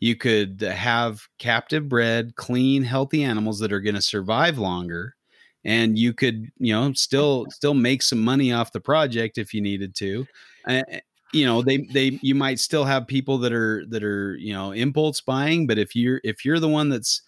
you 0.00 0.16
could 0.16 0.60
have 0.62 1.20
captive 1.38 1.88
bred, 1.88 2.34
clean, 2.34 2.82
healthy 2.82 3.22
animals 3.22 3.58
that 3.60 3.72
are 3.72 3.80
going 3.80 3.94
to 3.94 4.02
survive 4.02 4.58
longer 4.58 5.14
and 5.64 5.98
you 5.98 6.12
could, 6.12 6.50
you 6.58 6.72
know, 6.72 6.92
still 6.92 7.46
still 7.50 7.74
make 7.74 8.02
some 8.02 8.20
money 8.20 8.52
off 8.52 8.72
the 8.72 8.80
project 8.80 9.38
if 9.38 9.54
you 9.54 9.60
needed 9.60 9.94
to. 9.96 10.26
Uh, 10.66 10.82
you 11.32 11.46
know, 11.46 11.62
they 11.62 11.78
they 11.92 12.18
you 12.22 12.34
might 12.34 12.58
still 12.58 12.84
have 12.84 13.06
people 13.06 13.38
that 13.38 13.52
are 13.52 13.84
that 13.88 14.02
are, 14.02 14.36
you 14.36 14.52
know, 14.52 14.72
impulse 14.72 15.20
buying, 15.20 15.66
but 15.66 15.78
if 15.78 15.94
you're 15.94 16.20
if 16.24 16.44
you're 16.44 16.60
the 16.60 16.68
one 16.68 16.88
that's 16.88 17.22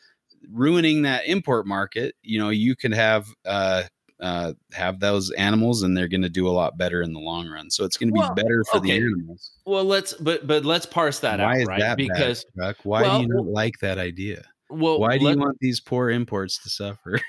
ruining 0.50 1.02
that 1.02 1.26
import 1.26 1.66
market, 1.66 2.14
you 2.22 2.38
know, 2.38 2.48
you 2.48 2.74
could 2.74 2.92
have 2.92 3.26
uh 3.44 3.84
uh, 4.22 4.52
have 4.72 5.00
those 5.00 5.30
animals 5.32 5.82
and 5.82 5.96
they're 5.96 6.08
going 6.08 6.22
to 6.22 6.28
do 6.28 6.48
a 6.48 6.50
lot 6.50 6.78
better 6.78 7.02
in 7.02 7.12
the 7.12 7.18
long 7.18 7.48
run. 7.48 7.70
So 7.70 7.84
it's 7.84 7.96
going 7.96 8.08
to 8.08 8.14
be 8.14 8.20
well, 8.20 8.34
better 8.34 8.64
for 8.70 8.78
okay. 8.78 8.90
the 8.98 9.04
animals. 9.04 9.50
Well, 9.66 9.84
let's 9.84 10.14
but 10.14 10.46
but 10.46 10.64
let's 10.64 10.86
parse 10.86 11.18
that 11.20 11.40
Why 11.40 11.44
out, 11.44 11.56
is 11.58 11.66
right? 11.66 11.80
That 11.80 11.96
because 11.96 12.46
bad, 12.54 12.76
why 12.84 13.02
well, 13.02 13.18
do 13.18 13.26
you 13.26 13.34
not 13.34 13.46
like 13.46 13.78
that 13.80 13.98
idea? 13.98 14.44
Well 14.72 14.98
why 14.98 15.18
do 15.18 15.24
let, 15.24 15.34
you 15.34 15.40
want 15.40 15.58
these 15.60 15.80
poor 15.80 16.10
imports 16.10 16.58
to 16.62 16.70
suffer? 16.70 17.20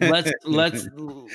Let's 0.00 0.32
let's 0.44 0.88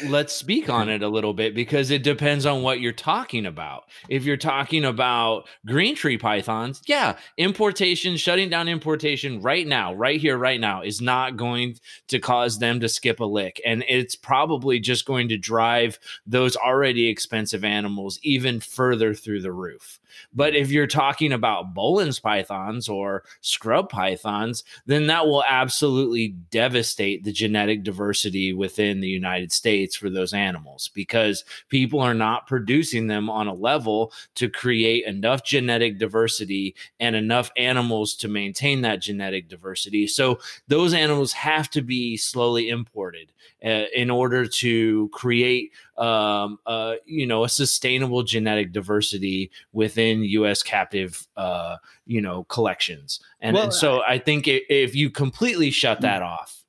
let's 0.05 0.33
speak 0.33 0.69
on 0.69 0.89
it 0.89 1.01
a 1.01 1.07
little 1.07 1.33
bit 1.33 1.55
because 1.55 1.91
it 1.91 2.03
depends 2.03 2.45
on 2.45 2.61
what 2.61 2.79
you're 2.79 2.91
talking 2.91 3.45
about. 3.45 3.83
If 4.09 4.25
you're 4.25 4.37
talking 4.37 4.85
about 4.85 5.47
green 5.65 5.95
tree 5.95 6.17
pythons 6.17 6.81
yeah 6.87 7.17
importation 7.37 8.17
shutting 8.17 8.49
down 8.49 8.67
importation 8.67 9.41
right 9.41 9.67
now 9.67 9.93
right 9.93 10.19
here 10.19 10.37
right 10.37 10.59
now 10.59 10.81
is 10.81 11.01
not 11.01 11.37
going 11.37 11.75
to 12.07 12.19
cause 12.19 12.59
them 12.59 12.79
to 12.79 12.89
skip 12.89 13.19
a 13.19 13.25
lick 13.25 13.61
and 13.65 13.83
it's 13.87 14.15
probably 14.15 14.79
just 14.79 15.05
going 15.05 15.29
to 15.29 15.37
drive 15.37 15.99
those 16.25 16.55
already 16.55 17.07
expensive 17.07 17.63
animals 17.63 18.19
even 18.23 18.59
further 18.59 19.13
through 19.13 19.41
the 19.41 19.51
roof. 19.51 19.99
But 20.33 20.55
if 20.55 20.71
you're 20.71 20.87
talking 20.87 21.33
about 21.33 21.73
Boelen's 21.73 22.19
pythons 22.19 22.87
or 22.87 23.23
scrub 23.41 23.89
pythons, 23.89 24.54
then 24.85 25.07
that 25.07 25.25
will 25.25 25.43
absolutely 25.43 26.29
devastate 26.51 27.23
the 27.23 27.31
genetic 27.31 27.83
diversity 27.83 28.53
within 28.53 28.99
the 28.99 29.07
United 29.07 29.51
States 29.51 29.95
for 29.95 30.09
those 30.09 30.33
animals 30.33 30.89
because 30.93 31.43
people 31.69 31.99
are 31.99 32.13
not 32.13 32.47
producing 32.47 33.07
them 33.07 33.29
on 33.29 33.47
a 33.47 33.53
level 33.53 34.11
to 34.35 34.49
create 34.49 35.05
enough 35.05 35.43
genetic 35.43 35.97
diversity 35.97 36.75
and 36.99 37.15
enough 37.15 37.51
animals 37.57 38.15
to 38.15 38.27
maintain 38.27 38.81
that 38.81 39.01
genetic 39.01 39.49
diversity. 39.49 40.07
So 40.07 40.39
those 40.67 40.93
animals 40.93 41.33
have 41.33 41.69
to 41.71 41.81
be 41.81 42.17
slowly 42.17 42.69
imported 42.69 43.31
in 43.65 44.11
order 44.11 44.45
to 44.45 45.09
create 45.11 45.71
um, 45.97 46.59
uh, 46.67 46.95
you 47.05 47.25
know, 47.25 47.43
a 47.43 47.49
sustainable 47.49 48.21
genetic 48.21 48.71
diversity 48.71 49.49
within 49.73 50.23
U.S. 50.23 50.61
captive, 50.61 51.27
uh, 51.35 51.77
you 52.05 52.21
know, 52.21 52.43
collections. 52.43 53.19
And, 53.39 53.55
well, 53.55 53.65
and 53.65 53.73
so 53.73 54.01
I 54.07 54.19
think 54.19 54.47
if 54.47 54.95
you 54.95 55.09
completely 55.09 55.71
shut 55.71 56.01
that 56.01 56.21
mm. 56.21 56.25
off, 56.25 56.63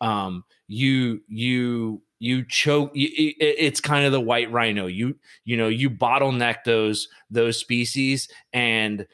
um, 0.00 0.44
you 0.68 1.22
you 1.26 2.02
you 2.18 2.44
choke. 2.44 2.90
it's 2.94 3.80
kind 3.80 4.04
of 4.04 4.12
the 4.12 4.20
white 4.20 4.50
rhino. 4.52 4.86
You 4.86 5.16
you 5.44 5.56
know 5.56 5.68
you 5.68 5.88
bottleneck 5.88 6.64
those 6.64 7.08
those 7.30 7.56
species, 7.56 8.28
and 8.52 9.06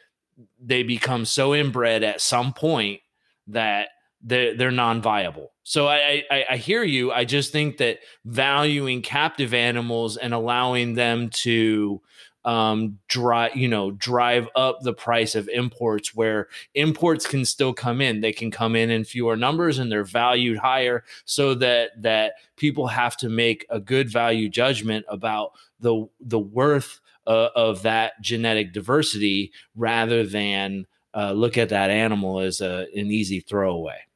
they 0.61 0.83
become 0.83 1.25
so 1.25 1.55
inbred 1.55 2.03
at 2.03 2.21
some 2.21 2.53
point 2.53 3.01
that 3.47 3.89
they're, 4.23 4.57
they're 4.57 4.71
non-viable. 4.71 5.53
So 5.69 5.87
I, 5.87 6.25
I, 6.31 6.45
I 6.53 6.57
hear 6.57 6.83
you. 6.83 7.13
I 7.13 7.27
just 7.27 7.53
think 7.53 7.77
that 7.77 7.99
valuing 8.25 9.03
captive 9.03 9.53
animals 9.53 10.17
and 10.17 10.33
allowing 10.33 10.95
them 10.95 11.29
to 11.45 12.01
um, 12.47 12.99
drive 13.07 13.55
you 13.55 13.69
know 13.69 13.91
drive 13.91 14.49
up 14.57 14.79
the 14.81 14.95
price 14.95 15.35
of 15.35 15.47
imports 15.51 16.15
where 16.15 16.49
imports 16.73 17.27
can 17.27 17.45
still 17.45 17.75
come 17.75 18.01
in 18.01 18.23
they 18.23 18.33
can 18.33 18.51
come 18.51 18.75
in 18.75 18.91
in 18.91 19.05
fewer 19.05 19.37
numbers 19.37 19.79
and 19.79 19.93
they're 19.93 20.05
valued 20.05 20.57
higher 20.57 21.05
so 21.27 21.53
that 21.57 21.91
that 22.01 22.35
people 22.57 22.87
have 22.87 23.19
to 23.19 23.29
make 23.29 23.67
a 23.69 23.79
good 23.79 24.11
value 24.11 24.49
judgment 24.49 25.05
about 25.09 25.51
the 25.81 26.07
the 26.21 26.39
worth 26.39 27.01
uh, 27.27 27.49
of 27.55 27.83
that 27.83 28.13
genetic 28.23 28.73
diversity 28.73 29.53
rather 29.77 30.25
than 30.25 30.87
uh, 31.13 31.33
look 31.33 31.59
at 31.59 31.69
that 31.69 31.91
animal 31.91 32.41
as 32.41 32.63
a, 32.63 32.87
an 32.95 33.11
easy 33.11 33.41
throwaway 33.41 34.08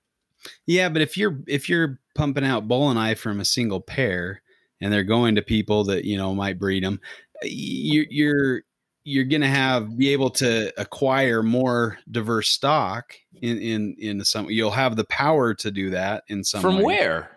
yeah 0.67 0.89
but 0.89 1.03
if 1.03 1.17
you're 1.17 1.41
if 1.47 1.69
you're 1.69 1.99
pumping 2.15 2.45
out 2.45 2.69
Boeleni 2.69 3.17
from 3.17 3.41
a 3.41 3.45
single 3.45 3.81
pair 3.81 4.43
and 4.81 4.93
they're 4.93 5.05
going 5.05 5.35
to 5.35 5.43
people 5.43 5.85
that 5.85 6.05
you 6.05 6.17
know 6.17 6.35
might 6.35 6.59
breed 6.59 6.85
them 6.85 7.01
you're 7.43 8.07
you're 8.11 8.63
you're 9.05 9.25
going 9.25 9.43
to 9.43 9.49
have 9.49 9.97
be 9.97 10.11
able 10.11 10.31
to 10.31 10.73
acquire 10.81 11.43
more 11.43 11.99
diverse 12.11 12.49
stock 12.49 13.15
in 13.41 13.59
in 13.59 13.97
in 13.99 14.25
some 14.25 14.49
you'll 14.49 14.71
have 14.71 14.97
the 14.97 15.05
power 15.05 15.55
to 15.55 15.71
do 15.71 15.91
that 15.91 16.23
in 16.29 16.45
some 16.45 16.61
from 16.61 16.77
way. 16.77 16.83
where? 16.83 17.31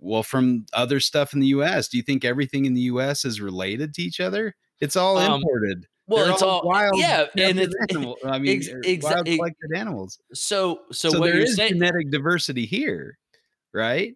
Well 0.00 0.22
from 0.22 0.66
other 0.72 1.00
stuff 1.00 1.34
in 1.34 1.40
the 1.40 1.48
US 1.48 1.88
do 1.88 1.96
you 1.96 2.02
think 2.02 2.24
everything 2.24 2.64
in 2.64 2.74
the 2.74 2.82
US 2.82 3.24
is 3.24 3.40
related 3.40 3.94
to 3.94 4.02
each 4.02 4.20
other? 4.20 4.56
It's 4.80 4.96
all 4.96 5.18
Um, 5.18 5.34
imported 5.34 5.86
well 6.08 6.24
They're 6.24 6.32
it's 6.34 6.42
all, 6.42 6.62
wild 6.64 6.98
yeah 6.98 7.26
and 7.36 7.60
it's 7.60 7.74
animal- 7.90 8.18
I 8.24 8.38
mean 8.38 8.62
ex- 8.84 9.04
wild 9.04 9.26
collected 9.26 9.70
animals. 9.76 10.18
So 10.34 10.80
so, 10.90 11.10
so, 11.10 11.20
what 11.20 11.26
there 11.26 11.34
you're 11.36 11.44
is 11.44 11.56
saying 11.56 11.74
genetic 11.74 12.10
diversity 12.10 12.66
here 12.66 13.18
right? 13.72 14.14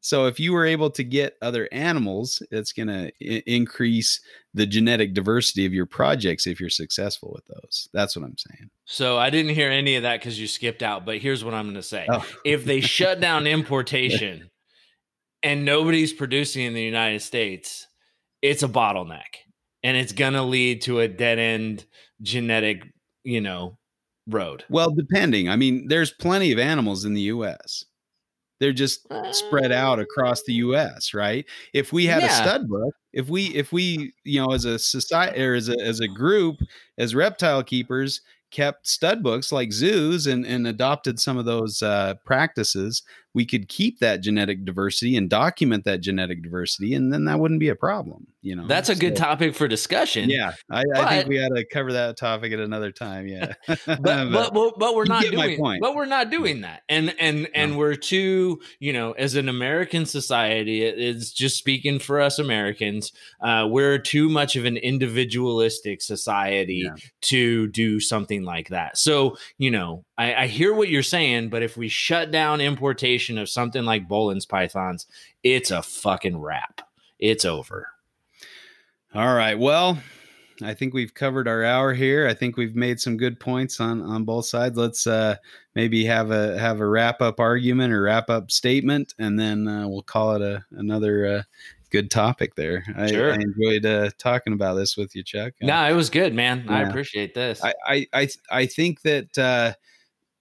So 0.00 0.26
if 0.26 0.38
you 0.38 0.52
were 0.52 0.66
able 0.66 0.90
to 0.90 1.02
get 1.02 1.36
other 1.42 1.68
animals 1.72 2.42
it's 2.50 2.72
going 2.72 2.88
to 2.88 3.06
I- 3.22 3.42
increase 3.46 4.20
the 4.54 4.66
genetic 4.66 5.14
diversity 5.14 5.66
of 5.66 5.72
your 5.74 5.86
projects 5.86 6.46
if 6.46 6.60
you're 6.60 6.70
successful 6.70 7.32
with 7.34 7.44
those. 7.46 7.88
That's 7.92 8.16
what 8.16 8.24
i'm 8.24 8.36
saying. 8.38 8.70
So 8.84 9.16
i 9.18 9.30
didn't 9.30 9.54
hear 9.54 9.70
any 9.70 9.96
of 9.96 10.02
that 10.02 10.20
because 10.20 10.38
you 10.40 10.46
skipped 10.46 10.82
out 10.82 11.04
but 11.06 11.18
here's 11.18 11.44
what 11.44 11.54
i'm 11.54 11.64
going 11.66 11.74
to 11.74 11.82
say. 11.82 12.06
Oh. 12.08 12.24
if 12.44 12.64
they 12.64 12.80
shut 12.80 13.20
down 13.20 13.46
importation 13.58 14.50
and 15.42 15.64
nobody's 15.64 16.12
producing 16.12 16.64
in 16.64 16.74
the 16.74 16.82
united 16.82 17.20
states 17.20 17.86
it's 18.42 18.62
a 18.62 18.68
bottleneck 18.68 19.44
and 19.86 19.96
it's 19.96 20.12
going 20.12 20.32
to 20.34 20.42
lead 20.42 20.82
to 20.82 21.00
a 21.00 21.08
dead 21.08 21.38
end 21.38 21.86
genetic 22.22 22.82
you 23.24 23.40
know 23.40 23.78
road. 24.28 24.64
Well 24.68 24.90
depending. 24.90 25.48
I 25.48 25.56
mean 25.56 25.88
there's 25.88 26.12
plenty 26.12 26.52
of 26.52 26.58
animals 26.58 27.04
in 27.04 27.14
the 27.14 27.22
us 27.22 27.84
they're 28.58 28.72
just 28.72 29.06
spread 29.32 29.70
out 29.70 29.98
across 30.00 30.42
the 30.44 30.54
us 30.54 31.12
right? 31.14 31.44
If 31.74 31.92
we 31.92 32.06
had 32.06 32.22
Yeah. 32.22 32.28
a 32.28 32.42
stud 32.42 32.68
book 32.68 32.94
if 33.12 33.28
we 33.28 33.46
if 33.54 33.72
we 33.72 34.12
you 34.24 34.40
know 34.40 34.52
as 34.54 34.64
a 34.64 34.78
society 34.78 35.42
or 35.42 35.54
as 35.54 35.68
a 35.68 35.78
as 35.80 36.00
a 36.00 36.08
group 36.08 36.56
as 36.98 37.14
reptile 37.14 37.62
keepers 37.62 38.20
kept 38.50 38.86
stud 38.86 39.22
books 39.22 39.52
like 39.52 39.72
zoos 39.72 40.26
and 40.26 40.46
and 40.46 40.66
adopted 40.66 41.20
some 41.20 41.36
of 41.36 41.44
those 41.44 41.82
uh, 41.82 42.14
practices 42.24 43.02
we 43.36 43.44
could 43.44 43.68
keep 43.68 43.98
that 44.00 44.22
genetic 44.22 44.64
diversity 44.64 45.14
and 45.14 45.28
document 45.28 45.84
that 45.84 46.00
genetic 46.00 46.42
diversity 46.42 46.94
and 46.94 47.12
then 47.12 47.26
that 47.26 47.38
wouldn't 47.38 47.60
be 47.60 47.68
a 47.68 47.76
problem 47.76 48.26
you 48.40 48.54
know? 48.54 48.66
That's 48.68 48.88
a 48.88 48.94
good 48.94 49.16
topic 49.16 49.54
for 49.54 49.68
discussion. 49.68 50.30
Yeah 50.30 50.52
I, 50.70 50.84
I 50.94 51.08
think 51.16 51.28
we 51.28 51.38
ought 51.44 51.54
to 51.54 51.64
cover 51.66 51.92
that 51.92 52.16
topic 52.16 52.52
at 52.52 52.60
another 52.60 52.90
time 52.90 53.26
yeah. 53.28 53.52
But, 53.86 54.02
but, 54.02 54.54
but 54.54 54.78
but 54.78 54.94
we're 54.96 55.04
not 55.04 55.22
doing 55.22 55.58
but 55.80 55.94
we're 55.94 56.06
not 56.06 56.30
doing 56.30 56.62
that. 56.62 56.82
And 56.88 57.14
and 57.20 57.46
and 57.54 57.72
No. 57.72 57.78
we're 57.78 57.94
too 57.96 58.60
you 58.80 58.92
know 58.94 59.12
as 59.12 59.34
an 59.34 59.48
american 59.50 60.06
society 60.06 60.82
it's 60.82 61.30
just 61.32 61.58
speaking 61.58 61.98
for 61.98 62.20
us 62.20 62.38
americans 62.38 63.12
uh, 63.42 63.66
we're 63.68 63.98
too 63.98 64.30
much 64.30 64.56
of 64.56 64.64
an 64.64 64.78
individualistic 64.78 66.00
society 66.00 66.82
Yeah. 66.84 66.94
to 67.22 67.68
do 67.68 68.00
something 68.00 68.44
like 68.44 68.68
that. 68.70 68.96
So 68.96 69.36
you 69.58 69.70
know 69.70 70.05
I, 70.18 70.34
I 70.34 70.46
hear 70.46 70.74
what 70.74 70.88
you're 70.88 71.02
saying 71.02 71.48
but 71.50 71.62
if 71.62 71.76
we 71.76 71.88
shut 71.88 72.30
down 72.30 72.60
importation 72.60 73.38
of 73.38 73.48
something 73.48 73.84
like 73.84 74.08
Boelen's 74.08 74.46
pythons 74.46 75.06
it's 75.42 75.70
a 75.70 75.82
fucking 75.82 76.38
wrap 76.38 76.82
it's 77.18 77.44
over 77.44 77.88
All 79.14 79.34
right. 79.34 79.58
Well, 79.58 79.98
I 80.62 80.74
think 80.74 80.94
we've 80.94 81.14
covered 81.14 81.48
our 81.48 81.64
hour 81.64 81.94
here. 81.94 82.26
I 82.26 82.34
think 82.34 82.56
we've 82.56 82.76
made 82.76 83.00
some 83.00 83.16
good 83.16 83.38
points 83.40 83.80
on 83.80 84.02
on 84.02 84.24
both 84.24 84.46
sides. 84.46 84.76
Let's 84.76 85.06
uh 85.06 85.36
maybe 85.74 86.04
have 86.04 86.30
a 86.30 86.58
have 86.58 86.80
a 86.80 86.86
wrap 86.86 87.22
up 87.22 87.40
argument 87.40 87.92
or 87.92 88.02
wrap 88.02 88.28
up 88.30 88.50
statement, 88.50 89.14
and 89.18 89.38
then 89.38 89.68
uh, 89.68 89.88
we'll 89.88 90.02
call 90.02 90.34
it 90.34 90.42
a 90.42 90.64
another 90.72 91.26
uh, 91.26 91.42
good 91.90 92.10
topic. 92.10 92.54
There, 92.56 92.84
I, 92.96 93.06
Sure. 93.06 93.32
I 93.32 93.36
enjoyed 93.36 93.86
uh, 93.86 94.10
talking 94.18 94.52
about 94.52 94.74
this 94.74 94.96
with 94.96 95.14
you, 95.14 95.22
Chuck. 95.22 95.54
Uh, 95.62 95.66
no 95.66 95.84
it 95.88 95.94
was 95.94 96.10
good 96.10 96.34
man 96.34 96.66
i 96.68 96.82
appreciate 96.82 97.34
this 97.34 97.62
I, 97.64 97.74
I 97.86 98.06
I 98.12 98.28
I 98.50 98.66
think 98.66 99.02
that 99.02 99.38
uh, 99.38 99.72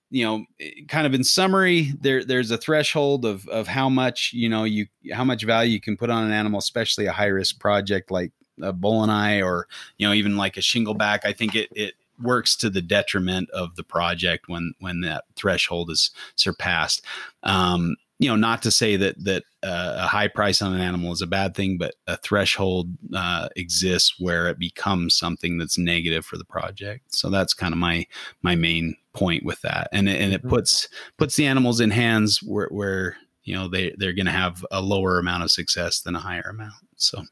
you 0.10 0.24
know, 0.24 0.46
kind 0.88 1.08
of 1.08 1.14
in 1.14 1.24
summary, 1.24 1.94
there 2.00 2.24
there's 2.24 2.52
a 2.52 2.58
threshold 2.58 3.26
of 3.26 3.48
of 3.48 3.68
how 3.68 3.90
much 3.90 4.32
you 4.34 4.50
know 4.50 4.64
you 4.64 4.88
how 5.14 5.24
much 5.24 5.44
value 5.44 5.72
you 5.72 5.82
can 5.82 5.98
put 5.98 6.10
on 6.10 6.26
an 6.26 6.32
animal, 6.32 6.60
especially 6.60 7.06
a 7.06 7.12
high 7.12 7.26
risk 7.26 7.60
project 7.60 8.12
like 8.12 8.32
a 8.62 8.74
boeleni 8.74 9.44
or 9.44 9.68
you 9.98 10.08
know 10.08 10.14
even 10.14 10.38
like 10.38 10.58
a 10.58 10.62
shingleback. 10.62 11.20
I 11.26 11.34
think 11.34 11.56
it 11.56 11.70
it 11.76 11.96
works 12.22 12.56
to 12.56 12.70
the 12.70 12.82
detriment 12.82 13.50
of 13.50 13.76
the 13.76 13.84
project 13.84 14.48
when 14.48 14.74
when 14.80 15.02
that 15.02 15.26
threshold 15.36 15.90
is 15.90 16.12
surpassed. 16.36 17.04
Um, 17.44 17.96
you 18.20 18.30
know, 18.30 18.36
not 18.36 18.62
to 18.64 18.72
say 18.72 18.96
that 18.96 19.22
that 19.24 19.44
uh, 19.64 19.96
a 19.98 20.08
high 20.08 20.28
price 20.28 20.62
on 20.62 20.74
an 20.74 20.82
animal 20.82 21.12
is 21.12 21.22
a 21.22 21.28
bad 21.28 21.56
thing, 21.56 21.78
but 21.78 21.96
a 22.08 22.18
threshold 22.18 22.90
uh, 23.14 23.50
exists 23.56 24.16
where 24.20 24.48
it 24.48 24.58
becomes 24.58 25.18
something 25.18 25.58
that's 25.58 25.78
negative 25.78 26.26
for 26.26 26.38
the 26.38 26.46
project. 26.46 27.14
So 27.14 27.30
that's 27.30 27.54
kind 27.54 27.74
of 27.74 27.78
my 27.78 28.06
my 28.42 28.56
main 28.56 28.96
point 29.14 29.44
with 29.44 29.62
that, 29.62 29.90
and 29.92 30.08
it, 30.08 30.22
and 30.22 30.34
it 30.34 30.44
Mhm. 30.44 30.50
puts 30.50 30.88
puts 31.18 31.36
the 31.36 31.46
animals 31.46 31.80
in 31.82 31.92
hands 31.92 32.42
where 32.42 32.70
where 32.72 33.18
you 33.44 33.54
know 33.54 33.68
they 33.68 33.94
they're 33.98 34.14
going 34.14 34.26
to 34.28 34.32
have 34.32 34.66
a 34.72 34.82
lower 34.82 35.20
amount 35.20 35.44
of 35.44 35.52
success 35.52 36.02
than 36.02 36.16
a 36.16 36.20
higher 36.20 36.48
amount. 36.50 36.74
So 36.96 37.24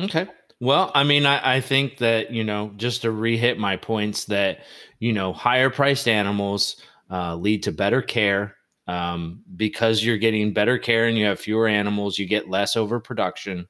Okay. 0.00 0.26
Well, 0.60 0.90
I 0.94 1.04
mean, 1.04 1.26
I, 1.26 1.56
I 1.56 1.60
think 1.60 1.98
that, 1.98 2.32
you 2.32 2.44
know, 2.44 2.72
just 2.76 3.02
to 3.02 3.10
re-hit 3.10 3.58
my 3.58 3.76
points 3.76 4.24
that, 4.26 4.60
you 4.98 5.12
know, 5.12 5.32
higher 5.32 5.70
priced 5.70 6.08
animals 6.08 6.76
uh, 7.10 7.36
lead 7.36 7.62
to 7.64 7.72
better 7.72 8.02
care. 8.02 8.56
Um, 8.88 9.44
because 9.56 10.04
you're 10.04 10.18
getting 10.18 10.52
better 10.52 10.78
care 10.78 11.06
and 11.06 11.16
you 11.16 11.26
have 11.26 11.38
fewer 11.38 11.68
animals, 11.68 12.18
you 12.18 12.26
get 12.26 12.48
less 12.50 12.74
overproduction. 12.76 13.68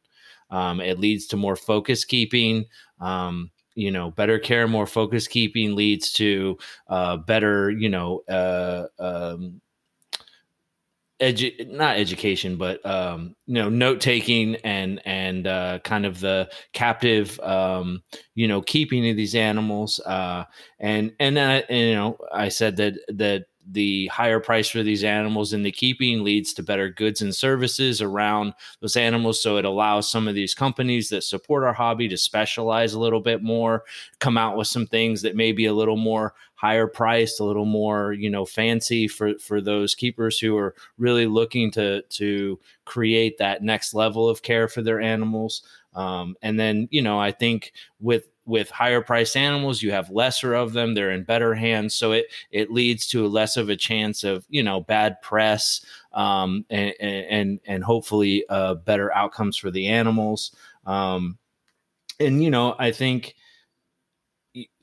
Um, 0.50 0.80
it 0.80 0.98
leads 0.98 1.26
to 1.28 1.36
more 1.36 1.56
focus 1.56 2.04
keeping. 2.06 2.66
Um, 3.00 3.50
you 3.74 3.90
know, 3.90 4.10
better 4.10 4.38
care, 4.38 4.66
more 4.66 4.86
focus 4.86 5.28
keeping 5.28 5.76
leads 5.76 6.12
to 6.14 6.58
uh, 6.88 7.18
better, 7.18 7.70
you 7.70 7.88
know, 7.90 8.22
uh, 8.28 8.86
um, 8.98 9.60
edu- 11.20 11.68
not 11.70 11.96
education, 11.96 12.56
but 12.56 12.84
um, 12.86 13.34
you 13.46 13.54
know, 13.54 13.68
note 13.68 14.00
taking 14.00 14.56
and 14.56 15.00
and 15.04 15.46
uh, 15.46 15.78
kind 15.84 16.06
of 16.06 16.20
the 16.20 16.48
captive, 16.72 17.38
um, 17.40 18.02
you 18.34 18.48
know, 18.48 18.62
keeping 18.62 19.08
of 19.10 19.16
these 19.16 19.34
animals. 19.34 20.00
Uh, 20.00 20.44
and 20.80 21.12
and 21.20 21.38
and, 21.38 21.64
you 21.70 21.94
know, 21.94 22.18
I 22.32 22.48
said 22.48 22.76
that 22.76 22.94
that 23.16 23.46
the 23.70 24.06
higher 24.06 24.40
price 24.40 24.68
for 24.68 24.82
these 24.82 25.04
animals 25.04 25.52
in 25.52 25.62
the 25.62 25.72
keeping 25.72 26.24
leads 26.24 26.52
to 26.54 26.62
better 26.62 26.88
goods 26.88 27.20
and 27.20 27.34
services 27.34 28.00
around 28.00 28.54
those 28.80 28.96
animals. 28.96 29.42
So 29.42 29.56
it 29.56 29.64
allows 29.64 30.10
some 30.10 30.26
of 30.26 30.34
these 30.34 30.54
companies 30.54 31.10
that 31.10 31.24
support 31.24 31.64
our 31.64 31.72
hobby 31.72 32.08
to 32.08 32.16
specialize 32.16 32.94
a 32.94 33.00
little 33.00 33.20
bit 33.20 33.42
more, 33.42 33.84
come 34.20 34.38
out 34.38 34.56
with 34.56 34.68
some 34.68 34.86
things 34.86 35.22
that 35.22 35.36
may 35.36 35.52
be 35.52 35.66
a 35.66 35.74
little 35.74 35.96
more 35.96 36.34
higher 36.54 36.86
priced, 36.86 37.40
a 37.40 37.44
little 37.44 37.64
more, 37.64 38.12
you 38.12 38.30
know, 38.30 38.44
fancy 38.44 39.06
for 39.06 39.38
for 39.38 39.60
those 39.60 39.94
keepers 39.94 40.38
who 40.38 40.56
are 40.56 40.74
really 40.96 41.26
looking 41.26 41.70
to 41.72 42.02
to 42.02 42.58
create 42.84 43.38
that 43.38 43.62
next 43.62 43.94
level 43.94 44.28
of 44.28 44.42
care 44.42 44.66
for 44.66 44.82
their 44.82 45.00
animals. 45.00 45.62
Um, 45.94 46.36
and 46.42 46.58
then, 46.58 46.88
you 46.90 47.02
know, 47.02 47.18
I 47.18 47.32
think 47.32 47.72
with 48.00 48.28
with 48.48 48.70
higher 48.70 49.02
priced 49.02 49.36
animals, 49.36 49.82
you 49.82 49.92
have 49.92 50.10
lesser 50.10 50.54
of 50.54 50.72
them. 50.72 50.94
They're 50.94 51.10
in 51.10 51.22
better 51.22 51.54
hands, 51.54 51.94
so 51.94 52.12
it 52.12 52.26
it 52.50 52.72
leads 52.72 53.06
to 53.08 53.28
less 53.28 53.56
of 53.56 53.68
a 53.68 53.76
chance 53.76 54.24
of 54.24 54.46
you 54.48 54.62
know 54.62 54.80
bad 54.80 55.20
press 55.22 55.84
um, 56.12 56.64
and, 56.70 56.94
and 57.00 57.60
and 57.66 57.84
hopefully 57.84 58.44
uh, 58.48 58.74
better 58.74 59.14
outcomes 59.14 59.56
for 59.56 59.70
the 59.70 59.86
animals. 59.86 60.56
Um, 60.86 61.38
and 62.18 62.42
you 62.42 62.50
know, 62.50 62.74
I 62.78 62.90
think 62.90 63.36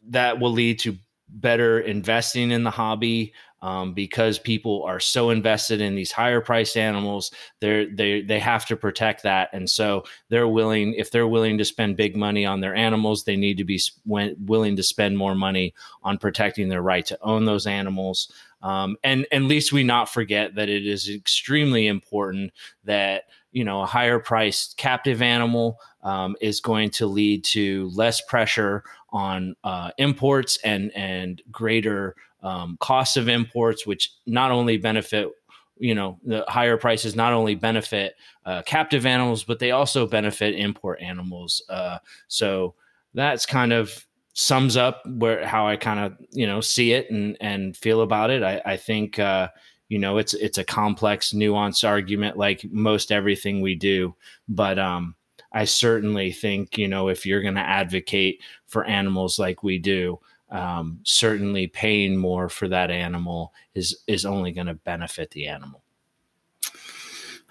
that 0.10 0.40
will 0.40 0.52
lead 0.52 0.80
to 0.80 0.98
better 1.28 1.80
investing 1.80 2.52
in 2.52 2.64
the 2.64 2.72
hobby 2.72 3.34
um, 3.66 3.96
because 3.96 4.38
people 4.38 4.84
are 4.84 5.00
so 5.00 5.32
invested 5.32 5.82
in 5.82 5.96
these 5.96 6.12
higher 6.12 6.40
priced 6.40 6.78
animals. 6.78 7.32
They're 7.62 7.90
they 7.90 8.22
they 8.22 8.40
have 8.40 8.68
to 8.68 8.78
protect 8.78 9.24
that, 9.24 9.50
and 9.54 9.68
so 9.68 10.04
they're 10.30 10.48
willing 10.48 10.94
if 10.94 11.10
they're 11.10 11.28
willing 11.28 11.58
to 11.58 11.66
spend 11.66 11.98
big 11.98 12.16
money 12.16 12.46
on 12.46 12.62
their 12.62 12.76
animals, 12.76 13.24
they 13.24 13.36
need 13.36 13.58
to 13.58 13.64
be 13.64 13.82
willing 14.06 14.76
to 14.76 14.84
spend 14.84 15.18
more 15.18 15.34
money 15.34 15.74
on 16.04 16.20
protecting 16.20 16.70
their 16.70 16.84
right 16.84 17.08
to 17.08 17.18
own 17.24 17.46
those 17.46 17.66
animals. 17.66 18.32
Um, 18.62 18.98
and 19.04 19.26
and 19.32 19.48
least 19.48 19.74
we 19.74 19.84
not 19.84 20.10
forget 20.10 20.54
that 20.54 20.70
it 20.70 20.86
is 20.86 21.10
extremely 21.10 21.88
important 21.88 22.54
that 22.84 23.24
you 23.52 23.64
know 23.64 23.82
a 23.82 23.88
higher 23.88 24.20
priced 24.20 24.78
captive 24.78 25.24
animal 25.24 25.80
um, 26.04 26.36
is 26.40 26.62
going 26.62 26.92
to 26.92 27.08
lead 27.08 27.44
to 27.46 27.90
less 27.96 28.22
pressure 28.22 28.84
on 29.10 29.56
uh, 29.64 29.90
imports 29.98 30.60
and 30.64 30.92
and 30.96 31.42
greater 31.52 32.16
um, 32.46 32.78
costs 32.80 33.18
of 33.18 33.28
imports, 33.28 33.86
which 33.86 34.14
not 34.26 34.52
only 34.52 34.78
benefit 34.78 35.30
you 35.78 35.94
know 35.94 36.18
the 36.24 36.46
higher 36.48 36.78
prices 36.78 37.18
not 37.18 37.34
only 37.34 37.54
benefit 37.54 38.16
uh, 38.46 38.62
captive 38.66 39.06
animals 39.06 39.44
but 39.44 39.60
they 39.60 39.72
also 39.72 40.08
benefit 40.08 40.56
import 40.56 41.02
animals. 41.02 41.62
Uh, 41.70 41.98
so 42.28 42.76
that's 43.14 43.46
kind 43.46 43.74
of 43.74 44.06
sums 44.34 44.78
up 44.78 45.02
where 45.06 45.46
how 45.46 45.66
i 45.66 45.78
kind 45.78 46.00
of 46.00 46.14
you 46.32 46.46
know 46.46 46.60
see 46.60 46.92
it 46.92 47.10
and 47.10 47.36
and 47.42 47.76
feel 47.76 48.02
about 48.02 48.30
it. 48.30 48.44
I, 48.44 48.62
I 48.66 48.78
think 48.78 49.20
uh, 49.20 49.50
you 49.90 50.00
know 50.00 50.18
it's 50.18 50.34
it's 50.34 50.58
a 50.58 50.64
complex 50.64 51.34
nuanced 51.34 51.88
argument 51.88 52.38
like 52.38 52.66
most 52.72 53.12
everything 53.12 53.62
we 53.62 53.76
do 53.76 54.16
but 54.48 54.80
um 54.80 55.16
i 55.52 55.64
certainly 55.64 56.32
think 56.32 56.78
you 56.78 56.88
know 56.88 57.08
if 57.08 57.26
you're 57.26 57.42
going 57.42 57.56
to 57.56 57.62
advocate 57.62 58.42
for 58.66 58.86
animals 58.86 59.38
like 59.38 59.64
we 59.64 59.78
do 59.78 60.20
um, 60.52 61.00
certainly 61.04 61.68
paying 61.68 62.18
more 62.18 62.50
for 62.50 62.68
that 62.68 62.92
animal 62.92 63.54
is 63.74 64.04
is 64.08 64.26
only 64.26 64.52
going 64.52 64.68
to 64.68 64.76
benefit 64.76 65.32
the 65.32 65.48
animal 65.48 65.82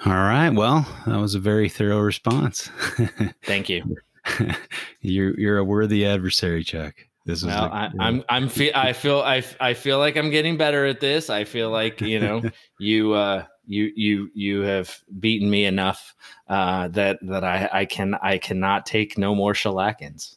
all 0.07 0.13
right 0.13 0.51
well 0.51 0.87
that 1.07 1.19
was 1.19 1.35
a 1.35 1.41
very 1.41 1.69
thorough 1.69 2.01
response 2.01 2.71
thank 3.45 3.69
you 3.69 3.97
you're 5.01 5.39
you're 5.39 5.59
a 5.59 5.65
worthy 5.65 6.05
adversary 6.07 6.65
chuck 6.65 6.95
this 7.27 7.39
is 7.39 7.47
well, 7.47 7.71
I, 7.73 7.91
I'm 8.01 8.23
I'm 8.29 8.49
feel 8.49 8.73
I 8.75 8.93
feel 8.93 9.21
I 9.21 9.43
I 9.61 9.75
feel 9.75 9.99
like 9.99 10.17
I'm 10.17 10.31
getting 10.31 10.57
better 10.57 10.85
at 10.87 11.01
this. 11.01 11.31
I 11.31 11.45
feel 11.45 11.71
like 11.71 12.01
you 12.01 12.21
know 12.21 12.43
you 12.79 13.15
uh 13.15 13.45
you 13.67 13.91
you 13.97 14.31
you 14.35 14.61
have 14.61 14.95
beaten 15.21 15.49
me 15.49 15.65
enough 15.65 16.15
uh 16.49 16.89
that 16.89 17.19
that 17.23 17.45
I 17.45 17.69
I 17.73 17.85
can 17.87 18.15
I 18.23 18.39
cannot 18.39 18.85
take 18.87 19.17
no 19.17 19.35
more 19.35 19.55
shellackins. 19.55 20.37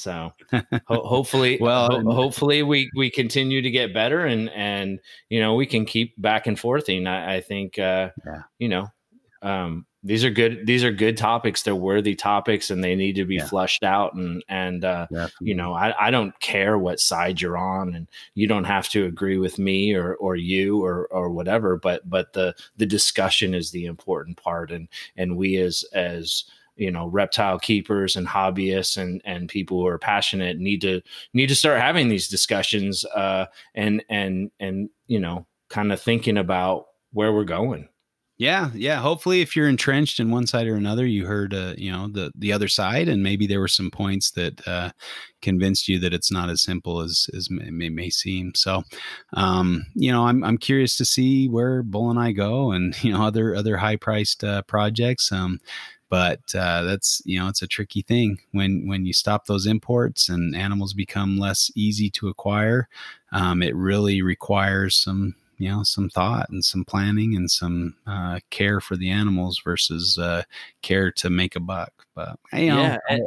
So 0.00 0.32
ho- 0.52 0.62
hopefully, 0.88 1.58
well, 1.60 1.88
ho- 1.90 2.12
hopefully 2.12 2.62
we 2.62 2.90
we 2.96 3.10
continue 3.10 3.62
to 3.62 3.70
get 3.70 3.94
better 3.94 4.24
and 4.26 4.50
and 4.50 5.00
you 5.28 5.40
know 5.40 5.54
we 5.54 5.66
can 5.66 5.84
keep 5.84 6.20
back 6.20 6.46
and 6.46 6.58
forthing. 6.58 7.06
I, 7.06 7.36
I 7.36 7.40
think 7.40 7.78
uh, 7.78 8.10
yeah. 8.24 8.42
you 8.58 8.68
know 8.68 8.88
um, 9.42 9.86
these 10.02 10.24
are 10.24 10.30
good 10.30 10.66
these 10.66 10.82
are 10.82 10.90
good 10.90 11.16
topics 11.16 11.62
they're 11.62 11.74
worthy 11.74 12.14
topics 12.14 12.70
and 12.70 12.82
they 12.82 12.94
need 12.94 13.14
to 13.16 13.24
be 13.26 13.36
yeah. 13.36 13.46
flushed 13.46 13.82
out 13.82 14.14
and 14.14 14.42
and 14.48 14.84
uh, 14.84 15.06
you 15.40 15.54
know 15.54 15.74
I, 15.74 16.06
I 16.06 16.10
don't 16.10 16.38
care 16.40 16.78
what 16.78 17.00
side 17.00 17.40
you're 17.40 17.58
on 17.58 17.94
and 17.94 18.08
you 18.34 18.46
don't 18.46 18.64
have 18.64 18.88
to 18.90 19.04
agree 19.04 19.36
with 19.36 19.58
me 19.58 19.94
or 19.94 20.14
or 20.14 20.36
you 20.36 20.82
or 20.82 21.06
or 21.08 21.30
whatever 21.30 21.76
but 21.76 22.08
but 22.08 22.32
the 22.32 22.54
the 22.78 22.86
discussion 22.86 23.54
is 23.54 23.70
the 23.70 23.84
important 23.84 24.38
part 24.38 24.70
and 24.70 24.88
and 25.16 25.36
we 25.36 25.56
as 25.58 25.84
as 25.92 26.44
you 26.80 26.90
know 26.90 27.06
reptile 27.06 27.58
keepers 27.58 28.16
and 28.16 28.26
hobbyists 28.26 28.96
and 28.96 29.20
and 29.24 29.48
people 29.48 29.78
who 29.78 29.86
are 29.86 29.98
passionate 29.98 30.58
need 30.58 30.80
to 30.80 31.00
need 31.34 31.48
to 31.48 31.54
start 31.54 31.78
having 31.80 32.08
these 32.08 32.26
discussions 32.26 33.04
uh 33.14 33.44
and 33.74 34.02
and 34.08 34.50
and 34.58 34.88
you 35.06 35.20
know 35.20 35.46
kind 35.68 35.92
of 35.92 36.00
thinking 36.00 36.38
about 36.38 36.86
where 37.12 37.32
we're 37.32 37.44
going 37.44 37.86
yeah, 38.40 38.70
yeah. 38.72 38.96
Hopefully, 38.96 39.42
if 39.42 39.54
you're 39.54 39.68
entrenched 39.68 40.18
in 40.18 40.30
one 40.30 40.46
side 40.46 40.66
or 40.66 40.74
another, 40.74 41.04
you 41.04 41.26
heard, 41.26 41.52
uh, 41.52 41.74
you 41.76 41.92
know, 41.92 42.08
the 42.08 42.32
the 42.34 42.54
other 42.54 42.68
side, 42.68 43.06
and 43.06 43.22
maybe 43.22 43.46
there 43.46 43.60
were 43.60 43.68
some 43.68 43.90
points 43.90 44.30
that 44.30 44.66
uh, 44.66 44.92
convinced 45.42 45.88
you 45.88 45.98
that 45.98 46.14
it's 46.14 46.32
not 46.32 46.48
as 46.48 46.62
simple 46.62 47.02
as 47.02 47.28
as 47.36 47.48
it 47.50 47.70
may, 47.70 47.90
may 47.90 48.08
seem. 48.08 48.52
So, 48.54 48.82
um, 49.34 49.84
you 49.94 50.10
know, 50.10 50.26
I'm 50.26 50.42
I'm 50.42 50.56
curious 50.56 50.96
to 50.96 51.04
see 51.04 51.50
where 51.50 51.82
Boeleni 51.82 52.34
go, 52.34 52.72
and 52.72 52.96
you 53.04 53.12
know, 53.12 53.22
other 53.22 53.54
other 53.54 53.76
high 53.76 53.96
priced 53.96 54.42
uh, 54.42 54.62
projects. 54.62 55.30
Um, 55.30 55.60
but 56.10 56.40
uh, 56.54 56.82
that's 56.82 57.22
you 57.24 57.38
know 57.38 57.48
it's 57.48 57.62
a 57.62 57.66
tricky 57.66 58.02
thing 58.02 58.38
when 58.52 58.86
when 58.86 59.06
you 59.06 59.12
stop 59.12 59.46
those 59.46 59.66
imports 59.66 60.28
and 60.28 60.54
animals 60.54 60.92
become 60.92 61.38
less 61.38 61.70
easy 61.74 62.10
to 62.10 62.28
acquire 62.28 62.88
um, 63.32 63.62
it 63.62 63.74
really 63.74 64.20
requires 64.20 64.96
some 64.96 65.34
you 65.60 65.68
know 65.68 65.82
some 65.82 66.08
thought 66.08 66.48
and 66.48 66.64
some 66.64 66.84
planning 66.84 67.36
and 67.36 67.48
some 67.50 67.94
uh, 68.06 68.40
care 68.48 68.80
for 68.80 68.96
the 68.96 69.10
animals 69.10 69.60
versus 69.62 70.18
uh, 70.18 70.42
care 70.82 71.12
to 71.12 71.30
make 71.30 71.54
a 71.54 71.60
buck. 71.60 71.92
But 72.14 72.38
you 72.52 72.68
know, 72.68 72.80
yeah. 72.80 72.98
And, 73.08 73.22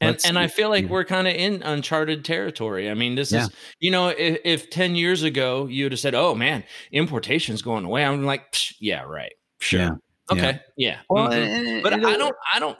and, 0.00 0.20
and, 0.24 0.38
I 0.38 0.46
feel 0.46 0.70
like 0.70 0.86
we're 0.86 1.04
kind 1.04 1.28
of 1.28 1.34
in 1.34 1.62
uncharted 1.62 2.24
territory. 2.24 2.90
I 2.90 2.94
mean, 2.94 3.16
this 3.16 3.30
yeah. 3.30 3.42
is, 3.42 3.50
you 3.80 3.90
know, 3.90 4.08
if, 4.08 4.38
if 4.46 4.70
10 4.70 4.94
years 4.94 5.22
ago 5.22 5.66
you'd 5.66 5.92
have 5.92 5.98
said, 6.00 6.14
oh 6.14 6.34
man, 6.34 6.64
importation's 6.90 7.60
going 7.60 7.84
away, 7.84 8.02
I'm 8.02 8.24
like, 8.24 8.56
yeah, 8.78 9.02
right. 9.02 9.34
Sure. 9.58 9.80
Yeah. 9.80 9.90
Okay. 10.30 10.60
Yeah. 10.76 10.98
Well, 11.08 11.28
mm-hmm. 11.28 11.82
but 11.82 11.92
I 11.92 12.16
don't, 12.16 12.36
I 12.54 12.58
don't, 12.58 12.78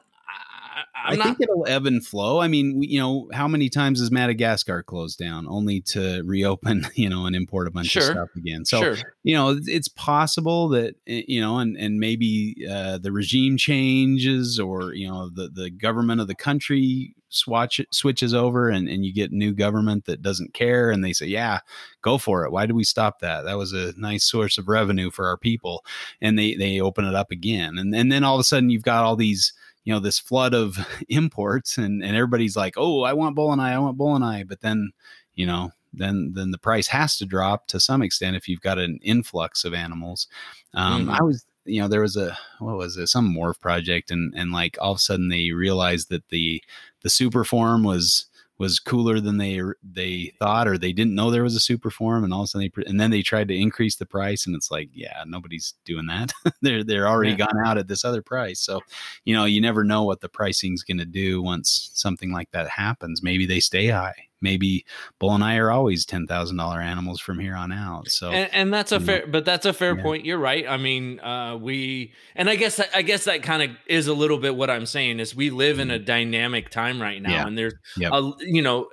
i 0.94 1.16
not, 1.16 1.24
think 1.24 1.40
it'll 1.40 1.66
ebb 1.66 1.86
and 1.86 2.04
flow. 2.04 2.40
I 2.40 2.48
mean, 2.48 2.82
you 2.82 3.00
know, 3.00 3.28
how 3.32 3.48
many 3.48 3.68
times 3.68 4.00
has 4.00 4.10
Madagascar 4.10 4.82
closed 4.82 5.18
down 5.18 5.46
only 5.48 5.80
to 5.82 6.22
reopen, 6.24 6.86
you 6.94 7.08
know, 7.08 7.26
and 7.26 7.34
import 7.34 7.68
a 7.68 7.70
bunch 7.70 7.88
sure, 7.88 8.02
of 8.02 8.08
stuff 8.08 8.28
again? 8.36 8.64
So, 8.64 8.80
sure. 8.80 8.96
you 9.22 9.34
know, 9.34 9.58
it's 9.64 9.88
possible 9.88 10.68
that, 10.70 10.94
eh, 11.06 11.22
you 11.26 11.40
know, 11.40 11.58
and, 11.58 11.76
and 11.76 11.98
maybe 11.98 12.66
uh, 12.70 12.98
the 12.98 13.12
regime 13.12 13.56
changes 13.56 14.58
or, 14.58 14.94
you 14.94 15.08
know, 15.08 15.30
the, 15.30 15.48
the 15.48 15.70
government 15.70 16.20
of 16.20 16.28
the 16.28 16.34
country 16.34 17.14
swatch 17.30 17.80
switches 17.92 18.34
over 18.34 18.68
and, 18.68 18.88
and 18.88 19.04
you 19.04 19.12
get 19.12 19.32
new 19.32 19.52
government 19.52 20.04
that 20.04 20.20
doesn't 20.20 20.52
care 20.52 20.90
and 20.90 21.02
they 21.02 21.12
say 21.12 21.26
yeah 21.26 21.60
go 22.02 22.18
for 22.18 22.44
it. 22.44 22.52
Why 22.52 22.66
did 22.66 22.76
we 22.76 22.84
stop 22.84 23.20
that? 23.20 23.42
That 23.42 23.58
was 23.58 23.72
a 23.72 23.94
nice 23.96 24.24
source 24.24 24.58
of 24.58 24.68
revenue 24.68 25.10
for 25.10 25.26
our 25.26 25.36
people. 25.36 25.84
And 26.20 26.38
they 26.38 26.54
they 26.54 26.80
open 26.80 27.04
it 27.04 27.14
up 27.14 27.30
again. 27.30 27.78
And, 27.78 27.94
and 27.94 28.10
then 28.10 28.24
all 28.24 28.34
of 28.34 28.40
a 28.40 28.44
sudden 28.44 28.70
you've 28.70 28.82
got 28.82 29.04
all 29.04 29.16
these 29.16 29.52
you 29.84 29.92
know 29.92 30.00
this 30.00 30.18
flood 30.18 30.54
of 30.54 30.76
imports 31.08 31.78
and 31.78 32.02
and 32.04 32.14
everybody's 32.14 32.54
like 32.54 32.74
oh 32.76 33.02
i 33.02 33.14
want 33.14 33.34
boeleni 33.34 33.60
i 33.60 33.72
i 33.72 33.78
want 33.78 33.96
boeleni 33.96 34.46
but 34.46 34.60
then 34.60 34.92
you 35.34 35.46
know 35.46 35.72
then 35.94 36.32
then 36.34 36.50
the 36.50 36.58
price 36.58 36.86
has 36.86 37.16
to 37.16 37.24
drop 37.24 37.66
to 37.66 37.80
some 37.80 38.02
extent 38.02 38.36
if 38.36 38.46
you've 38.46 38.60
got 38.60 38.78
an 38.78 38.98
influx 39.02 39.64
of 39.64 39.74
animals. 39.74 40.28
Um 40.74 41.02
mm-hmm. 41.02 41.10
i 41.10 41.22
was 41.22 41.46
you 41.70 41.80
know 41.80 41.88
there 41.88 42.00
was 42.00 42.16
a 42.16 42.36
what 42.58 42.76
was 42.76 42.96
it 42.96 43.06
some 43.08 43.34
morph 43.34 43.60
project 43.60 44.10
and 44.10 44.34
and 44.34 44.52
like 44.52 44.76
all 44.80 44.92
of 44.92 44.96
a 44.96 45.00
sudden 45.00 45.28
they 45.28 45.50
realized 45.50 46.08
that 46.10 46.28
the 46.28 46.62
the 47.02 47.10
super 47.10 47.44
form 47.44 47.84
was 47.84 48.26
was 48.58 48.78
cooler 48.78 49.20
than 49.20 49.38
they 49.38 49.62
they 49.82 50.34
thought 50.38 50.68
or 50.68 50.76
they 50.76 50.92
didn't 50.92 51.14
know 51.14 51.30
there 51.30 51.42
was 51.42 51.56
a 51.56 51.60
super 51.60 51.90
form 51.90 52.22
and 52.22 52.32
all 52.34 52.40
of 52.40 52.44
a 52.44 52.48
sudden 52.48 52.70
they 52.76 52.82
and 52.84 53.00
then 53.00 53.10
they 53.10 53.22
tried 53.22 53.48
to 53.48 53.56
increase 53.56 53.96
the 53.96 54.04
price 54.04 54.46
and 54.46 54.54
it's 54.54 54.70
like 54.70 54.90
yeah 54.92 55.24
nobody's 55.26 55.74
doing 55.86 56.06
that. 56.06 56.30
They're 56.60 56.84
they're 56.84 57.08
already 57.08 57.30
yeah. 57.30 57.46
gone 57.46 57.64
out 57.64 57.78
at 57.78 57.88
this 57.88 58.04
other 58.04 58.20
price. 58.20 58.60
So 58.60 58.80
you 59.24 59.34
know 59.34 59.46
you 59.46 59.62
never 59.62 59.82
know 59.82 60.02
what 60.02 60.20
the 60.20 60.28
pricing's 60.28 60.82
going 60.82 60.98
to 60.98 61.06
do 61.06 61.40
once 61.42 61.90
something 61.94 62.32
like 62.32 62.50
that 62.50 62.68
happens. 62.68 63.22
Maybe 63.22 63.46
they 63.46 63.60
stay 63.60 63.86
high 63.86 64.29
maybe 64.40 64.84
Boeleni 65.20 65.58
are 65.58 65.70
always 65.70 66.04
ten 66.04 66.26
thousand 66.26 66.56
dollar 66.56 66.80
animals 66.80 67.20
from 67.20 67.38
here 67.38 67.54
on 67.54 67.72
out. 67.72 68.08
So, 68.08 68.30
and, 68.30 68.50
and 68.52 68.74
that's 68.74 68.92
a 68.92 69.00
fair, 69.00 69.26
know. 69.26 69.32
but 69.32 69.44
that's 69.44 69.66
a 69.66 69.72
fair 69.72 69.96
yeah. 69.96 70.02
point. 70.02 70.24
You're 70.24 70.38
right. 70.38 70.66
I 70.68 70.76
mean, 70.76 71.20
uh, 71.20 71.56
we, 71.56 72.12
and 72.34 72.48
I 72.48 72.56
guess 72.56 72.80
I 72.94 73.02
guess 73.02 73.24
that 73.24 73.42
kind 73.42 73.62
of 73.62 73.70
is 73.86 74.06
a 74.06 74.14
little 74.14 74.38
bit 74.38 74.56
what 74.56 74.70
I'm 74.70 74.86
saying 74.86 75.20
is 75.20 75.34
we 75.34 75.50
live 75.50 75.78
in 75.78 75.90
a 75.90 75.94
mm-hmm. 75.94 76.04
dynamic 76.04 76.70
time 76.70 77.00
right 77.00 77.20
now, 77.20 77.30
yeah. 77.30 77.46
and 77.46 77.56
there's, 77.56 77.74
yep. 77.96 78.12
a, 78.12 78.32
you 78.40 78.62
know. 78.62 78.88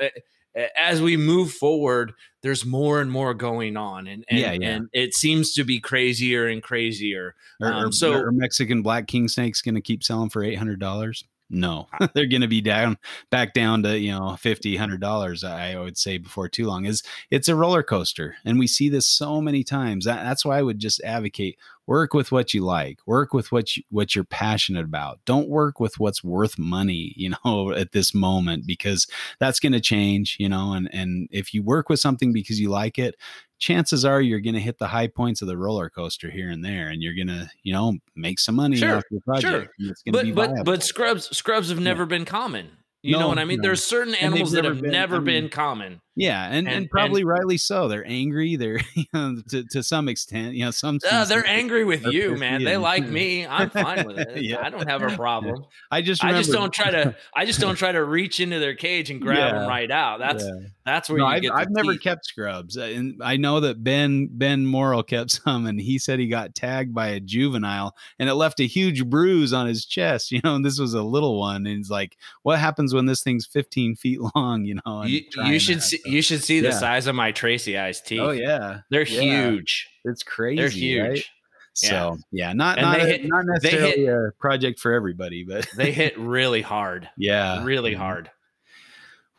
As 0.76 1.03
we 1.03 1.18
move 1.18 1.52
forward, 1.52 2.14
there's 2.41 2.65
more 2.65 2.99
and 2.99 3.11
more 3.11 3.36
going 3.36 3.78
on, 3.78 4.07
and 4.07 4.26
and, 4.28 4.40
yeah, 4.40 4.53
and 4.53 4.90
it 4.91 5.14
seems 5.14 5.53
to 5.53 5.64
be 5.64 5.80
crazier 5.80 6.48
and 6.48 6.64
crazier. 6.64 7.36
Um, 7.61 7.91
so, 7.91 8.14
are 8.14 8.32
Mexican 8.32 8.82
black 8.82 9.06
king 9.06 9.28
snakes 9.28 9.61
going 9.61 9.76
to 9.76 9.82
keep 9.82 10.03
selling 10.03 10.32
for 10.32 10.44
eight 10.44 10.56
hundred 10.56 10.80
dollars? 10.80 11.24
No 11.49 11.88
ah. 11.99 12.10
they're 12.14 12.26
going 12.26 12.41
to 12.41 12.48
be 12.48 12.61
down 12.61 12.98
back 13.30 13.53
down 13.53 13.84
to 13.84 13.98
you 13.98 14.11
know 14.11 14.36
50 14.36 14.76
100 14.76 14.99
dollars 14.99 15.44
i 15.44 15.78
would 15.78 15.98
say 15.98 16.18
before 16.18 16.49
too 16.49 16.65
long 16.65 16.86
is 16.86 17.03
it's 17.32 17.48
a 17.48 17.56
roller 17.56 17.84
coaster 17.84 18.36
and 18.45 18.60
we 18.60 18.68
see 18.68 18.90
this 18.90 19.07
so 19.07 19.41
many 19.41 19.64
times 19.64 20.06
that, 20.06 20.24
that's 20.24 20.45
why 20.45 20.57
i 20.57 20.61
would 20.61 20.80
just 20.80 21.02
advocate 21.03 21.57
work 21.88 22.14
with 22.14 22.32
what 22.32 22.53
you 22.53 22.64
like 22.64 22.99
work 23.06 23.34
with 23.34 23.52
what 23.52 23.78
you 23.78 23.84
what 23.90 24.14
you're 24.14 24.26
passionate 24.26 24.84
about 24.84 25.19
don't 25.26 25.48
work 25.48 25.80
with 25.80 25.98
what's 25.99 26.24
worth 26.24 26.60
money 26.60 27.14
you 27.15 27.34
know 27.45 27.72
at 27.76 27.94
this 27.94 28.14
moment 28.14 28.65
because 28.68 29.07
that's 29.40 29.60
going 29.60 29.74
to 29.74 29.80
change 29.80 30.36
you 30.40 30.49
know 30.49 30.74
and 30.74 30.90
and 30.94 31.28
if 31.32 31.53
you 31.53 31.64
work 31.64 31.90
with 31.90 31.99
something 31.99 32.34
because 32.34 32.60
you 32.60 32.69
like 32.69 32.99
it 32.99 33.15
chances 33.59 34.05
are 34.05 34.21
you're 34.21 34.39
going 34.39 34.53
to 34.53 34.59
hit 34.59 34.77
the 34.77 34.88
high 34.88 35.07
points 35.07 35.41
of 35.41 35.47
the 35.47 35.57
roller 35.57 35.89
coaster 35.89 36.29
here 36.29 36.49
and 36.49 36.63
there 36.63 36.89
and 36.89 37.01
you're 37.01 37.15
going 37.15 37.27
to 37.27 37.49
you 37.63 37.73
know 37.73 37.97
make 38.15 38.39
some 38.39 38.55
money 38.55 38.77
sure, 38.77 38.97
off 38.97 39.03
your 39.09 39.21
project 39.21 39.73
sure. 39.79 39.93
but 40.11 40.34
but 40.35 40.51
but 40.63 40.84
scrubs 40.84 41.35
scrubs 41.35 41.69
have 41.69 41.79
never 41.79 42.03
yeah. 42.03 42.07
been 42.07 42.25
common 42.25 42.69
you 43.01 43.13
no, 43.13 43.21
know 43.21 43.27
what 43.29 43.39
i 43.39 43.45
mean 43.45 43.57
no. 43.57 43.63
there's 43.63 43.84
certain 43.84 44.15
animals 44.15 44.51
that 44.51 44.63
have 44.65 44.81
been, 44.81 44.91
never 44.91 45.15
I 45.15 45.19
mean, 45.19 45.25
been 45.25 45.49
common 45.49 46.01
Yeah, 46.19 46.45
and, 46.48 46.68
and, 46.68 46.77
And- 46.77 46.89
probably 46.89 47.23
rightly 47.23 47.57
so. 47.57 47.88
They're 47.88 48.06
angry. 48.07 48.56
They're 48.56 48.80
you 48.95 49.06
know, 49.14 49.38
to 49.49 49.64
to 49.65 49.84
some 49.84 50.10
extent. 50.10 50.56
You 50.56 50.65
know, 50.65 50.72
some 50.72 50.99
Uh, 51.10 51.26
they're 51.26 51.45
angry 51.48 51.85
with 51.85 52.06
you, 52.07 52.35
man. 52.35 52.64
They 52.64 52.76
like 52.77 53.07
me. 53.19 53.45
I'm 53.45 53.69
fine 53.69 54.07
with 54.07 54.18
it. 54.18 54.41
Yeah. 54.41 54.65
I 54.65 54.69
don't 54.72 54.88
have 54.89 55.03
a 55.03 55.15
problem. 55.15 55.64
I 55.91 56.02
just 56.02 56.23
I 56.23 56.31
just 56.34 56.52
don't 56.52 56.73
try 56.73 56.89
to. 56.91 57.15
I 57.35 57.45
just 57.45 57.60
don't 57.60 57.76
try 57.84 57.91
to 57.91 58.03
reach 58.03 58.39
into 58.39 58.57
their 58.60 58.73
cage 58.76 59.10
and 59.11 59.22
grab 59.22 59.38
Yeah. 59.38 59.60
them 59.60 59.68
right 59.69 59.91
out. 59.91 60.19
That's 60.19 60.44
Yeah. 60.44 60.68
that's 60.85 61.10
where 61.10 61.19
No, 61.19 61.30
you 61.35 61.52
I've, 61.53 61.61
I've 61.68 61.69
never 61.72 61.94
teeth. 61.94 62.02
kept 62.02 62.26
scrubs, 62.26 62.77
Uh, 62.77 62.81
and 62.81 63.22
I 63.23 63.38
know 63.38 63.60
that 63.60 63.84
Ben 63.84 64.27
Ben 64.31 64.65
Morrill 64.65 65.03
kept 65.03 65.31
some, 65.31 65.68
and 65.68 65.80
he 65.80 65.99
said 65.99 66.18
he 66.19 66.27
got 66.27 66.56
tagged 66.56 66.95
by 66.95 67.10
a 67.10 67.19
juvenile, 67.19 67.95
and 68.18 68.27
it 68.27 68.34
left 68.34 68.60
a 68.60 68.64
huge 68.65 69.06
bruise 69.06 69.53
on 69.53 69.68
his 69.68 69.85
chest. 69.85 70.31
You 70.31 70.41
know, 70.44 70.56
and 70.56 70.65
this 70.65 70.80
was 70.80 70.94
a 70.95 71.03
little 71.03 71.39
one, 71.39 71.68
and 71.68 71.77
he's 71.77 71.91
like, 71.91 72.18
"What 72.41 72.57
happens 72.57 72.94
when 72.94 73.06
this 73.06 73.22
thing's 73.22 73.45
15 73.45 73.95
feet 73.95 74.19
long?" 74.35 74.65
You 74.65 74.80
know, 74.85 75.03
You, 75.03 75.22
you 75.45 75.60
should 75.60 75.77
that, 75.77 75.81
see. 75.84 75.99
You 76.09 76.21
should 76.21 76.43
see 76.43 76.59
the 76.59 76.69
Yeah. 76.69 76.79
size 76.79 77.07
of 77.07 77.15
my 77.15 77.31
tracyae's 77.31 78.01
teeth. 78.01 78.19
Oh 78.21 78.31
yeah, 78.31 78.79
they're 78.89 79.03
Yeah. 79.07 79.21
huge. 79.51 79.88
it's 80.05 80.23
crazy. 80.23 80.57
They're 80.95 81.03
right? 81.09 81.13
huge. 81.17 81.31
So 81.73 82.17
yeah, 82.31 82.53
not 82.53 82.77
And 82.79 82.85
not, 82.88 82.97
they 82.97 83.03
a- 83.03 83.05
hit- 83.05 83.25
not 83.25 83.43
they 83.61 83.69
hit- 83.69 83.79
necessarily 83.81 84.07
a 84.07 84.31
project 84.39 84.79
for 84.79 84.93
everybody, 84.93 85.43
but 85.47 85.67
They 85.75 85.91
hit 85.91 86.17
really 86.17 86.61
hard. 86.61 87.07
yeah, 87.17 87.63
really 87.63 87.91
yeah. 87.91 87.97
hard. 87.99 88.31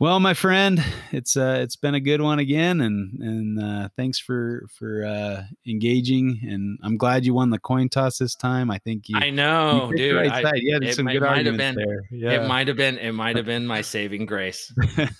Well, 0.01 0.21
my 0.21 0.33
friend, 0.33 0.81
it's 1.11 1.35
uh 1.35 1.59
it's 1.61 1.75
been 1.75 1.93
a 1.93 1.99
good 1.99 2.21
one 2.21 2.39
again, 2.39 2.79
and 2.79 3.19
and 3.19 3.61
uh, 3.61 3.89
thanks 3.97 4.17
for 4.17 4.65
for 4.73 5.03
uh, 5.05 5.43
engaging. 5.67 6.39
And 6.41 6.79
I'm 6.81 6.95
glad 6.95 7.25
you 7.25 7.33
won 7.33 7.49
the 7.49 7.59
coin 7.59 7.89
toss 7.89 8.17
this 8.17 8.33
time. 8.33 8.71
I 8.71 8.77
think 8.77 9.09
you. 9.09 9.17
I 9.19 9.29
know, 9.29 9.89
the 9.91 9.97
dude. 9.97 10.15
right 10.15 10.31
I- 10.31 10.41
side. 10.41 10.59
You 10.59 10.73
had 10.73 10.85
it 10.85 10.95
some 10.95 11.03
might- 11.03 11.15
good 11.15 11.23
arguments 11.23 11.75
been- 11.75 11.75
there. 12.11 12.33
It 12.33 12.47
might 12.47 12.69
have 12.69 12.77
been. 12.77 12.97
It 12.97 13.11
might 13.11 13.35
have 13.35 13.45
been 13.45 13.67
my 13.67 13.81
saving 13.81 14.25
grace. 14.25 14.71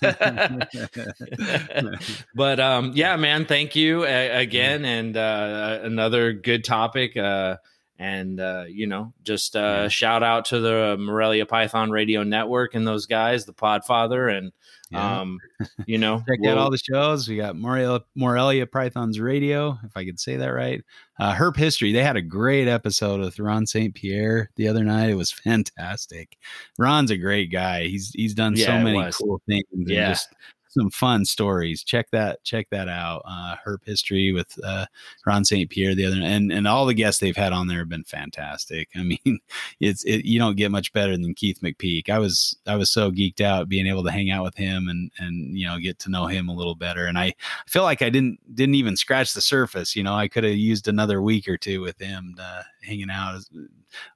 but 2.34 2.58
um, 2.58 2.92
yeah, 2.94 3.16
man, 3.16 3.44
thank 3.44 3.76
you 3.76 4.04
again, 4.04 4.86
and 4.86 5.14
uh, 5.14 5.80
another 5.82 6.32
good 6.32 6.64
topic. 6.64 7.18
Uh, 7.18 7.58
and 8.00 8.40
uh, 8.40 8.64
you 8.66 8.86
know, 8.86 9.12
just 9.22 9.54
uh, 9.54 9.60
Yeah. 9.82 9.88
shout 9.88 10.22
out 10.22 10.46
to 10.46 10.58
the 10.58 10.96
Morelia 10.98 11.44
Python 11.44 11.90
Radio 11.90 12.22
Network 12.22 12.74
and 12.74 12.86
those 12.86 13.04
guys, 13.06 13.44
the 13.44 13.52
Podfather, 13.52 14.34
and 14.36 14.52
Yeah. 14.90 15.20
um, 15.20 15.38
you 15.86 15.98
know, 15.98 16.16
Check 16.28 16.38
out 16.40 16.56
we'll- 16.56 16.58
all 16.58 16.70
the 16.70 16.78
shows. 16.78 17.28
We 17.28 17.36
got 17.36 17.56
Morelia, 17.56 18.00
Morelia 18.16 18.66
Pythons 18.66 19.20
Radio, 19.20 19.78
if 19.84 19.94
I 19.96 20.06
could 20.06 20.18
say 20.18 20.36
that 20.38 20.48
right. 20.48 20.82
Uh, 21.18 21.34
Herp 21.34 21.56
History. 21.56 21.92
They 21.92 22.02
had 22.02 22.16
a 22.16 22.22
great 22.22 22.66
episode 22.68 23.20
with 23.20 23.38
Ron 23.38 23.66
St. 23.66 23.94
Pierre 23.94 24.50
the 24.56 24.66
other 24.68 24.82
night. 24.82 25.10
It 25.10 25.14
was 25.16 25.30
fantastic. 25.44 26.38
Ron's 26.78 27.10
a 27.10 27.18
great 27.18 27.52
guy. 27.52 27.84
He's 27.84 28.10
he's 28.14 28.32
done 28.34 28.56
so 28.56 28.62
Yeah, 28.62 28.80
it 28.80 28.84
many 28.84 29.12
cool 29.12 29.42
things. 29.46 29.64
and 29.72 29.86
Yeah. 29.88 30.08
just 30.08 30.28
some 30.70 30.90
fun 30.90 31.24
stories. 31.24 31.82
Check 31.84 32.10
that 32.10 32.42
check 32.44 32.68
that 32.70 32.88
out. 32.88 33.22
Uh, 33.26 33.56
Herp 33.64 33.84
History 33.84 34.32
with 34.32 34.58
uh, 34.64 34.86
Ron 35.26 35.44
St. 35.44 35.68
Pierre 35.68 35.94
the 35.94 36.06
other 36.06 36.16
and 36.22 36.52
and 36.52 36.66
all 36.66 36.86
the 36.86 36.94
guests 36.94 37.20
they've 37.20 37.36
had 37.36 37.52
on 37.52 37.66
there 37.66 37.78
have 37.78 37.88
been 37.88 38.04
fantastic. 38.04 38.88
I 38.96 39.02
mean, 39.02 39.40
it's 39.80 40.04
it, 40.04 40.24
you 40.24 40.38
don't 40.38 40.56
get 40.56 40.70
much 40.70 40.92
better 40.92 41.16
than 41.16 41.34
Keith 41.34 41.60
McPeak. 41.62 42.08
I 42.08 42.18
was 42.18 42.56
I 42.66 42.76
was 42.76 42.90
so 42.90 43.10
geeked 43.10 43.40
out 43.40 43.68
being 43.68 43.86
able 43.86 44.04
to 44.04 44.12
hang 44.12 44.30
out 44.30 44.44
with 44.44 44.56
him 44.56 44.88
and 44.88 45.10
and 45.18 45.58
you 45.58 45.66
know 45.66 45.78
get 45.78 45.98
to 46.00 46.10
know 46.10 46.26
him 46.26 46.48
a 46.48 46.54
little 46.54 46.74
better. 46.74 47.06
And 47.06 47.18
I 47.18 47.34
feel 47.66 47.82
like 47.82 48.02
I 48.02 48.10
didn't 48.10 48.38
didn't 48.54 48.76
even 48.76 48.96
scratch 48.96 49.34
the 49.34 49.40
surface. 49.40 49.96
You 49.96 50.02
know, 50.02 50.14
I 50.14 50.28
could 50.28 50.44
have 50.44 50.54
used 50.54 50.88
another 50.88 51.20
week 51.20 51.48
or 51.48 51.58
two 51.58 51.80
with 51.80 51.98
him 51.98 52.36
uh, 52.40 52.62
hanging 52.82 53.10
out 53.10 53.34
as, 53.34 53.50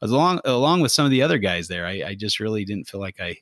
as 0.03 0.11
along 0.11 0.41
along 0.45 0.81
with 0.81 0.93
some 0.93 1.05
of 1.05 1.11
the 1.11 1.23
other 1.23 1.39
guys 1.39 1.69
there. 1.69 1.87
I, 1.87 2.05
I 2.07 2.15
just 2.15 2.41
really 2.41 2.65
didn't 2.65 2.89
feel 2.89 3.01
like 3.01 3.21
I 3.21 3.37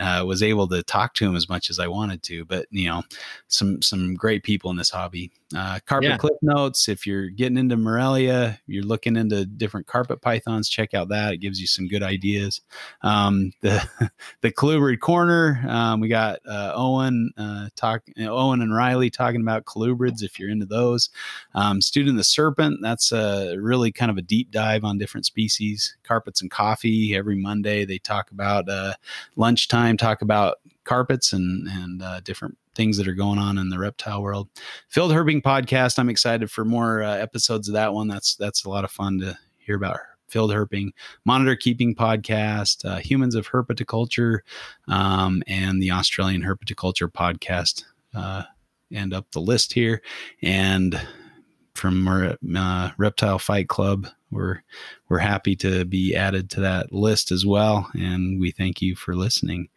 uh, 0.00 0.24
was 0.26 0.42
able 0.42 0.66
to 0.68 0.82
talk 0.82 1.14
to 1.14 1.26
him 1.26 1.36
as 1.36 1.48
much 1.48 1.70
as 1.70 1.78
I 1.78 1.86
wanted 1.86 2.22
to. 2.24 2.44
But 2.44 2.66
you 2.70 2.88
know, 2.88 3.02
some 3.48 3.82
some 3.82 4.14
great 4.14 4.42
people 4.42 4.70
in 4.70 4.76
this 4.76 4.90
hobby. 4.90 5.30
Uh, 5.54 5.78
carpet 5.86 6.10
Yeah. 6.10 6.16
clip 6.16 6.34
notes. 6.42 6.88
If 6.88 7.06
you're 7.06 7.28
getting 7.28 7.56
into 7.58 7.76
Morelia, 7.76 8.58
you're 8.66 8.82
looking 8.84 9.16
into 9.16 9.44
different 9.46 9.86
carpet 9.86 10.20
pythons. 10.20 10.68
Check 10.68 10.94
out 10.94 11.08
that; 11.08 11.34
it 11.34 11.36
gives 11.38 11.60
you 11.60 11.66
some 11.66 11.86
good 11.86 12.02
ideas. 12.02 12.60
Um, 13.02 13.52
the 13.60 13.82
the 14.40 14.50
colubrid 14.50 15.00
corner. 15.00 15.64
Um, 15.68 16.00
we 16.00 16.08
got 16.08 16.40
uh, 16.48 16.72
Owen 16.74 17.30
uh, 17.36 17.68
talk 17.76 18.02
Owen 18.18 18.62
and 18.62 18.74
Riley 18.74 19.10
talking 19.10 19.40
about 19.40 19.64
colubrids. 19.64 20.22
If 20.22 20.38
you're 20.38 20.50
into 20.50 20.66
those, 20.66 21.10
um, 21.54 21.80
student 21.80 22.16
the 22.16 22.24
serpent. 22.24 22.80
That's 22.82 23.12
a 23.12 23.56
really 23.58 23.92
kind 23.92 24.10
of 24.10 24.16
a 24.18 24.22
deep 24.22 24.50
dive 24.50 24.84
on 24.84 24.98
different 24.98 25.26
species. 25.26 25.96
Carpets 26.02 26.42
and 26.42 26.50
coffee 26.50 27.14
every 27.14 27.36
Monday. 27.36 27.84
They 27.84 27.98
talk 27.98 28.30
about 28.30 28.68
uh, 28.68 28.94
lunchtime. 29.36 29.96
Talk 29.96 30.22
about 30.22 30.58
carpets 30.84 31.32
and 31.32 31.68
and 31.68 32.02
uh, 32.02 32.20
different 32.20 32.58
things 32.74 32.96
that 32.96 33.08
are 33.08 33.14
going 33.14 33.38
on 33.38 33.58
in 33.58 33.70
the 33.70 33.78
reptile 33.78 34.22
world. 34.22 34.48
Field 34.88 35.12
Herping 35.12 35.42
podcast. 35.42 35.98
I'm 35.98 36.08
excited 36.08 36.50
for 36.50 36.64
more 36.64 37.02
uh, 37.02 37.16
episodes 37.16 37.68
of 37.68 37.74
that 37.74 37.92
one. 37.92 38.08
That's 38.08 38.36
that's 38.36 38.64
a 38.64 38.70
lot 38.70 38.84
of 38.84 38.90
fun 38.90 39.18
to 39.20 39.38
hear 39.58 39.76
about 39.76 39.98
field 40.28 40.50
herping, 40.50 40.92
monitor 41.24 41.54
keeping 41.54 41.94
podcast, 41.94 42.84
uh, 42.84 42.96
humans 42.96 43.36
of 43.36 43.48
herpetoculture, 43.48 44.40
um, 44.88 45.42
and 45.46 45.80
the 45.80 45.92
Australian 45.92 46.42
herpetoculture 46.42 47.08
podcast. 47.10 47.84
Uh, 48.14 48.42
end 48.92 49.14
up 49.14 49.30
the 49.30 49.40
list 49.40 49.72
here, 49.72 50.02
and 50.42 51.00
from 51.74 52.06
our 52.06 52.36
uh, 52.56 52.90
Reptile 52.96 53.38
Fight 53.38 53.68
Club, 53.68 54.08
we're 54.30 54.62
we're 55.08 55.18
happy 55.18 55.54
to 55.56 55.84
be 55.84 56.14
added 56.14 56.50
to 56.50 56.60
that 56.60 56.92
list 56.92 57.30
as 57.30 57.46
well, 57.46 57.90
and 57.94 58.40
we 58.40 58.50
thank 58.50 58.82
you 58.82 58.96
for 58.96 59.14
listening. 59.14 59.68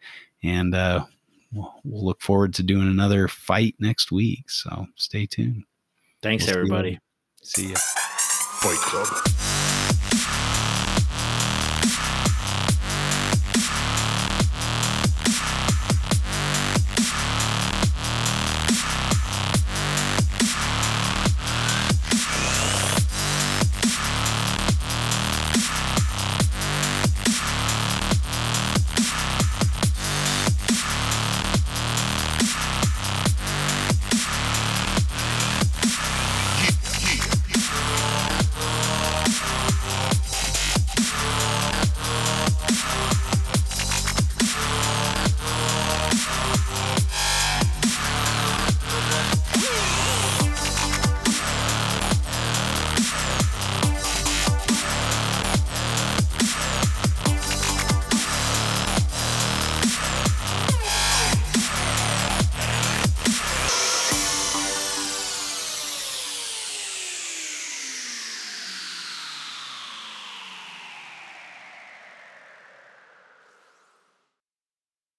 And 0.42 0.74
uh, 0.74 1.04
we'll, 1.52 1.74
we'll 1.84 2.04
look 2.04 2.20
forward 2.20 2.54
to 2.54 2.62
doing 2.62 2.88
another 2.88 3.28
fight 3.28 3.74
next 3.78 4.12
week. 4.12 4.50
So 4.50 4.86
stay 4.96 5.26
tuned. 5.26 5.64
Thanks, 6.22 6.44
We'll 6.44 6.46
see 6.46 6.52
you 6.52 6.58
everybody. 6.58 6.98
See 7.42 7.68
ya. 7.70 7.76
Fight 7.76 8.78
Club. 8.78 9.67